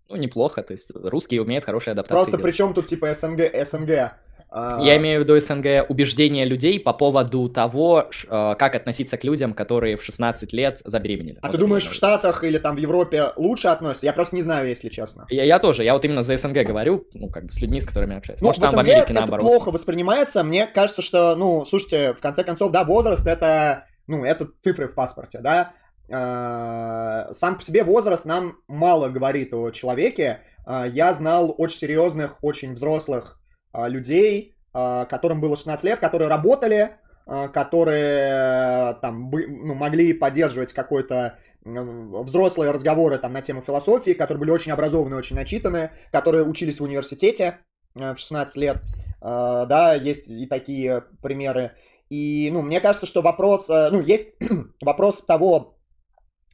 Ну, 0.09 0.17
неплохо, 0.17 0.63
то 0.63 0.73
есть 0.73 0.91
русские 0.93 1.41
умеют 1.41 1.65
хорошие 1.65 1.93
адаптации 1.93 2.15
Просто 2.15 2.31
делать. 2.37 2.43
причем 2.43 2.73
тут 2.73 2.87
типа 2.87 3.13
СНГ, 3.13 3.65
СНГ 3.65 4.13
Я 4.53 4.97
имею 4.97 5.19
в 5.19 5.23
виду 5.23 5.39
СНГ 5.39 5.89
убеждения 5.89 6.45
людей 6.45 6.79
по 6.79 6.93
поводу 6.93 7.49
того, 7.49 8.05
э, 8.11 8.55
как 8.57 8.75
относиться 8.75 9.17
к 9.17 9.23
людям, 9.23 9.53
которые 9.53 9.97
в 9.97 10.03
16 10.03 10.53
лет 10.53 10.79
забеременели. 10.85 11.39
А 11.41 11.47
вот 11.47 11.53
ты 11.53 11.57
думаешь, 11.57 11.87
в 11.87 11.93
Штатах 11.93 12.43
или 12.43 12.59
там 12.59 12.75
в 12.75 12.79
Европе 12.79 13.31
лучше 13.35 13.69
относятся? 13.69 14.05
Я 14.05 14.13
просто 14.13 14.35
не 14.35 14.43
знаю, 14.43 14.67
если 14.67 14.89
честно. 14.89 15.25
Я, 15.29 15.43
я 15.43 15.57
тоже, 15.57 15.83
я 15.83 15.93
вот 15.93 16.05
именно 16.05 16.21
за 16.21 16.37
СНГ 16.37 16.65
говорю, 16.65 17.07
ну, 17.13 17.29
как 17.29 17.45
бы 17.45 17.51
с 17.51 17.59
людьми, 17.61 17.81
с 17.81 17.87
которыми 17.87 18.15
общаюсь. 18.15 18.41
Ну, 18.41 18.47
Может, 18.47 18.61
в 18.61 18.65
там 18.65 18.71
СНГ 18.71 18.77
в 18.77 18.79
Америке 18.81 19.03
это 19.05 19.13
наоборот. 19.13 19.41
плохо 19.41 19.71
воспринимается. 19.71 20.43
Мне 20.43 20.67
кажется, 20.67 21.01
что, 21.01 21.35
ну, 21.35 21.65
слушайте, 21.65 22.13
в 22.13 22.19
конце 22.19 22.43
концов, 22.43 22.71
да, 22.71 22.83
возраст 22.83 23.25
это, 23.25 23.87
ну, 24.05 24.23
это 24.23 24.49
цифры 24.61 24.87
в 24.87 24.93
паспорте, 24.93 25.39
да. 25.39 25.73
Э, 26.09 27.33
сам 27.33 27.57
по 27.57 27.63
себе 27.63 27.83
возраст 27.83 28.25
нам 28.25 28.57
мало 28.67 29.09
говорит 29.09 29.51
о 29.53 29.71
человеке. 29.71 30.41
Э, 30.67 30.85
я 30.87 31.13
знал 31.15 31.55
очень 31.57 31.79
серьезных, 31.79 32.37
очень 32.43 32.75
взрослых 32.75 33.39
а, 33.39 33.42
людей, 33.73 34.53
а, 34.73 35.05
которым 35.05 35.39
было 35.39 35.55
16 35.55 35.85
лет, 35.85 35.99
которые 35.99 36.29
работали, 36.29 36.97
а, 37.27 37.47
которые 37.47 38.95
там 39.01 39.29
ну, 39.29 39.75
могли 39.75 40.13
поддерживать 40.13 40.73
какой-то 40.73 41.37
взрослые 41.63 42.71
разговоры 42.71 43.17
там 43.19 43.31
на 43.31 43.41
тему 43.41 43.61
философии, 43.61 44.11
которые 44.11 44.39
были 44.39 44.51
очень 44.51 44.73
образованные, 44.73 45.17
очень 45.17 45.37
начитанные, 45.37 45.93
которые 46.11 46.43
учились 46.43 46.81
в 46.81 46.83
университете 46.83 47.59
в 47.95 48.17
16 48.17 48.57
лет, 48.57 48.81
да, 49.21 49.93
есть 49.93 50.29
и 50.29 50.45
такие 50.45 51.05
примеры. 51.21 51.71
И, 52.09 52.49
ну, 52.51 52.63
мне 52.63 52.81
кажется, 52.81 53.05
что 53.05 53.21
вопрос, 53.21 53.69
ну, 53.69 54.01
есть 54.01 54.33
вопрос 54.81 55.21
того, 55.21 55.77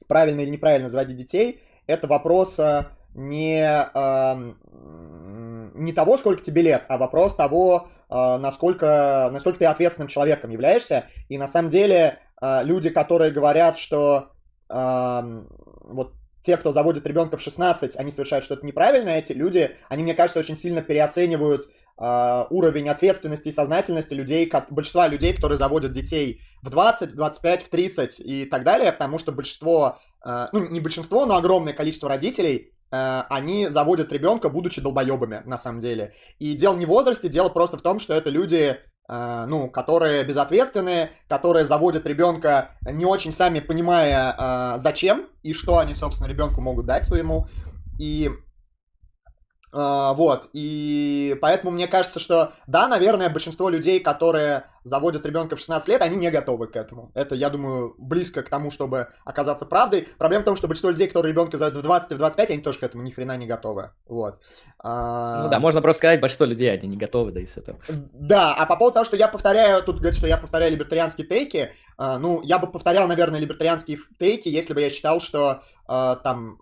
правильно 0.08 0.42
или 0.42 0.52
неправильно 0.52 0.90
заводить 0.90 1.18
детей, 1.18 1.64
это 1.88 2.06
вопрос 2.06 2.60
не 3.16 3.66
не 5.74 5.94
того, 5.94 6.18
сколько 6.18 6.44
тебе 6.44 6.62
лет, 6.62 6.84
а 6.88 6.98
вопрос 6.98 7.36
того, 7.36 7.90
а, 8.10 8.38
насколько, 8.38 9.30
насколько 9.32 9.60
ты 9.60 9.66
ответственным 9.66 10.08
человеком 10.08 10.50
являешься. 10.50 11.06
И 11.28 11.38
на 11.38 11.48
самом 11.48 11.70
деле 11.70 12.20
а, 12.42 12.64
люди, 12.64 12.90
которые 12.90 13.32
говорят, 13.32 13.78
что 13.78 14.32
вот 14.72 16.14
те, 16.44 16.56
кто 16.56 16.72
заводит 16.72 17.08
ребенка 17.08 17.38
в 17.38 17.42
16, 17.42 17.96
они 17.96 18.12
совершают 18.12 18.46
что-то 18.46 18.64
неправильное, 18.64 19.18
эти 19.18 19.34
люди, 19.34 19.76
они, 19.88 20.04
мне 20.04 20.14
кажется, 20.14 20.40
очень 20.40 20.56
сильно 20.56 20.84
переоценивают 20.84 21.72
уровень 21.98 22.88
ответственности 22.88 23.48
и 23.48 23.52
сознательности 23.52 24.14
людей, 24.14 24.46
как, 24.46 24.72
большинства 24.72 25.08
людей, 25.08 25.34
которые 25.34 25.58
заводят 25.58 25.92
детей 25.92 26.42
в 26.62 26.70
20, 26.70 27.14
в 27.14 27.16
25, 27.16 27.64
в 27.64 27.70
30 27.70 28.20
и 28.20 28.46
так 28.46 28.64
далее, 28.64 28.92
потому 28.92 29.18
что 29.18 29.32
большинство, 29.32 29.98
ну 30.24 30.70
не 30.70 30.80
большинство, 30.80 31.26
но 31.26 31.36
огромное 31.36 31.74
количество 31.74 32.08
родителей 32.08 32.74
Э, 32.79 32.79
они 32.92 33.68
заводят 33.68 34.12
ребенка, 34.12 34.50
будучи 34.50 34.82
долбоебами, 34.82 35.42
на 35.46 35.58
самом 35.58 35.80
деле. 35.80 36.14
И 36.40 36.54
дело 36.54 36.76
не 36.76 36.86
в 36.86 36.90
возрасте, 36.90 37.30
дело 37.30 37.50
просто 37.50 37.78
в 37.78 37.82
том, 37.82 38.00
что 38.00 38.14
это 38.14 38.30
люди, 38.30 38.78
э, 39.10 39.46
ну, 39.48 39.70
которые 39.70 40.24
безответственные, 40.24 41.12
которые 41.28 41.66
заводят 41.66 42.06
ребенка, 42.06 42.72
не 42.82 43.06
очень 43.06 43.32
сами 43.32 43.60
понимая, 43.60 44.36
э, 44.38 44.78
зачем 44.78 45.28
и 45.44 45.54
что 45.54 45.78
они, 45.78 45.96
собственно, 45.96 46.28
ребенку 46.28 46.62
могут 46.62 46.86
дать 46.86 47.04
своему. 47.04 47.48
И 48.00 48.30
вот, 49.72 50.50
и 50.54 51.38
поэтому 51.42 51.72
мне 51.72 51.88
кажется, 51.88 52.20
что 52.20 52.54
да, 52.66 52.88
наверное, 52.88 53.30
большинство 53.30 53.70
людей, 53.70 54.00
которые 54.00 54.66
заводят 54.84 55.26
ребенка 55.26 55.56
в 55.56 55.60
16 55.60 55.88
лет, 55.88 56.02
они 56.02 56.16
не 56.16 56.32
готовы 56.32 56.68
к 56.68 56.76
этому. 56.76 57.12
Это, 57.14 57.36
я 57.36 57.50
думаю, 57.50 57.96
близко 57.98 58.44
к 58.44 58.50
тому, 58.50 58.72
чтобы 58.72 59.10
оказаться 59.26 59.66
правдой. 59.66 60.08
Проблема 60.18 60.44
в 60.44 60.46
том, 60.46 60.56
что 60.56 60.68
большинство 60.68 60.90
людей, 60.90 61.08
которые 61.08 61.32
ребенка 61.32 61.58
заводят 61.58 61.80
в 61.80 61.84
20 61.84 62.12
и 62.12 62.16
в 62.16 62.18
25, 62.18 62.52
они 62.52 62.62
тоже 62.62 62.80
к 62.80 62.84
этому 62.84 63.04
ни 63.04 63.12
хрена 63.12 63.38
не 63.38 63.46
готовы. 63.46 63.92
Вот. 64.08 64.42
Uh... 64.84 65.44
Ну 65.44 65.50
да, 65.50 65.60
можно 65.60 65.82
просто 65.82 66.00
сказать, 66.00 66.22
большинство 66.22 66.46
людей, 66.46 66.72
они 66.72 66.88
не 66.88 66.98
готовы, 66.98 67.32
да 67.32 67.40
и 67.40 67.46
все 67.46 67.62
там. 67.62 67.78
Да, 68.14 68.54
а 68.56 68.66
по 68.66 68.76
поводу 68.76 68.96
того, 68.96 69.06
что 69.06 69.16
я 69.16 69.28
повторяю, 69.28 69.84
тут 69.84 69.98
говорят, 69.98 70.18
что 70.18 70.28
я 70.28 70.38
повторяю 70.38 70.72
либертарианские 70.72 71.28
тейки, 71.28 71.72
uh, 71.98 72.18
ну, 72.18 72.42
я 72.42 72.60
бы 72.60 72.68
повторял, 72.68 73.08
наверное, 73.08 73.40
либертарианские 73.40 74.00
тейки, 74.18 74.50
если 74.50 74.74
бы 74.74 74.82
я 74.82 74.90
считал, 74.90 75.22
что 75.22 75.62
там 75.88 76.60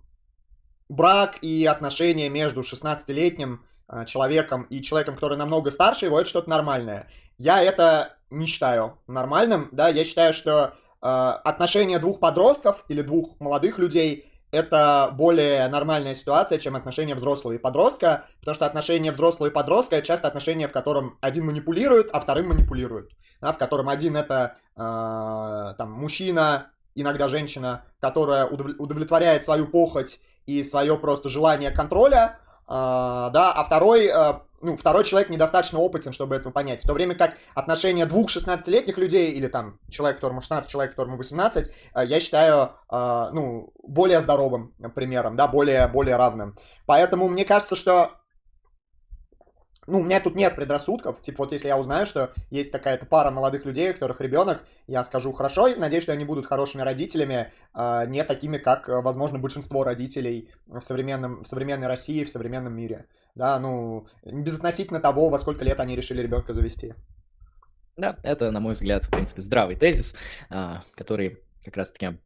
брак 0.90 1.38
и 1.42 1.66
отношения 1.66 2.30
между 2.30 2.62
16-летним 2.62 3.66
а, 3.88 4.06
человеком 4.06 4.64
и 4.64 4.82
человеком, 4.82 5.16
который 5.16 5.38
намного 5.38 5.72
старше 5.72 6.06
его, 6.06 6.20
это 6.20 6.30
что-то 6.30 6.50
нормальное. 6.50 7.08
Я 7.38 7.62
это 7.62 8.18
не 8.30 8.46
считаю 8.46 8.98
нормальным, 9.08 9.70
да, 9.72 9.90
я 9.90 10.04
считаю, 10.04 10.34
что 10.34 10.74
э, 11.02 11.08
отношения 11.08 12.00
двух 12.00 12.20
подростков 12.20 12.84
или 12.90 13.02
двух 13.02 13.40
молодых 13.40 13.78
людей 13.78 14.28
это 14.52 15.14
более 15.14 15.68
нормальная 15.68 16.16
ситуация, 16.16 16.58
чем 16.58 16.76
отношения 16.76 17.16
взрослого 17.16 17.54
и 17.54 17.58
подростка, 17.58 18.26
потому 18.40 18.56
что 18.56 18.66
отношения 18.66 19.12
взрослого 19.12 19.48
и 19.48 19.54
подростка 19.54 19.98
это 19.98 20.08
часто 20.08 20.28
отношения, 20.28 20.68
в 20.68 20.72
котором 20.72 21.18
один 21.22 21.46
манипулирует, 21.46 22.10
а 22.14 22.20
вторым 22.20 22.50
манипулирует, 22.50 23.12
да, 23.42 23.52
в 23.52 23.58
котором 23.58 23.90
один 23.90 24.16
это 24.16 24.58
э, 24.76 24.80
там 25.78 25.92
мужчина, 25.92 26.72
иногда 26.96 27.28
женщина, 27.28 27.86
которая 28.00 28.46
удовлетворяет 28.46 29.44
свою 29.44 29.68
похоть 29.68 30.20
и 30.48 30.64
свое 30.64 30.98
просто 30.98 31.30
желание 31.30 31.70
контроля, 31.70 32.40
э, 32.68 32.70
да, 32.70 33.54
а 33.54 33.64
второй, 33.64 34.08
э, 34.08 34.40
ну, 34.62 34.76
второй 34.76 35.04
человек 35.04 35.30
недостаточно 35.30 35.78
опытен, 35.80 36.14
чтобы 36.14 36.36
это 36.36 36.50
понять. 36.50 36.84
В 36.84 36.88
то 36.88 36.94
время 36.94 37.14
как 37.14 37.36
отношения 37.54 38.06
двух 38.06 38.36
16-летних 38.36 38.98
людей, 38.98 39.32
или 39.34 39.48
там 39.48 39.78
человек, 39.90 40.18
которому 40.18 40.42
16, 40.42 40.70
человек, 40.70 40.92
которому 40.92 41.18
18, 41.18 41.68
э, 41.68 42.06
я 42.06 42.20
считаю, 42.20 42.72
э, 42.90 43.30
ну, 43.34 43.74
более 43.84 44.22
здоровым 44.22 44.74
примером, 44.96 45.36
да, 45.36 45.48
более, 45.48 45.88
более 45.88 46.16
равным. 46.16 46.56
Поэтому 46.86 47.28
мне 47.28 47.46
кажется, 47.46 47.76
что 47.76 48.14
ну, 49.88 50.02
у 50.02 50.04
меня 50.04 50.20
тут 50.20 50.36
нет 50.36 50.56
предрассудков. 50.56 51.22
Типа, 51.22 51.46
вот 51.46 51.54
если 51.54 51.70
я 51.70 51.78
узнаю, 51.78 52.06
что 52.06 52.34
есть 52.52 52.72
какая-то 52.72 53.06
пара 53.06 53.32
молодых 53.32 53.66
людей, 53.66 53.90
у 53.90 53.94
которых 53.94 54.20
ребенок, 54.20 54.66
я 54.86 55.04
скажу 55.06 55.32
хорошо, 55.32 55.70
надеюсь, 55.76 56.04
что 56.04 56.12
они 56.12 56.26
будут 56.26 56.46
хорошими 56.46 56.82
родителями, 56.82 57.52
а 57.74 58.06
не 58.06 58.24
такими, 58.26 58.58
как, 58.58 58.90
возможно, 58.90 59.40
большинство 59.40 59.84
родителей 59.86 60.50
в, 60.68 60.82
современном, 60.82 61.44
в 61.44 61.48
современной 61.48 61.88
России, 61.88 62.26
в 62.26 62.30
современном 62.30 62.76
мире. 62.76 63.06
Да, 63.34 63.60
ну, 63.60 64.08
безотносительно 64.26 65.00
того, 65.00 65.30
во 65.30 65.40
сколько 65.40 65.64
лет 65.64 65.80
они 65.80 65.96
решили 65.96 66.22
ребенка 66.22 66.54
завести. 66.54 66.94
Да, 67.96 68.18
это, 68.24 68.52
на 68.52 68.60
мой 68.60 68.74
взгляд, 68.74 69.06
в 69.06 69.10
принципе, 69.10 69.42
здравый 69.42 69.76
тезис, 69.76 70.16
а, 70.50 70.82
который 70.96 71.40
как 71.64 71.78
раз-таки 71.78 72.18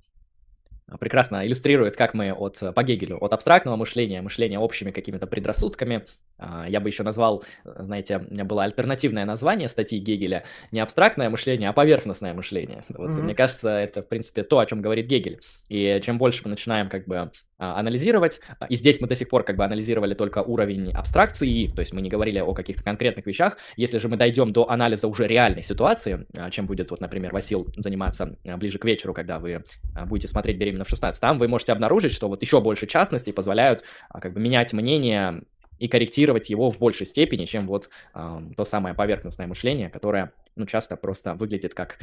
прекрасно 0.99 1.45
иллюстрирует, 1.45 1.95
как 1.95 2.13
мы 2.13 2.31
от, 2.31 2.59
по 2.75 2.83
Гегелю, 2.83 3.17
от 3.17 3.33
абстрактного 3.33 3.75
мышления, 3.75 4.21
мышления 4.21 4.59
общими 4.59 4.91
какими-то 4.91 5.27
предрассудками, 5.27 6.05
а, 6.37 6.65
я 6.67 6.79
бы 6.79 6.89
еще 6.89 7.03
назвал, 7.03 7.43
знаете, 7.63 8.17
у 8.17 8.33
меня 8.33 8.45
было 8.45 8.63
альтернативное 8.63 9.25
название 9.25 9.69
статьи 9.69 9.99
Гегеля, 9.99 10.43
не 10.71 10.79
абстрактное 10.79 11.29
мышление, 11.29 11.69
а 11.69 11.73
поверхностное 11.73 12.33
мышление. 12.33 12.83
Вот, 12.89 13.11
mm-hmm. 13.11 13.21
Мне 13.21 13.35
кажется, 13.35 13.69
это, 13.69 14.01
в 14.01 14.07
принципе, 14.07 14.43
то, 14.43 14.59
о 14.59 14.65
чем 14.65 14.81
говорит 14.81 15.05
Гегель. 15.05 15.39
И 15.69 15.99
чем 16.03 16.17
больше 16.17 16.41
мы 16.43 16.49
начинаем 16.49 16.89
как 16.89 17.07
бы 17.07 17.31
анализировать, 17.61 18.41
а, 18.59 18.65
и 18.65 18.75
здесь 18.75 18.99
мы 18.99 19.07
до 19.07 19.15
сих 19.15 19.29
пор 19.29 19.43
как 19.43 19.55
бы 19.55 19.63
анализировали 19.63 20.13
только 20.13 20.39
уровень 20.39 20.91
абстракции, 20.91 21.67
то 21.67 21.81
есть 21.81 21.93
мы 21.93 22.01
не 22.01 22.09
говорили 22.09 22.39
о 22.39 22.53
каких-то 22.53 22.83
конкретных 22.83 23.25
вещах. 23.25 23.57
Если 23.75 23.97
же 23.99 24.07
мы 24.07 24.17
дойдем 24.17 24.51
до 24.51 24.69
анализа 24.69 25.07
уже 25.07 25.27
реальной 25.27 25.63
ситуации, 25.63 26.25
чем 26.51 26.65
будет, 26.65 26.91
вот, 26.91 27.01
например, 27.01 27.33
Васил 27.33 27.67
заниматься 27.77 28.35
ближе 28.43 28.79
к 28.79 28.85
вечеру, 28.85 29.13
когда 29.13 29.39
вы 29.39 29.63
будете 30.05 30.27
смотреть 30.27 30.57
«Беременна 30.57 30.85
в 30.85 30.91
16», 30.91 31.19
там 31.19 31.37
вы 31.37 31.47
можете 31.47 31.71
обнаружить, 31.71 32.13
что 32.13 32.27
вот 32.27 32.41
еще 32.41 32.61
больше 32.61 32.87
частностей 32.87 33.33
позволяют 33.33 33.83
как 34.11 34.33
бы 34.33 34.39
менять 34.39 34.73
мнение 34.73 35.43
и 35.81 35.87
корректировать 35.87 36.49
его 36.51 36.69
в 36.69 36.77
большей 36.77 37.07
степени, 37.07 37.45
чем 37.45 37.65
вот 37.65 37.89
э, 38.13 38.39
то 38.55 38.65
самое 38.65 38.93
поверхностное 38.93 39.47
мышление, 39.47 39.89
которое, 39.89 40.31
ну, 40.55 40.67
часто 40.67 40.95
просто 40.95 41.33
выглядит 41.33 41.73
как 41.73 41.97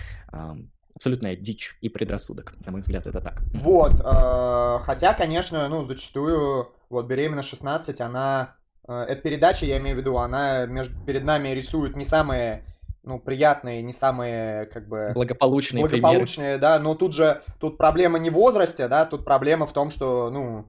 абсолютная 0.98 1.36
дичь 1.36 1.76
и 1.80 1.88
предрассудок. 1.88 2.54
На 2.66 2.72
мой 2.72 2.80
взгляд, 2.80 3.06
это 3.06 3.20
так. 3.20 3.42
Вот, 3.54 3.92
э, 4.04 4.78
хотя, 4.84 5.14
конечно, 5.14 5.68
ну, 5.68 5.84
зачастую, 5.84 6.72
вот 6.90 7.06
«Беременна 7.06 7.42
16», 7.42 8.00
она, 8.00 8.56
э, 8.86 9.04
эта 9.08 9.22
передача, 9.22 9.64
я 9.64 9.78
имею 9.78 9.96
в 9.96 10.00
виду, 10.00 10.18
она 10.18 10.66
между, 10.66 10.98
перед 11.06 11.24
нами 11.24 11.50
рисует 11.50 11.96
не 11.96 12.04
самые 12.04 12.64
ну, 13.04 13.18
приятные, 13.20 13.80
не 13.80 13.92
самые, 13.92 14.66
как 14.66 14.88
бы... 14.88 15.12
Благополучные 15.14 15.86
Благополучные, 15.86 16.58
примеры. 16.58 16.60
да, 16.60 16.78
но 16.78 16.94
тут 16.94 17.14
же, 17.14 17.42
тут 17.58 17.78
проблема 17.78 18.18
не 18.18 18.28
в 18.28 18.34
возрасте, 18.34 18.86
да, 18.88 19.06
тут 19.06 19.24
проблема 19.24 19.66
в 19.66 19.72
том, 19.72 19.90
что, 19.90 20.30
ну... 20.30 20.68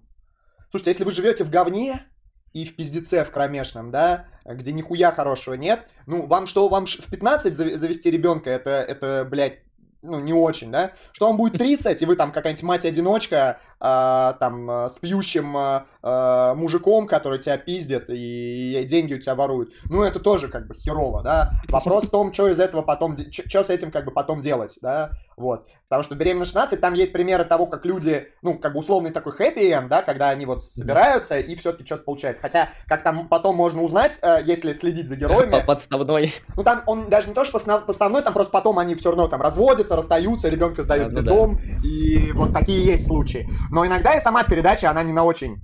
Слушайте, 0.69 0.91
если 0.91 1.03
вы 1.03 1.11
живете 1.11 1.43
в 1.43 1.49
говне, 1.49 2.06
и 2.53 2.65
в 2.65 2.76
пиздеце 2.76 3.23
в 3.23 3.31
кромешном, 3.31 3.91
да, 3.91 4.26
где 4.45 4.72
нихуя 4.73 5.11
хорошего 5.11 5.56
нет. 5.56 5.88
Ну, 6.06 6.26
вам 6.26 6.47
что, 6.47 6.68
вам 6.68 6.85
в 6.85 7.10
15 7.10 7.56
завести 7.56 8.10
ребенка, 8.10 8.49
это, 8.49 8.69
это, 8.69 9.27
блядь, 9.30 9.60
ну, 10.01 10.19
не 10.19 10.34
очень, 10.34 10.71
да, 10.71 10.91
что 11.11 11.30
он 11.30 11.38
будет 11.38 11.57
30, 11.57 12.01
и 12.01 12.05
вы 12.05 12.15
там 12.15 12.31
какая-нибудь 12.31 12.63
мать-одиночка, 12.63 13.59
э, 13.80 14.34
там, 14.39 14.69
э, 14.69 14.89
с 14.89 14.93
пьющим 14.99 15.57
э, 15.57 16.53
мужиком, 16.56 17.07
который 17.07 17.39
тебя 17.39 17.57
пиздит 17.57 18.06
и, 18.10 18.84
деньги 18.88 19.14
у 19.14 19.19
тебя 19.19 19.35
воруют. 19.35 19.73
Ну, 19.89 20.03
это 20.03 20.19
тоже 20.19 20.47
как 20.47 20.68
бы 20.68 20.76
херово, 20.76 21.22
да. 21.23 21.51
Вопрос 21.68 22.06
в 22.06 22.10
том, 22.10 22.34
что 22.34 22.47
из 22.49 22.60
этого 22.60 22.81
потом, 22.81 23.18
что 23.18 23.64
с 23.64 23.69
этим 23.69 23.91
как 23.91 24.06
бы 24.06 24.11
потом 24.11 24.41
делать, 24.41 24.77
да, 24.81 25.11
вот. 25.39 25.68
Потому 25.88 26.03
что 26.03 26.15
беременна 26.15 26.45
16, 26.45 26.80
там 26.80 26.93
есть 26.93 27.11
примеры 27.11 27.45
того, 27.45 27.65
как 27.65 27.85
люди, 27.85 28.27
ну, 28.41 28.60
как 28.60 28.73
бы 28.73 28.80
условный 28.80 29.10
такой 29.10 29.31
хэппи 29.31 29.88
да, 29.89 30.01
когда 30.01 30.30
они 30.30 30.45
вот 30.45 30.64
собираются 30.64 31.39
и 31.39 31.56
все-таки 31.56 31.85
что-то 31.85 32.03
получается. 32.03 32.41
Хотя, 32.41 32.69
как 32.88 33.01
там 33.03 33.27
потом 33.27 33.56
можно 33.56 33.81
узнать, 33.81 34.19
э, 34.22 34.39
если 34.45 34.73
следить 34.73 35.07
за 35.07 35.15
героями. 35.15 35.64
Подставной. 35.68 36.34
Ну, 36.56 36.64
там 36.64 36.84
он 36.85 37.10
даже 37.10 37.30
не 37.30 37.34
то, 37.34 37.45
что 37.45 37.60
подставной, 37.80 38.22
там 38.22 38.34
просто 38.34 38.51
потом 38.51 38.80
они 38.80 38.95
все 38.95 39.10
равно 39.10 39.27
там 39.27 39.41
разводятся, 39.41 39.95
расстаются, 39.95 40.49
ребенка 40.49 40.84
сдают 40.84 41.15
в 41.15 41.23
дом, 41.23 41.56
да. 41.56 41.88
и 41.88 42.31
вот 42.34 42.53
такие 42.53 42.85
есть 42.85 43.07
случаи. 43.07 43.47
Но 43.70 43.86
иногда 43.86 44.16
и 44.16 44.20
сама 44.20 44.44
передача, 44.44 44.90
она 44.90 45.04
не 45.04 45.14
на 45.14 45.24
очень, 45.24 45.62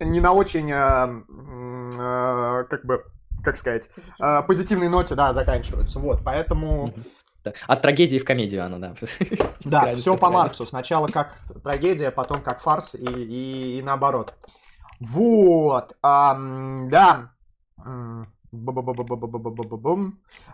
не 0.00 0.20
на 0.20 0.32
очень, 0.32 0.70
э, 0.70 1.22
э, 1.98 2.64
как 2.68 2.84
бы, 2.84 3.04
как 3.42 3.58
сказать, 3.58 3.88
Позитивной. 3.94 4.38
э, 4.38 4.42
позитивной 4.42 4.88
ноте, 4.88 5.14
да, 5.14 5.32
заканчивается. 5.32 5.98
Вот, 5.98 6.20
поэтому... 6.24 6.92
От 7.66 7.82
трагедии 7.82 8.18
в 8.18 8.24
комедию 8.24 8.64
оно, 8.64 8.78
да. 8.78 8.94
Да, 9.64 9.94
все 9.96 10.16
по 10.16 10.30
Марксу. 10.30 10.66
Сначала 10.66 11.08
как 11.08 11.40
трагедия, 11.62 12.10
потом 12.10 12.40
как 12.40 12.62
фарс 12.62 12.94
и, 12.94 13.04
и, 13.04 13.78
и 13.78 13.82
наоборот. 13.82 14.34
Вот, 15.00 15.94
эм, 16.02 16.88
да. 16.88 17.32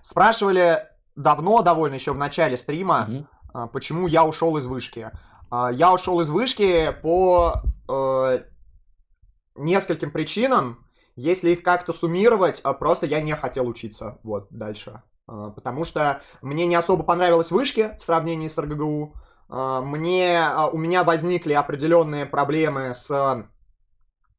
Спрашивали 0.02 0.88
давно, 1.14 1.62
довольно 1.62 1.94
еще 1.94 2.12
в 2.12 2.18
начале 2.18 2.56
стрима, 2.56 3.06
mm-hmm. 3.08 3.68
почему 3.68 4.08
я 4.08 4.24
ушел 4.24 4.56
из 4.56 4.66
вышки. 4.66 5.12
А, 5.50 5.70
я 5.70 5.92
ушел 5.92 6.20
из 6.20 6.30
вышки 6.30 6.96
по 7.02 7.62
э, 7.88 8.40
нескольким 9.56 10.10
причинам. 10.10 10.86
Если 11.16 11.50
их 11.50 11.62
как-то 11.62 11.92
суммировать, 11.92 12.60
а, 12.62 12.72
просто 12.72 13.06
я 13.06 13.20
не 13.20 13.34
хотел 13.34 13.68
учиться 13.68 14.18
вот 14.22 14.46
дальше. 14.50 15.02
Потому 15.26 15.84
что 15.84 16.22
мне 16.42 16.66
не 16.66 16.74
особо 16.74 17.04
понравилось 17.04 17.52
вышки 17.52 17.96
в 18.00 18.02
сравнении 18.02 18.48
с 18.48 18.58
РГГУ. 18.58 19.14
Мне, 19.48 20.44
у 20.72 20.78
меня 20.78 21.04
возникли 21.04 21.52
определенные 21.52 22.26
проблемы 22.26 22.94
с 22.94 23.46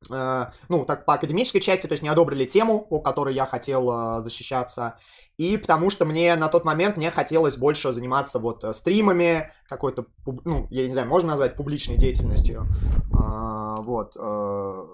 ну, 0.10 0.86
так 0.86 1.06
по 1.06 1.14
академической 1.14 1.60
части, 1.60 1.88
то 1.88 1.94
есть 1.94 2.02
не 2.04 2.10
одобрили 2.10 2.46
тему, 2.46 2.80
по 2.82 3.00
которой 3.00 3.36
я 3.36 3.46
хотел 3.46 4.22
защищаться. 4.22 4.98
И 5.42 5.58
потому 5.58 5.90
что 5.90 6.06
мне 6.06 6.36
на 6.36 6.50
тот 6.50 6.66
момент 6.66 6.98
мне 6.98 7.10
хотелось 7.10 7.58
больше 7.58 7.92
заниматься 7.92 8.38
вот 8.38 8.64
э, 8.64 8.74
стримами, 8.74 9.52
какой-то, 9.68 10.06
ну, 10.26 10.68
я 10.70 10.86
не 10.86 10.94
знаю, 10.94 11.08
можно 11.08 11.30
назвать 11.30 11.56
публичной 11.56 11.98
деятельностью, 11.98 12.68
вот, 13.10 14.16
э, 14.16 14.88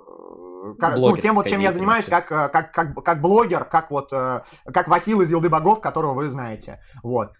как, 0.79 0.97
ну, 0.97 1.17
тем 1.17 1.35
вот, 1.35 1.47
чем 1.47 1.59
я 1.59 1.73
занимаюсь, 1.73 2.05
как, 2.05 2.31
э, 2.31 2.47
как, 2.49 2.71
как, 2.71 3.03
как 3.03 3.21
блогер, 3.21 3.65
как 3.65 3.91
вот, 3.91 4.11
как 4.11 4.87
Васил 4.87 5.19
из 5.21 5.31
Елды 5.31 5.49
Богов, 5.49 5.81
которого 5.81 6.13
вы 6.13 6.29
знаете, 6.29 6.81
вот. 7.03 7.31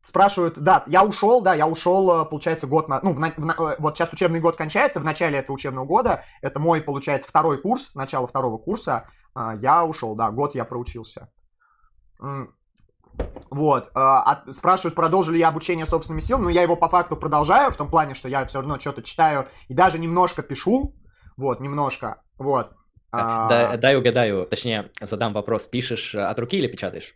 Спрашивают, 0.00 0.58
да, 0.58 0.82
я 0.88 1.04
ушел, 1.04 1.40
да, 1.40 1.54
я 1.54 1.68
ушел, 1.68 2.26
получается, 2.26 2.66
год 2.66 2.88
на, 2.88 3.00
ну, 3.02 3.12
в, 3.12 3.18
в, 3.18 3.76
вот 3.78 3.96
сейчас 3.96 4.12
учебный 4.12 4.40
год 4.40 4.56
кончается, 4.56 4.98
в 4.98 5.04
начале 5.04 5.38
этого 5.38 5.54
учебного 5.54 5.84
года, 5.84 6.24
это 6.42 6.58
мой, 6.58 6.80
получается, 6.80 7.28
второй 7.28 7.60
курс, 7.60 7.94
начало 7.94 8.26
второго 8.26 8.58
курса, 8.58 9.08
а, 9.34 9.54
я 9.54 9.84
ушел, 9.84 10.16
да, 10.16 10.30
год 10.30 10.56
я 10.56 10.64
проучился. 10.64 11.28
Вот, 13.50 13.90
а, 13.94 14.42
спрашивают, 14.50 14.96
продолжу 14.96 15.32
ли 15.32 15.38
я 15.38 15.48
обучение 15.48 15.86
собственными 15.86 16.20
силами, 16.20 16.44
но 16.44 16.50
я 16.50 16.62
его 16.62 16.74
по 16.74 16.88
факту 16.88 17.16
продолжаю, 17.16 17.70
в 17.70 17.76
том 17.76 17.88
плане, 17.88 18.14
что 18.14 18.28
я 18.28 18.44
все 18.46 18.58
равно 18.58 18.80
что-то 18.80 19.02
читаю 19.02 19.48
и 19.68 19.74
даже 19.74 19.98
немножко 19.98 20.42
пишу, 20.42 20.96
вот, 21.36 21.60
немножко, 21.60 22.22
вот. 22.36 22.72
А, 23.12 23.48
дай, 23.48 23.78
дай 23.78 23.96
угадаю, 23.96 24.44
точнее, 24.44 24.90
задам 25.00 25.32
вопрос, 25.32 25.68
пишешь 25.68 26.16
от 26.16 26.36
руки 26.38 26.56
или 26.56 26.66
печатаешь? 26.66 27.14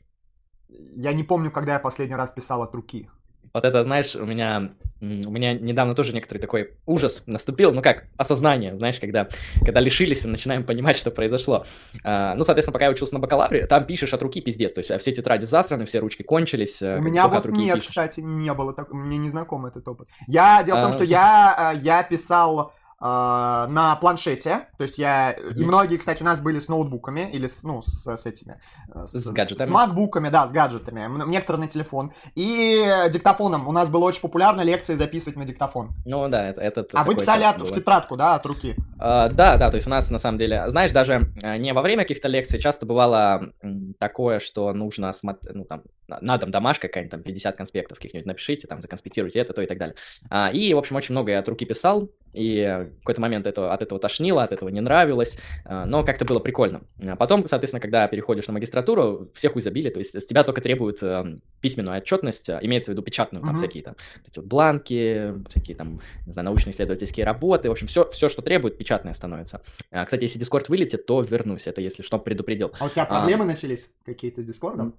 Я 0.97 1.13
не 1.13 1.25
помню, 1.25 1.51
когда 1.51 1.75
я 1.75 1.79
последний 1.79 2.17
раз 2.17 2.33
писал 2.33 2.63
от 2.63 2.75
руки. 2.75 3.09
Вот 3.55 3.65
это, 3.65 3.85
знаешь, 3.85 4.17
у 4.17 4.25
меня, 4.25 4.71
у 5.01 5.05
меня 5.05 5.53
недавно 5.53 5.95
тоже 5.95 6.15
некоторый 6.15 6.39
такой 6.39 6.71
ужас 6.87 7.23
наступил, 7.27 7.73
ну 7.73 7.83
как, 7.83 8.05
осознание, 8.17 8.79
знаешь, 8.79 8.99
когда, 8.99 9.29
когда 9.63 9.81
лишились 9.81 10.25
и 10.25 10.29
начинаем 10.29 10.65
понимать, 10.65 10.97
что 10.97 11.11
произошло. 11.11 11.67
А, 12.03 12.35
ну, 12.35 12.45
соответственно, 12.45 12.73
пока 12.73 12.87
я 12.87 12.91
учился 12.91 13.15
на 13.15 13.21
бакалавре, 13.21 13.67
там 13.67 13.85
пишешь 13.85 14.15
от 14.15 14.23
руки 14.23 14.41
пиздец, 14.41 14.73
то 14.73 14.79
есть 14.79 14.91
а 14.91 14.99
все 14.99 15.13
тетради 15.13 15.45
засраны, 15.45 15.85
все 15.85 15.99
ручки 15.99 16.23
кончились. 16.23 16.81
Э, 16.81 16.97
у 16.99 17.03
меня 17.03 17.29
вот 17.29 17.45
нет, 17.47 17.75
пишешь. 17.75 17.89
кстати, 17.89 18.21
не 18.21 18.53
было, 18.55 18.73
так, 18.73 18.91
мне 18.91 19.19
не 19.19 19.29
знаком 19.29 19.67
этот 19.67 19.87
опыт. 19.87 20.09
Я, 20.27 20.63
дело 20.63 20.79
в 20.79 20.83
том, 20.83 20.91
а... 20.91 20.93
что 20.95 21.05
я, 21.05 21.75
э, 21.75 21.79
я 21.83 22.03
писал 22.03 22.73
на 23.03 23.97
планшете, 24.01 24.69
то 24.79 24.85
есть 24.85 24.97
я, 24.99 25.33
mm-hmm. 25.33 25.55
и 25.57 25.65
многие, 25.65 25.97
кстати, 25.97 26.23
у 26.23 26.27
нас 26.27 26.41
были 26.41 26.61
с 26.61 26.69
ноутбуками, 26.69 27.29
или 27.33 27.49
с, 27.49 27.65
ну, 27.65 27.83
с, 27.83 28.07
с 28.07 28.27
этими, 28.27 28.61
с, 28.95 29.11
с 29.13 29.33
гаджетами. 29.33 29.67
С 29.67 29.71
макбуками, 29.71 30.29
да, 30.29 30.47
с 30.47 30.53
гаджетами, 30.53 31.09
некоторые 31.29 31.63
на 31.63 31.69
телефон, 31.69 32.13
и 32.37 32.85
диктофоном, 33.11 33.67
у 33.67 33.73
нас 33.73 33.89
было 33.89 34.05
очень 34.05 34.21
популярно 34.21 34.61
лекции 34.61 34.95
записывать 34.95 35.37
на 35.37 35.45
диктофон. 35.45 35.91
Ну 36.05 36.29
да, 36.29 36.49
это... 36.49 36.61
это 36.61 36.87
а 36.93 37.03
вы 37.03 37.17
писали 37.17 37.43
от, 37.43 37.61
в 37.61 37.73
тетрадку, 37.73 38.17
да, 38.17 38.37
от 38.37 38.47
руки? 38.47 38.77
Uh, 38.99 39.33
да, 39.33 39.57
да, 39.57 39.71
то 39.71 39.77
есть 39.77 39.89
у 39.89 39.91
нас 39.91 40.09
на 40.11 40.21
самом 40.21 40.39
деле, 40.39 40.63
знаешь, 40.69 40.93
даже 40.93 41.33
э, 41.43 41.57
не 41.57 41.73
во 41.73 41.83
время 41.83 42.05
каких-то 42.05 42.29
лекций, 42.29 42.61
часто 42.61 42.87
бывало 42.87 43.53
такое, 43.99 44.39
что 44.39 44.73
нужно, 44.73 45.13
смотреть, 45.13 45.57
ну 45.57 45.65
там, 45.65 45.83
на 46.21 46.39
дом 46.39 46.51
домашка 46.51 46.89
какая-нибудь, 46.89 47.11
там 47.11 47.23
50 47.23 47.57
конспектов 47.57 47.99
каких-нибудь 47.99 48.27
напишите, 48.27 48.67
там 48.67 48.81
законспектируйте 48.81 49.41
это, 49.41 49.53
то 49.53 49.63
и 49.63 49.67
так 49.67 49.79
далее. 49.79 49.97
Uh, 50.31 50.53
и, 50.53 50.75
в 50.75 50.79
общем, 50.79 50.97
очень 50.97 51.13
много 51.13 51.33
я 51.33 51.39
от 51.39 51.49
руки 51.49 51.65
писал, 51.65 52.11
и 52.33 52.87
в 52.97 52.99
какой-то 53.01 53.21
момент 53.21 53.47
это, 53.47 53.73
от 53.73 53.83
этого 53.83 54.01
тошнило, 54.01 54.43
от 54.43 54.53
этого 54.53 54.69
не 54.71 54.81
нравилось, 54.81 55.39
а, 55.65 55.85
но 55.85 56.05
как-то 56.05 56.25
было 56.25 56.39
прикольно. 56.39 56.83
А 57.01 57.17
потом, 57.17 57.47
соответственно, 57.47 57.81
когда 57.81 58.09
переходишь 58.09 58.47
на 58.47 58.55
магистратуру, 58.55 59.31
всех 59.35 59.53
хуй 59.53 59.63
забили, 59.63 59.91
то 59.91 59.99
есть 59.99 60.15
с 60.15 60.27
тебя 60.27 60.43
только 60.43 60.61
требуют 60.61 61.03
эм, 61.03 61.43
письменную 61.61 61.99
отчетность, 61.99 62.49
а, 62.49 62.59
имеется 62.63 62.91
в 62.91 62.95
виду 62.95 63.03
печатную, 63.03 63.45
там 63.45 63.55
mm-hmm. 63.55 63.59
всякие 63.59 63.83
там 63.83 63.97
эти 64.27 64.39
вот 64.39 64.49
бланки, 64.49 65.35
всякие 65.51 65.77
там, 65.77 66.01
не 66.27 66.33
знаю, 66.33 66.47
научно-исследовательские 66.47 67.27
работы, 67.27 67.69
в 67.69 67.73
общем, 67.73 67.87
все, 67.87 68.09
все, 68.11 68.29
что 68.29 68.41
требует, 68.41 68.79
печатное 68.79 69.13
становится. 69.13 69.63
Кстати, 69.91 70.23
если 70.23 70.41
Discord 70.41 70.67
вылетит, 70.69 71.07
то 71.07 71.21
вернусь, 71.21 71.67
это 71.67 71.81
если 71.81 72.03
что, 72.03 72.19
предупредил. 72.19 72.73
А 72.79 72.87
у 72.87 72.89
тебя 72.89 73.05
проблемы 73.05 73.45
а, 73.45 73.49
начались 73.49 73.89
какие-то 74.05 74.43
с 74.43 74.47
Дискордом? 74.47 74.95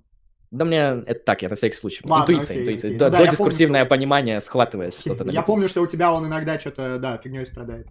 Да 0.54 0.66
мне 0.66 1.04
это 1.08 1.20
так, 1.26 1.42
я 1.42 1.50
на 1.50 1.56
всякий 1.56 1.76
случай. 1.76 2.02
Ладно, 2.04 2.32
интуиция, 2.32 2.54
окей, 2.54 2.62
интуиция. 2.62 2.90
Окей. 2.90 3.00
До, 3.00 3.10
ну, 3.10 3.18
да, 3.18 3.28
дискурсивное 3.28 3.82
помню, 3.82 3.90
понимание 3.90 4.40
схватываешь 4.40 4.94
что-то. 4.94 5.28
Я 5.32 5.42
помню, 5.42 5.68
что 5.68 5.82
у 5.82 5.88
тебя 5.88 6.14
он 6.14 6.28
иногда 6.28 6.60
что-то, 6.60 7.00
да, 7.00 7.18
фигней 7.18 7.46
страдает. 7.48 7.88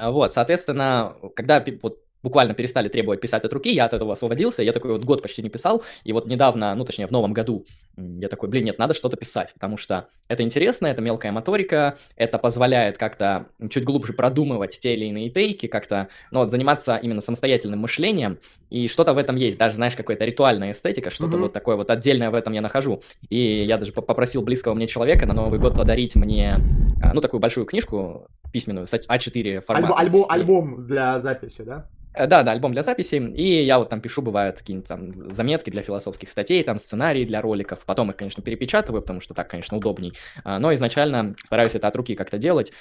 Вот, 0.00 0.32
соответственно, 0.32 1.16
когда 1.36 1.62
вот 1.82 1.98
буквально 2.28 2.52
перестали 2.52 2.88
требовать 2.90 3.22
писать 3.22 3.42
от 3.44 3.52
руки, 3.54 3.70
я 3.72 3.86
от 3.86 3.94
этого 3.94 4.12
освободился, 4.12 4.62
я 4.62 4.72
такой 4.74 4.92
вот 4.92 5.04
год 5.04 5.22
почти 5.22 5.42
не 5.42 5.48
писал, 5.48 5.82
и 6.04 6.12
вот 6.12 6.26
недавно, 6.26 6.74
ну, 6.74 6.84
точнее, 6.84 7.06
в 7.06 7.10
новом 7.10 7.32
году 7.32 7.64
я 7.96 8.28
такой, 8.28 8.50
блин, 8.50 8.66
нет, 8.66 8.78
надо 8.78 8.92
что-то 8.92 9.16
писать, 9.16 9.54
потому 9.54 9.78
что 9.78 10.08
это 10.28 10.42
интересно, 10.42 10.88
это 10.88 11.00
мелкая 11.00 11.32
моторика, 11.32 11.96
это 12.16 12.38
позволяет 12.38 12.98
как-то 12.98 13.46
чуть 13.70 13.84
глубже 13.84 14.12
продумывать 14.12 14.78
те 14.78 14.94
или 14.94 15.06
иные 15.06 15.30
тейки, 15.30 15.68
как-то, 15.68 16.08
ну, 16.30 16.40
вот, 16.40 16.50
заниматься 16.50 16.96
именно 16.96 17.22
самостоятельным 17.22 17.78
мышлением, 17.78 18.38
и 18.68 18.88
что-то 18.88 19.14
в 19.14 19.18
этом 19.18 19.36
есть, 19.36 19.56
даже, 19.56 19.76
знаешь, 19.76 19.96
какая-то 19.96 20.26
ритуальная 20.26 20.72
эстетика, 20.72 21.10
что-то 21.10 21.38
mm-hmm. 21.38 21.40
вот 21.40 21.52
такое 21.54 21.76
вот 21.76 21.88
отдельное 21.88 22.30
в 22.30 22.34
этом 22.34 22.52
я 22.52 22.60
нахожу, 22.60 23.02
и 23.30 23.64
я 23.64 23.78
даже 23.78 23.92
попросил 23.92 24.42
близкого 24.42 24.74
мне 24.74 24.86
человека 24.86 25.24
на 25.24 25.32
Новый 25.32 25.58
год 25.58 25.78
подарить 25.78 26.14
мне, 26.14 26.58
а, 27.02 27.14
ну, 27.14 27.22
такую 27.22 27.40
большую 27.40 27.64
книжку 27.64 28.28
письменную, 28.52 28.86
А4 28.86 29.62
формата. 29.62 29.94
Альбом, 29.94 30.26
альбом 30.28 30.86
для 30.86 31.18
записи, 31.20 31.62
да? 31.62 31.86
Э, 32.18 32.26
да, 32.26 32.42
да, 32.42 32.50
альбом 32.50 32.72
для 32.72 32.82
записи, 32.82 33.14
и 33.14 33.62
я 33.62 33.78
вот 33.78 33.90
там 33.90 34.00
пишу, 34.00 34.22
бывают 34.22 34.58
какие-нибудь 34.58 34.88
там 34.88 35.32
заметки 35.32 35.70
для 35.70 35.82
философских 35.82 36.30
статей, 36.30 36.64
там 36.64 36.78
сценарии 36.78 37.24
для 37.24 37.40
роликов, 37.40 37.78
потом 37.86 38.10
их, 38.10 38.16
конечно, 38.16 38.42
перепечатываю, 38.42 39.02
потому 39.02 39.20
что 39.20 39.34
так, 39.34 39.48
конечно, 39.48 39.76
удобней, 39.76 40.14
а, 40.42 40.58
но 40.58 40.74
изначально 40.74 41.36
стараюсь 41.44 41.76
это 41.76 41.86
от 41.86 41.94
руки 41.94 42.16
как-то 42.16 42.36
делать, 42.38 42.72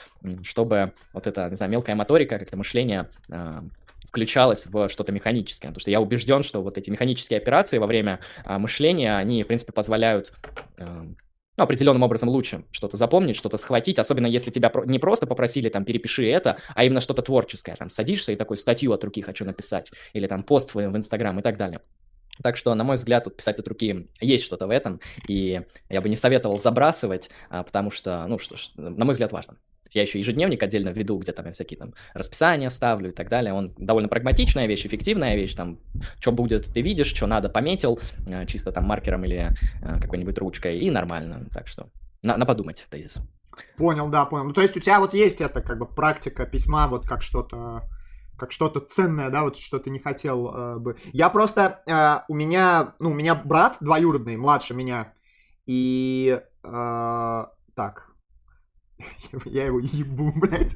чтобы 0.41 0.93
вот 1.13 1.27
эта, 1.27 1.49
не 1.49 1.55
знаю, 1.55 1.71
мелкая 1.71 1.95
моторика, 1.95 2.39
как-то 2.39 2.57
мышление 2.57 3.09
а, 3.31 3.63
включалось 4.07 4.65
в 4.65 4.89
что-то 4.89 5.11
механическое, 5.11 5.67
потому 5.67 5.81
что 5.81 5.91
я 5.91 6.01
убежден, 6.01 6.41
что 6.41 6.63
вот 6.63 6.79
эти 6.79 6.89
механические 6.89 7.37
операции 7.37 7.77
во 7.77 7.85
время 7.85 8.19
а, 8.43 8.57
мышления, 8.57 9.15
они, 9.17 9.43
в 9.43 9.47
принципе, 9.47 9.71
позволяют 9.71 10.33
ну, 11.57 11.63
определенным 11.63 12.03
образом 12.03 12.29
лучше 12.29 12.63
что-то 12.71 12.97
запомнить, 12.97 13.35
что-то 13.35 13.57
схватить, 13.57 13.99
особенно 13.99 14.27
если 14.27 14.51
тебя 14.51 14.71
не 14.85 14.99
просто 14.99 15.25
попросили 15.25 15.69
там 15.69 15.85
перепиши 15.85 16.29
это, 16.29 16.57
а 16.75 16.83
именно 16.83 17.01
что-то 17.01 17.23
творческое, 17.23 17.75
там 17.75 17.89
садишься 17.89 18.31
и 18.31 18.35
такой 18.35 18.57
статью 18.57 18.93
от 18.93 19.03
руки 19.03 19.21
хочу 19.21 19.43
написать, 19.43 19.91
или 20.13 20.27
там 20.27 20.43
пост 20.43 20.75
в 20.75 20.79
Инстаграм 20.79 21.37
и 21.39 21.41
так 21.41 21.57
далее. 21.57 21.81
Так 22.43 22.55
что, 22.55 22.73
на 22.75 22.83
мой 22.83 22.97
взгляд, 22.97 23.25
вот 23.25 23.35
писать 23.35 23.57
от 23.57 23.67
руки 23.67 24.07
есть 24.21 24.45
что-то 24.45 24.67
в 24.67 24.69
этом, 24.69 25.01
и 25.27 25.61
я 25.89 26.01
бы 26.01 26.09
не 26.09 26.15
советовал 26.15 26.59
забрасывать, 26.59 27.29
а, 27.49 27.63
потому 27.63 27.89
что, 27.89 28.25
ну, 28.27 28.37
что, 28.37 28.55
на 28.75 29.05
мой 29.05 29.13
взгляд, 29.13 29.31
важно. 29.31 29.57
Я 29.93 30.01
еще 30.01 30.19
ежедневник 30.19 30.61
отдельно 30.63 30.89
веду, 30.89 31.17
где 31.17 31.31
там 31.31 31.45
я 31.45 31.51
всякие 31.51 31.77
там 31.77 31.93
расписания 32.13 32.69
ставлю 32.69 33.09
и 33.09 33.13
так 33.13 33.29
далее. 33.29 33.53
Он 33.53 33.71
довольно 33.77 34.09
прагматичная 34.09 34.67
вещь, 34.67 34.85
эффективная 34.85 35.35
вещь, 35.35 35.55
там, 35.55 35.79
что 36.19 36.31
будет, 36.31 36.65
ты 36.65 36.81
видишь, 36.81 37.13
что 37.13 37.27
надо, 37.27 37.49
пометил, 37.49 37.99
э, 38.27 38.45
чисто 38.45 38.71
там 38.71 38.85
маркером 38.85 39.25
или 39.25 39.51
э, 39.81 39.99
какой-нибудь 40.01 40.37
ручкой, 40.37 40.79
и 40.79 40.89
нормально. 40.89 41.45
Так 41.53 41.67
что 41.67 41.89
на, 42.21 42.37
на 42.37 42.45
подумать 42.45 42.85
тезис. 42.89 43.19
Понял, 43.75 44.09
да, 44.09 44.25
понял. 44.25 44.45
Ну, 44.45 44.53
то 44.53 44.61
есть 44.61 44.77
у 44.77 44.79
тебя 44.79 44.99
вот 44.99 45.13
есть 45.13 45.41
эта 45.41 45.61
как 45.61 45.79
бы 45.79 45.85
практика 45.85 46.45
письма 46.45 46.87
вот 46.87 47.07
как 47.07 47.21
что-то 47.21 47.83
как 48.37 48.51
что-то 48.51 48.79
ценное, 48.79 49.29
да, 49.29 49.43
вот 49.43 49.57
что 49.57 49.79
ты 49.79 49.89
не 49.89 49.99
хотел 49.99 50.53
э, 50.53 50.77
бы. 50.77 50.97
Я 51.11 51.29
просто, 51.29 51.81
э, 51.85 52.31
у 52.31 52.35
меня, 52.35 52.93
ну, 52.99 53.09
у 53.09 53.13
меня 53.13 53.35
брат 53.35 53.77
двоюродный, 53.79 54.37
младше 54.37 54.75
меня, 54.75 55.13
и, 55.65 56.39
э, 56.63 57.45
так, 57.75 58.06
я 59.45 59.65
его 59.65 59.79
ебу, 59.79 60.31
блядь. 60.35 60.75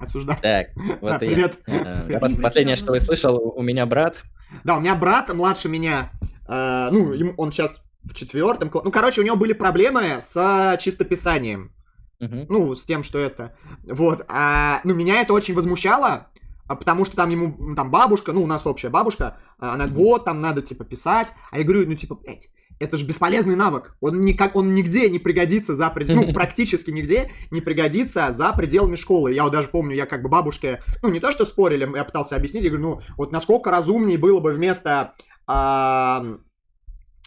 Осуждаю. 0.00 0.38
Так, 0.40 0.68
вот 1.00 1.10
да, 1.10 1.18
привет. 1.18 1.58
я. 1.66 2.06
Э, 2.08 2.18
последнее, 2.42 2.76
что 2.76 2.94
я 2.94 3.00
слышал, 3.00 3.52
у 3.54 3.62
меня 3.62 3.86
брат. 3.86 4.24
Да, 4.64 4.76
у 4.76 4.80
меня 4.80 4.94
брат 4.94 5.32
младше 5.32 5.68
меня. 5.68 6.12
Э, 6.48 6.88
ну, 6.90 7.34
он 7.36 7.52
сейчас 7.52 7.82
в 8.02 8.14
четвертом. 8.14 8.70
Ну, 8.72 8.90
короче, 8.90 9.20
у 9.20 9.24
него 9.24 9.36
были 9.36 9.52
проблемы 9.52 10.18
с 10.20 10.76
чистописанием. 10.80 11.72
Uh-huh. 12.20 12.46
Ну, 12.48 12.74
с 12.74 12.84
тем, 12.84 13.02
что 13.02 13.18
это. 13.18 13.56
Вот. 13.84 14.24
А, 14.28 14.80
ну, 14.84 14.94
меня 14.94 15.20
это 15.20 15.32
очень 15.32 15.54
возмущало, 15.54 16.28
а, 16.68 16.76
потому 16.76 17.04
что 17.04 17.16
там 17.16 17.30
ему, 17.30 17.74
там 17.74 17.90
бабушка, 17.90 18.32
ну, 18.32 18.42
у 18.42 18.46
нас 18.46 18.64
общая 18.64 18.90
бабушка, 18.90 19.38
а, 19.58 19.74
она, 19.74 19.88
вот, 19.88 20.24
там 20.24 20.40
надо, 20.40 20.62
типа, 20.62 20.84
писать. 20.84 21.32
А 21.50 21.58
я 21.58 21.64
говорю, 21.64 21.84
ну, 21.86 21.94
типа, 21.94 22.14
блядь, 22.14 22.48
это 22.82 22.96
же 22.96 23.06
бесполезный 23.06 23.56
навык. 23.56 23.94
Он, 24.00 24.24
никак, 24.24 24.56
он 24.56 24.74
нигде 24.74 25.08
не 25.08 25.18
пригодится 25.18 25.74
за 25.74 25.88
пределами, 25.90 26.26
ну, 26.26 26.32
практически 26.34 26.90
нигде 26.90 27.30
не 27.50 27.60
пригодится 27.60 28.32
за 28.32 28.52
пределами 28.52 28.96
школы. 28.96 29.32
Я 29.32 29.44
вот 29.44 29.52
даже 29.52 29.68
помню, 29.68 29.96
я 29.96 30.06
как 30.06 30.22
бы 30.22 30.28
бабушке, 30.28 30.82
ну, 31.02 31.10
не 31.10 31.20
то, 31.20 31.32
что 31.32 31.44
спорили, 31.44 31.88
я 31.94 32.04
пытался 32.04 32.36
объяснить, 32.36 32.64
я 32.64 32.70
говорю, 32.70 32.84
ну, 32.84 33.00
вот 33.16 33.32
насколько 33.32 33.70
разумнее 33.70 34.18
было 34.18 34.40
бы 34.40 34.52
вместо... 34.52 35.14
А, 35.46 36.38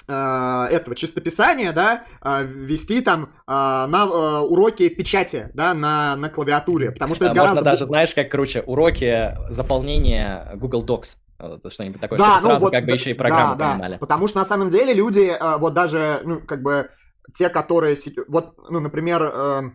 Э, 0.08 0.68
этого 0.70 0.96
чистописания, 0.96 1.74
да, 1.74 2.04
э, 2.24 2.44
вести 2.46 3.02
там 3.02 3.24
э, 3.24 3.52
на 3.52 4.44
уроки 4.44 4.88
печати, 4.90 5.50
да, 5.56 5.74
на, 5.74 6.16
на 6.16 6.30
клавиатуре, 6.30 6.92
потому 6.92 7.16
что 7.16 7.26
это 7.26 7.34
Можно 7.34 7.56
гораздо... 7.56 7.64
даже, 7.64 7.86
знаешь, 7.88 8.14
как 8.14 8.30
круче, 8.30 8.62
уроки 8.62 9.36
заполнения 9.50 10.52
Google 10.56 10.86
Docs. 10.86 11.18
Что-нибудь 11.38 12.00
такое, 12.00 12.18
да, 12.18 12.26
чтобы 12.26 12.42
ну, 12.42 12.50
сразу 12.50 12.66
вот, 12.66 12.72
как 12.74 12.86
бы 12.86 12.92
еще 12.92 13.12
и 13.12 13.14
программу 13.14 13.56
да, 13.56 13.74
понимали. 13.74 13.94
Да, 13.94 14.00
потому 14.00 14.28
что 14.28 14.40
на 14.40 14.46
самом 14.46 14.70
деле 14.70 14.94
люди, 14.94 15.36
вот 15.60 15.74
даже, 15.74 16.22
ну, 16.24 16.40
как 16.42 16.62
бы, 16.62 16.90
те, 17.34 17.50
которые, 17.50 17.98
вот, 18.28 18.56
ну, 18.70 18.80
например, 18.80 19.74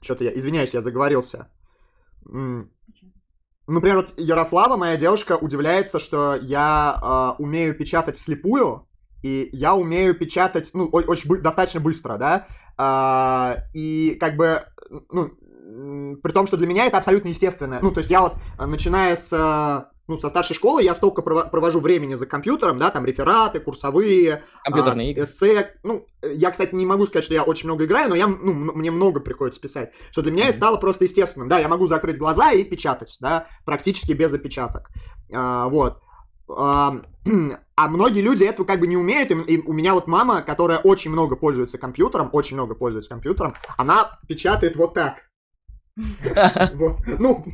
что-то 0.00 0.24
я, 0.24 0.36
извиняюсь, 0.36 0.72
я 0.72 0.80
заговорился. 0.80 1.48
Например, 2.24 3.96
вот 3.98 4.14
Ярослава, 4.16 4.76
моя 4.76 4.96
девушка, 4.96 5.36
удивляется, 5.36 6.00
что 6.00 6.34
я 6.34 7.36
э, 7.38 7.42
умею 7.42 7.76
печатать 7.76 8.16
вслепую, 8.16 8.88
и 9.22 9.48
я 9.52 9.76
умею 9.76 10.14
печатать, 10.14 10.70
ну, 10.74 10.86
очень 10.86 11.40
достаточно 11.40 11.78
быстро, 11.78 12.16
да, 12.16 12.46
и 13.72 14.16
как 14.18 14.36
бы, 14.36 14.64
ну, 15.12 16.16
при 16.16 16.32
том, 16.32 16.46
что 16.48 16.56
для 16.56 16.66
меня 16.66 16.86
это 16.86 16.98
абсолютно 16.98 17.28
естественно. 17.28 17.78
Ну, 17.80 17.92
то 17.92 17.98
есть 17.98 18.10
я 18.10 18.22
вот, 18.22 18.34
начиная 18.58 19.16
с 19.16 19.86
ну, 20.10 20.18
со 20.18 20.28
старшей 20.28 20.54
школы 20.54 20.82
я 20.82 20.94
столько 20.94 21.22
провожу 21.22 21.78
времени 21.78 22.14
за 22.14 22.26
компьютером, 22.26 22.78
да, 22.78 22.90
там 22.90 23.06
рефераты, 23.06 23.60
курсовые, 23.60 24.42
компьютерные 24.64 25.08
а, 25.08 25.10
игры. 25.12 25.24
эссе. 25.24 25.74
Ну, 25.84 26.04
я, 26.20 26.50
кстати, 26.50 26.74
не 26.74 26.84
могу 26.84 27.06
сказать, 27.06 27.24
что 27.24 27.34
я 27.34 27.44
очень 27.44 27.68
много 27.68 27.84
играю, 27.84 28.08
но 28.10 28.16
я, 28.16 28.26
ну, 28.26 28.52
мне 28.52 28.90
много 28.90 29.20
приходится 29.20 29.60
писать. 29.60 29.92
Что 30.10 30.22
для 30.22 30.32
меня 30.32 30.46
mm-hmm. 30.46 30.48
это 30.48 30.56
стало 30.56 30.76
просто 30.78 31.04
естественным. 31.04 31.48
Да, 31.48 31.60
я 31.60 31.68
могу 31.68 31.86
закрыть 31.86 32.18
глаза 32.18 32.50
и 32.50 32.64
печатать, 32.64 33.18
да, 33.20 33.46
практически 33.64 34.12
без 34.12 34.32
опечаток. 34.32 34.88
А, 35.32 35.68
вот. 35.68 36.00
А 36.48 36.96
многие 37.88 38.20
люди 38.20 38.42
этого 38.42 38.66
как 38.66 38.80
бы 38.80 38.88
не 38.88 38.96
умеют. 38.96 39.30
И 39.30 39.58
у 39.58 39.72
меня 39.72 39.94
вот 39.94 40.08
мама, 40.08 40.42
которая 40.42 40.78
очень 40.78 41.12
много 41.12 41.36
пользуется 41.36 41.78
компьютером, 41.78 42.30
очень 42.32 42.56
много 42.56 42.74
пользуется 42.74 43.10
компьютером, 43.10 43.54
она 43.76 44.18
печатает 44.26 44.74
вот 44.74 44.94
так. 44.94 45.29
Ну, 47.18 47.44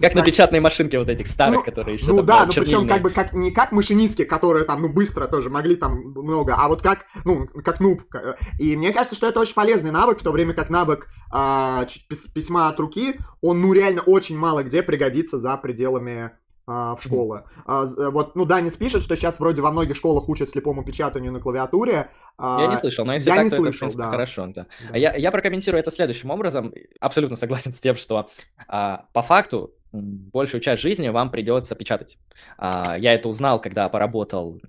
Как 0.00 0.14
на 0.14 0.22
печатной 0.22 0.60
машинке 0.60 0.98
вот 0.98 1.08
этих 1.08 1.26
старых, 1.26 1.58
ну, 1.58 1.64
которые 1.64 1.96
еще 1.96 2.06
Ну 2.06 2.22
да, 2.22 2.46
ну 2.46 2.52
причем 2.52 2.88
как 2.88 3.02
бы 3.02 3.10
как 3.10 3.32
не 3.32 3.50
как 3.50 3.72
машинистки, 3.72 4.24
которые 4.24 4.64
там, 4.64 4.82
ну, 4.82 4.88
быстро 4.88 5.26
тоже 5.26 5.50
могли 5.50 5.76
там 5.76 6.12
много, 6.12 6.54
а 6.56 6.68
вот 6.68 6.82
как, 6.82 7.06
ну, 7.24 7.46
как 7.64 7.80
нуб. 7.80 8.02
И 8.58 8.76
мне 8.76 8.92
кажется, 8.92 9.16
что 9.16 9.28
это 9.28 9.40
очень 9.40 9.54
полезный 9.54 9.90
навык, 9.90 10.20
в 10.20 10.22
то 10.22 10.32
время 10.32 10.54
как 10.54 10.70
навык 10.70 11.08
а, 11.30 11.86
письма 12.34 12.68
от 12.68 12.80
руки, 12.80 13.18
он, 13.40 13.60
ну, 13.60 13.72
реально 13.72 14.02
очень 14.02 14.38
мало 14.38 14.62
где 14.62 14.82
пригодится 14.82 15.38
за 15.38 15.56
пределами 15.56 16.32
в 16.66 16.98
школы. 17.00 17.44
А, 17.66 17.84
э, 17.84 18.10
вот, 18.10 18.36
ну, 18.36 18.44
Данис 18.44 18.76
пишет, 18.76 19.02
что 19.02 19.16
сейчас 19.16 19.40
вроде 19.40 19.62
во 19.62 19.72
многих 19.72 19.96
школах 19.96 20.28
учат 20.28 20.50
слепому 20.50 20.84
печатанию 20.84 21.32
на 21.32 21.40
клавиатуре. 21.40 22.10
А, 22.38 22.60
я 22.62 22.66
не 22.68 22.76
слышал, 22.76 23.04
но 23.04 23.14
если 23.14 23.30
я 23.30 23.36
так, 23.36 23.44
не 23.44 23.50
то 23.50 23.56
слышал, 23.56 23.68
это, 23.68 23.76
в 23.76 23.80
принципе, 23.80 24.02
да. 24.04 24.10
хорошо. 24.10 24.46
Да. 24.46 24.66
Да. 24.90 24.96
Я, 24.96 25.14
я 25.16 25.30
прокомментирую 25.30 25.80
это 25.80 25.90
следующим 25.90 26.30
образом. 26.30 26.72
Абсолютно 27.00 27.36
согласен 27.36 27.72
с 27.72 27.80
тем, 27.80 27.96
что 27.96 28.28
а, 28.68 29.06
по 29.12 29.22
факту 29.22 29.72
большую 29.92 30.60
часть 30.60 30.82
жизни 30.82 31.08
вам 31.08 31.30
придется 31.30 31.74
печатать. 31.74 32.18
А, 32.58 32.96
я 32.98 33.14
это 33.14 33.28
узнал, 33.28 33.60
когда 33.60 33.88
поработал 33.88 34.60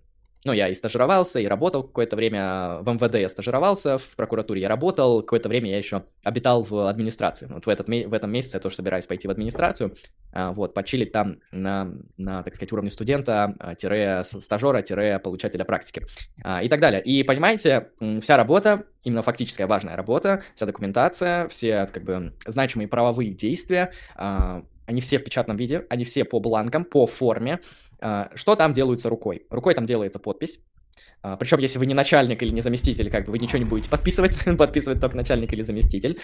ну, 0.45 0.51
я 0.51 0.67
и 0.67 0.73
стажировался, 0.73 1.39
и 1.39 1.45
работал 1.45 1.83
какое-то 1.83 2.15
время 2.15 2.79
в 2.81 2.89
МВД, 2.93 3.15
я 3.15 3.29
стажировался, 3.29 3.97
в 3.97 4.15
прокуратуре 4.15 4.61
я 4.61 4.67
работал, 4.67 5.21
какое-то 5.21 5.49
время 5.49 5.69
я 5.69 5.77
еще 5.77 6.03
обитал 6.23 6.63
в 6.63 6.87
администрации. 6.87 7.47
Вот 7.49 7.65
в, 7.65 7.69
этот, 7.69 7.87
в 7.87 8.13
этом 8.13 8.31
месяце 8.31 8.57
я 8.57 8.59
тоже 8.59 8.75
собираюсь 8.75 9.05
пойти 9.05 9.27
в 9.27 9.31
администрацию, 9.31 9.95
а, 10.31 10.51
вот, 10.51 10.73
почилить 10.73 11.11
там 11.11 11.37
на, 11.51 11.91
на 12.17 12.43
так 12.43 12.55
сказать, 12.55 12.73
уровне 12.73 12.91
студента, 12.91 13.55
а, 13.59 13.75
тире 13.75 14.23
стажера, 14.23 14.81
тире 14.81 15.19
получателя 15.19 15.63
практики 15.63 16.05
а, 16.43 16.61
и 16.61 16.69
так 16.69 16.79
далее. 16.79 17.01
И 17.01 17.23
понимаете, 17.23 17.89
вся 18.21 18.35
работа, 18.35 18.83
именно 19.03 19.21
фактическая 19.21 19.67
важная 19.67 19.95
работа, 19.95 20.43
вся 20.55 20.65
документация, 20.65 21.47
все 21.47 21.87
как 21.91 22.03
бы 22.03 22.33
значимые 22.45 22.87
правовые 22.87 23.31
действия, 23.31 23.91
они 24.85 25.01
все 25.01 25.17
в 25.17 25.23
печатном 25.23 25.57
виде, 25.57 25.85
они 25.89 26.03
все 26.03 26.25
по 26.25 26.39
бланкам, 26.39 26.83
по 26.83 27.07
форме, 27.07 27.59
что 28.35 28.55
там 28.55 28.73
делается 28.73 29.09
рукой? 29.09 29.45
Рукой 29.49 29.75
там 29.75 29.85
делается 29.85 30.19
подпись. 30.19 30.59
А, 31.21 31.37
Причем, 31.37 31.59
если 31.59 31.79
вы 31.79 31.85
не 31.85 31.93
начальник 31.93 32.43
или 32.43 32.51
не 32.51 32.61
заместитель, 32.61 33.09
как 33.09 33.25
бы 33.25 33.31
вы 33.31 33.39
ничего 33.39 33.59
не 33.59 33.65
будете 33.65 33.89
подписывать, 33.89 34.37
подписывать 34.57 34.99
только 34.99 35.15
начальник 35.15 35.53
или 35.53 35.61
заместитель. 35.61 36.19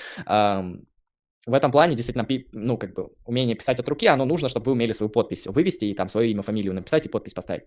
В 1.46 1.54
этом 1.54 1.72
плане 1.72 1.96
действительно, 1.96 2.28
ну, 2.52 2.78
как 2.78 2.94
бы, 2.94 3.10
умение 3.26 3.56
писать 3.56 3.80
от 3.80 3.88
руки, 3.90 4.06
оно 4.06 4.26
нужно, 4.26 4.50
чтобы 4.50 4.66
вы 4.68 4.72
умели 4.74 4.94
свою 4.94 5.10
подпись 5.10 5.48
вывести 5.48 5.86
и 5.86 5.96
там 5.96 6.10
свое 6.10 6.30
имя, 6.32 6.42
фамилию 6.42 6.74
написать 6.74 7.06
и 7.06 7.10
подпись 7.10 7.34
поставить. 7.34 7.64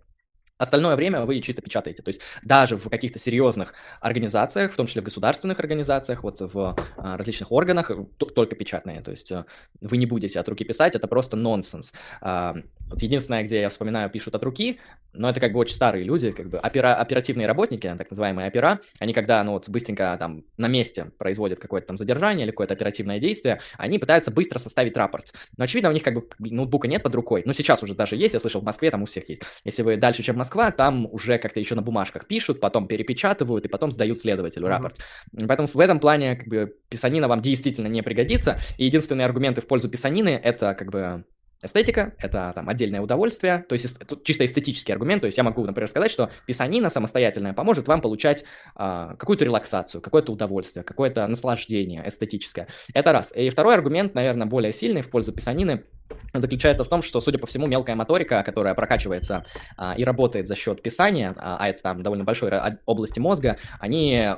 Остальное 0.59 0.94
время 0.94 1.24
вы 1.24 1.40
чисто 1.40 1.60
печатаете. 1.60 2.05
То 2.05 2.10
есть 2.10 2.20
даже 2.44 2.76
в 2.76 2.89
каких-то 2.89 3.18
серьезных 3.18 3.74
организациях, 4.01 4.72
в 4.72 4.76
том 4.76 4.86
числе 4.86 5.02
в 5.02 5.05
государственных 5.05 5.59
организациях, 5.59 6.22
вот 6.22 6.40
в 6.40 6.76
а, 6.97 7.16
различных 7.16 7.51
органах, 7.51 7.90
только 8.18 8.55
печатные. 8.55 9.01
То 9.01 9.10
есть 9.10 9.32
а, 9.32 9.47
вы 9.80 9.97
не 9.97 10.06
будете 10.06 10.39
от 10.39 10.48
руки 10.48 10.64
писать, 10.64 10.94
это 10.94 11.09
просто 11.09 11.36
нонсенс. 11.36 11.93
А, 12.20 12.55
вот 12.93 13.02
единственное, 13.02 13.43
где 13.43 13.60
я 13.60 13.69
вспоминаю, 13.69 14.10
пишут 14.10 14.35
от 14.35 14.44
руки, 14.44 14.78
но 15.12 15.28
это 15.28 15.40
как 15.40 15.52
бы 15.52 15.59
очень 15.59 15.74
старые 15.74 16.05
люди, 16.05 16.31
как 16.31 16.48
бы 16.48 16.59
опера, 16.59 16.94
оперативные 16.94 17.47
работники, 17.47 17.93
так 17.98 18.10
называемые 18.10 18.48
опера, 18.48 18.81
они 18.98 19.12
когда, 19.12 19.43
ну 19.43 19.52
вот, 19.52 19.69
быстренько 19.69 20.16
там 20.19 20.44
на 20.56 20.69
месте 20.69 21.10
производят 21.19 21.59
какое-то 21.59 21.89
там 21.89 21.97
задержание 21.97 22.44
или 22.44 22.51
какое-то 22.51 22.74
оперативное 22.74 23.19
действие, 23.19 23.60
они 23.77 23.98
пытаются 23.98 24.31
быстро 24.31 24.59
составить 24.59 24.97
рапорт. 24.97 25.32
Но 25.56 25.64
очевидно, 25.64 25.90
у 25.90 25.93
них 25.93 26.02
как 26.02 26.14
бы 26.14 26.27
ноутбука 26.39 26.89
нет 26.89 27.02
под 27.02 27.14
рукой. 27.14 27.43
Ну 27.44 27.52
сейчас 27.52 27.82
уже 27.82 27.94
даже 27.94 28.16
есть, 28.16 28.35
я 28.35 28.40
слышал, 28.40 28.60
в 28.60 28.64
Москве 28.64 28.90
там 28.90 29.02
у 29.02 29.06
всех 29.06 29.28
есть. 29.28 29.43
Если 29.64 29.82
вы 29.82 29.97
дальше, 29.97 30.23
чем 30.23 30.36
Москва, 30.36 30.70
там 30.70 31.06
уже 31.10 31.39
как-то 31.39 31.60
еще 31.60 31.74
на 31.74 31.82
бумажках 31.82 32.27
пишут, 32.27 32.60
потом 32.60 32.86
перепечатывают 32.86 33.64
и 33.64 33.69
потом 33.69 33.90
сдают 33.90 34.19
следователю 34.19 34.66
mm-hmm. 34.66 34.70
рапорт. 34.70 34.97
Поэтому 35.47 35.69
в 35.69 35.81
этом 35.81 36.01
плане 36.01 36.36
как 36.36 36.48
бы 36.48 36.74
писанина 36.89 37.28
вам 37.28 37.40
действительно 37.40 37.89
не 37.89 38.02
пригодится. 38.02 38.59
И 38.78 38.85
единственные 38.85 39.27
аргументы 39.27 39.60
в 39.60 39.66
пользу 39.66 39.89
писанины 39.89 40.40
это 40.43 40.74
как 40.74 40.90
бы 40.90 41.24
Эстетика— 41.64 42.14
это 42.18 42.52
там 42.55 42.68
отдельное 42.68 43.01
удовольствие, 43.01 43.64
то 43.68 43.74
есть 43.74 43.98
тут 44.06 44.24
чисто 44.24 44.44
эстетический 44.44 44.93
аргумент, 44.93 45.22
то 45.22 45.26
есть 45.26 45.39
я 45.39 45.44
могу, 45.44 45.64
например, 45.64 45.89
сказать, 45.89 46.10
что 46.10 46.30
писанина 46.47 46.90
самостоятельная 46.90 47.52
поможет 47.52 47.89
вам 47.89 48.01
получать 48.01 48.44
а, 48.74 49.14
какую-то 49.16 49.44
релаксацию, 49.44 50.01
какое-то 50.01 50.32
удовольствие, 50.32 50.84
какое-то 50.84 51.26
наслаждение 51.26 52.06
эстетическое. 52.06 52.68
Это 52.94 53.12
раз. 53.12 53.32
И 53.34 53.51
второй 53.51 53.74
аргумент, 53.74 54.14
наверное, 54.14 54.47
более 54.47 54.72
сильный 54.72 55.02
в 55.02 55.10
пользу 55.10 55.32
писанины— 55.32 55.84
заключается 56.32 56.84
в 56.84 56.89
том, 56.89 57.02
что, 57.02 57.20
судя 57.20 57.39
по 57.39 57.47
всему, 57.47 57.66
мелкая 57.66 57.97
моторика, 57.97 58.43
которая 58.43 58.74
прокачивается 58.74 59.44
а, 59.76 59.94
и 59.97 60.05
работает 60.05 60.48
за 60.48 60.55
счет 60.55 60.82
писания, 60.82 61.34
а, 61.36 61.56
а 61.59 61.68
это 61.68 61.82
там 61.82 62.02
довольно 62.02 62.24
большой 62.24 62.51
области 62.86 63.18
мозга, 63.18 63.59
они 63.80 64.30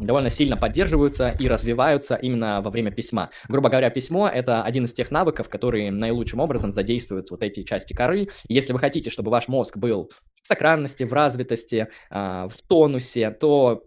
довольно 0.00 0.30
сильно 0.30 0.56
поддерживаются 0.56 1.34
и 1.38 1.48
развиваются 1.48 2.14
именно 2.16 2.60
во 2.60 2.70
время 2.70 2.90
письма. 2.90 3.30
Грубо 3.48 3.68
говоря, 3.68 3.90
письмо— 3.90 4.28
это 4.32 4.62
один 4.62 4.84
из 4.84 4.94
тех 4.94 5.10
навыков, 5.10 5.48
которые 5.48 5.90
наилучшим 5.90 6.40
образом 6.40 6.72
задействуют 6.72 7.30
вот 7.30 7.42
эти 7.42 7.62
части 7.62 7.92
коры. 7.92 8.28
если 8.48 8.72
вы 8.72 8.78
хотите, 8.78 9.10
чтобы 9.10 9.30
ваш 9.30 9.48
мозг 9.48 9.76
был 9.76 10.10
в 10.42 10.46
сохранности, 10.46 11.04
в 11.04 11.12
развитости, 11.12 11.88
а, 12.10 12.48
в 12.48 12.60
тонусе, 12.68 13.30
то 13.30 13.84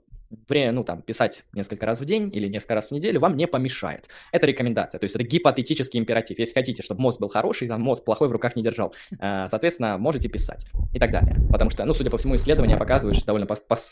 ну, 0.50 0.84
там, 0.84 1.02
писать 1.02 1.44
несколько 1.54 1.86
раз 1.86 2.00
в 2.00 2.06
день 2.06 2.30
или 2.34 2.48
несколько 2.48 2.76
раз 2.76 2.88
в 2.88 2.92
неделю 2.92 3.20
вам 3.20 3.36
не 3.36 3.48
помешает. 3.48 4.10
Это 4.32 4.48
рекомендация, 4.48 5.00
то 5.00 5.06
есть 5.06 5.16
это 5.16 5.24
гипотетический 5.26 6.00
императив. 6.00 6.40
Если 6.40 6.54
хотите, 6.54 6.84
чтобы 6.84 7.02
мозг 7.02 7.20
был 7.20 7.30
хороший, 7.30 7.68
там, 7.68 7.82
мозг 7.82 8.04
плохой 8.04 8.28
в 8.28 8.32
руках 8.32 8.56
не 8.56 8.64
держал, 8.64 8.94
э, 9.20 9.48
соответственно, 9.50 9.98
можете 9.98 10.30
писать 10.30 10.66
и 10.94 11.00
так 11.00 11.12
далее. 11.12 11.38
Потому 11.52 11.70
что, 11.70 11.86
ну, 11.86 11.94
судя 11.94 12.10
по 12.10 12.18
всему, 12.18 12.36
исследования 12.36 12.78
показывают, 12.78 13.18
что 13.18 13.28
довольно, 13.28 13.48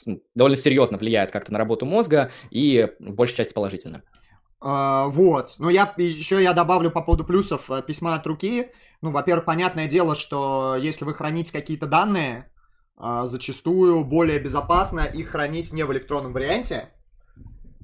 ну, 0.05 0.21
довольно 0.35 0.57
серьезно 0.57 0.97
влияет 0.97 1.31
как-то 1.31 1.53
на 1.53 1.59
работу 1.59 1.85
мозга 1.85 2.31
и 2.49 2.89
в 2.99 3.13
большей 3.13 3.37
части 3.37 3.53
положительно. 3.53 4.03
Uh, 4.61 5.09
вот. 5.09 5.55
Но 5.57 5.69
я 5.69 5.93
еще 5.97 6.41
я 6.41 6.53
добавлю 6.53 6.89
по 6.89 7.01
поводу 7.01 7.25
плюсов 7.25 7.69
э, 7.69 7.81
письма 7.81 8.15
от 8.15 8.25
руки. 8.25 8.69
Ну, 9.01 9.11
во-первых, 9.11 9.43
понятное 9.43 9.89
дело, 9.89 10.15
что 10.15 10.77
если 10.79 11.03
вы 11.03 11.13
храните 11.13 11.51
какие-то 11.51 11.85
данные, 11.85 12.45
а, 12.45 12.52
зачастую 12.97 14.05
более 14.05 14.39
безопасно 14.39 15.01
их 15.01 15.29
хранить 15.29 15.73
не 15.73 15.83
в 15.83 15.91
электронном 15.91 16.33
варианте. 16.33 16.89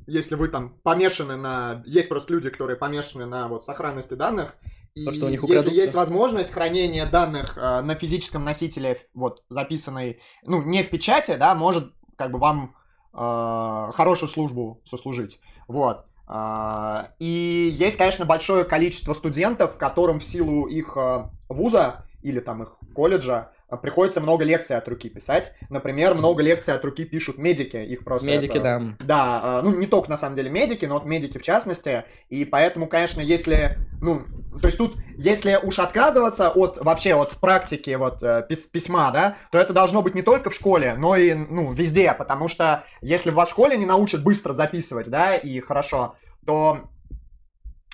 Если 0.08 0.36
вы 0.36 0.48
там 0.48 0.76
помешаны 0.84 1.36
на... 1.36 1.84
Есть 1.86 2.10
просто 2.10 2.34
люди, 2.34 2.50
которые 2.50 2.78
помешаны 2.78 3.26
на 3.26 3.48
вот 3.48 3.64
сохранности 3.64 4.16
данных. 4.16 4.56
И 4.96 5.06
То, 5.06 5.14
что 5.14 5.26
у 5.28 5.30
них 5.30 5.44
если 5.44 5.74
есть 5.74 5.94
возможность 5.94 6.52
хранения 6.52 7.06
данных 7.06 7.58
э, 7.58 7.82
на 7.82 7.96
физическом 7.96 8.44
носителе, 8.44 8.98
вот, 9.14 9.44
записанной, 9.50 10.20
ну, 10.44 10.64
не 10.64 10.84
в 10.84 10.90
печати, 10.90 11.36
да, 11.36 11.54
может 11.54 11.94
как 12.16 12.32
бы 12.32 12.40
вам 12.40 12.76
э, 13.14 13.92
хорошую 13.94 14.30
службу 14.30 14.82
сослужить. 14.84 15.40
Вот. 15.68 16.06
Uh, 16.28 17.08
и 17.18 17.74
есть, 17.74 17.98
конечно, 17.98 18.24
большое 18.24 18.64
количество 18.64 19.16
студентов, 19.16 19.78
которым 19.78 20.20
в 20.20 20.24
силу 20.24 20.68
их 20.68 20.96
uh, 20.96 21.28
вуза 21.48 22.06
или 22.22 22.40
там 22.40 22.62
их 22.62 22.78
колледжа 22.94 23.34
а, 23.36 23.52
приходится 23.78 24.22
много 24.22 24.44
лекций 24.44 24.76
от 24.76 24.88
руки 24.88 25.10
писать. 25.10 25.54
Например, 25.70 26.16
много 26.16 26.42
лекций 26.42 26.74
от 26.74 26.84
руки 26.84 27.06
пишут 27.06 27.38
медики, 27.38 27.78
их 27.78 28.04
просто... 28.04 28.28
Медики, 28.28 28.58
это, 28.58 28.62
да. 28.62 28.80
Да, 29.00 29.42
а, 29.44 29.62
ну 29.62 29.76
не 29.76 29.88
только 29.88 30.10
на 30.10 30.18
самом 30.18 30.36
деле 30.36 30.50
медики, 30.50 30.86
но 30.86 30.96
вот 30.96 31.06
медики 31.06 31.38
в 31.38 31.44
частности. 31.44 32.06
И 32.30 32.46
поэтому, 32.46 32.88
конечно, 32.88 33.22
если, 33.22 33.78
ну, 34.02 34.24
то 34.60 34.68
есть 34.68 34.78
тут, 34.78 34.98
если 35.18 35.60
уж 35.62 35.80
отказываться 35.80 36.50
от 36.50 36.78
вообще 36.78 37.14
от 37.14 37.38
практики 37.40 37.92
вот 37.92 38.24
э, 38.24 38.44
пис 38.48 38.68
письма, 38.68 39.12
да, 39.12 39.38
то 39.52 39.60
это 39.60 39.74
должно 39.74 40.02
быть 40.02 40.16
не 40.16 40.22
только 40.22 40.50
в 40.50 40.54
школе, 40.54 40.96
но 40.96 41.16
и, 41.16 41.34
ну, 41.34 41.72
везде, 41.74 42.14
потому 42.14 42.48
что 42.48 42.84
если 43.02 43.30
в 43.30 43.36
вас 43.36 43.50
в 43.50 43.52
школе 43.52 43.78
не 43.78 43.86
научат 43.86 44.24
быстро 44.24 44.54
записывать, 44.54 45.10
да, 45.10 45.36
и 45.36 45.60
хорошо, 45.60 46.16
то, 46.46 46.90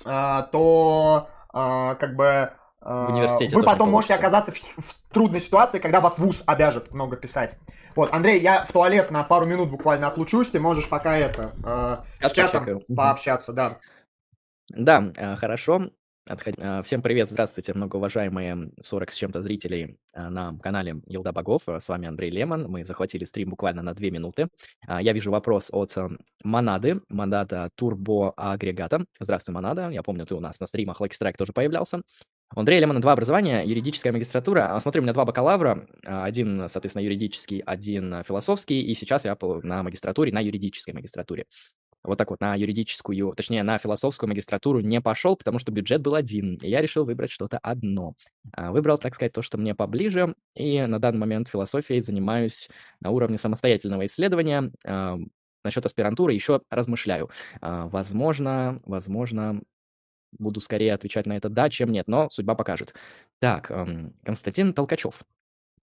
э, 0.04 0.42
то 0.52 1.28
э, 1.52 1.94
как 2.00 2.16
бы 2.16 2.50
в 2.86 3.12
университете. 3.12 3.56
Вы 3.56 3.62
потом 3.62 3.90
можете 3.90 4.14
оказаться 4.14 4.52
в, 4.52 4.58
в 4.58 5.12
трудной 5.12 5.40
ситуации, 5.40 5.78
когда 5.78 6.00
вас 6.00 6.18
вуз 6.18 6.42
обяжет 6.46 6.92
много 6.92 7.16
писать. 7.16 7.58
Вот, 7.96 8.12
Андрей, 8.12 8.40
я 8.40 8.64
в 8.64 8.72
туалет 8.72 9.10
на 9.10 9.24
пару 9.24 9.46
минут 9.46 9.70
буквально 9.70 10.08
отлучусь, 10.08 10.48
ты 10.48 10.60
можешь 10.60 10.88
пока 10.88 11.16
это 11.16 12.04
э, 12.20 12.28
с 12.28 12.32
чатом 12.32 12.82
пообщаться, 12.94 13.52
да. 13.52 13.78
Да, 14.68 15.10
э, 15.16 15.36
хорошо. 15.36 15.90
Отход... 16.28 16.54
Э, 16.58 16.82
всем 16.82 17.02
привет, 17.02 17.30
здравствуйте, 17.30 17.72
многоуважаемые 17.72 18.72
40 18.82 19.12
с 19.12 19.16
чем-то 19.16 19.42
зрителей 19.42 19.96
э, 20.12 20.28
на 20.28 20.58
канале 20.58 21.00
Елда 21.06 21.32
Богов. 21.32 21.62
С 21.66 21.88
вами 21.88 22.08
Андрей 22.08 22.30
Лемон. 22.30 22.68
Мы 22.68 22.84
захватили 22.84 23.24
стрим 23.24 23.50
буквально 23.50 23.82
на 23.82 23.94
2 23.94 24.10
минуты. 24.10 24.48
Я 24.88 25.12
вижу 25.12 25.30
вопрос 25.30 25.70
от 25.72 25.94
Монады, 26.42 27.00
Монада 27.08 27.70
Турбо 27.76 28.32
Агрегата. 28.36 29.04
Здравствуй, 29.20 29.54
Монада. 29.54 29.88
Я 29.90 30.02
помню, 30.02 30.26
ты 30.26 30.34
у 30.34 30.40
нас 30.40 30.58
на 30.60 30.66
стримах 30.66 31.00
Lucky 31.00 31.14
Strike 31.18 31.36
тоже 31.36 31.52
появлялся. 31.52 32.02
У 32.54 32.60
Андрея 32.60 32.80
Лемона 32.80 33.00
два 33.00 33.12
образования, 33.12 33.62
юридическая 33.64 34.12
магистратура. 34.12 34.68
А, 34.74 34.80
смотри, 34.80 35.00
у 35.00 35.02
меня 35.02 35.12
два 35.12 35.24
бакалавра, 35.24 35.88
а, 36.06 36.24
один, 36.24 36.68
соответственно, 36.68 37.02
юридический, 37.02 37.58
один 37.58 38.22
философский, 38.22 38.82
и 38.82 38.94
сейчас 38.94 39.24
я 39.24 39.36
на 39.40 39.82
магистратуре, 39.82 40.32
на 40.32 40.40
юридической 40.40 40.94
магистратуре. 40.94 41.46
Вот 42.04 42.18
так 42.18 42.30
вот, 42.30 42.40
на 42.40 42.54
юридическую, 42.54 43.34
точнее, 43.34 43.64
на 43.64 43.78
философскую 43.78 44.28
магистратуру 44.28 44.78
не 44.80 45.00
пошел, 45.00 45.36
потому 45.36 45.58
что 45.58 45.72
бюджет 45.72 46.02
был 46.02 46.14
один, 46.14 46.54
и 46.62 46.68
я 46.68 46.80
решил 46.80 47.04
выбрать 47.04 47.32
что-то 47.32 47.58
одно. 47.58 48.14
А, 48.52 48.70
выбрал, 48.70 48.96
так 48.96 49.16
сказать, 49.16 49.32
то, 49.32 49.42
что 49.42 49.58
мне 49.58 49.74
поближе, 49.74 50.34
и 50.54 50.80
на 50.82 51.00
данный 51.00 51.18
момент 51.18 51.48
философией 51.48 52.00
занимаюсь 52.00 52.68
на 53.00 53.10
уровне 53.10 53.38
самостоятельного 53.38 54.06
исследования. 54.06 54.70
Насчет 55.64 55.84
аспирантуры 55.84 56.32
еще 56.32 56.60
размышляю. 56.70 57.28
Возможно, 57.60 58.80
возможно, 58.84 59.62
буду 60.38 60.60
скорее 60.60 60.94
отвечать 60.94 61.26
на 61.26 61.36
это 61.36 61.48
«да», 61.48 61.68
чем 61.68 61.92
«нет», 61.92 62.08
но 62.08 62.30
судьба 62.30 62.54
покажет. 62.54 62.94
Так, 63.40 63.70
эм, 63.70 64.14
Константин 64.24 64.72
Толкачев. 64.72 65.22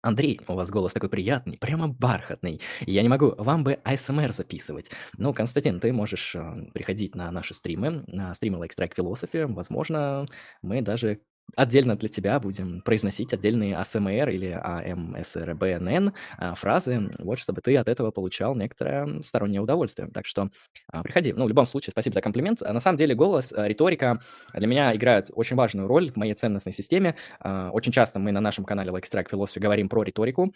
Андрей, 0.02 0.40
у 0.48 0.54
вас 0.54 0.68
голос 0.70 0.92
такой 0.92 1.08
приятный, 1.08 1.58
прямо 1.58 1.86
бархатный. 1.86 2.60
Я 2.86 3.02
не 3.02 3.08
могу, 3.08 3.34
вам 3.38 3.62
бы 3.62 3.78
АСМР 3.84 4.32
записывать. 4.32 4.90
Ну, 5.16 5.32
Константин, 5.32 5.78
ты 5.78 5.92
можешь 5.92 6.34
э, 6.34 6.70
приходить 6.74 7.14
на 7.14 7.30
наши 7.30 7.54
стримы, 7.54 8.02
на 8.08 8.34
стримы 8.34 8.58
Like 8.58 8.72
Strike 8.76 8.96
Philosophy. 8.96 9.46
Возможно, 9.46 10.26
мы 10.60 10.82
даже 10.82 11.20
отдельно 11.56 11.96
для 11.96 12.08
тебя 12.08 12.40
будем 12.40 12.80
произносить 12.82 13.32
отдельные 13.32 13.74
ASMR 13.74 14.32
или 14.32 14.48
AMSRBNN 14.50 16.12
а, 16.38 16.54
фразы, 16.54 17.10
вот, 17.18 17.38
чтобы 17.38 17.60
ты 17.60 17.76
от 17.76 17.88
этого 17.88 18.10
получал 18.10 18.54
некоторое 18.54 19.20
стороннее 19.22 19.60
удовольствие. 19.60 20.08
Так 20.08 20.26
что 20.26 20.50
а, 20.88 21.02
приходи. 21.02 21.32
Ну, 21.32 21.44
в 21.44 21.48
любом 21.48 21.66
случае, 21.66 21.92
спасибо 21.92 22.14
за 22.14 22.20
комплимент. 22.20 22.62
А 22.62 22.72
на 22.72 22.80
самом 22.80 22.96
деле 22.96 23.14
голос, 23.14 23.52
риторика 23.56 24.20
для 24.54 24.66
меня 24.66 24.94
играют 24.94 25.30
очень 25.32 25.56
важную 25.56 25.86
роль 25.86 26.10
в 26.10 26.16
моей 26.16 26.34
ценностной 26.34 26.72
системе. 26.72 27.16
Очень 27.40 27.92
часто 27.92 28.18
мы 28.18 28.32
на 28.32 28.40
нашем 28.40 28.64
канале 28.64 28.90
Like 28.90 29.04
Strike 29.10 29.30
Philosophy 29.30 29.60
говорим 29.60 29.88
про 29.88 30.02
риторику, 30.02 30.52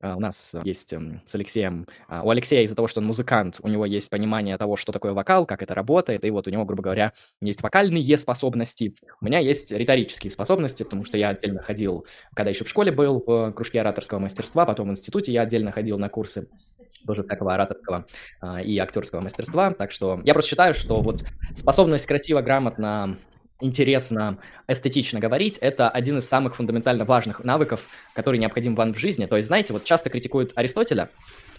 у 0.00 0.20
нас 0.20 0.54
есть 0.62 0.92
эм, 0.92 1.22
с 1.26 1.34
Алексеем, 1.34 1.86
а, 2.08 2.22
у 2.22 2.30
Алексея 2.30 2.62
из-за 2.62 2.76
того, 2.76 2.86
что 2.88 3.00
он 3.00 3.06
музыкант, 3.06 3.58
у 3.62 3.68
него 3.68 3.84
есть 3.84 4.10
понимание 4.10 4.56
того, 4.56 4.76
что 4.76 4.92
такое 4.92 5.12
вокал, 5.12 5.44
как 5.46 5.62
это 5.62 5.74
работает, 5.74 6.24
и 6.24 6.30
вот 6.30 6.46
у 6.46 6.50
него, 6.50 6.64
грубо 6.64 6.82
говоря, 6.82 7.12
есть 7.40 7.62
вокальные 7.62 8.16
способности, 8.18 8.94
у 9.20 9.24
меня 9.24 9.40
есть 9.40 9.72
риторические 9.72 10.30
способности, 10.30 10.84
потому 10.84 11.04
что 11.04 11.18
я 11.18 11.30
отдельно 11.30 11.62
ходил, 11.62 12.06
когда 12.34 12.50
еще 12.50 12.64
в 12.64 12.68
школе 12.68 12.92
был, 12.92 13.22
в 13.26 13.52
кружке 13.52 13.80
ораторского 13.80 14.20
мастерства, 14.20 14.66
потом 14.66 14.88
в 14.88 14.90
институте 14.92 15.32
я 15.32 15.42
отдельно 15.42 15.72
ходил 15.72 15.98
на 15.98 16.08
курсы 16.08 16.48
тоже 17.06 17.22
такого 17.22 17.54
ораторского 17.54 18.06
а, 18.40 18.60
и 18.60 18.76
актерского 18.78 19.20
мастерства, 19.20 19.72
так 19.72 19.92
что 19.92 20.20
я 20.24 20.34
просто 20.34 20.50
считаю, 20.50 20.74
что 20.74 21.00
вот 21.00 21.24
способность 21.54 22.06
красиво, 22.06 22.40
грамотно 22.42 23.16
интересно, 23.60 24.38
эстетично 24.66 25.20
говорить, 25.20 25.58
это 25.58 25.88
один 25.88 26.18
из 26.18 26.28
самых 26.28 26.56
фундаментально 26.56 27.04
важных 27.04 27.44
навыков, 27.44 27.82
который 28.14 28.38
необходим 28.38 28.74
вам 28.74 28.94
в 28.94 28.98
жизни. 28.98 29.26
То 29.26 29.36
есть, 29.36 29.48
знаете, 29.48 29.72
вот 29.72 29.84
часто 29.84 30.10
критикуют 30.10 30.52
Аристотеля 30.54 31.10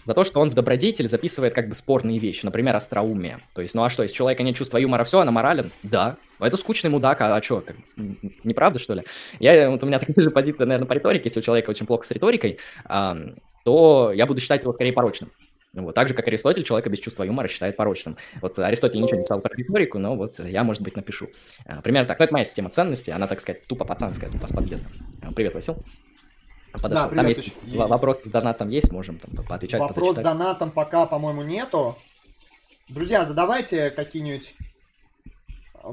за 0.06 0.14
то, 0.14 0.24
что 0.24 0.40
он 0.40 0.50
в 0.50 0.54
добродетель 0.54 1.08
записывает 1.08 1.54
как 1.54 1.68
бы 1.68 1.74
спорные 1.74 2.18
вещи, 2.18 2.44
например, 2.44 2.74
остроумие. 2.74 3.40
То 3.54 3.62
есть, 3.62 3.74
ну 3.74 3.82
а 3.84 3.90
что, 3.90 4.02
если 4.02 4.14
человека 4.14 4.42
нет 4.42 4.56
чувства 4.56 4.78
юмора, 4.78 5.04
все, 5.04 5.20
она 5.20 5.30
морален? 5.30 5.70
Да. 5.82 6.16
Это 6.38 6.56
скучный 6.56 6.88
мудак, 6.88 7.20
а, 7.20 7.36
а 7.36 7.42
что, 7.42 7.62
неправда, 8.44 8.78
что 8.78 8.94
ли? 8.94 9.02
Я, 9.38 9.70
вот 9.70 9.82
у 9.82 9.86
меня 9.86 9.98
такая 9.98 10.22
же 10.22 10.30
позиция, 10.30 10.66
наверное, 10.66 10.88
по 10.88 10.94
риторике, 10.94 11.24
если 11.26 11.40
у 11.40 11.42
человека 11.42 11.70
очень 11.70 11.86
плохо 11.86 12.06
с 12.06 12.10
риторикой, 12.10 12.58
а, 12.86 13.16
то 13.64 14.12
я 14.14 14.26
буду 14.26 14.40
считать 14.40 14.62
его 14.62 14.72
скорее 14.72 14.92
порочным. 14.92 15.30
Вот, 15.72 15.94
так 15.94 16.08
же, 16.08 16.14
как 16.14 16.26
Аристотель, 16.26 16.64
человека 16.64 16.90
без 16.90 16.98
чувства 16.98 17.22
юмора 17.22 17.46
считает 17.46 17.76
порочным. 17.76 18.16
Вот 18.42 18.58
Аристотель 18.58 19.00
ничего 19.00 19.18
не 19.18 19.22
писал 19.22 19.40
про 19.40 19.54
риторику, 19.54 19.98
но 19.98 20.16
вот 20.16 20.38
я, 20.40 20.64
может 20.64 20.82
быть, 20.82 20.96
напишу. 20.96 21.28
А, 21.64 21.80
примерно 21.80 22.08
так. 22.08 22.18
Но 22.18 22.24
это 22.24 22.34
моя 22.34 22.44
система 22.44 22.70
ценностей, 22.70 23.12
она, 23.12 23.28
так 23.28 23.40
сказать, 23.40 23.66
тупо 23.66 23.84
пацанская, 23.84 24.30
тупо 24.30 24.48
с 24.48 24.52
подъезда. 24.52 24.88
Привет, 25.36 25.54
Васил. 25.54 25.76
Подошел. 26.72 26.90
Да, 26.90 27.08
привет, 27.08 27.16
там 27.16 27.28
есть 27.28 27.52
и... 27.66 27.76
вопрос 27.76 28.20
с 28.24 28.28
донатом 28.28 28.68
есть, 28.68 28.90
можем 28.90 29.18
там 29.18 29.44
поотвечать. 29.44 29.80
Вопрос 29.80 30.16
с 30.16 30.20
донатом 30.20 30.70
пока, 30.72 31.06
по-моему, 31.06 31.42
нету. 31.42 31.96
Друзья, 32.88 33.24
задавайте 33.24 33.90
какие-нибудь 33.90 34.54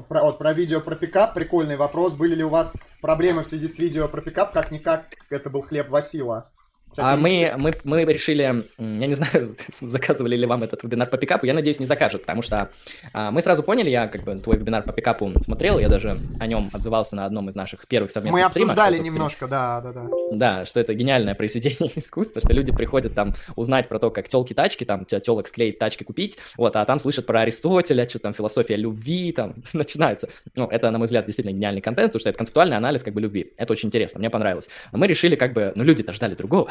про, 0.08 0.22
вот, 0.22 0.38
про 0.38 0.52
видео 0.52 0.80
про 0.80 0.96
пикап, 0.96 1.34
прикольный 1.34 1.76
вопрос. 1.76 2.16
Были 2.16 2.34
ли 2.34 2.44
у 2.44 2.48
вас 2.48 2.74
проблемы 3.00 3.42
в 3.42 3.46
связи 3.46 3.68
с 3.68 3.78
видео 3.78 4.08
про 4.08 4.20
пикап? 4.22 4.52
Как-никак, 4.52 5.06
это 5.30 5.50
был 5.50 5.62
хлеб 5.62 5.88
Васила. 5.88 6.50
Кстати, 6.90 7.14
а 7.14 7.16
мы, 7.16 7.54
мы, 7.56 7.74
мы 7.84 8.04
решили, 8.04 8.42
я 8.42 9.06
не 9.06 9.14
знаю, 9.14 9.54
заказывали 9.80 10.36
ли 10.36 10.46
вам 10.46 10.62
этот 10.62 10.82
вебинар 10.82 11.08
по 11.08 11.18
пикапу, 11.18 11.46
я 11.46 11.54
надеюсь, 11.54 11.78
не 11.80 11.86
закажут, 11.86 12.22
потому 12.22 12.42
что 12.42 12.70
а, 13.12 13.30
мы 13.30 13.42
сразу 13.42 13.62
поняли, 13.62 13.90
я 13.90 14.06
как 14.06 14.22
бы 14.22 14.34
твой 14.36 14.56
вебинар 14.56 14.82
по 14.82 14.92
пикапу 14.92 15.32
смотрел, 15.40 15.78
я 15.78 15.88
даже 15.88 16.18
о 16.40 16.46
нем 16.46 16.70
отзывался 16.72 17.14
на 17.16 17.26
одном 17.26 17.48
из 17.50 17.56
наших 17.56 17.86
первых 17.86 18.10
совместных 18.10 18.42
мы 18.42 18.46
обсуждали 18.46 18.98
немножко, 18.98 19.46
да, 19.46 19.80
да, 19.82 19.92
да. 19.92 20.06
Да, 20.32 20.66
что 20.66 20.80
это 20.80 20.94
гениальное 20.94 21.34
произведение 21.34 21.92
искусства, 21.96 22.40
что 22.40 22.52
люди 22.52 22.72
приходят 22.72 23.14
там 23.14 23.34
узнать 23.56 23.88
про 23.88 23.98
то, 23.98 24.10
как 24.10 24.28
телки 24.28 24.54
тачки, 24.54 24.84
там, 24.84 25.04
тебя 25.04 25.20
телок 25.20 25.48
склеить 25.48 25.78
тачки 25.78 26.04
купить, 26.04 26.38
вот, 26.56 26.74
а 26.76 26.84
там 26.84 26.98
слышат 26.98 27.26
про 27.26 27.40
Аристотеля, 27.40 28.08
что 28.08 28.18
там 28.18 28.32
философия 28.32 28.76
любви, 28.76 29.32
там, 29.32 29.54
начинается. 29.74 30.28
Ну, 30.54 30.66
это, 30.66 30.90
на 30.90 30.98
мой 30.98 31.04
взгляд, 31.04 31.26
действительно 31.26 31.54
гениальный 31.54 31.80
контент, 31.80 32.08
потому 32.08 32.20
что 32.20 32.30
это 32.30 32.38
концептуальный 32.38 32.76
анализ 32.76 33.02
как 33.02 33.14
бы 33.14 33.20
любви. 33.20 33.52
Это 33.56 33.72
очень 33.72 33.88
интересно, 33.88 34.18
мне 34.18 34.30
понравилось. 34.30 34.68
Мы 34.92 35.06
решили 35.06 35.36
как 35.36 35.52
бы, 35.52 35.72
ну, 35.74 35.84
люди-то 35.84 36.12
ждали 36.12 36.34
другого. 36.34 36.70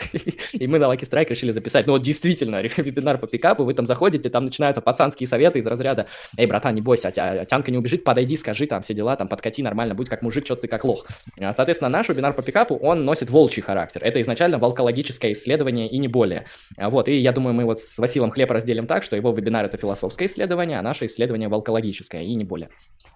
И 0.54 0.68
мы 0.68 0.80
на 0.80 0.86
Lucky 0.86 1.10
Strike 1.10 1.30
решили 1.30 1.52
записать. 1.52 1.88
Ну 1.88 1.94
вот 1.94 2.02
действительно, 2.02 2.62
вебинар 2.78 3.18
по 3.18 3.28
пикапу, 3.28 3.64
вы 3.64 3.74
там 3.74 3.86
заходите, 3.86 4.30
там 4.30 4.46
начинаются 4.46 4.82
пацанские 4.82 5.28
советы 5.28 5.60
из 5.60 5.66
разряда, 5.66 6.08
эй, 6.38 6.46
братан, 6.48 6.76
не 6.76 6.82
бойся, 6.82 7.12
а, 7.16 7.46
тянка 7.46 7.72
не 7.72 7.78
убежит, 7.78 8.04
подойди, 8.04 8.38
скажи 8.38 8.68
там 8.68 8.82
все 8.82 8.94
дела, 8.94 9.16
там 9.16 9.28
подкати 9.28 9.62
нормально, 9.62 9.96
будь 9.96 10.10
как 10.10 10.22
мужик, 10.22 10.46
что 10.46 10.56
ты 10.56 10.68
как 10.68 10.86
лох. 10.86 11.06
А, 11.40 11.54
соответственно, 11.54 11.90
наш 11.90 12.10
вебинар 12.10 12.34
по 12.34 12.42
пикапу, 12.42 12.76
он 12.76 13.06
носит 13.06 13.30
волчий 13.30 13.62
характер. 13.62 14.02
Это 14.04 14.22
изначально 14.22 14.58
волкологическое 14.60 15.34
исследование 15.34 15.90
и 15.90 15.98
не 15.98 16.08
более. 16.08 16.46
А, 16.78 16.90
вот, 16.90 17.08
и 17.08 17.18
я 17.18 17.32
думаю, 17.32 17.54
мы 17.54 17.66
вот 17.66 17.80
с 17.80 17.98
Василием 17.98 18.32
хлеб 18.32 18.52
разделим 18.52 18.88
так, 18.88 19.04
что 19.04 19.16
его 19.16 19.32
вебинар 19.32 19.66
это 19.66 19.78
философское 19.78 20.26
исследование, 20.26 20.80
а 20.80 20.82
наше 20.82 21.06
исследование 21.06 21.50
волкологическое 21.50 22.24
и 22.24 22.34
не 22.36 22.44
более. 22.44 22.70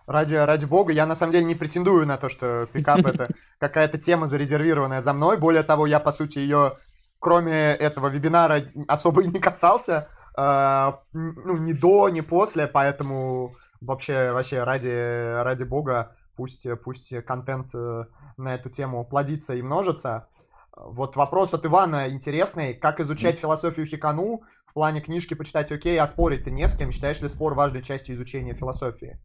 Ради, 0.08 0.36
ради 0.36 0.66
бога, 0.66 0.92
я 0.92 1.06
на 1.06 1.16
самом 1.16 1.32
деле 1.32 1.46
не 1.46 1.56
претендую 1.56 2.06
на 2.06 2.18
то, 2.18 2.28
что 2.28 2.68
пикап 2.74 3.06
это 3.06 3.30
какая-то 3.60 3.98
тема 3.98 4.28
зарезервированная 4.28 5.00
за 5.00 5.14
мной. 5.14 5.38
Более 5.38 5.64
того, 5.64 5.86
я, 5.86 6.00
по 6.00 6.12
сути, 6.12 6.40
ее, 6.40 6.74
кроме 7.22 7.76
этого 7.76 8.07
вебинара, 8.07 8.64
особо 8.88 9.22
и 9.22 9.27
не 9.27 9.39
касался. 9.39 10.10
Э, 10.35 10.93
ну, 11.14 11.57
ни 11.57 11.72
до, 11.72 12.10
ни 12.10 12.22
после, 12.22 12.68
поэтому 12.68 13.52
вообще, 13.80 14.31
вообще 14.31 14.64
ради, 14.64 15.43
ради 15.43 15.64
бога, 15.64 16.15
пусть, 16.35 16.68
пусть 16.84 17.14
контент 17.26 17.69
э, 17.76 18.06
на 18.38 18.56
эту 18.56 18.69
тему 18.69 19.06
плодится 19.06 19.53
и 19.53 19.61
множится. 19.61 20.27
Вот 20.76 21.15
вопрос 21.15 21.53
от 21.53 21.65
Ивана 21.65 22.10
интересный. 22.10 22.73
Как 22.73 22.99
изучать 22.99 23.38
философию 23.38 23.85
Хикану? 23.85 24.41
В 24.65 24.73
плане 24.73 25.02
книжки 25.02 25.34
почитать 25.35 25.72
окей, 25.72 25.99
а 25.99 26.07
спорить 26.07 26.45
ты 26.45 26.52
не 26.52 26.68
с 26.68 26.76
кем? 26.76 26.91
Считаешь 26.91 27.22
ли 27.22 27.27
спор 27.27 27.53
важной 27.53 27.84
частью 27.84 28.15
изучения 28.15 28.53
философии? 28.53 29.19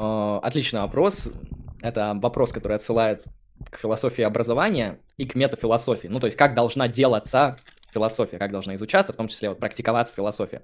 Э, 0.00 0.40
отличный 0.42 0.80
вопрос. 0.80 1.30
Это 1.80 2.18
вопрос, 2.20 2.52
который 2.52 2.76
отсылает 2.76 3.24
к 3.70 3.78
философии 3.78 4.22
образования 4.22 4.98
и 5.16 5.26
к 5.26 5.34
метафилософии. 5.34 6.08
Ну, 6.08 6.20
то 6.20 6.26
есть, 6.26 6.36
как 6.36 6.54
должна 6.54 6.88
делаться 6.88 7.58
философия, 7.92 8.38
как 8.38 8.50
должна 8.50 8.74
изучаться, 8.74 9.12
в 9.12 9.16
том 9.16 9.28
числе 9.28 9.50
вот, 9.50 9.58
практиковаться 9.58 10.14
философия. 10.14 10.62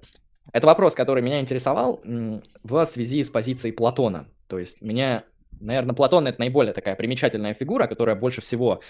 Это 0.51 0.67
вопрос, 0.67 0.95
который 0.95 1.23
меня 1.23 1.39
интересовал 1.39 2.01
в 2.03 2.85
связи 2.85 3.23
с 3.23 3.29
позицией 3.29 3.71
Платона. 3.71 4.27
То 4.47 4.59
есть, 4.59 4.81
меня, 4.81 5.23
наверное, 5.59 5.95
Платон 5.95 6.27
это 6.27 6.39
наиболее 6.39 6.73
такая 6.73 6.95
примечательная 6.95 7.53
фигура, 7.53 7.87
которая 7.87 8.15
больше 8.15 8.41
всего 8.41 8.81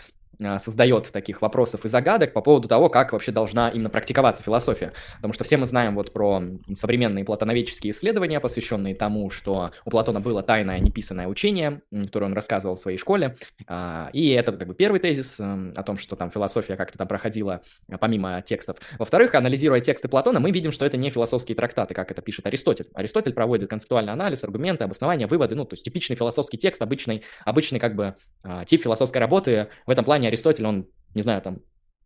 создает 0.59 1.11
таких 1.11 1.41
вопросов 1.41 1.85
и 1.85 1.89
загадок 1.89 2.33
по 2.33 2.41
поводу 2.41 2.67
того, 2.67 2.89
как 2.89 3.13
вообще 3.13 3.31
должна 3.31 3.69
именно 3.69 3.89
практиковаться 3.89 4.43
философия. 4.43 4.93
Потому 5.17 5.33
что 5.33 5.43
все 5.43 5.57
мы 5.57 5.65
знаем 5.65 5.95
вот 5.95 6.13
про 6.13 6.41
современные 6.73 7.23
платоноведческие 7.25 7.91
исследования, 7.91 8.39
посвященные 8.39 8.95
тому, 8.95 9.29
что 9.29 9.71
у 9.85 9.89
Платона 9.89 10.19
было 10.19 10.41
тайное 10.41 10.79
неписанное 10.79 11.27
учение, 11.27 11.81
которое 11.91 12.25
он 12.25 12.33
рассказывал 12.33 12.75
в 12.75 12.79
своей 12.79 12.97
школе. 12.97 13.35
А, 13.67 14.09
и 14.13 14.29
это 14.29 14.51
как 14.51 14.67
бы 14.67 14.73
первый 14.73 14.99
тезис 14.99 15.39
о 15.39 15.83
том, 15.83 15.97
что 15.97 16.15
там 16.15 16.31
философия 16.31 16.75
как-то 16.75 16.97
там 16.97 17.07
проходила 17.07 17.61
а, 17.89 17.97
помимо 17.97 18.41
текстов. 18.41 18.77
Во-вторых, 18.97 19.35
анализируя 19.35 19.79
тексты 19.79 20.07
Платона, 20.07 20.39
мы 20.39 20.51
видим, 20.51 20.71
что 20.71 20.85
это 20.85 20.97
не 20.97 21.09
философские 21.09 21.55
трактаты, 21.55 21.93
как 21.93 22.11
это 22.11 22.21
пишет 22.21 22.47
Аристотель. 22.47 22.87
Аристотель 22.93 23.33
проводит 23.33 23.69
концептуальный 23.69 24.13
анализ, 24.13 24.43
аргументы, 24.43 24.83
обоснования, 24.85 25.27
выводы, 25.27 25.55
ну, 25.55 25.65
то 25.65 25.75
есть 25.75 25.83
типичный 25.83 26.15
философский 26.15 26.57
текст, 26.57 26.81
обычный, 26.81 27.23
обычный 27.45 27.79
как 27.79 27.95
бы 27.95 28.15
тип 28.65 28.81
философской 28.81 29.19
работы. 29.19 29.67
В 29.85 29.91
этом 29.91 30.03
плане 30.03 30.30
Аристотель, 30.31 30.65
он, 30.65 30.87
не 31.13 31.21
знаю, 31.21 31.41
там, 31.41 31.59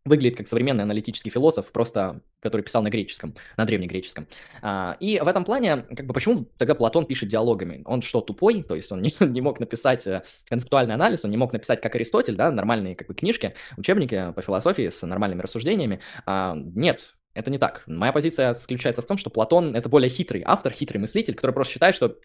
выглядит 0.05 0.37
как 0.37 0.47
современный 0.47 0.83
аналитический 0.83 1.31
философ, 1.31 1.71
просто 1.71 2.21
который 2.39 2.61
писал 2.61 2.83
на 2.83 2.89
греческом, 2.89 3.35
на 3.57 3.65
древнегреческом. 3.65 4.27
А, 4.61 4.97
и 4.99 5.19
в 5.19 5.27
этом 5.27 5.43
плане, 5.43 5.77
как 5.95 6.05
бы, 6.05 6.13
почему 6.13 6.45
тогда 6.57 6.75
Платон 6.75 7.07
пишет 7.07 7.29
диалогами? 7.29 7.81
Он 7.85 8.03
что, 8.03 8.21
тупой? 8.21 8.61
То 8.61 8.75
есть 8.75 8.91
он 8.91 9.01
не, 9.03 9.11
не 9.19 9.41
мог 9.41 9.59
написать 9.59 10.05
э, 10.05 10.23
концептуальный 10.47 10.93
анализ, 10.93 11.25
он 11.25 11.31
не 11.31 11.37
мог 11.37 11.53
написать, 11.53 11.81
как 11.81 11.95
Аристотель, 11.95 12.35
да, 12.35 12.51
нормальные 12.51 12.95
как 12.95 13.07
бы 13.07 13.15
книжки, 13.15 13.55
учебники 13.77 14.31
по 14.35 14.41
философии 14.43 14.89
с 14.89 15.05
нормальными 15.05 15.41
рассуждениями. 15.41 15.99
А, 16.27 16.55
нет, 16.55 17.15
это 17.35 17.51
не 17.51 17.57
так. 17.57 17.83
Моя 17.85 18.11
позиция 18.11 18.53
заключается 18.53 19.01
в 19.01 19.05
том, 19.05 19.17
что 19.17 19.29
Платон 19.29 19.75
это 19.75 19.89
более 19.89 20.09
хитрый 20.09 20.41
автор, 20.45 20.71
хитрый 20.71 20.99
мыслитель, 20.99 21.35
который 21.35 21.51
просто 21.51 21.73
считает, 21.73 21.93
что 21.93 22.15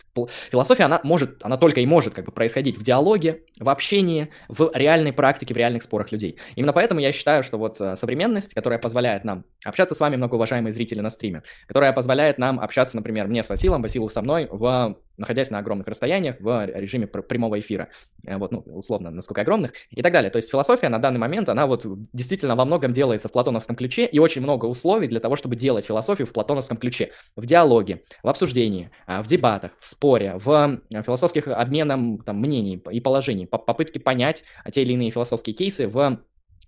философия, 0.51 0.85
она 0.85 1.01
может, 1.03 1.45
она 1.45 1.57
только 1.57 1.81
и 1.81 1.87
может 1.87 2.15
как 2.15 2.25
бы 2.25 2.33
происходить 2.33 2.79
в 2.79 2.83
диалоге, 2.83 3.43
в 3.59 3.69
общении, 3.69 4.31
в 4.49 4.71
реальной 4.73 5.13
практике, 5.13 5.53
в 5.53 5.57
реальных 5.57 5.83
спорах 5.83 6.13
людей. 6.13 6.39
Именно 6.55 6.73
поэтому 6.73 7.01
я 7.01 7.13
считаю, 7.13 7.43
что 7.43 7.59
вот 7.59 7.81
э, 7.81 7.97
современность, 7.97 8.55
которая 8.55 8.79
позволяет 8.79 9.25
нам 9.25 9.45
общаться 9.65 9.95
с 9.95 10.01
вами, 10.01 10.17
многоуважаемые 10.17 10.73
зрители 10.73 11.01
на 11.01 11.11
стриме, 11.11 11.43
которая 11.67 11.93
позволяет 11.93 12.39
нам 12.39 12.61
общаться, 12.61 12.97
например, 12.97 13.27
мне 13.27 13.43
с 13.43 13.49
Василом, 13.49 13.83
Василу 13.83 14.09
со 14.09 14.23
мной 14.23 14.49
в 14.51 14.97
находясь 15.21 15.51
на 15.51 15.59
огромных 15.59 15.87
расстояниях 15.87 16.37
в 16.41 16.67
режиме 16.67 17.07
прямого 17.07 17.61
эфира, 17.61 17.89
э, 18.27 18.37
вот, 18.37 18.51
ну, 18.51 18.61
условно, 18.67 19.11
насколько 19.11 19.43
огромных, 19.43 19.73
и 19.91 20.03
так 20.03 20.13
далее. 20.13 20.31
То 20.31 20.37
есть 20.37 20.51
философия 20.51 20.89
на 20.89 20.99
данный 20.99 21.21
момент, 21.21 21.49
она 21.49 21.67
вот 21.67 21.87
действительно 22.13 22.57
во 22.57 22.65
многом 22.65 22.93
делается 22.93 23.29
в 23.29 23.33
платоновском 23.33 23.77
ключе, 23.77 24.07
и 24.07 24.19
очень 24.19 24.43
много 24.43 24.67
условий 24.67 25.07
для 25.07 25.21
того, 25.21 25.37
чтобы 25.37 25.57
делать 25.57 25.85
философию 25.85 26.27
в 26.27 26.33
платоновском 26.33 26.77
ключе. 26.77 27.13
В 27.37 27.47
диалоге, 27.47 28.03
в 28.23 28.29
обсуждении, 28.29 28.91
а, 29.07 29.23
в 29.23 29.27
дебатах, 29.27 29.73
в 29.79 29.87
споре, 29.87 30.37
в 30.37 30.81
э, 30.91 31.03
философских 31.03 31.47
обменах 31.49 32.25
там, 32.25 32.39
мнений 32.39 32.83
и 32.91 33.01
положений, 33.01 33.47
попытке 33.47 34.01
понять 34.01 34.45
те 34.73 34.83
или 34.83 34.93
иные 34.93 35.11
философские 35.11 35.55
кейсы 35.55 35.87
в 35.87 36.21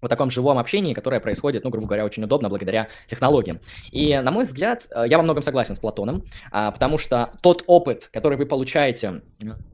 вот 0.02 0.08
таком 0.08 0.30
живом 0.30 0.58
общении, 0.58 0.92
которое 0.92 1.20
происходит, 1.20 1.64
ну, 1.64 1.70
грубо 1.70 1.86
говоря, 1.86 2.04
очень 2.04 2.24
удобно 2.24 2.48
благодаря 2.48 2.88
технологиям. 3.06 3.60
И, 3.92 4.18
на 4.18 4.30
мой 4.30 4.44
взгляд, 4.44 4.88
э, 4.90 5.04
я 5.06 5.16
во 5.16 5.22
многом 5.22 5.42
согласен 5.42 5.76
с 5.76 5.78
Платоном, 5.78 6.24
а, 6.50 6.72
потому 6.72 6.98
что 6.98 7.30
тот 7.40 7.62
опыт, 7.66 8.10
который 8.12 8.36
вы 8.36 8.44
получаете 8.44 9.22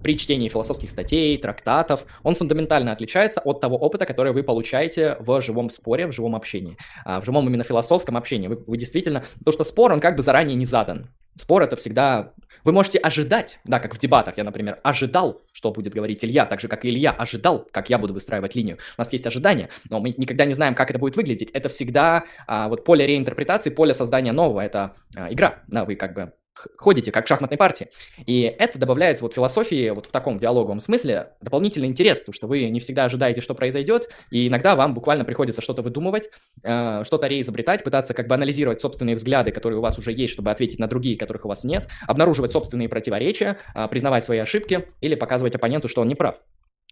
при 0.02 0.18
чтении 0.18 0.48
философских 0.48 0.90
статей, 0.90 1.38
трактатов, 1.38 2.04
он 2.22 2.34
фундаментально 2.34 2.92
отличается 2.92 3.40
от 3.40 3.60
того 3.60 3.76
опыта, 3.76 4.04
который 4.04 4.32
вы 4.32 4.42
получаете 4.42 5.16
в 5.20 5.40
живом 5.40 5.70
споре, 5.70 6.06
в 6.06 6.12
живом 6.12 6.36
общении, 6.36 6.76
а, 7.04 7.20
в 7.20 7.24
живом 7.24 7.46
именно 7.48 7.64
философском 7.64 8.16
общении. 8.16 8.48
Вы, 8.48 8.62
вы 8.66 8.76
действительно... 8.76 9.24
Потому 9.38 9.52
что 9.52 9.64
спор, 9.64 9.92
он 9.92 10.00
как 10.00 10.16
бы 10.16 10.22
заранее 10.22 10.56
не 10.56 10.66
задан. 10.66 11.10
Спор 11.36 11.62
это 11.62 11.76
всегда... 11.76 12.32
Вы 12.64 12.72
можете 12.72 12.98
ожидать, 12.98 13.60
да, 13.64 13.78
как 13.80 13.94
в 13.94 13.98
дебатах, 13.98 14.36
я, 14.36 14.44
например, 14.44 14.80
ожидал, 14.82 15.42
что 15.52 15.70
будет 15.70 15.94
говорить 15.94 16.24
Илья, 16.24 16.46
так 16.46 16.60
же, 16.60 16.68
как 16.68 16.84
и 16.84 16.90
Илья 16.90 17.10
ожидал, 17.10 17.66
как 17.70 17.90
я 17.90 17.98
буду 17.98 18.14
выстраивать 18.14 18.54
линию. 18.54 18.78
У 18.96 19.00
нас 19.00 19.12
есть 19.12 19.26
ожидания, 19.26 19.68
но 19.90 20.00
мы 20.00 20.14
никогда 20.16 20.44
не 20.44 20.54
знаем, 20.54 20.74
как 20.74 20.90
это 20.90 20.98
будет 20.98 21.16
выглядеть. 21.16 21.50
Это 21.52 21.68
всегда 21.68 22.24
а, 22.46 22.68
вот 22.68 22.84
поле 22.84 23.06
реинтерпретации, 23.06 23.70
поле 23.70 23.94
создания 23.94 24.32
нового, 24.32 24.60
это 24.60 24.94
а, 25.16 25.32
игра, 25.32 25.62
да, 25.68 25.84
вы 25.84 25.96
как 25.96 26.14
бы 26.14 26.32
ходите, 26.76 27.12
как 27.12 27.26
в 27.26 27.28
шахматной 27.28 27.58
партии. 27.58 27.88
И 28.26 28.42
это 28.42 28.78
добавляет 28.78 29.20
вот 29.20 29.34
философии 29.34 29.90
вот 29.90 30.06
в 30.06 30.10
таком 30.10 30.38
диалоговом 30.38 30.80
смысле 30.80 31.30
дополнительный 31.40 31.88
интерес, 31.88 32.18
потому 32.18 32.34
что 32.34 32.46
вы 32.46 32.68
не 32.68 32.80
всегда 32.80 33.04
ожидаете, 33.04 33.40
что 33.40 33.54
произойдет, 33.54 34.08
и 34.30 34.48
иногда 34.48 34.76
вам 34.76 34.94
буквально 34.94 35.24
приходится 35.24 35.62
что-то 35.62 35.82
выдумывать, 35.82 36.30
э, 36.62 37.02
что-то 37.04 37.26
реизобретать, 37.26 37.84
пытаться 37.84 38.14
как 38.14 38.26
бы 38.26 38.34
анализировать 38.34 38.80
собственные 38.80 39.16
взгляды, 39.16 39.52
которые 39.52 39.78
у 39.78 39.82
вас 39.82 39.98
уже 39.98 40.12
есть, 40.12 40.32
чтобы 40.32 40.50
ответить 40.50 40.78
на 40.78 40.86
другие, 40.86 41.16
которых 41.16 41.44
у 41.44 41.48
вас 41.48 41.64
нет, 41.64 41.88
обнаруживать 42.06 42.52
собственные 42.52 42.88
противоречия, 42.88 43.58
э, 43.74 43.88
признавать 43.88 44.24
свои 44.24 44.38
ошибки 44.38 44.88
или 45.00 45.14
показывать 45.14 45.54
оппоненту, 45.54 45.88
что 45.88 46.00
он 46.00 46.08
не 46.08 46.14
прав. 46.14 46.40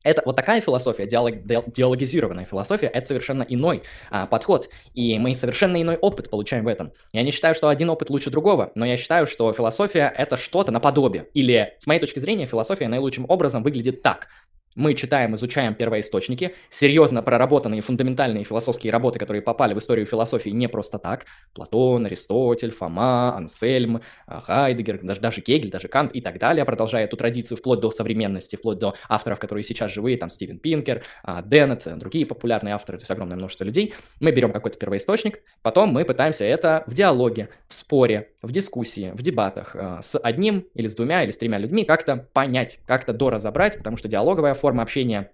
Это 0.02 0.23
вот 0.24 0.36
такая 0.36 0.60
философия, 0.60 1.06
диалог, 1.06 1.35
диалогизированная 1.44 2.44
философия, 2.44 2.86
это 2.86 3.06
совершенно 3.09 3.43
иной 3.43 3.82
а, 4.10 4.27
подход, 4.27 4.68
и 4.94 5.18
мы 5.18 5.35
совершенно 5.35 5.81
иной 5.82 5.97
опыт 5.97 6.31
получаем 6.31 6.64
в 6.64 6.68
этом. 6.68 6.93
Я 7.12 7.23
не 7.23 7.32
считаю, 7.32 7.55
что 7.55 7.68
один 7.68 7.90
опыт 7.90 8.10
лучше 8.10 8.31
другого, 8.31 8.70
но 8.74 8.86
я 8.86 8.97
считаю, 8.97 9.27
что 9.27 9.52
философия 9.52 10.12
это 10.16 10.36
что-то 10.36 10.70
наподобие. 10.70 11.27
Или, 11.35 11.74
с 11.78 11.86
моей 11.86 12.01
точки 12.01 12.20
зрения, 12.20 12.47
философия 12.47 12.89
наилучшим 12.89 13.27
образом 13.28 13.62
выглядит 13.62 14.02
так. 14.02 14.28
Мы 14.77 14.93
читаем, 14.93 15.35
изучаем 15.35 15.74
первоисточники, 15.74 16.55
серьезно 16.69 17.23
проработанные 17.23 17.81
фундаментальные 17.81 18.44
философские 18.44 18.93
работы, 18.93 19.19
которые 19.19 19.40
попали 19.40 19.73
в 19.73 19.78
историю 19.78 20.05
философии 20.05 20.51
не 20.51 20.69
просто 20.69 20.98
так. 20.98 21.24
Платон, 21.55 22.05
Аристотель, 22.05 22.70
Фома, 22.73 23.35
Ансельм, 23.35 24.03
а, 24.27 24.43
Хайдегер, 24.43 25.01
даже, 25.03 25.23
даже 25.23 25.40
Кегель, 25.40 25.70
даже 25.70 25.89
Кант 25.89 26.12
и 26.12 26.20
так 26.20 26.39
далее, 26.39 26.62
продолжая 26.66 27.05
эту 27.05 27.16
традицию 27.16 27.57
вплоть 27.57 27.81
до 27.81 27.90
современности, 27.90 28.57
вплоть 28.57 28.78
до 28.78 28.94
авторов, 29.09 29.39
которые 29.39 29.65
сейчас 29.65 29.93
живые, 29.93 30.19
там 30.19 30.28
Стивен 30.28 30.59
Пинкер, 30.59 31.03
а, 31.23 31.40
Деннет, 31.40 31.82
другие 31.97 32.27
популярные 32.27 32.74
авторы, 32.74 32.98
то 32.98 33.03
есть 33.03 33.11
огромное 33.11 33.39
множество 33.39 33.65
людей. 33.65 33.94
Мы 34.20 34.31
берем 34.31 34.53
какой-то 34.53 34.77
первоисточник, 34.78 35.40
потом 35.62 35.89
мы 35.89 36.05
пытаемся 36.05 36.44
это 36.44 36.85
в 36.86 36.93
диалоге, 36.93 37.48
в 37.66 37.73
споре, 37.73 38.32
в 38.43 38.53
дискуссии, 38.53 39.11
в 39.15 39.23
дебатах 39.23 39.74
с 39.74 40.19
одним 40.19 40.66
или 40.74 40.86
с 40.86 40.94
двумя 40.94 41.24
или 41.24 41.31
с 41.31 41.39
тремя 41.39 41.57
людьми 41.57 41.85
как-то 41.85 42.28
понять, 42.35 42.78
как-то 42.85 43.15
доразобрать, 43.15 43.78
потому 43.78 43.97
что 43.97 44.09
диалоговая 44.09 44.53
форма 44.53 44.66
форма 44.67 44.83
общения 44.83 45.31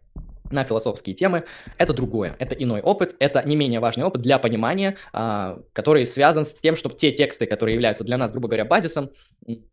на 0.51 0.63
философские 0.63 1.15
темы, 1.15 1.45
это 1.79 1.95
другое, 1.95 2.37
это 2.39 2.55
иной 2.55 2.83
опыт, 2.83 3.17
это 3.19 3.43
не 3.43 3.57
менее 3.57 3.81
важный 3.81 4.05
опыт 4.05 4.21
для 4.21 4.39
понимания, 4.39 4.99
а, 5.15 5.61
который 5.73 6.07
связан 6.07 6.45
с 6.45 6.53
тем, 6.53 6.77
чтобы 6.77 6.97
те 6.97 7.13
тексты, 7.13 7.47
которые 7.47 7.73
являются 7.73 8.05
для 8.05 8.19
нас, 8.19 8.31
грубо 8.31 8.49
говоря, 8.49 8.67
базисом, 8.67 9.11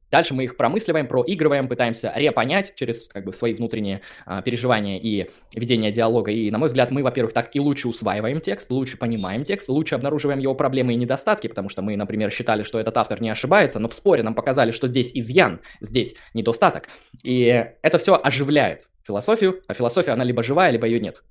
дальше 0.10 0.34
мы 0.34 0.46
их 0.46 0.56
промысливаем, 0.56 1.08
проигрываем, 1.08 1.68
пытаемся 1.68 2.14
репонять 2.16 2.74
через 2.76 3.10
как 3.10 3.26
бы 3.26 3.34
свои 3.34 3.54
внутренние 3.54 4.00
а, 4.26 4.42
переживания 4.42 4.98
и 4.98 5.30
ведение 5.54 5.92
диалога, 5.92 6.32
и, 6.32 6.50
на 6.50 6.58
мой 6.58 6.68
взгляд, 6.68 6.90
мы, 6.92 7.04
во-первых, 7.04 7.34
так 7.34 7.54
и 7.54 7.60
лучше 7.60 7.90
усваиваем 7.90 8.40
текст, 8.40 8.72
лучше 8.72 8.98
понимаем 8.98 9.44
текст, 9.44 9.68
лучше 9.68 9.96
обнаруживаем 9.96 10.40
его 10.40 10.56
проблемы 10.56 10.94
и 10.94 10.96
недостатки, 10.96 11.48
потому 11.48 11.68
что 11.68 11.82
мы, 11.82 11.98
например, 11.98 12.32
считали, 12.32 12.64
что 12.64 12.80
этот 12.80 12.96
автор 12.96 13.22
не 13.22 13.30
ошибается, 13.30 13.80
но 13.80 13.90
в 13.90 13.94
споре 13.94 14.24
нам 14.24 14.34
показали, 14.34 14.72
что 14.72 14.88
здесь 14.88 15.12
изъян, 15.14 15.60
здесь 15.82 16.16
недостаток, 16.34 16.88
и 17.22 17.66
это 17.82 17.98
все 17.98 18.18
оживляет 18.24 18.88
философию, 19.10 19.62
а 19.68 19.74
философия, 19.74 20.12
она 20.12 20.24
либо 20.24 20.44
живая, 20.44 20.70
либо 20.72 20.86
ее 20.86 21.00
нет. 21.00 21.24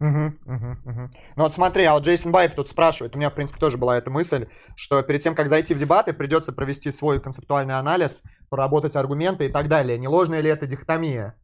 Угу, 0.00 0.32
угу, 0.46 0.70
угу. 0.84 1.10
Ну 1.36 1.42
вот 1.42 1.54
смотри, 1.54 1.84
а 1.84 1.94
вот 1.94 2.04
Джейсон 2.04 2.32
Байп 2.32 2.54
тут 2.54 2.68
спрашивает, 2.68 3.14
у 3.14 3.18
меня, 3.18 3.30
в 3.30 3.34
принципе, 3.34 3.60
тоже 3.60 3.78
была 3.78 3.98
эта 3.98 4.10
мысль, 4.10 4.46
что 4.76 5.02
перед 5.02 5.20
тем, 5.20 5.34
как 5.34 5.48
зайти 5.48 5.74
в 5.74 5.78
дебаты, 5.78 6.12
придется 6.12 6.52
провести 6.52 6.90
свой 6.90 7.20
концептуальный 7.20 7.78
анализ, 7.78 8.22
проработать 8.50 8.96
аргументы 8.96 9.46
и 9.46 9.48
так 9.48 9.68
далее. 9.68 9.98
Не 9.98 10.08
ложная 10.08 10.40
ли 10.40 10.50
это 10.50 10.66
дихотомия 10.66 11.36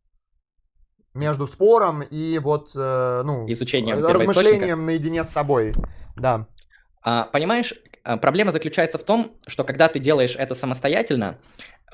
между 1.15 1.47
спором 1.47 2.03
и 2.03 2.39
вот, 2.39 2.71
э, 2.75 3.23
ну, 3.25 3.47
Изучением 3.49 4.05
размышлением 4.05 4.87
наедине 4.87 5.25
с 5.25 5.29
собой? 5.29 5.75
Да. 6.17 6.47
А, 7.03 7.25
понимаешь, 7.25 7.75
а, 8.03 8.17
проблема 8.17 8.51
заключается 8.51 8.99
в 8.99 9.05
том, 9.05 9.39
что 9.47 9.63
когда 9.63 9.89
ты 9.89 10.01
делаешь 10.01 10.35
это 10.37 10.55
самостоятельно, 10.55 11.39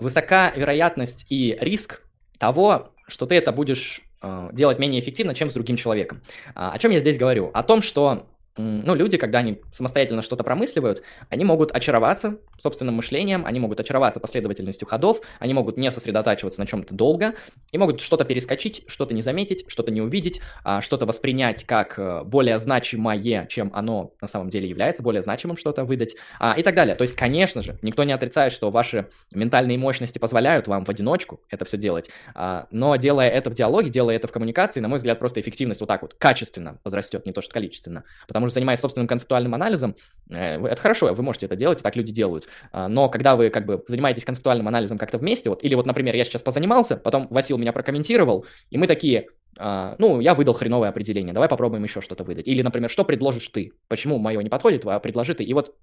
высока 0.01 0.51
вероятность 0.51 1.27
и 1.29 1.59
риск 1.61 2.03
того, 2.39 2.94
что 3.07 3.27
ты 3.27 3.35
это 3.35 3.53
будешь 3.53 4.01
э, 4.23 4.51
делать 4.53 4.79
менее 4.79 5.01
эффективно, 5.01 5.35
чем 5.35 5.51
с 5.51 5.55
другим 5.55 5.77
человеком. 5.77 6.23
А, 6.55 6.73
о 6.73 6.79
чем 6.79 6.91
я 6.91 6.99
здесь 6.99 7.19
говорю? 7.19 7.51
О 7.53 7.63
том, 7.63 7.83
что 7.83 8.27
ну, 8.57 8.95
люди, 8.95 9.19
когда 9.19 9.41
они 9.41 9.61
самостоятельно 9.73 10.23
что-то 10.23 10.45
промысливают, 10.45 11.03
они 11.29 11.45
могут 11.45 11.73
очароваться 11.73 12.39
собственным 12.59 12.95
мышлением, 12.95 13.45
они 13.45 13.59
могут 13.59 13.81
очароваться 13.81 14.21
последовательностью 14.21 14.87
ходов, 14.87 15.21
они 15.41 15.55
могут 15.55 15.77
не 15.77 15.91
сосредотачиваться 15.91 16.61
на 16.61 16.67
чем-то 16.67 16.95
долго, 16.95 17.35
и 17.73 17.79
могут 17.79 18.01
что-то 18.01 18.25
перескочить, 18.25 18.85
что-то 18.87 19.15
не 19.15 19.23
заметить, 19.23 19.65
что-то 19.69 19.91
не 19.91 20.01
увидеть, 20.01 20.41
а, 20.63 20.83
что-то 20.83 21.07
воспринять 21.07 21.65
как 21.65 21.99
э, 21.99 22.23
более 22.25 22.59
значимое, 22.59 23.47
чем 23.47 23.71
оно 23.75 24.13
на 24.21 24.29
самом 24.29 24.51
деле 24.51 24.69
является, 24.69 25.03
более 25.03 25.23
значимым 25.23 25.57
что-то 25.57 25.85
выдать 25.85 26.15
а, 26.39 26.55
и 26.57 26.63
так 26.63 26.75
далее. 26.75 26.95
То 26.95 27.03
есть, 27.03 27.17
конечно 27.17 27.63
же, 27.63 27.79
никто 27.83 28.05
не 28.05 28.13
отрицает, 28.13 28.53
что 28.53 28.71
ваши 28.71 29.09
ментальные 29.33 29.79
мощности 29.79 30.19
позволяют 30.19 30.69
вам 30.69 30.85
в 30.85 30.89
одиночку 30.89 31.41
это 31.51 31.65
все 31.65 31.77
делать, 31.77 32.11
а, 32.35 32.67
но 32.71 32.97
делая 32.97 33.29
это 33.29 33.51
в 33.51 33.55
диалоге, 33.55 33.91
делая 33.91 34.17
это 34.17 34.29
в 34.29 34.33
коммуникации, 34.33 34.81
на 34.81 34.89
мой 34.89 34.99
взгляд, 34.99 35.19
просто 35.19 35.41
эффективность 35.41 35.81
вот 35.81 35.87
так 35.87 36.03
вот 36.03 36.15
качественно 36.15 36.79
возрастет, 36.85 37.27
не 37.27 37.33
то 37.33 37.43
что 37.43 37.53
количественно, 37.53 38.05
потому 38.29 38.44
что 38.49 38.55
занимаясь 38.55 38.81
собственным 38.81 39.09
концептуальным 39.09 39.55
анализом, 39.55 39.97
э, 40.31 40.65
это 40.67 40.81
хорошо, 40.81 41.13
вы 41.13 41.23
можете 41.23 41.47
это 41.47 41.57
делать, 41.57 41.81
и 41.81 41.83
так 41.83 41.97
люди 41.97 42.13
делают. 42.13 42.49
А, 42.73 42.89
но 42.89 43.09
когда 43.09 43.37
вы 43.37 43.51
как 43.51 43.67
бы 43.67 43.83
занимаетесь 43.89 44.25
концептуальным 44.25 44.69
анализом 44.69 44.99
как-то 44.99 45.19
вместе, 45.19 45.51
вот, 45.51 45.63
или 45.65 45.75
вот, 45.75 45.87
например, 45.87 46.15
я 46.15 46.25
сейчас 46.25 46.43
позанимался, 46.43 46.97
потом 46.97 47.29
Васил 47.31 47.59
меня 47.59 47.73
прокомментировал, 47.73 48.47
и 48.71 48.79
мы 48.79 48.87
такие, 48.87 49.29
а, 49.59 49.97
ну, 49.99 50.21
я 50.21 50.35
выдал 50.35 50.55
хреновое 50.55 50.89
определение, 50.89 51.33
давай 51.33 51.49
попробуем 51.49 51.85
еще 51.85 52.01
что-то 52.01 52.25
выдать. 52.25 52.49
Или, 52.49 52.63
например, 52.63 52.91
что 52.91 53.05
предложишь 53.05 53.49
ты? 53.49 53.73
Почему 53.89 54.19
мое 54.19 54.41
не 54.43 54.51
подходит, 54.51 54.85
а 54.87 54.99
предложи 55.01 55.35
ты? 55.35 55.45
И 55.45 55.55
вот 55.55 55.75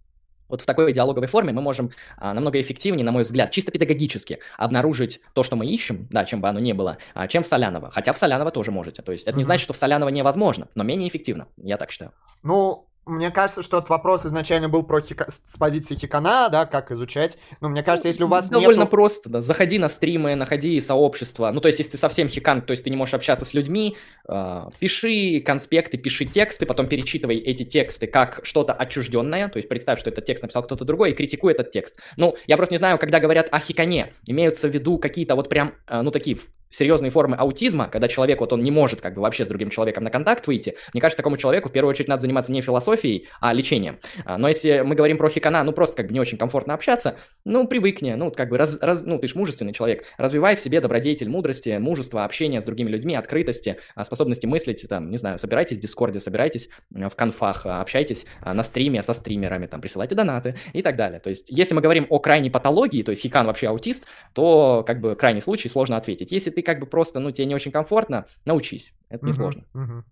вот 0.51 0.61
в 0.61 0.65
такой 0.65 0.93
диалоговой 0.93 1.27
форме 1.27 1.53
мы 1.53 1.61
можем 1.61 1.91
а, 2.17 2.33
намного 2.33 2.61
эффективнее, 2.61 3.03
на 3.03 3.11
мой 3.11 3.23
взгляд, 3.23 3.51
чисто 3.51 3.71
педагогически 3.71 4.39
обнаружить 4.57 5.21
то, 5.33 5.43
что 5.43 5.55
мы 5.55 5.65
ищем, 5.65 6.07
да, 6.11 6.25
чем 6.25 6.41
бы 6.41 6.49
оно 6.49 6.59
ни 6.59 6.73
было, 6.73 6.97
а, 7.13 7.27
чем 7.27 7.43
в 7.43 7.47
Солянова. 7.47 7.89
Хотя 7.89 8.13
в 8.13 8.17
Солянова 8.17 8.51
тоже 8.51 8.71
можете. 8.71 9.01
То 9.01 9.11
есть 9.11 9.23
это 9.23 9.33
mm-hmm. 9.33 9.37
не 9.37 9.43
значит, 9.43 9.63
что 9.63 9.73
в 9.73 9.77
Солянова 9.77 10.09
невозможно, 10.09 10.67
но 10.75 10.83
менее 10.83 11.07
эффективно, 11.07 11.47
я 11.57 11.77
так 11.77 11.91
считаю. 11.91 12.11
Ну, 12.43 12.87
мне 13.05 13.31
кажется, 13.31 13.63
что 13.63 13.79
этот 13.79 13.89
вопрос 13.89 14.25
изначально 14.25 14.69
был 14.69 14.83
про 14.83 15.01
хика... 15.01 15.25
с 15.27 15.57
позиции 15.57 15.95
хикана, 15.95 16.49
да, 16.49 16.65
как 16.65 16.91
изучать. 16.91 17.39
Но 17.59 17.69
мне 17.69 17.81
кажется, 17.81 18.07
если 18.07 18.23
у 18.23 18.27
вас 18.27 18.49
Довольно 18.49 18.81
нету... 18.81 18.91
просто, 18.91 19.29
да. 19.29 19.41
Заходи 19.41 19.79
на 19.79 19.89
стримы, 19.89 20.35
находи 20.35 20.79
сообщество. 20.79 21.49
Ну, 21.51 21.61
то 21.61 21.67
есть, 21.67 21.79
если 21.79 21.93
ты 21.93 21.97
совсем 21.97 22.29
хикан, 22.29 22.61
то 22.61 22.71
есть 22.71 22.83
ты 22.83 22.89
не 22.91 22.95
можешь 22.95 23.15
общаться 23.15 23.43
с 23.43 23.53
людьми, 23.55 23.97
э, 24.27 24.69
пиши 24.79 25.41
конспекты, 25.41 25.97
пиши 25.97 26.25
тексты, 26.25 26.67
потом 26.67 26.87
перечитывай 26.87 27.37
эти 27.37 27.63
тексты 27.63 28.05
как 28.05 28.41
что-то 28.43 28.73
отчужденное. 28.73 29.49
То 29.49 29.57
есть, 29.57 29.67
представь, 29.67 29.99
что 29.99 30.11
этот 30.11 30.25
текст 30.25 30.43
написал 30.43 30.63
кто-то 30.63 30.85
другой, 30.85 31.11
и 31.11 31.13
критикуй 31.13 31.53
этот 31.53 31.71
текст. 31.71 31.99
Ну, 32.17 32.35
я 32.45 32.55
просто 32.55 32.75
не 32.75 32.79
знаю, 32.79 32.99
когда 32.99 33.19
говорят 33.19 33.49
о 33.51 33.59
хикане, 33.59 34.13
имеются 34.27 34.67
в 34.67 34.71
виду 34.71 34.99
какие-то 34.99 35.35
вот 35.35 35.49
прям, 35.49 35.73
э, 35.87 36.01
ну, 36.03 36.11
такие 36.11 36.37
серьезные 36.71 37.11
формы 37.11 37.35
аутизма, 37.35 37.87
когда 37.87 38.07
человек, 38.07 38.39
вот 38.39 38.53
он 38.53 38.63
не 38.63 38.71
может 38.71 39.01
как 39.01 39.13
бы 39.13 39.21
вообще 39.21 39.45
с 39.45 39.47
другим 39.47 39.69
человеком 39.69 40.03
на 40.03 40.09
контакт 40.09 40.47
выйти, 40.47 40.75
мне 40.93 41.01
кажется, 41.01 41.17
такому 41.17 41.37
человеку 41.37 41.69
в 41.69 41.71
первую 41.71 41.91
очередь 41.91 42.07
надо 42.07 42.21
заниматься 42.21 42.51
не 42.51 42.61
философией, 42.61 43.27
а 43.39 43.53
лечением. 43.53 43.99
А, 44.25 44.37
но 44.37 44.47
если 44.47 44.81
мы 44.81 44.95
говорим 44.95 45.17
про 45.17 45.29
хикана, 45.29 45.63
ну 45.63 45.73
просто 45.73 45.97
как 45.97 46.07
бы 46.07 46.13
не 46.13 46.19
очень 46.19 46.37
комфортно 46.37 46.73
общаться, 46.73 47.17
ну 47.45 47.67
привыкни, 47.67 48.13
ну 48.13 48.31
как 48.31 48.49
бы 48.49 48.57
раз, 48.57 48.79
раз 48.81 49.03
ну 49.05 49.19
ты 49.19 49.27
же 49.27 49.37
мужественный 49.37 49.73
человек, 49.73 50.05
развивай 50.17 50.55
в 50.55 50.59
себе 50.59 50.81
добродетель 50.81 51.29
мудрости, 51.29 51.77
мужество, 51.77 52.23
общение 52.23 52.61
с 52.61 52.63
другими 52.63 52.89
людьми, 52.89 53.15
открытости, 53.15 53.77
а, 53.95 54.05
способности 54.05 54.45
мыслить, 54.45 54.85
там, 54.87 55.11
не 55.11 55.17
знаю, 55.17 55.37
собирайтесь 55.37 55.77
в 55.77 55.81
Дискорде, 55.81 56.19
собирайтесь 56.19 56.69
в 56.89 57.15
конфах, 57.15 57.65
а, 57.65 57.81
общайтесь 57.81 58.25
на 58.43 58.63
стриме 58.63 59.03
со 59.03 59.13
стримерами, 59.13 59.67
там, 59.67 59.81
присылайте 59.81 60.15
донаты 60.15 60.55
и 60.73 60.81
так 60.81 60.95
далее. 60.95 61.19
То 61.19 61.29
есть, 61.29 61.47
если 61.49 61.73
мы 61.73 61.81
говорим 61.81 62.07
о 62.09 62.19
крайней 62.19 62.49
патологии, 62.49 63.03
то 63.03 63.11
есть 63.11 63.21
хикан 63.23 63.45
вообще 63.45 63.67
аутист, 63.67 64.07
то 64.33 64.83
как 64.85 65.01
бы 65.01 65.15
крайний 65.15 65.41
случай 65.41 65.69
сложно 65.69 65.97
ответить. 65.97 66.31
Если 66.31 66.51
ты 66.51 66.60
ты 66.61 66.63
как 66.63 66.79
бы 66.79 66.85
просто, 66.85 67.19
ну, 67.19 67.31
тебе 67.31 67.47
не 67.47 67.55
очень 67.55 67.71
комфортно, 67.71 68.25
научись. 68.45 68.93
Это 69.09 69.25
несложно. 69.25 69.63
Uh-huh, 69.73 69.87
uh-huh. 69.87 70.03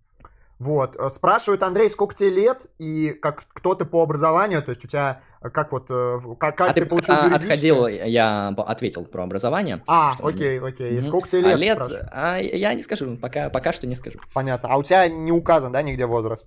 Вот. 0.58 0.96
Э, 0.96 1.08
спрашивают, 1.08 1.62
Андрей, 1.62 1.88
сколько 1.88 2.14
тебе 2.14 2.30
лет 2.30 2.66
и 2.78 3.10
как, 3.12 3.44
кто 3.48 3.74
ты 3.74 3.84
по 3.84 4.02
образованию? 4.02 4.62
То 4.62 4.70
есть 4.70 4.84
у 4.84 4.88
тебя 4.88 5.22
э, 5.40 5.48
как 5.48 5.72
вот, 5.72 5.86
э, 5.88 6.18
как, 6.38 6.58
как 6.58 6.70
а 6.70 6.74
ты, 6.74 6.82
ты 6.82 6.86
получил 6.86 7.14
а, 7.14 7.34
Отходил, 7.34 7.86
я 7.86 8.48
ответил 8.48 9.04
про 9.04 9.22
образование. 9.22 9.82
А, 9.86 10.16
окей, 10.20 10.60
окей. 10.60 10.98
И 10.98 11.02
сколько 11.02 11.28
тебе 11.28 11.54
лет? 11.54 11.80
А 11.80 11.88
лет, 11.88 12.08
а, 12.12 12.36
я 12.38 12.74
не 12.74 12.82
скажу, 12.82 13.16
пока, 13.16 13.48
пока 13.48 13.72
что 13.72 13.86
не 13.86 13.94
скажу. 13.94 14.18
Понятно. 14.34 14.68
А 14.70 14.76
у 14.76 14.82
тебя 14.82 15.08
не 15.08 15.32
указан, 15.32 15.72
да, 15.72 15.82
нигде 15.82 16.04
возраст? 16.04 16.46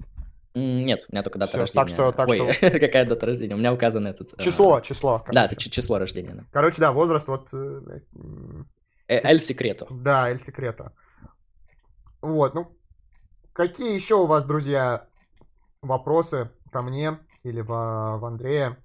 Нет, 0.54 1.08
у 1.10 1.14
меня 1.14 1.24
только 1.24 1.40
дата 1.40 1.50
Все, 1.50 1.60
рождения. 1.60 1.86
Так 1.86 1.90
что, 1.90 2.12
так 2.12 2.30
Ой, 2.30 2.54
что... 2.54 2.70
какая 2.80 3.06
дата 3.06 3.26
рождения? 3.26 3.56
У 3.56 3.58
меня 3.58 3.74
указано 3.74 4.10
этот... 4.10 4.38
Число, 4.38 4.80
число. 4.82 5.24
Да, 5.32 5.46
это 5.46 5.56
число 5.56 5.98
рождения. 5.98 6.36
Да. 6.36 6.44
Короче, 6.52 6.80
да, 6.80 6.92
возраст 6.92 7.28
вот... 7.28 7.48
Эль 9.08 9.40
Секрето. 9.40 9.88
Да, 9.90 10.30
Эль 10.30 10.40
Секрето. 10.40 10.94
Вот, 12.22 12.54
ну, 12.54 12.78
какие 13.54 13.94
еще 13.94 14.16
у 14.16 14.26
вас, 14.26 14.46
друзья, 14.46 15.08
вопросы 15.82 16.50
ко 16.72 16.82
мне 16.82 17.20
или 17.44 17.62
в, 17.62 17.68
в 17.68 18.26
Андрея? 18.26 18.78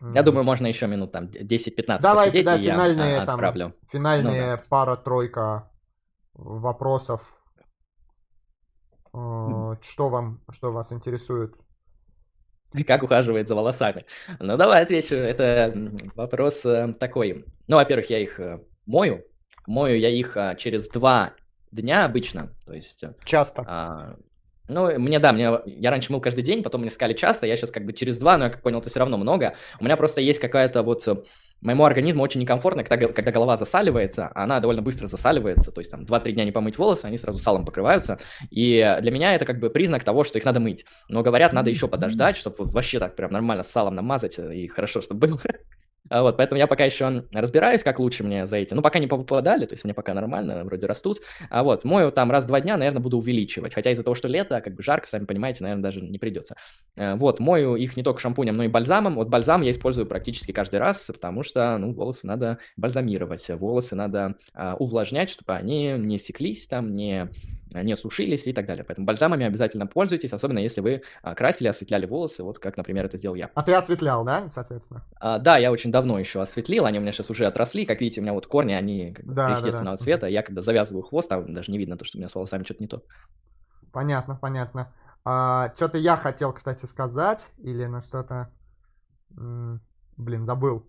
Я 0.00 0.22
думаю, 0.22 0.44
можно 0.44 0.66
еще 0.66 0.86
минут 0.86 1.12
там 1.12 1.24
10-15 1.26 2.00
Давайте, 2.00 2.42
да, 2.42 2.58
финальные, 2.58 3.12
я 3.12 3.24
там, 3.24 3.36
отправлю. 3.36 3.74
Финальные 3.90 4.50
ну, 4.50 4.56
да. 4.56 4.62
пара-тройка 4.68 5.70
вопросов. 6.34 7.22
Mm. 9.14 9.78
Что 9.82 10.08
вам, 10.08 10.42
что 10.50 10.72
вас 10.72 10.92
интересует? 10.92 11.54
Как 12.86 13.02
ухаживает 13.04 13.46
за 13.46 13.54
волосами? 13.54 14.04
Ну, 14.40 14.56
давай 14.56 14.82
отвечу. 14.82 15.14
Это 15.14 15.72
вопрос 16.16 16.66
э, 16.66 16.92
такой. 16.98 17.44
Ну, 17.68 17.76
во-первых, 17.76 18.10
я 18.10 18.18
их 18.18 18.40
э, 18.40 18.60
мою. 18.86 19.24
Мою 19.66 19.98
я 19.98 20.10
их 20.10 20.36
а, 20.36 20.54
через 20.54 20.88
два 20.88 21.32
дня 21.72 22.04
обычно. 22.04 22.50
То 22.66 22.74
есть... 22.74 23.02
Э, 23.04 23.14
Часто. 23.24 23.64
А, 23.66 24.16
ну, 24.68 24.98
мне, 24.98 25.18
да, 25.18 25.32
мне, 25.32 25.50
я 25.66 25.90
раньше 25.90 26.10
мыл 26.10 26.20
каждый 26.20 26.42
день, 26.42 26.62
потом 26.62 26.80
мне 26.80 26.90
сказали 26.90 27.14
часто, 27.14 27.46
я 27.46 27.56
сейчас 27.56 27.70
как 27.70 27.84
бы 27.84 27.92
через 27.92 28.18
два, 28.18 28.38
но 28.38 28.44
я 28.44 28.50
как 28.50 28.62
понял, 28.62 28.78
это 28.78 28.88
все 28.88 29.00
равно 29.00 29.18
много. 29.18 29.54
У 29.78 29.84
меня 29.84 29.96
просто 29.96 30.20
есть 30.20 30.40
какая-то 30.40 30.82
вот... 30.82 31.06
Э, 31.08 31.16
моему 31.60 31.84
организму 31.84 32.22
очень 32.22 32.40
некомфортно, 32.42 32.84
когда, 32.84 33.08
когда 33.08 33.32
голова 33.32 33.56
засаливается, 33.56 34.30
она 34.34 34.60
довольно 34.60 34.82
быстро 34.82 35.06
засаливается, 35.06 35.72
то 35.72 35.80
есть 35.80 35.90
там 35.90 36.02
2-3 36.02 36.32
дня 36.32 36.44
не 36.44 36.52
помыть 36.52 36.76
волосы, 36.78 37.06
они 37.06 37.16
сразу 37.16 37.38
салом 37.38 37.64
покрываются, 37.64 38.18
и 38.50 38.98
для 39.00 39.10
меня 39.10 39.34
это 39.34 39.46
как 39.46 39.58
бы 39.60 39.70
признак 39.70 40.04
того, 40.04 40.24
что 40.24 40.38
их 40.38 40.44
надо 40.44 40.60
мыть. 40.60 40.84
Но 41.08 41.22
говорят, 41.22 41.52
надо 41.52 41.70
еще 41.70 41.88
подождать, 41.88 42.36
чтобы 42.36 42.56
вообще 42.58 42.98
так 42.98 43.16
прям 43.16 43.32
нормально 43.32 43.64
салом 43.64 43.94
намазать, 43.94 44.38
э, 44.38 44.54
и 44.54 44.68
хорошо, 44.68 45.00
чтобы 45.00 45.26
было. 45.26 45.40
А 46.10 46.22
вот, 46.22 46.36
поэтому 46.36 46.58
я 46.58 46.66
пока 46.66 46.84
еще 46.84 47.24
разбираюсь, 47.32 47.82
как 47.82 47.98
лучше 47.98 48.24
мне 48.24 48.46
за 48.46 48.56
эти. 48.56 48.74
Ну, 48.74 48.82
пока 48.82 48.98
не 48.98 49.06
попадали, 49.06 49.64
то 49.64 49.74
есть 49.74 49.84
мне 49.84 49.94
пока 49.94 50.12
нормально, 50.12 50.64
вроде 50.64 50.86
растут. 50.86 51.20
А 51.50 51.62
вот, 51.62 51.84
мою 51.84 52.10
там 52.12 52.30
раз 52.30 52.44
в 52.44 52.48
два 52.48 52.60
дня, 52.60 52.76
наверное, 52.76 53.00
буду 53.00 53.18
увеличивать. 53.18 53.74
Хотя 53.74 53.90
из-за 53.90 54.02
того, 54.02 54.14
что 54.14 54.28
лето, 54.28 54.60
как 54.60 54.74
бы 54.74 54.82
жарко, 54.82 55.08
сами 55.08 55.24
понимаете, 55.24 55.62
наверное, 55.62 55.82
даже 55.82 56.00
не 56.02 56.18
придется. 56.18 56.56
А 56.96 57.16
вот, 57.16 57.40
мою 57.40 57.76
их 57.76 57.96
не 57.96 58.02
только 58.02 58.20
шампунем, 58.20 58.56
но 58.56 58.64
и 58.64 58.68
бальзамом. 58.68 59.14
Вот 59.14 59.28
бальзам 59.28 59.62
я 59.62 59.70
использую 59.70 60.06
практически 60.06 60.52
каждый 60.52 60.80
раз, 60.80 61.10
потому 61.12 61.42
что, 61.42 61.78
ну, 61.78 61.94
волосы 61.94 62.26
надо 62.26 62.58
бальзамировать, 62.76 63.48
волосы 63.48 63.96
надо 63.96 64.36
а, 64.52 64.74
увлажнять, 64.76 65.30
чтобы 65.30 65.54
они 65.54 65.94
не 65.96 66.18
секлись 66.18 66.66
там, 66.66 66.94
не 66.94 67.30
не 67.72 67.96
сушились 67.96 68.46
и 68.46 68.52
так 68.52 68.66
далее. 68.66 68.84
Поэтому 68.84 69.06
бальзамами 69.06 69.46
обязательно 69.46 69.86
пользуйтесь, 69.86 70.32
особенно 70.32 70.58
если 70.58 70.80
вы 70.80 71.02
а, 71.22 71.34
красили, 71.34 71.68
осветляли 71.68 72.06
волосы, 72.06 72.42
вот 72.42 72.58
как, 72.58 72.76
например, 72.76 73.06
это 73.06 73.18
сделал 73.18 73.34
я. 73.34 73.50
А 73.54 73.62
ты 73.62 73.74
осветлял, 73.74 74.24
да, 74.24 74.48
соответственно? 74.48 75.04
А, 75.20 75.38
да, 75.38 75.58
я 75.58 75.72
очень 75.72 75.90
давно 75.90 76.18
еще 76.18 76.40
осветлил, 76.40 76.86
они 76.86 76.98
у 76.98 77.02
меня 77.02 77.12
сейчас 77.12 77.30
уже 77.30 77.46
отросли, 77.46 77.86
как 77.86 78.00
видите, 78.00 78.20
у 78.20 78.22
меня 78.22 78.32
вот 78.32 78.46
корни, 78.46 78.72
они 78.72 79.16
да, 79.22 79.50
естественного 79.50 79.96
да, 79.96 80.00
да. 80.00 80.04
цвета, 80.04 80.26
я 80.26 80.42
когда 80.42 80.62
завязываю 80.62 81.02
хвост, 81.02 81.28
там 81.28 81.52
даже 81.52 81.72
не 81.72 81.78
видно 81.78 81.96
то, 81.96 82.04
что 82.04 82.18
у 82.18 82.20
меня 82.20 82.28
с 82.28 82.34
волосами 82.34 82.64
что-то 82.64 82.82
не 82.82 82.88
то. 82.88 83.02
Понятно, 83.92 84.36
понятно. 84.40 84.92
А, 85.24 85.72
что-то 85.76 85.98
я 85.98 86.16
хотел, 86.16 86.52
кстати, 86.52 86.86
сказать, 86.86 87.46
или 87.58 87.86
на 87.86 88.02
что-то... 88.02 88.50
Блин, 90.16 90.46
забыл. 90.46 90.86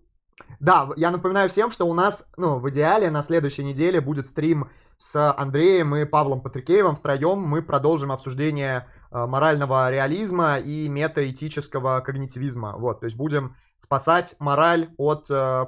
Да, 0.60 0.90
я 0.96 1.10
напоминаю 1.10 1.48
всем, 1.48 1.70
что 1.70 1.86
у 1.86 1.94
нас, 1.94 2.28
ну, 2.36 2.58
в 2.58 2.70
идеале 2.70 3.10
на 3.10 3.22
следующей 3.22 3.64
неделе 3.64 4.00
будет 4.00 4.26
стрим 4.26 4.68
с 4.98 5.32
Андреем 5.32 5.94
и 5.96 6.04
Павлом 6.04 6.40
Патрикеевым. 6.40 6.96
Втроем 6.96 7.38
мы 7.38 7.62
продолжим 7.62 8.12
обсуждение 8.12 8.86
э, 9.10 9.26
морального 9.26 9.90
реализма 9.90 10.58
и 10.58 10.88
метаэтического 10.88 12.00
когнитивизма. 12.00 12.76
Вот, 12.76 13.00
то 13.00 13.06
есть 13.06 13.16
будем 13.16 13.56
спасать 13.78 14.36
мораль 14.38 14.90
от 14.96 15.26
э, 15.30 15.66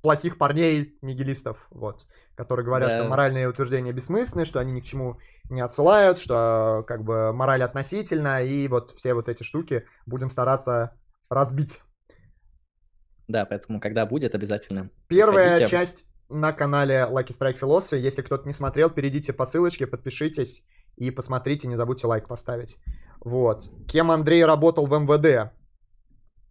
плохих 0.00 0.38
парней 0.38 0.96
нигилистов. 1.02 1.66
Вот. 1.70 2.06
которые 2.34 2.64
говорят, 2.64 2.88
Да. 2.88 2.98
что 2.98 3.08
моральные 3.08 3.46
утверждения 3.46 3.92
бессмысленны, 3.92 4.46
что 4.46 4.58
они 4.58 4.72
ни 4.72 4.80
к 4.80 4.84
чему 4.84 5.18
не 5.50 5.60
отсылают, 5.60 6.18
что 6.18 6.82
как 6.88 7.04
бы 7.04 7.30
мораль 7.32 7.62
относительна, 7.62 8.42
и 8.42 8.66
вот 8.68 8.92
все 8.96 9.12
вот 9.12 9.28
эти 9.28 9.42
штуки 9.42 9.86
будем 10.06 10.30
стараться 10.30 10.96
разбить. 11.28 11.80
Да, 13.28 13.44
поэтому, 13.44 13.80
когда 13.80 14.06
будет, 14.06 14.34
обязательно. 14.34 14.90
Первая 15.08 15.56
Приходите. 15.56 15.70
часть 15.70 16.08
на 16.32 16.52
канале 16.52 17.06
Lucky 17.10 17.36
Strike 17.38 17.58
Philosophy. 17.60 17.98
Если 17.98 18.22
кто-то 18.22 18.46
не 18.46 18.52
смотрел, 18.52 18.90
перейдите 18.90 19.32
по 19.32 19.44
ссылочке, 19.44 19.86
подпишитесь 19.86 20.64
и 20.96 21.10
посмотрите, 21.10 21.68
не 21.68 21.76
забудьте 21.76 22.06
лайк 22.06 22.28
поставить. 22.28 22.76
Вот. 23.20 23.70
Кем 23.88 24.10
Андрей 24.10 24.44
работал 24.44 24.86
в 24.86 24.90
МВД? 24.98 25.52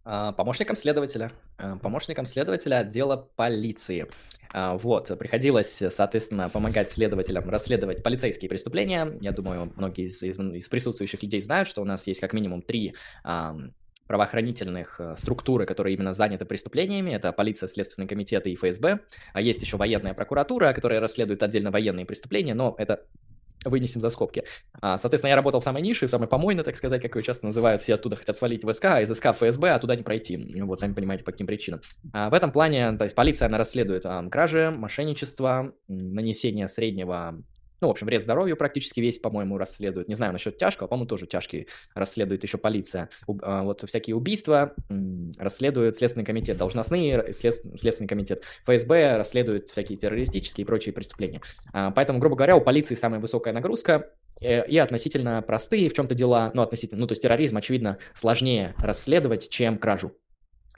А, 0.04 0.32
Помощником 0.32 0.76
следователя. 0.76 1.32
А, 1.58 1.76
Помощником 1.76 2.26
следователя 2.26 2.78
отдела 2.78 3.16
полиции. 3.36 4.08
А, 4.52 4.76
Вот, 4.76 5.16
приходилось, 5.18 5.82
соответственно, 5.90 6.48
помогать 6.48 6.90
следователям 6.90 7.48
расследовать 7.48 8.02
полицейские 8.02 8.48
преступления. 8.48 9.16
Я 9.20 9.32
думаю, 9.32 9.72
многие 9.76 10.06
из, 10.06 10.22
из- 10.22 10.38
из 10.38 10.68
присутствующих 10.68 11.22
людей 11.22 11.40
знают, 11.40 11.68
что 11.68 11.82
у 11.82 11.84
нас 11.84 12.06
есть 12.06 12.20
как 12.20 12.32
минимум 12.32 12.62
три 12.62 12.94
правоохранительных 14.06 15.00
э, 15.00 15.14
структуры, 15.16 15.66
которые 15.66 15.94
именно 15.94 16.14
заняты 16.14 16.44
преступлениями. 16.44 17.12
Это 17.12 17.32
полиция, 17.32 17.68
Следственный 17.68 18.08
комитет 18.08 18.46
и 18.46 18.54
ФСБ. 18.54 19.00
А 19.32 19.40
есть 19.40 19.62
еще 19.62 19.76
военная 19.76 20.14
прокуратура, 20.14 20.72
которая 20.72 21.00
расследует 21.00 21.42
отдельно 21.42 21.70
военные 21.70 22.06
преступления, 22.06 22.54
но 22.54 22.74
это 22.78 23.04
вынесем 23.64 24.00
за 24.00 24.10
скобки. 24.10 24.44
А, 24.80 24.98
Соответственно, 24.98 25.30
я 25.30 25.36
работал 25.36 25.60
в 25.60 25.64
самой 25.64 25.82
нише, 25.82 26.06
в 26.06 26.10
самой 26.10 26.28
помойной, 26.28 26.64
так 26.64 26.76
сказать, 26.76 27.00
как 27.00 27.14
ее 27.16 27.22
часто 27.22 27.46
называют. 27.46 27.82
Все 27.82 27.94
оттуда 27.94 28.16
хотят 28.16 28.36
свалить 28.36 28.64
в 28.64 28.72
СК, 28.72 28.86
а 28.86 29.00
из 29.00 29.12
СК 29.12 29.26
в 29.26 29.34
ФСБ, 29.34 29.70
а 29.70 29.78
туда 29.78 29.96
не 29.96 30.02
пройти. 30.02 30.36
Вот, 30.62 30.80
сами 30.80 30.94
понимаете, 30.94 31.24
по 31.24 31.32
каким 31.32 31.46
причинам. 31.46 31.80
А, 32.12 32.30
В 32.30 32.34
этом 32.34 32.52
плане, 32.52 32.96
то 32.96 33.04
есть 33.04 33.14
полиция, 33.16 33.46
она 33.46 33.58
расследует 33.58 34.04
кражи, 34.30 34.70
мошенничество, 34.70 35.74
нанесение 35.88 36.68
среднего 36.68 37.42
ну, 37.82 37.88
в 37.88 37.90
общем, 37.90 38.06
вред 38.06 38.22
здоровью 38.22 38.56
практически 38.56 39.00
весь, 39.00 39.18
по-моему, 39.18 39.58
расследует. 39.58 40.08
Не 40.08 40.14
знаю 40.14 40.32
насчет 40.32 40.56
тяжкого, 40.56 40.86
по-моему, 40.86 41.08
тоже 41.08 41.26
тяжкий 41.26 41.66
расследует 41.94 42.42
еще 42.44 42.56
полиция. 42.56 43.10
А, 43.42 43.62
Вот 43.64 43.82
всякие 43.86 44.16
убийства 44.16 44.74
расследует 45.38 45.96
Следственный 45.96 46.24
комитет, 46.24 46.56
должностные 46.56 47.32
след- 47.32 47.60
Следственный 47.78 48.08
комитет, 48.08 48.44
ФСБ 48.64 49.16
расследует 49.16 49.68
всякие 49.68 49.98
террористические 49.98 50.62
и 50.62 50.66
прочие 50.66 50.92
преступления. 50.92 51.40
А, 51.72 51.90
Поэтому, 51.90 52.18
грубо 52.20 52.36
говоря, 52.36 52.56
у 52.56 52.60
полиции 52.60 52.94
самая 52.94 53.20
высокая 53.20 53.52
нагрузка 53.52 54.10
э, 54.40 54.64
и 54.66 54.78
относительно 54.78 55.42
простые 55.42 55.88
в 55.88 55.94
чем-то 55.94 56.14
дела, 56.14 56.50
ну, 56.54 56.62
относительно, 56.62 57.00
ну, 57.00 57.06
то 57.06 57.12
есть 57.12 57.22
терроризм, 57.22 57.56
очевидно, 57.56 57.98
сложнее 58.14 58.74
расследовать, 58.78 59.48
чем 59.50 59.78
кражу. 59.78 60.12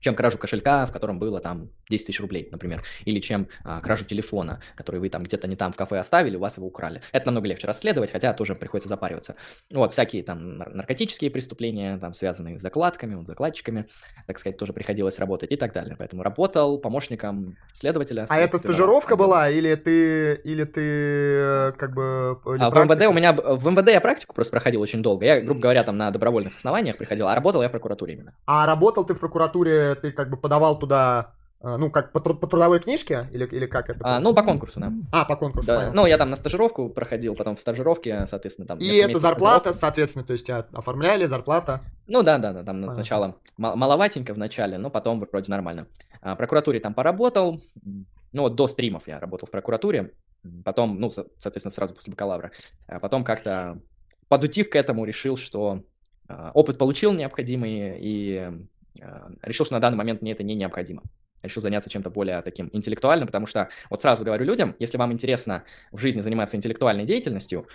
Чем 0.05 0.15
кражу 0.15 0.37
кошелька, 0.37 0.85
в 0.85 0.93
котором 0.93 1.19
было 1.19 1.41
там 1.41 1.71
10 1.89 2.07
тысяч 2.07 2.21
рублей, 2.21 2.49
например, 2.53 2.83
или 3.07 3.21
чем 3.21 3.49
а, 3.65 3.81
кражу 3.81 4.05
телефона, 4.05 4.61
который 4.77 5.01
вы 5.01 5.09
там 5.09 5.23
где-то 5.23 5.49
не 5.49 5.57
там 5.57 5.73
в 5.73 5.77
кафе 5.77 5.99
оставили, 5.99 6.37
у 6.37 6.41
вас 6.41 6.59
его 6.59 6.67
украли. 6.67 7.01
Это 7.13 7.25
намного 7.27 7.49
легче 7.49 7.67
расследовать, 7.67 8.13
хотя 8.13 8.35
тоже 8.35 8.55
приходится 8.55 8.91
запариваться. 8.91 9.37
Вот, 9.73 9.95
всякие 9.95 10.23
там 10.23 10.59
нар- 10.59 10.75
наркотические 10.75 11.31
преступления, 11.31 11.97
там 11.97 12.13
связанные 12.13 12.59
с 12.59 12.61
закладками, 12.61 13.15
вот, 13.15 13.27
закладчиками, 13.27 13.87
так 14.27 14.39
сказать, 14.39 14.59
тоже 14.59 14.75
приходилось 14.75 15.19
работать 15.19 15.53
и 15.53 15.57
так 15.57 15.73
далее. 15.73 15.97
Поэтому 15.99 16.23
работал 16.23 16.77
помощником 16.77 17.57
следователя. 17.73 18.27
А 18.29 18.39
это 18.39 18.59
стажировка 18.59 19.15
отдела. 19.15 19.27
была, 19.27 19.49
или 19.49 19.75
ты, 19.75 20.35
или 20.45 20.65
ты 20.65 21.73
как 21.79 21.95
бы... 21.95 22.39
или 22.47 22.63
А 22.63 22.69
в 22.69 22.75
МВД 22.75 23.07
у 23.07 23.13
меня, 23.15 23.33
в 23.33 23.67
МВД 23.71 23.89
я 23.89 24.03
практику 24.03 24.35
просто 24.35 24.51
проходил 24.51 24.83
очень 24.83 25.03
долго. 25.03 25.25
Я, 25.25 25.41
грубо 25.41 25.61
говоря, 25.61 25.83
там 25.83 25.97
на 25.97 26.11
добровольных 26.11 26.57
основаниях 26.57 26.99
приходил, 26.99 27.27
а 27.29 27.35
работал 27.35 27.63
я 27.63 27.69
в 27.69 27.73
прокуратуре 27.73 28.15
именно. 28.15 28.35
А 28.45 28.67
работал 28.67 29.07
ты 29.07 29.15
в 29.15 29.19
прокуратуре, 29.19 29.94
ты 29.95 30.13
как 30.13 30.31
бы 30.31 30.37
подавал 30.37 30.79
туда, 30.79 31.33
э, 31.61 31.77
ну, 31.77 31.91
как 31.91 32.13
по, 32.13 32.21
тру- 32.21 32.35
по 32.35 32.47
трудовой 32.47 32.81
книжке, 32.81 33.29
или, 33.33 33.45
или 33.47 33.67
как 33.67 33.91
это? 33.91 34.01
А, 34.03 34.21
ну, 34.21 34.35
по 34.35 34.43
конкурсу, 34.43 34.81
да. 34.81 34.93
А, 35.13 35.25
по 35.25 35.37
конкурсу, 35.37 35.67
Да, 35.67 35.93
ну, 35.93 36.07
я 36.07 36.19
там 36.19 36.31
на 36.31 36.37
стажировку 36.37 36.89
проходил, 36.89 37.35
потом 37.35 37.57
в 37.57 37.61
стажировке, 37.61 38.27
соответственно, 38.27 38.67
там... 38.69 38.79
И 38.79 38.87
это 38.97 39.19
зарплата, 39.19 39.61
стажировки. 39.61 39.81
соответственно, 39.81 40.25
то 40.25 40.33
есть 40.33 40.47
тебя 40.47 40.67
оформляли, 40.73 41.25
зарплата. 41.27 41.81
Ну, 42.07 42.23
да, 42.23 42.39
да, 42.39 42.53
да, 42.53 42.63
там 42.65 42.77
Понятно. 42.77 42.95
сначала 42.95 43.37
мал- 43.57 43.77
маловатенько 43.77 44.35
в 44.35 44.39
начале, 44.39 44.79
но 44.79 44.91
потом 44.91 45.21
вроде 45.21 45.51
нормально. 45.51 45.87
А, 46.21 46.35
в 46.35 46.39
прокуратуре 46.39 46.81
там 46.81 46.95
поработал, 46.95 47.61
ну, 48.33 48.43
вот 48.43 48.55
до 48.57 48.67
стримов 48.67 49.07
я 49.07 49.21
работал 49.21 49.47
в 49.47 49.51
прокуратуре, 49.51 50.13
потом, 50.65 50.99
ну, 51.01 51.11
со- 51.11 51.27
соответственно, 51.39 51.71
сразу 51.73 51.95
после 51.95 52.11
бакалавра. 52.11 52.51
А 52.87 52.99
потом 53.01 53.25
как-то, 53.25 53.79
подутив 54.29 54.69
к 54.71 54.77
этому, 54.77 55.05
решил, 55.05 55.37
что 55.37 55.83
а, 56.29 56.51
опыт 56.55 56.77
получил 56.79 57.13
необходимый 57.13 57.99
и 58.01 58.51
решил, 59.43 59.67
что 59.67 59.75
на 59.75 59.81
данный 59.81 59.97
момент 59.97 60.23
мне 60.23 60.33
это 60.33 60.43
не 60.43 60.55
необходимо. 60.55 61.03
Решил 61.43 61.63
заняться 61.63 61.91
чем-то 61.91 62.11
более 62.11 62.41
таким 62.43 62.71
интеллектуальным, 62.73 63.27
потому 63.27 63.47
что, 63.47 63.69
вот 63.91 64.01
сразу 64.01 64.25
говорю 64.25 64.45
людям, 64.45 64.77
если 64.79 64.97
вам 64.97 65.13
интересно 65.13 65.65
в 65.93 65.99
жизни 65.99 66.21
заниматься 66.21 66.57
интеллектуальной 66.57 67.05
деятельностью, 67.05 67.67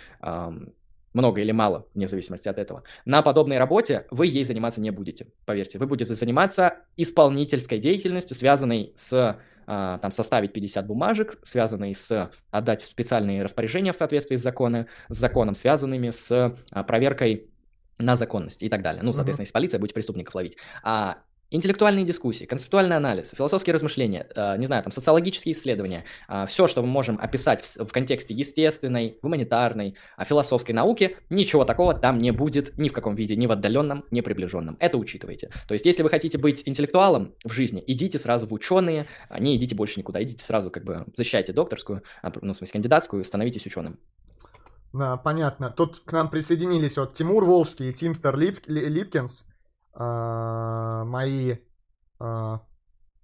много 1.12 1.40
или 1.40 1.52
мало, 1.52 1.86
вне 1.94 2.06
зависимости 2.06 2.48
от 2.48 2.58
этого, 2.58 2.82
на 3.04 3.22
подобной 3.22 3.58
работе 3.58 4.06
вы 4.10 4.26
ей 4.26 4.44
заниматься 4.44 4.80
не 4.80 4.90
будете, 4.90 5.26
поверьте. 5.44 5.78
Вы 5.78 5.86
будете 5.86 6.14
заниматься 6.14 6.78
исполнительской 6.96 7.78
деятельностью, 7.78 8.36
связанной 8.36 8.92
с 8.96 9.38
а, 9.66 9.98
там 9.98 10.10
составить 10.10 10.52
50 10.52 10.86
бумажек, 10.86 11.38
связанной 11.42 11.94
с 11.94 12.30
отдать 12.50 12.82
специальные 12.82 13.42
распоряжения 13.42 13.92
в 13.92 13.96
соответствии 13.96 14.36
с, 14.36 14.42
законы, 14.42 14.86
с 15.08 15.16
законом, 15.16 15.54
связанными 15.54 16.10
с 16.10 16.56
а, 16.72 16.82
проверкой 16.84 17.49
на 18.00 18.16
законность 18.16 18.62
и 18.62 18.68
так 18.68 18.82
далее. 18.82 19.02
Ну, 19.02 19.12
соответственно, 19.12 19.44
если 19.44 19.52
полиция 19.52 19.78
будет 19.78 19.94
преступников 19.94 20.34
ловить. 20.34 20.56
А 20.82 21.18
интеллектуальные 21.50 22.04
дискуссии, 22.04 22.44
концептуальный 22.44 22.96
анализ, 22.96 23.30
философские 23.30 23.74
размышления, 23.74 24.26
э, 24.34 24.56
не 24.58 24.66
знаю, 24.66 24.82
там, 24.82 24.92
социологические 24.92 25.52
исследования, 25.52 26.04
все, 26.46 26.66
что 26.66 26.82
мы 26.82 26.88
можем 26.88 27.18
описать 27.20 27.64
в, 27.64 27.86
в 27.86 27.92
контексте 27.92 28.34
естественной, 28.34 29.18
гуманитарной, 29.20 29.96
а, 30.16 30.24
философской 30.24 30.72
науки, 30.72 31.16
ничего 31.28 31.64
такого 31.64 31.94
там 31.94 32.18
не 32.18 32.30
будет 32.30 32.78
ни 32.78 32.88
в 32.88 32.92
каком 32.92 33.14
виде, 33.16 33.36
ни 33.36 33.46
в 33.46 33.52
отдаленном, 33.52 34.04
ни 34.10 34.20
приближенном. 34.20 34.76
Это 34.78 34.96
учитывайте. 34.96 35.50
То 35.66 35.74
есть, 35.74 35.86
если 35.86 36.02
вы 36.02 36.08
хотите 36.08 36.38
быть 36.38 36.62
интеллектуалом 36.66 37.34
в 37.44 37.52
жизни, 37.52 37.82
идите 37.86 38.18
сразу 38.18 38.46
в 38.46 38.52
ученые, 38.52 39.06
а 39.28 39.40
не 39.40 39.56
идите 39.56 39.74
больше 39.74 39.98
никуда, 39.98 40.22
идите 40.22 40.44
сразу 40.44 40.70
как 40.70 40.84
бы 40.84 41.04
защищайте 41.16 41.52
докторскую, 41.52 42.02
а, 42.22 42.32
ну, 42.40 42.54
в 42.54 42.56
смысле, 42.56 42.72
кандидатскую, 42.72 43.24
становитесь 43.24 43.66
ученым. 43.66 43.98
Понятно. 44.92 45.70
Тут 45.70 46.00
к 46.00 46.12
нам 46.12 46.28
присоединились 46.30 46.98
вот 46.98 47.14
Тимур 47.14 47.44
Волжский 47.44 47.90
и 47.90 47.92
Тимстер 47.92 48.36
Лип- 48.36 48.66
Ли- 48.66 48.88
Липкинс, 48.88 49.46
а, 49.94 51.04
мои 51.04 51.58
а, 52.18 52.62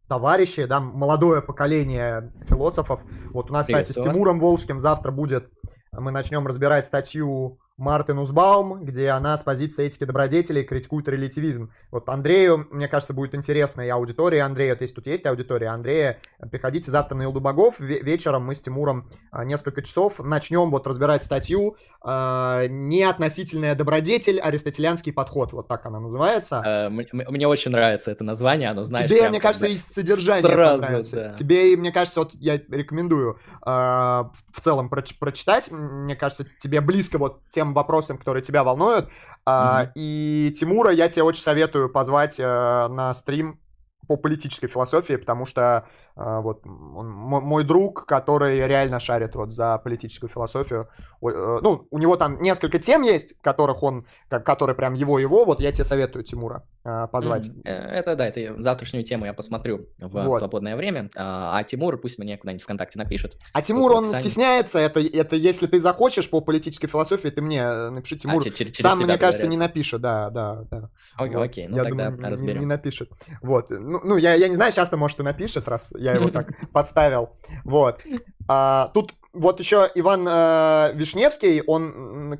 товарищи, 0.08 0.64
да, 0.66 0.80
молодое 0.80 1.42
поколение 1.42 2.32
философов. 2.48 3.00
Вот 3.32 3.50
у 3.50 3.52
нас, 3.52 3.66
кстати, 3.66 3.92
с. 3.92 3.94
Тимуром 4.12 4.38
Волжским 4.38 4.78
завтра 4.78 5.10
будет, 5.10 5.50
мы 5.92 6.12
начнем 6.12 6.46
разбирать 6.46 6.86
статью 6.86 7.58
Мартин 7.78 8.18
Узбаум, 8.18 8.84
где 8.84 9.10
она 9.10 9.36
с 9.36 9.42
позиции 9.42 9.84
этики 9.84 10.04
добродетелей 10.04 10.64
критикует 10.64 11.08
релятивизм. 11.08 11.70
Вот 11.90 12.08
Андрею, 12.08 12.66
мне 12.70 12.88
кажется, 12.88 13.12
будет 13.12 13.34
интересно, 13.34 13.82
и 13.82 13.88
аудитория 13.90 14.42
Андрея, 14.42 14.74
то 14.76 14.82
есть 14.82 14.94
тут 14.94 15.06
есть 15.06 15.26
аудитория 15.26 15.68
Андрея, 15.68 16.18
приходите 16.50 16.90
завтра 16.90 17.16
на 17.16 17.22
Илду 17.24 17.40
Богов, 17.40 17.78
Ве- 17.78 18.02
вечером 18.02 18.46
мы 18.46 18.54
с 18.54 18.62
Тимуром 18.62 19.10
а, 19.30 19.44
несколько 19.44 19.82
часов 19.82 20.20
начнем 20.20 20.70
вот 20.70 20.86
разбирать 20.86 21.22
статью 21.24 21.76
а, 22.00 22.66
«Не 22.66 23.02
относительная 23.02 23.74
добродетель, 23.74 24.40
аристотелианский 24.40 25.12
подход», 25.12 25.52
вот 25.52 25.68
так 25.68 25.84
она 25.84 26.00
называется. 26.00 26.62
Э, 26.64 26.88
Мне 26.88 27.46
очень 27.46 27.72
нравится 27.72 28.10
это 28.10 28.24
название, 28.24 28.70
оно, 28.70 28.84
знаешь, 28.84 29.06
Тебе, 29.10 29.28
мне 29.28 29.38
кажется, 29.40 29.66
и 29.66 29.76
содержание 29.76 30.40
сразу, 30.50 30.80
понравится. 30.80 31.16
да. 31.16 31.32
Тебе, 31.34 31.76
мне 31.76 31.92
кажется, 31.92 32.20
вот 32.20 32.32
я 32.36 32.54
рекомендую 32.56 33.38
а, 33.60 34.30
в 34.50 34.60
целом 34.62 34.88
проч- 34.88 35.18
прочитать. 35.18 35.70
Мне 35.70 36.16
кажется, 36.16 36.46
тебе 36.58 36.80
близко 36.80 37.18
вот 37.18 37.42
тем 37.50 37.65
вопросам, 37.74 38.18
которые 38.18 38.42
тебя 38.42 38.64
волнуют. 38.64 39.08
Мгм. 39.46 39.90
И 39.94 40.52
Тимура 40.58 40.92
я 40.92 41.08
тебе 41.08 41.22
очень 41.22 41.42
советую 41.42 41.88
позвать 41.88 42.40
э, 42.40 42.44
на 42.44 43.12
стрим 43.14 43.60
по 44.06 44.16
политической 44.16 44.66
философии, 44.66 45.16
потому 45.16 45.46
что 45.46 45.86
вот 46.16 46.64
он 46.66 47.10
мо- 47.10 47.40
мой 47.42 47.62
друг, 47.64 48.06
который 48.06 48.58
реально 48.66 49.00
шарит 49.00 49.34
вот 49.34 49.52
за 49.52 49.78
политическую 49.78 50.30
философию. 50.30 50.88
Э, 51.22 51.58
Ну, 51.62 51.86
у 51.90 51.98
него 51.98 52.16
там 52.16 52.40
несколько 52.40 52.78
тем 52.78 53.02
есть, 53.02 53.34
которых 53.42 53.82
он, 53.82 54.06
как- 54.28 54.44
которые 54.46 54.74
прям 54.74 54.94
его-его. 54.94 55.44
Вот 55.44 55.60
я 55.60 55.72
тебе 55.72 55.84
советую 55.84 56.24
Тимура 56.24 56.62
а, 56.88 57.06
позвать. 57.08 57.50
Э, 57.64 57.70
Это 57.98 58.14
да, 58.16 58.26
это 58.28 58.54
завтрашнюю 58.62 59.04
тему 59.04 59.26
я 59.26 59.34
посмотрю 59.34 59.88
в 59.98 60.08
Вот. 60.24 60.38
свободное 60.38 60.76
время. 60.76 61.10
А 61.16 61.58
а 61.58 61.64
Тимур 61.64 61.98
пусть 62.00 62.18
мне 62.18 62.38
куда-нибудь 62.38 62.62
ВКонтакте 62.62 62.98
напишет. 62.98 63.36
А 63.52 63.60
Тимур, 63.60 63.92
он 63.92 64.06
стесняется, 64.14 64.78
это, 64.78 65.00
это 65.00 65.36
если 65.36 65.66
ты 65.66 65.80
захочешь 65.80 66.30
по 66.30 66.40
политической 66.40 66.86
философии, 66.86 67.28
ты 67.28 67.42
мне 67.42 67.58
э, 67.60 67.90
напиши, 67.90 68.16
Тимур. 68.16 68.40
А, 68.40 68.44
че- 68.44 68.52
через- 68.52 68.72
через 68.72 68.90
Сам, 68.90 68.98
мне 69.00 69.18
кажется, 69.18 69.46
не 69.48 69.56
напишет, 69.56 70.00
да, 70.00 70.30
да, 70.30 70.64
да. 70.70 70.90
Ок- 71.18 71.32
Вот. 71.34 71.42
Окей, 71.42 71.66
ну 71.68 71.76
Я 71.76 71.84
тогда 71.84 72.04
думаю, 72.10 72.18
не- 72.20 72.24
не, 72.26 72.30
разберем. 72.32 72.68
напишет. 72.68 73.10
Вот, 73.42 73.70
ну, 73.70 74.00
ну, 74.04 74.16
я, 74.16 74.34
я 74.34 74.48
не 74.48 74.54
знаю, 74.54 74.72
часто, 74.72 74.96
может, 74.96 75.18
и 75.20 75.22
напишет, 75.22 75.66
раз 75.68 75.92
я 76.06 76.14
его 76.14 76.30
так 76.30 76.52
подставил. 76.72 77.30
Вот. 77.64 78.00
А, 78.48 78.90
тут 78.94 79.14
вот 79.36 79.60
еще 79.60 79.90
Иван 79.94 80.26
э, 80.26 80.92
Вишневский, 80.94 81.60
он, 81.66 82.38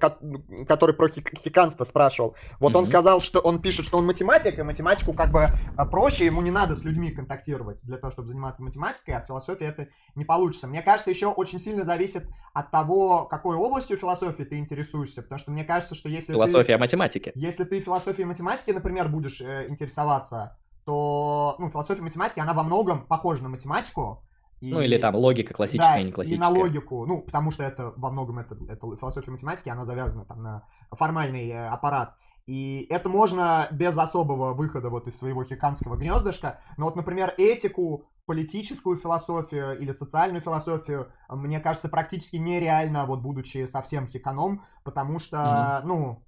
который 0.66 0.94
про 0.94 1.09
хиканство 1.09 1.84
спрашивал, 1.84 2.36
вот 2.59 2.72
mm-hmm. 2.72 2.78
он 2.78 2.86
сказал, 2.86 3.20
что 3.20 3.40
он 3.40 3.60
пишет, 3.60 3.86
что 3.86 3.98
он 3.98 4.06
математик, 4.06 4.59
и 4.59 4.62
математику 4.62 5.12
как 5.12 5.30
бы 5.30 5.40
э, 5.40 5.84
проще, 5.90 6.24
ему 6.24 6.40
не 6.40 6.51
надо 6.51 6.74
с 6.74 6.84
людьми 6.84 7.10
контактировать 7.10 7.84
для 7.84 7.98
того, 7.98 8.10
чтобы 8.12 8.28
заниматься 8.28 8.62
математикой, 8.64 9.14
а 9.14 9.20
с 9.20 9.26
философией 9.26 9.70
это 9.70 9.88
не 10.14 10.24
получится. 10.24 10.66
Мне 10.66 10.82
кажется, 10.82 11.10
еще 11.10 11.26
очень 11.26 11.59
сильно 11.59 11.84
зависит 11.84 12.26
от 12.55 12.70
того, 12.70 13.26
какой 13.26 13.56
областью 13.56 13.98
философии 13.98 14.44
ты 14.44 14.59
интересуешься, 14.59 15.22
потому 15.22 15.38
что 15.38 15.51
мне 15.51 15.64
кажется, 15.64 15.94
что 15.94 16.09
если 16.09 16.32
Философия 16.32 16.74
ты, 16.74 16.78
математики. 16.78 17.32
Если 17.34 17.64
ты 17.64 17.80
философией 17.80 18.26
математики, 18.26 18.70
например, 18.70 19.09
будешь 19.09 19.40
э, 19.40 19.66
интересоваться, 19.68 20.56
то, 20.87 21.57
ну, 21.59 21.69
философия 21.69 22.01
математики, 22.01 22.39
она 22.39 22.55
во 22.55 22.63
многом 22.63 23.07
похожа 23.07 23.43
на 23.43 23.49
математику, 23.49 24.23
и, 24.61 24.73
ну 24.73 24.81
или 24.81 24.97
там 24.97 25.15
логика 25.15 25.53
классическая, 25.53 25.99
да, 25.99 26.03
не 26.03 26.13
классическая. 26.13 26.37
И 26.37 26.41
на 26.41 26.49
логику, 26.49 27.05
ну 27.05 27.21
потому 27.21 27.51
что 27.51 27.63
это 27.63 27.93
во 27.97 28.11
многом 28.11 28.39
это, 28.39 28.57
это 28.69 28.97
философия 28.97 29.31
математики, 29.31 29.69
она 29.69 29.85
завязана 29.85 30.25
там 30.25 30.43
на 30.43 30.63
формальный 30.93 31.51
э, 31.51 31.69
аппарат. 31.69 32.17
И 32.47 32.87
это 32.89 33.09
можно 33.09 33.69
без 33.71 33.99
особого 33.99 34.55
выхода 34.55 34.89
вот 34.89 35.09
из 35.09 35.19
своего 35.19 35.45
хиканского 35.45 35.97
гнездышка. 35.97 36.61
Но 36.79 36.87
вот, 36.87 36.97
например, 36.97 37.35
этику, 37.37 38.07
политическую 38.25 38.97
философию 38.97 39.79
или 39.79 39.93
социальную 39.93 40.41
философию, 40.41 41.13
мне 41.29 41.61
кажется, 41.61 41.89
практически 41.89 42.37
нереально, 42.37 43.05
вот 43.05 43.21
будучи 43.21 43.67
совсем 43.67 44.09
хиканом, 44.09 44.65
потому 44.85 45.19
что, 45.19 45.37
mm-hmm. 45.37 45.87
ну, 45.87 46.25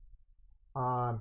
э, 0.74 1.20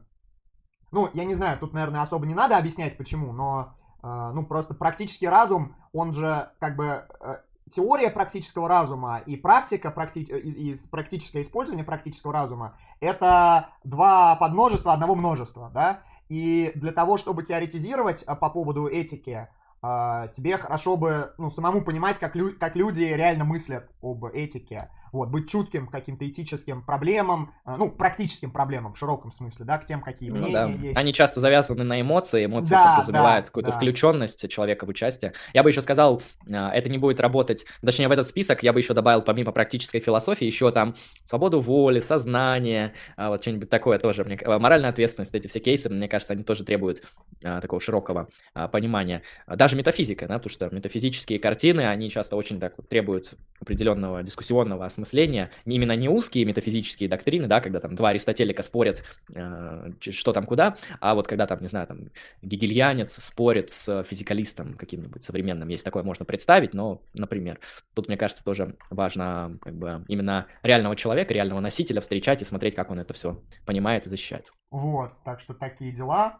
ну, 0.91 1.09
я 1.13 1.25
не 1.25 1.35
знаю, 1.35 1.57
тут, 1.59 1.73
наверное, 1.73 2.01
особо 2.01 2.25
не 2.25 2.35
надо 2.35 2.57
объяснять, 2.57 2.97
почему, 2.97 3.33
но 3.33 3.73
а, 4.01 4.31
ну, 4.31 4.45
просто 4.45 4.73
практический 4.73 5.27
разум, 5.27 5.75
он 5.93 6.13
же 6.13 6.49
как 6.59 6.75
бы 6.75 7.05
э, 7.19 7.37
теория 7.73 8.09
практического 8.09 8.69
разума 8.69 9.21
и 9.25 9.35
практика, 9.35 9.91
практи... 9.91 10.21
и, 10.21 10.71
и 10.71 10.75
практическое 10.89 11.41
использование 11.41 11.83
практического 11.83 12.31
разума 12.31 12.77
это 12.99 13.69
два 13.83 14.35
подмножества 14.35 14.93
одного 14.93 15.15
множества, 15.15 15.71
да, 15.73 16.01
и 16.29 16.71
для 16.75 16.91
того, 16.91 17.17
чтобы 17.17 17.43
теоретизировать 17.43 18.23
а, 18.23 18.35
по 18.35 18.49
поводу 18.49 18.87
этики, 18.87 19.47
а, 19.81 20.27
тебе 20.29 20.57
хорошо 20.57 20.97
бы 20.97 21.33
ну, 21.37 21.49
самому 21.51 21.81
понимать, 21.81 22.17
как, 22.17 22.35
лю- 22.35 22.57
как 22.57 22.75
люди 22.75 23.01
реально 23.03 23.45
мыслят 23.45 23.89
об 24.01 24.25
этике. 24.25 24.89
Вот, 25.11 25.29
быть 25.29 25.49
чутким 25.49 25.87
к 25.87 25.91
каким-то 25.91 26.27
этическим 26.27 26.83
проблемам, 26.83 27.53
а, 27.65 27.77
ну, 27.77 27.89
практическим 27.89 28.51
проблемам 28.51 28.93
в 28.93 28.97
широком 28.97 29.31
смысле, 29.31 29.65
да, 29.65 29.77
к 29.77 29.85
тем, 29.85 30.01
какие 30.01 30.29
ну, 30.29 30.37
мнения 30.37 30.53
да. 30.53 30.65
есть. 30.67 30.97
Они 30.97 31.13
часто 31.13 31.39
завязаны 31.39 31.83
на 31.83 32.01
эмоции, 32.01 32.45
эмоции 32.45 32.71
да, 32.71 32.91
подразумевают 32.91 33.45
да, 33.45 33.47
какую-то 33.47 33.71
да. 33.71 33.77
включенность 33.77 34.49
человека 34.49 34.85
в 34.85 34.89
участие. 34.89 35.33
Я 35.53 35.63
бы 35.63 35.69
еще 35.69 35.81
сказал, 35.81 36.21
а, 36.51 36.71
это 36.71 36.89
не 36.89 36.97
будет 36.97 37.19
работать, 37.19 37.65
точнее, 37.81 38.07
в 38.07 38.11
этот 38.11 38.27
список 38.27 38.63
я 38.63 38.73
бы 38.73 38.79
еще 38.79 38.93
добавил, 38.93 39.21
помимо 39.21 39.51
практической 39.51 39.99
философии, 39.99 40.45
еще 40.45 40.71
там 40.71 40.95
свободу 41.23 41.59
воли, 41.61 41.99
сознание, 41.99 42.93
вот 43.17 43.41
что-нибудь 43.41 43.69
такое 43.69 43.99
тоже. 43.99 44.23
Мне, 44.23 44.39
моральная 44.45 44.89
ответственность, 44.89 45.33
эти 45.35 45.47
все 45.47 45.59
кейсы, 45.59 45.89
мне 45.89 46.07
кажется, 46.07 46.33
они 46.33 46.43
тоже 46.43 46.63
требуют 46.63 47.03
такого 47.41 47.79
широкого 47.81 48.29
понимания. 48.71 49.21
Даже 49.47 49.75
метафизика, 49.75 50.27
да, 50.27 50.35
потому 50.35 50.51
что 50.51 50.69
метафизические 50.73 51.39
картины, 51.39 51.81
они 51.81 52.09
часто 52.09 52.35
очень 52.35 52.59
так 52.59 52.73
вот 52.77 52.89
требуют 52.89 53.33
определенного 53.59 54.23
дискуссионного 54.23 54.85
осмысления, 54.97 55.51
именно 55.65 55.95
не 55.95 56.09
узкие 56.09 56.45
метафизические 56.45 57.07
доктрины, 57.07 57.47
да, 57.47 57.61
когда 57.61 57.79
там 57.79 57.95
два 57.95 58.09
аристотелика 58.09 58.63
спорят, 58.63 59.03
э, 59.33 59.91
что 59.99 60.33
там 60.33 60.45
куда, 60.45 60.75
а 60.99 61.13
вот 61.13 61.27
когда 61.27 61.45
там, 61.45 61.61
не 61.61 61.67
знаю, 61.67 61.87
там 61.87 62.09
гегельянец 62.41 63.23
спорит 63.23 63.69
с 63.69 64.03
физикалистом 64.03 64.73
каким-нибудь 64.73 65.23
современным, 65.23 65.69
есть 65.69 65.85
такое 65.85 66.03
можно 66.03 66.25
представить, 66.25 66.73
но, 66.73 67.01
например, 67.13 67.59
тут, 67.93 68.07
мне 68.07 68.17
кажется, 68.17 68.43
тоже 68.43 68.75
важно 68.89 69.57
как 69.61 69.75
бы 69.75 70.03
именно 70.07 70.47
реального 70.63 70.95
человека, 70.95 71.33
реального 71.33 71.59
носителя 71.59 72.01
встречать 72.01 72.41
и 72.41 72.45
смотреть, 72.45 72.75
как 72.75 72.89
он 72.89 72.99
это 72.99 73.13
все 73.13 73.39
понимает 73.65 74.07
и 74.07 74.09
защищает. 74.09 74.51
Вот, 74.71 75.11
так 75.23 75.39
что 75.39 75.53
такие 75.53 75.91
дела. 75.91 76.39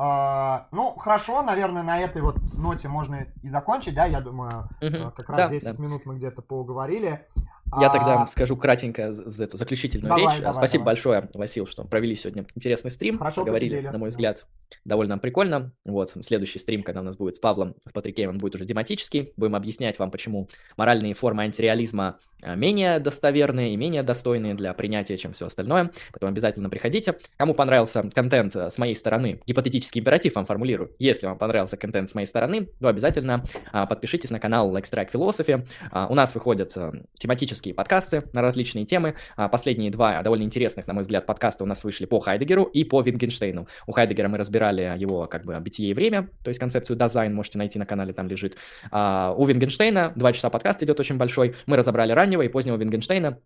А, 0.00 0.68
ну, 0.70 0.94
хорошо, 0.94 1.42
наверное, 1.42 1.82
на 1.82 1.98
этой 1.98 2.22
вот 2.22 2.36
ноте 2.54 2.86
можно 2.86 3.26
и 3.42 3.50
закончить, 3.50 3.96
да, 3.96 4.06
я 4.06 4.20
думаю, 4.20 4.68
угу. 4.80 5.10
как 5.10 5.28
раз 5.28 5.38
да, 5.38 5.48
10 5.48 5.76
да. 5.76 5.82
минут 5.82 6.06
мы 6.06 6.16
где-то 6.16 6.40
поговорили. 6.40 7.26
Я 7.80 7.88
а... 7.88 7.90
тогда 7.90 8.26
скажу 8.26 8.56
кратенько 8.56 9.12
за 9.12 9.44
эту 9.44 9.56
заключительную 9.56 10.08
давай, 10.08 10.24
речь. 10.24 10.40
Давай, 10.40 10.54
Спасибо 10.54 10.84
давай. 10.84 10.94
большое, 10.94 11.28
Васил, 11.34 11.66
что 11.66 11.84
провели 11.84 12.16
сегодня 12.16 12.46
интересный 12.54 12.90
стрим. 12.90 13.18
Хорошо 13.18 13.42
Поговорили, 13.42 13.70
посидели. 13.70 13.92
на 13.92 13.98
мой 13.98 14.08
взгляд, 14.10 14.46
довольно 14.84 15.18
прикольно. 15.18 15.72
Вот, 15.84 16.10
следующий 16.22 16.58
стрим, 16.58 16.82
когда 16.82 17.00
у 17.00 17.04
нас 17.04 17.16
будет 17.16 17.36
с 17.36 17.40
Павлом, 17.40 17.76
с 17.86 17.92
Патрикеем, 17.92 18.30
он 18.30 18.38
будет 18.38 18.54
уже 18.54 18.66
тематический. 18.66 19.32
Будем 19.36 19.54
объяснять 19.54 19.98
вам, 19.98 20.10
почему 20.10 20.48
моральные 20.76 21.14
формы 21.14 21.42
антиреализма 21.44 22.18
а, 22.42 22.54
менее 22.54 22.98
достоверные 23.00 23.74
и 23.74 23.76
менее 23.76 24.02
достойные 24.02 24.54
для 24.54 24.72
принятия, 24.74 25.16
чем 25.16 25.32
все 25.32 25.46
остальное. 25.46 25.90
Поэтому 26.12 26.30
обязательно 26.30 26.70
приходите. 26.70 27.16
Кому 27.36 27.54
понравился 27.54 28.08
контент 28.14 28.54
с 28.54 28.78
моей 28.78 28.94
стороны, 28.94 29.40
гипотетический 29.46 30.00
императив 30.00 30.34
вам 30.36 30.46
формулирую. 30.46 30.94
Если 30.98 31.26
вам 31.26 31.38
понравился 31.38 31.76
контент 31.76 32.10
с 32.10 32.14
моей 32.14 32.26
стороны, 32.26 32.68
то 32.80 32.88
обязательно 32.88 33.44
а, 33.72 33.86
подпишитесь 33.86 34.30
на 34.30 34.40
канал 34.40 34.76
Extract 34.76 35.12
Philosophy. 35.12 35.66
А, 35.90 36.06
у 36.08 36.14
нас 36.14 36.34
выходят 36.34 36.72
а, 36.76 36.92
тематические 37.58 37.74
подкасты 37.74 38.24
на 38.32 38.42
различные 38.42 38.84
темы. 38.84 39.14
А, 39.36 39.48
последние 39.48 39.90
два 39.90 40.22
довольно 40.22 40.44
интересных, 40.44 40.86
на 40.86 40.94
мой 40.94 41.02
взгляд, 41.02 41.26
подкаста 41.26 41.64
у 41.64 41.66
нас 41.66 41.84
вышли 41.84 42.06
по 42.06 42.20
Хайдегеру 42.20 42.64
и 42.64 42.84
по 42.84 43.02
Вингенштейну. 43.02 43.66
У 43.86 43.92
Хайдегера 43.92 44.28
мы 44.28 44.38
разбирали 44.38 44.94
его 44.96 45.26
как 45.26 45.44
бы 45.44 45.58
бытие 45.60 45.90
и 45.90 45.94
время, 45.94 46.28
то 46.44 46.48
есть 46.48 46.60
концепцию 46.60 46.96
дизайн 46.96 47.34
можете 47.34 47.58
найти 47.58 47.78
на 47.78 47.86
канале, 47.86 48.12
там 48.12 48.28
лежит. 48.28 48.56
А, 48.90 49.34
у 49.36 49.44
Вингенштейна 49.44 50.12
два 50.14 50.32
часа 50.32 50.50
подкаст 50.50 50.82
идет 50.82 51.00
очень 51.00 51.16
большой. 51.16 51.54
Мы 51.66 51.76
разобрали 51.76 52.12
раннего 52.12 52.42
и 52.42 52.48
позднего 52.48 52.76
Вингенштейна, 52.76 53.38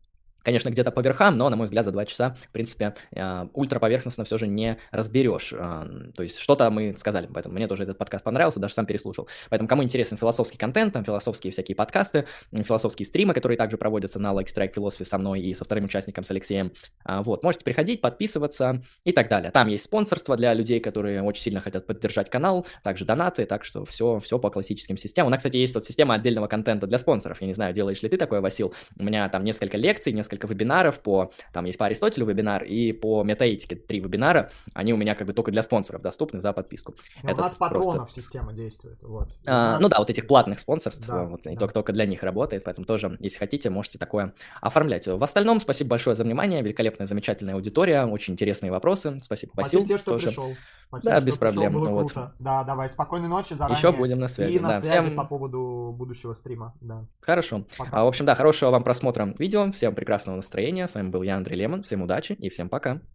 Конечно, 0.43 0.70
где-то 0.70 0.90
по 0.90 1.01
верхам, 1.01 1.36
но, 1.36 1.48
на 1.48 1.56
мой 1.56 1.66
взгляд, 1.66 1.85
за 1.85 1.93
два 1.93 2.05
часа, 2.05 2.36
в 2.48 2.51
принципе, 2.51 2.94
э, 3.12 3.47
ультраповерхностно 3.52 4.24
все 4.24 4.39
же 4.39 4.47
не 4.47 4.78
разберешь. 4.90 5.51
То 5.51 6.23
есть 6.23 6.39
что-то 6.39 6.70
мы 6.70 6.94
сказали, 6.98 7.28
поэтому 7.32 7.55
мне 7.55 7.69
тоже 7.69 7.85
этот 7.85 7.98
подкаст 7.98 8.24
понравился, 8.24 8.60
даже 8.60 8.74
сам 8.74 8.86
переслушал. 8.86 9.28
Поэтому 9.51 9.69
кому 9.69 9.82
интересен 9.82 10.16
философский 10.16 10.59
контент, 10.59 10.93
там 10.93 11.05
философские 11.05 11.52
всякие 11.52 11.77
подкасты, 11.77 12.27
философские 12.52 13.06
стримы, 13.06 13.35
которые 13.35 13.56
также 13.59 13.77
проводятся 13.77 14.19
на 14.19 14.32
Like 14.32 14.47
Strike 14.47 14.74
Philosophy 14.74 15.05
со 15.05 15.19
мной 15.19 15.40
и 15.40 15.55
со 15.55 15.64
вторым 15.64 15.85
участником, 15.85 16.24
с 16.24 16.31
Алексеем, 16.31 16.73
э, 17.06 17.20
вот, 17.23 17.43
можете 17.43 17.64
приходить, 17.64 18.01
подписываться 18.01 18.82
и 19.05 19.12
так 19.12 19.28
далее. 19.28 19.51
Там 19.51 19.69
есть 19.69 19.85
спонсорство 19.85 20.36
для 20.36 20.55
людей, 20.55 20.81
которые 20.81 21.23
очень 21.23 21.43
сильно 21.43 21.60
хотят 21.60 21.86
поддержать 21.86 22.31
канал, 22.31 22.66
также 22.82 23.05
донаты, 23.05 23.47
так 23.47 23.64
что 23.64 23.85
все, 23.85 24.19
все 24.20 24.39
по 24.39 24.51
классическим 24.51 24.97
системам. 24.97 25.28
У 25.28 25.31
нас, 25.31 25.39
кстати, 25.39 25.56
есть 25.56 25.74
вот 25.74 25.85
система 25.85 26.14
отдельного 26.14 26.47
контента 26.47 26.86
для 26.86 26.98
спонсоров. 26.98 27.40
Я 27.40 27.47
не 27.47 27.55
знаю, 27.55 27.74
делаешь 27.74 28.02
ли 28.02 28.09
ты 28.09 28.16
такое, 28.16 28.40
Васил. 28.40 28.74
У 28.98 29.05
меня 29.05 29.28
там 29.28 29.44
несколько 29.44 29.77
лекций, 29.77 30.12
несколько 30.12 30.31
несколько 30.32 30.46
вебинаров 30.46 31.00
по, 31.00 31.30
там 31.52 31.64
есть 31.66 31.78
по 31.78 31.86
Аристотелю 31.86 32.26
вебинар 32.26 32.64
и 32.64 32.92
по 32.92 33.22
метаэтике 33.22 33.76
три 33.76 34.00
вебинара, 34.00 34.50
они 34.74 34.92
у 34.92 34.96
меня 34.96 35.14
как 35.14 35.26
бы 35.26 35.32
только 35.32 35.50
для 35.50 35.62
спонсоров 35.62 36.02
доступны 36.02 36.40
за 36.40 36.52
подписку. 36.52 36.94
Но 37.22 37.30
ну, 37.30 37.36
у 37.36 37.40
нас 37.40 37.54
патронов 37.54 37.94
просто... 37.96 38.22
система 38.22 38.52
действует, 38.52 38.98
вот. 39.02 39.28
А, 39.46 39.72
нас... 39.72 39.80
Ну 39.80 39.88
да, 39.88 39.98
вот 39.98 40.10
этих 40.10 40.26
платных 40.26 40.59
спонсорств, 40.59 41.06
да, 41.06 41.24
вот, 41.24 41.42
да. 41.44 41.54
только, 41.56 41.74
только 41.74 41.92
для 41.92 42.06
них 42.06 42.22
работает, 42.22 42.64
поэтому 42.64 42.86
тоже, 42.86 43.16
если 43.20 43.38
хотите, 43.38 43.70
можете 43.70 43.98
такое 43.98 44.34
оформлять. 44.60 45.06
В 45.06 45.22
остальном, 45.22 45.60
спасибо 45.60 45.90
большое 45.90 46.16
за 46.16 46.24
внимание, 46.24 46.62
великолепная, 46.62 47.06
замечательная 47.06 47.54
аудитория, 47.54 48.04
очень 48.04 48.32
интересные 48.32 48.72
вопросы, 48.72 49.20
спасибо, 49.22 49.52
Васил. 49.54 49.80
Спасибо 49.80 49.86
тебе, 49.86 49.98
что 49.98 50.10
тоже. 50.12 50.28
пришел. 50.28 50.56
Спасибо, 50.93 51.10
да, 51.10 51.20
без 51.23 51.39
проблем. 51.39 51.73
Было 51.73 51.89
вот. 51.89 52.12
круто. 52.12 52.35
Да, 52.39 52.64
давай, 52.64 52.90
спокойной 52.90 53.28
ночи 53.28 53.55
заранее. 53.55 53.78
Еще 53.78 53.93
будем 53.93 54.19
на 54.19 54.28
связи. 54.28 54.56
И 54.56 54.60
на 54.60 54.69
да, 54.69 54.81
связи 54.81 55.06
всем... 55.06 55.16
по 55.16 55.24
поводу 55.24 55.94
будущего 55.97 56.35
стрима. 56.35 56.74
Да. 56.82 57.06
Хорошо. 57.20 57.64
А, 57.90 58.05
в 58.05 58.09
общем, 58.09 58.27
да, 58.27 58.35
хорошего 58.35 58.69
вам 58.70 58.85
просмотра 58.85 59.35
видео. 59.39 59.73
Всем 59.73 59.94
прекрасного 59.94 60.36
настроения. 60.36 60.86
С 60.86 60.94
вами 60.94 61.09
был 61.09 61.23
я, 61.23 61.36
Андрей 61.36 61.56
Лемон. 61.56 61.82
Всем 61.82 62.02
удачи 62.02 62.32
и 62.32 62.51
всем 62.51 62.69
пока. 62.69 63.01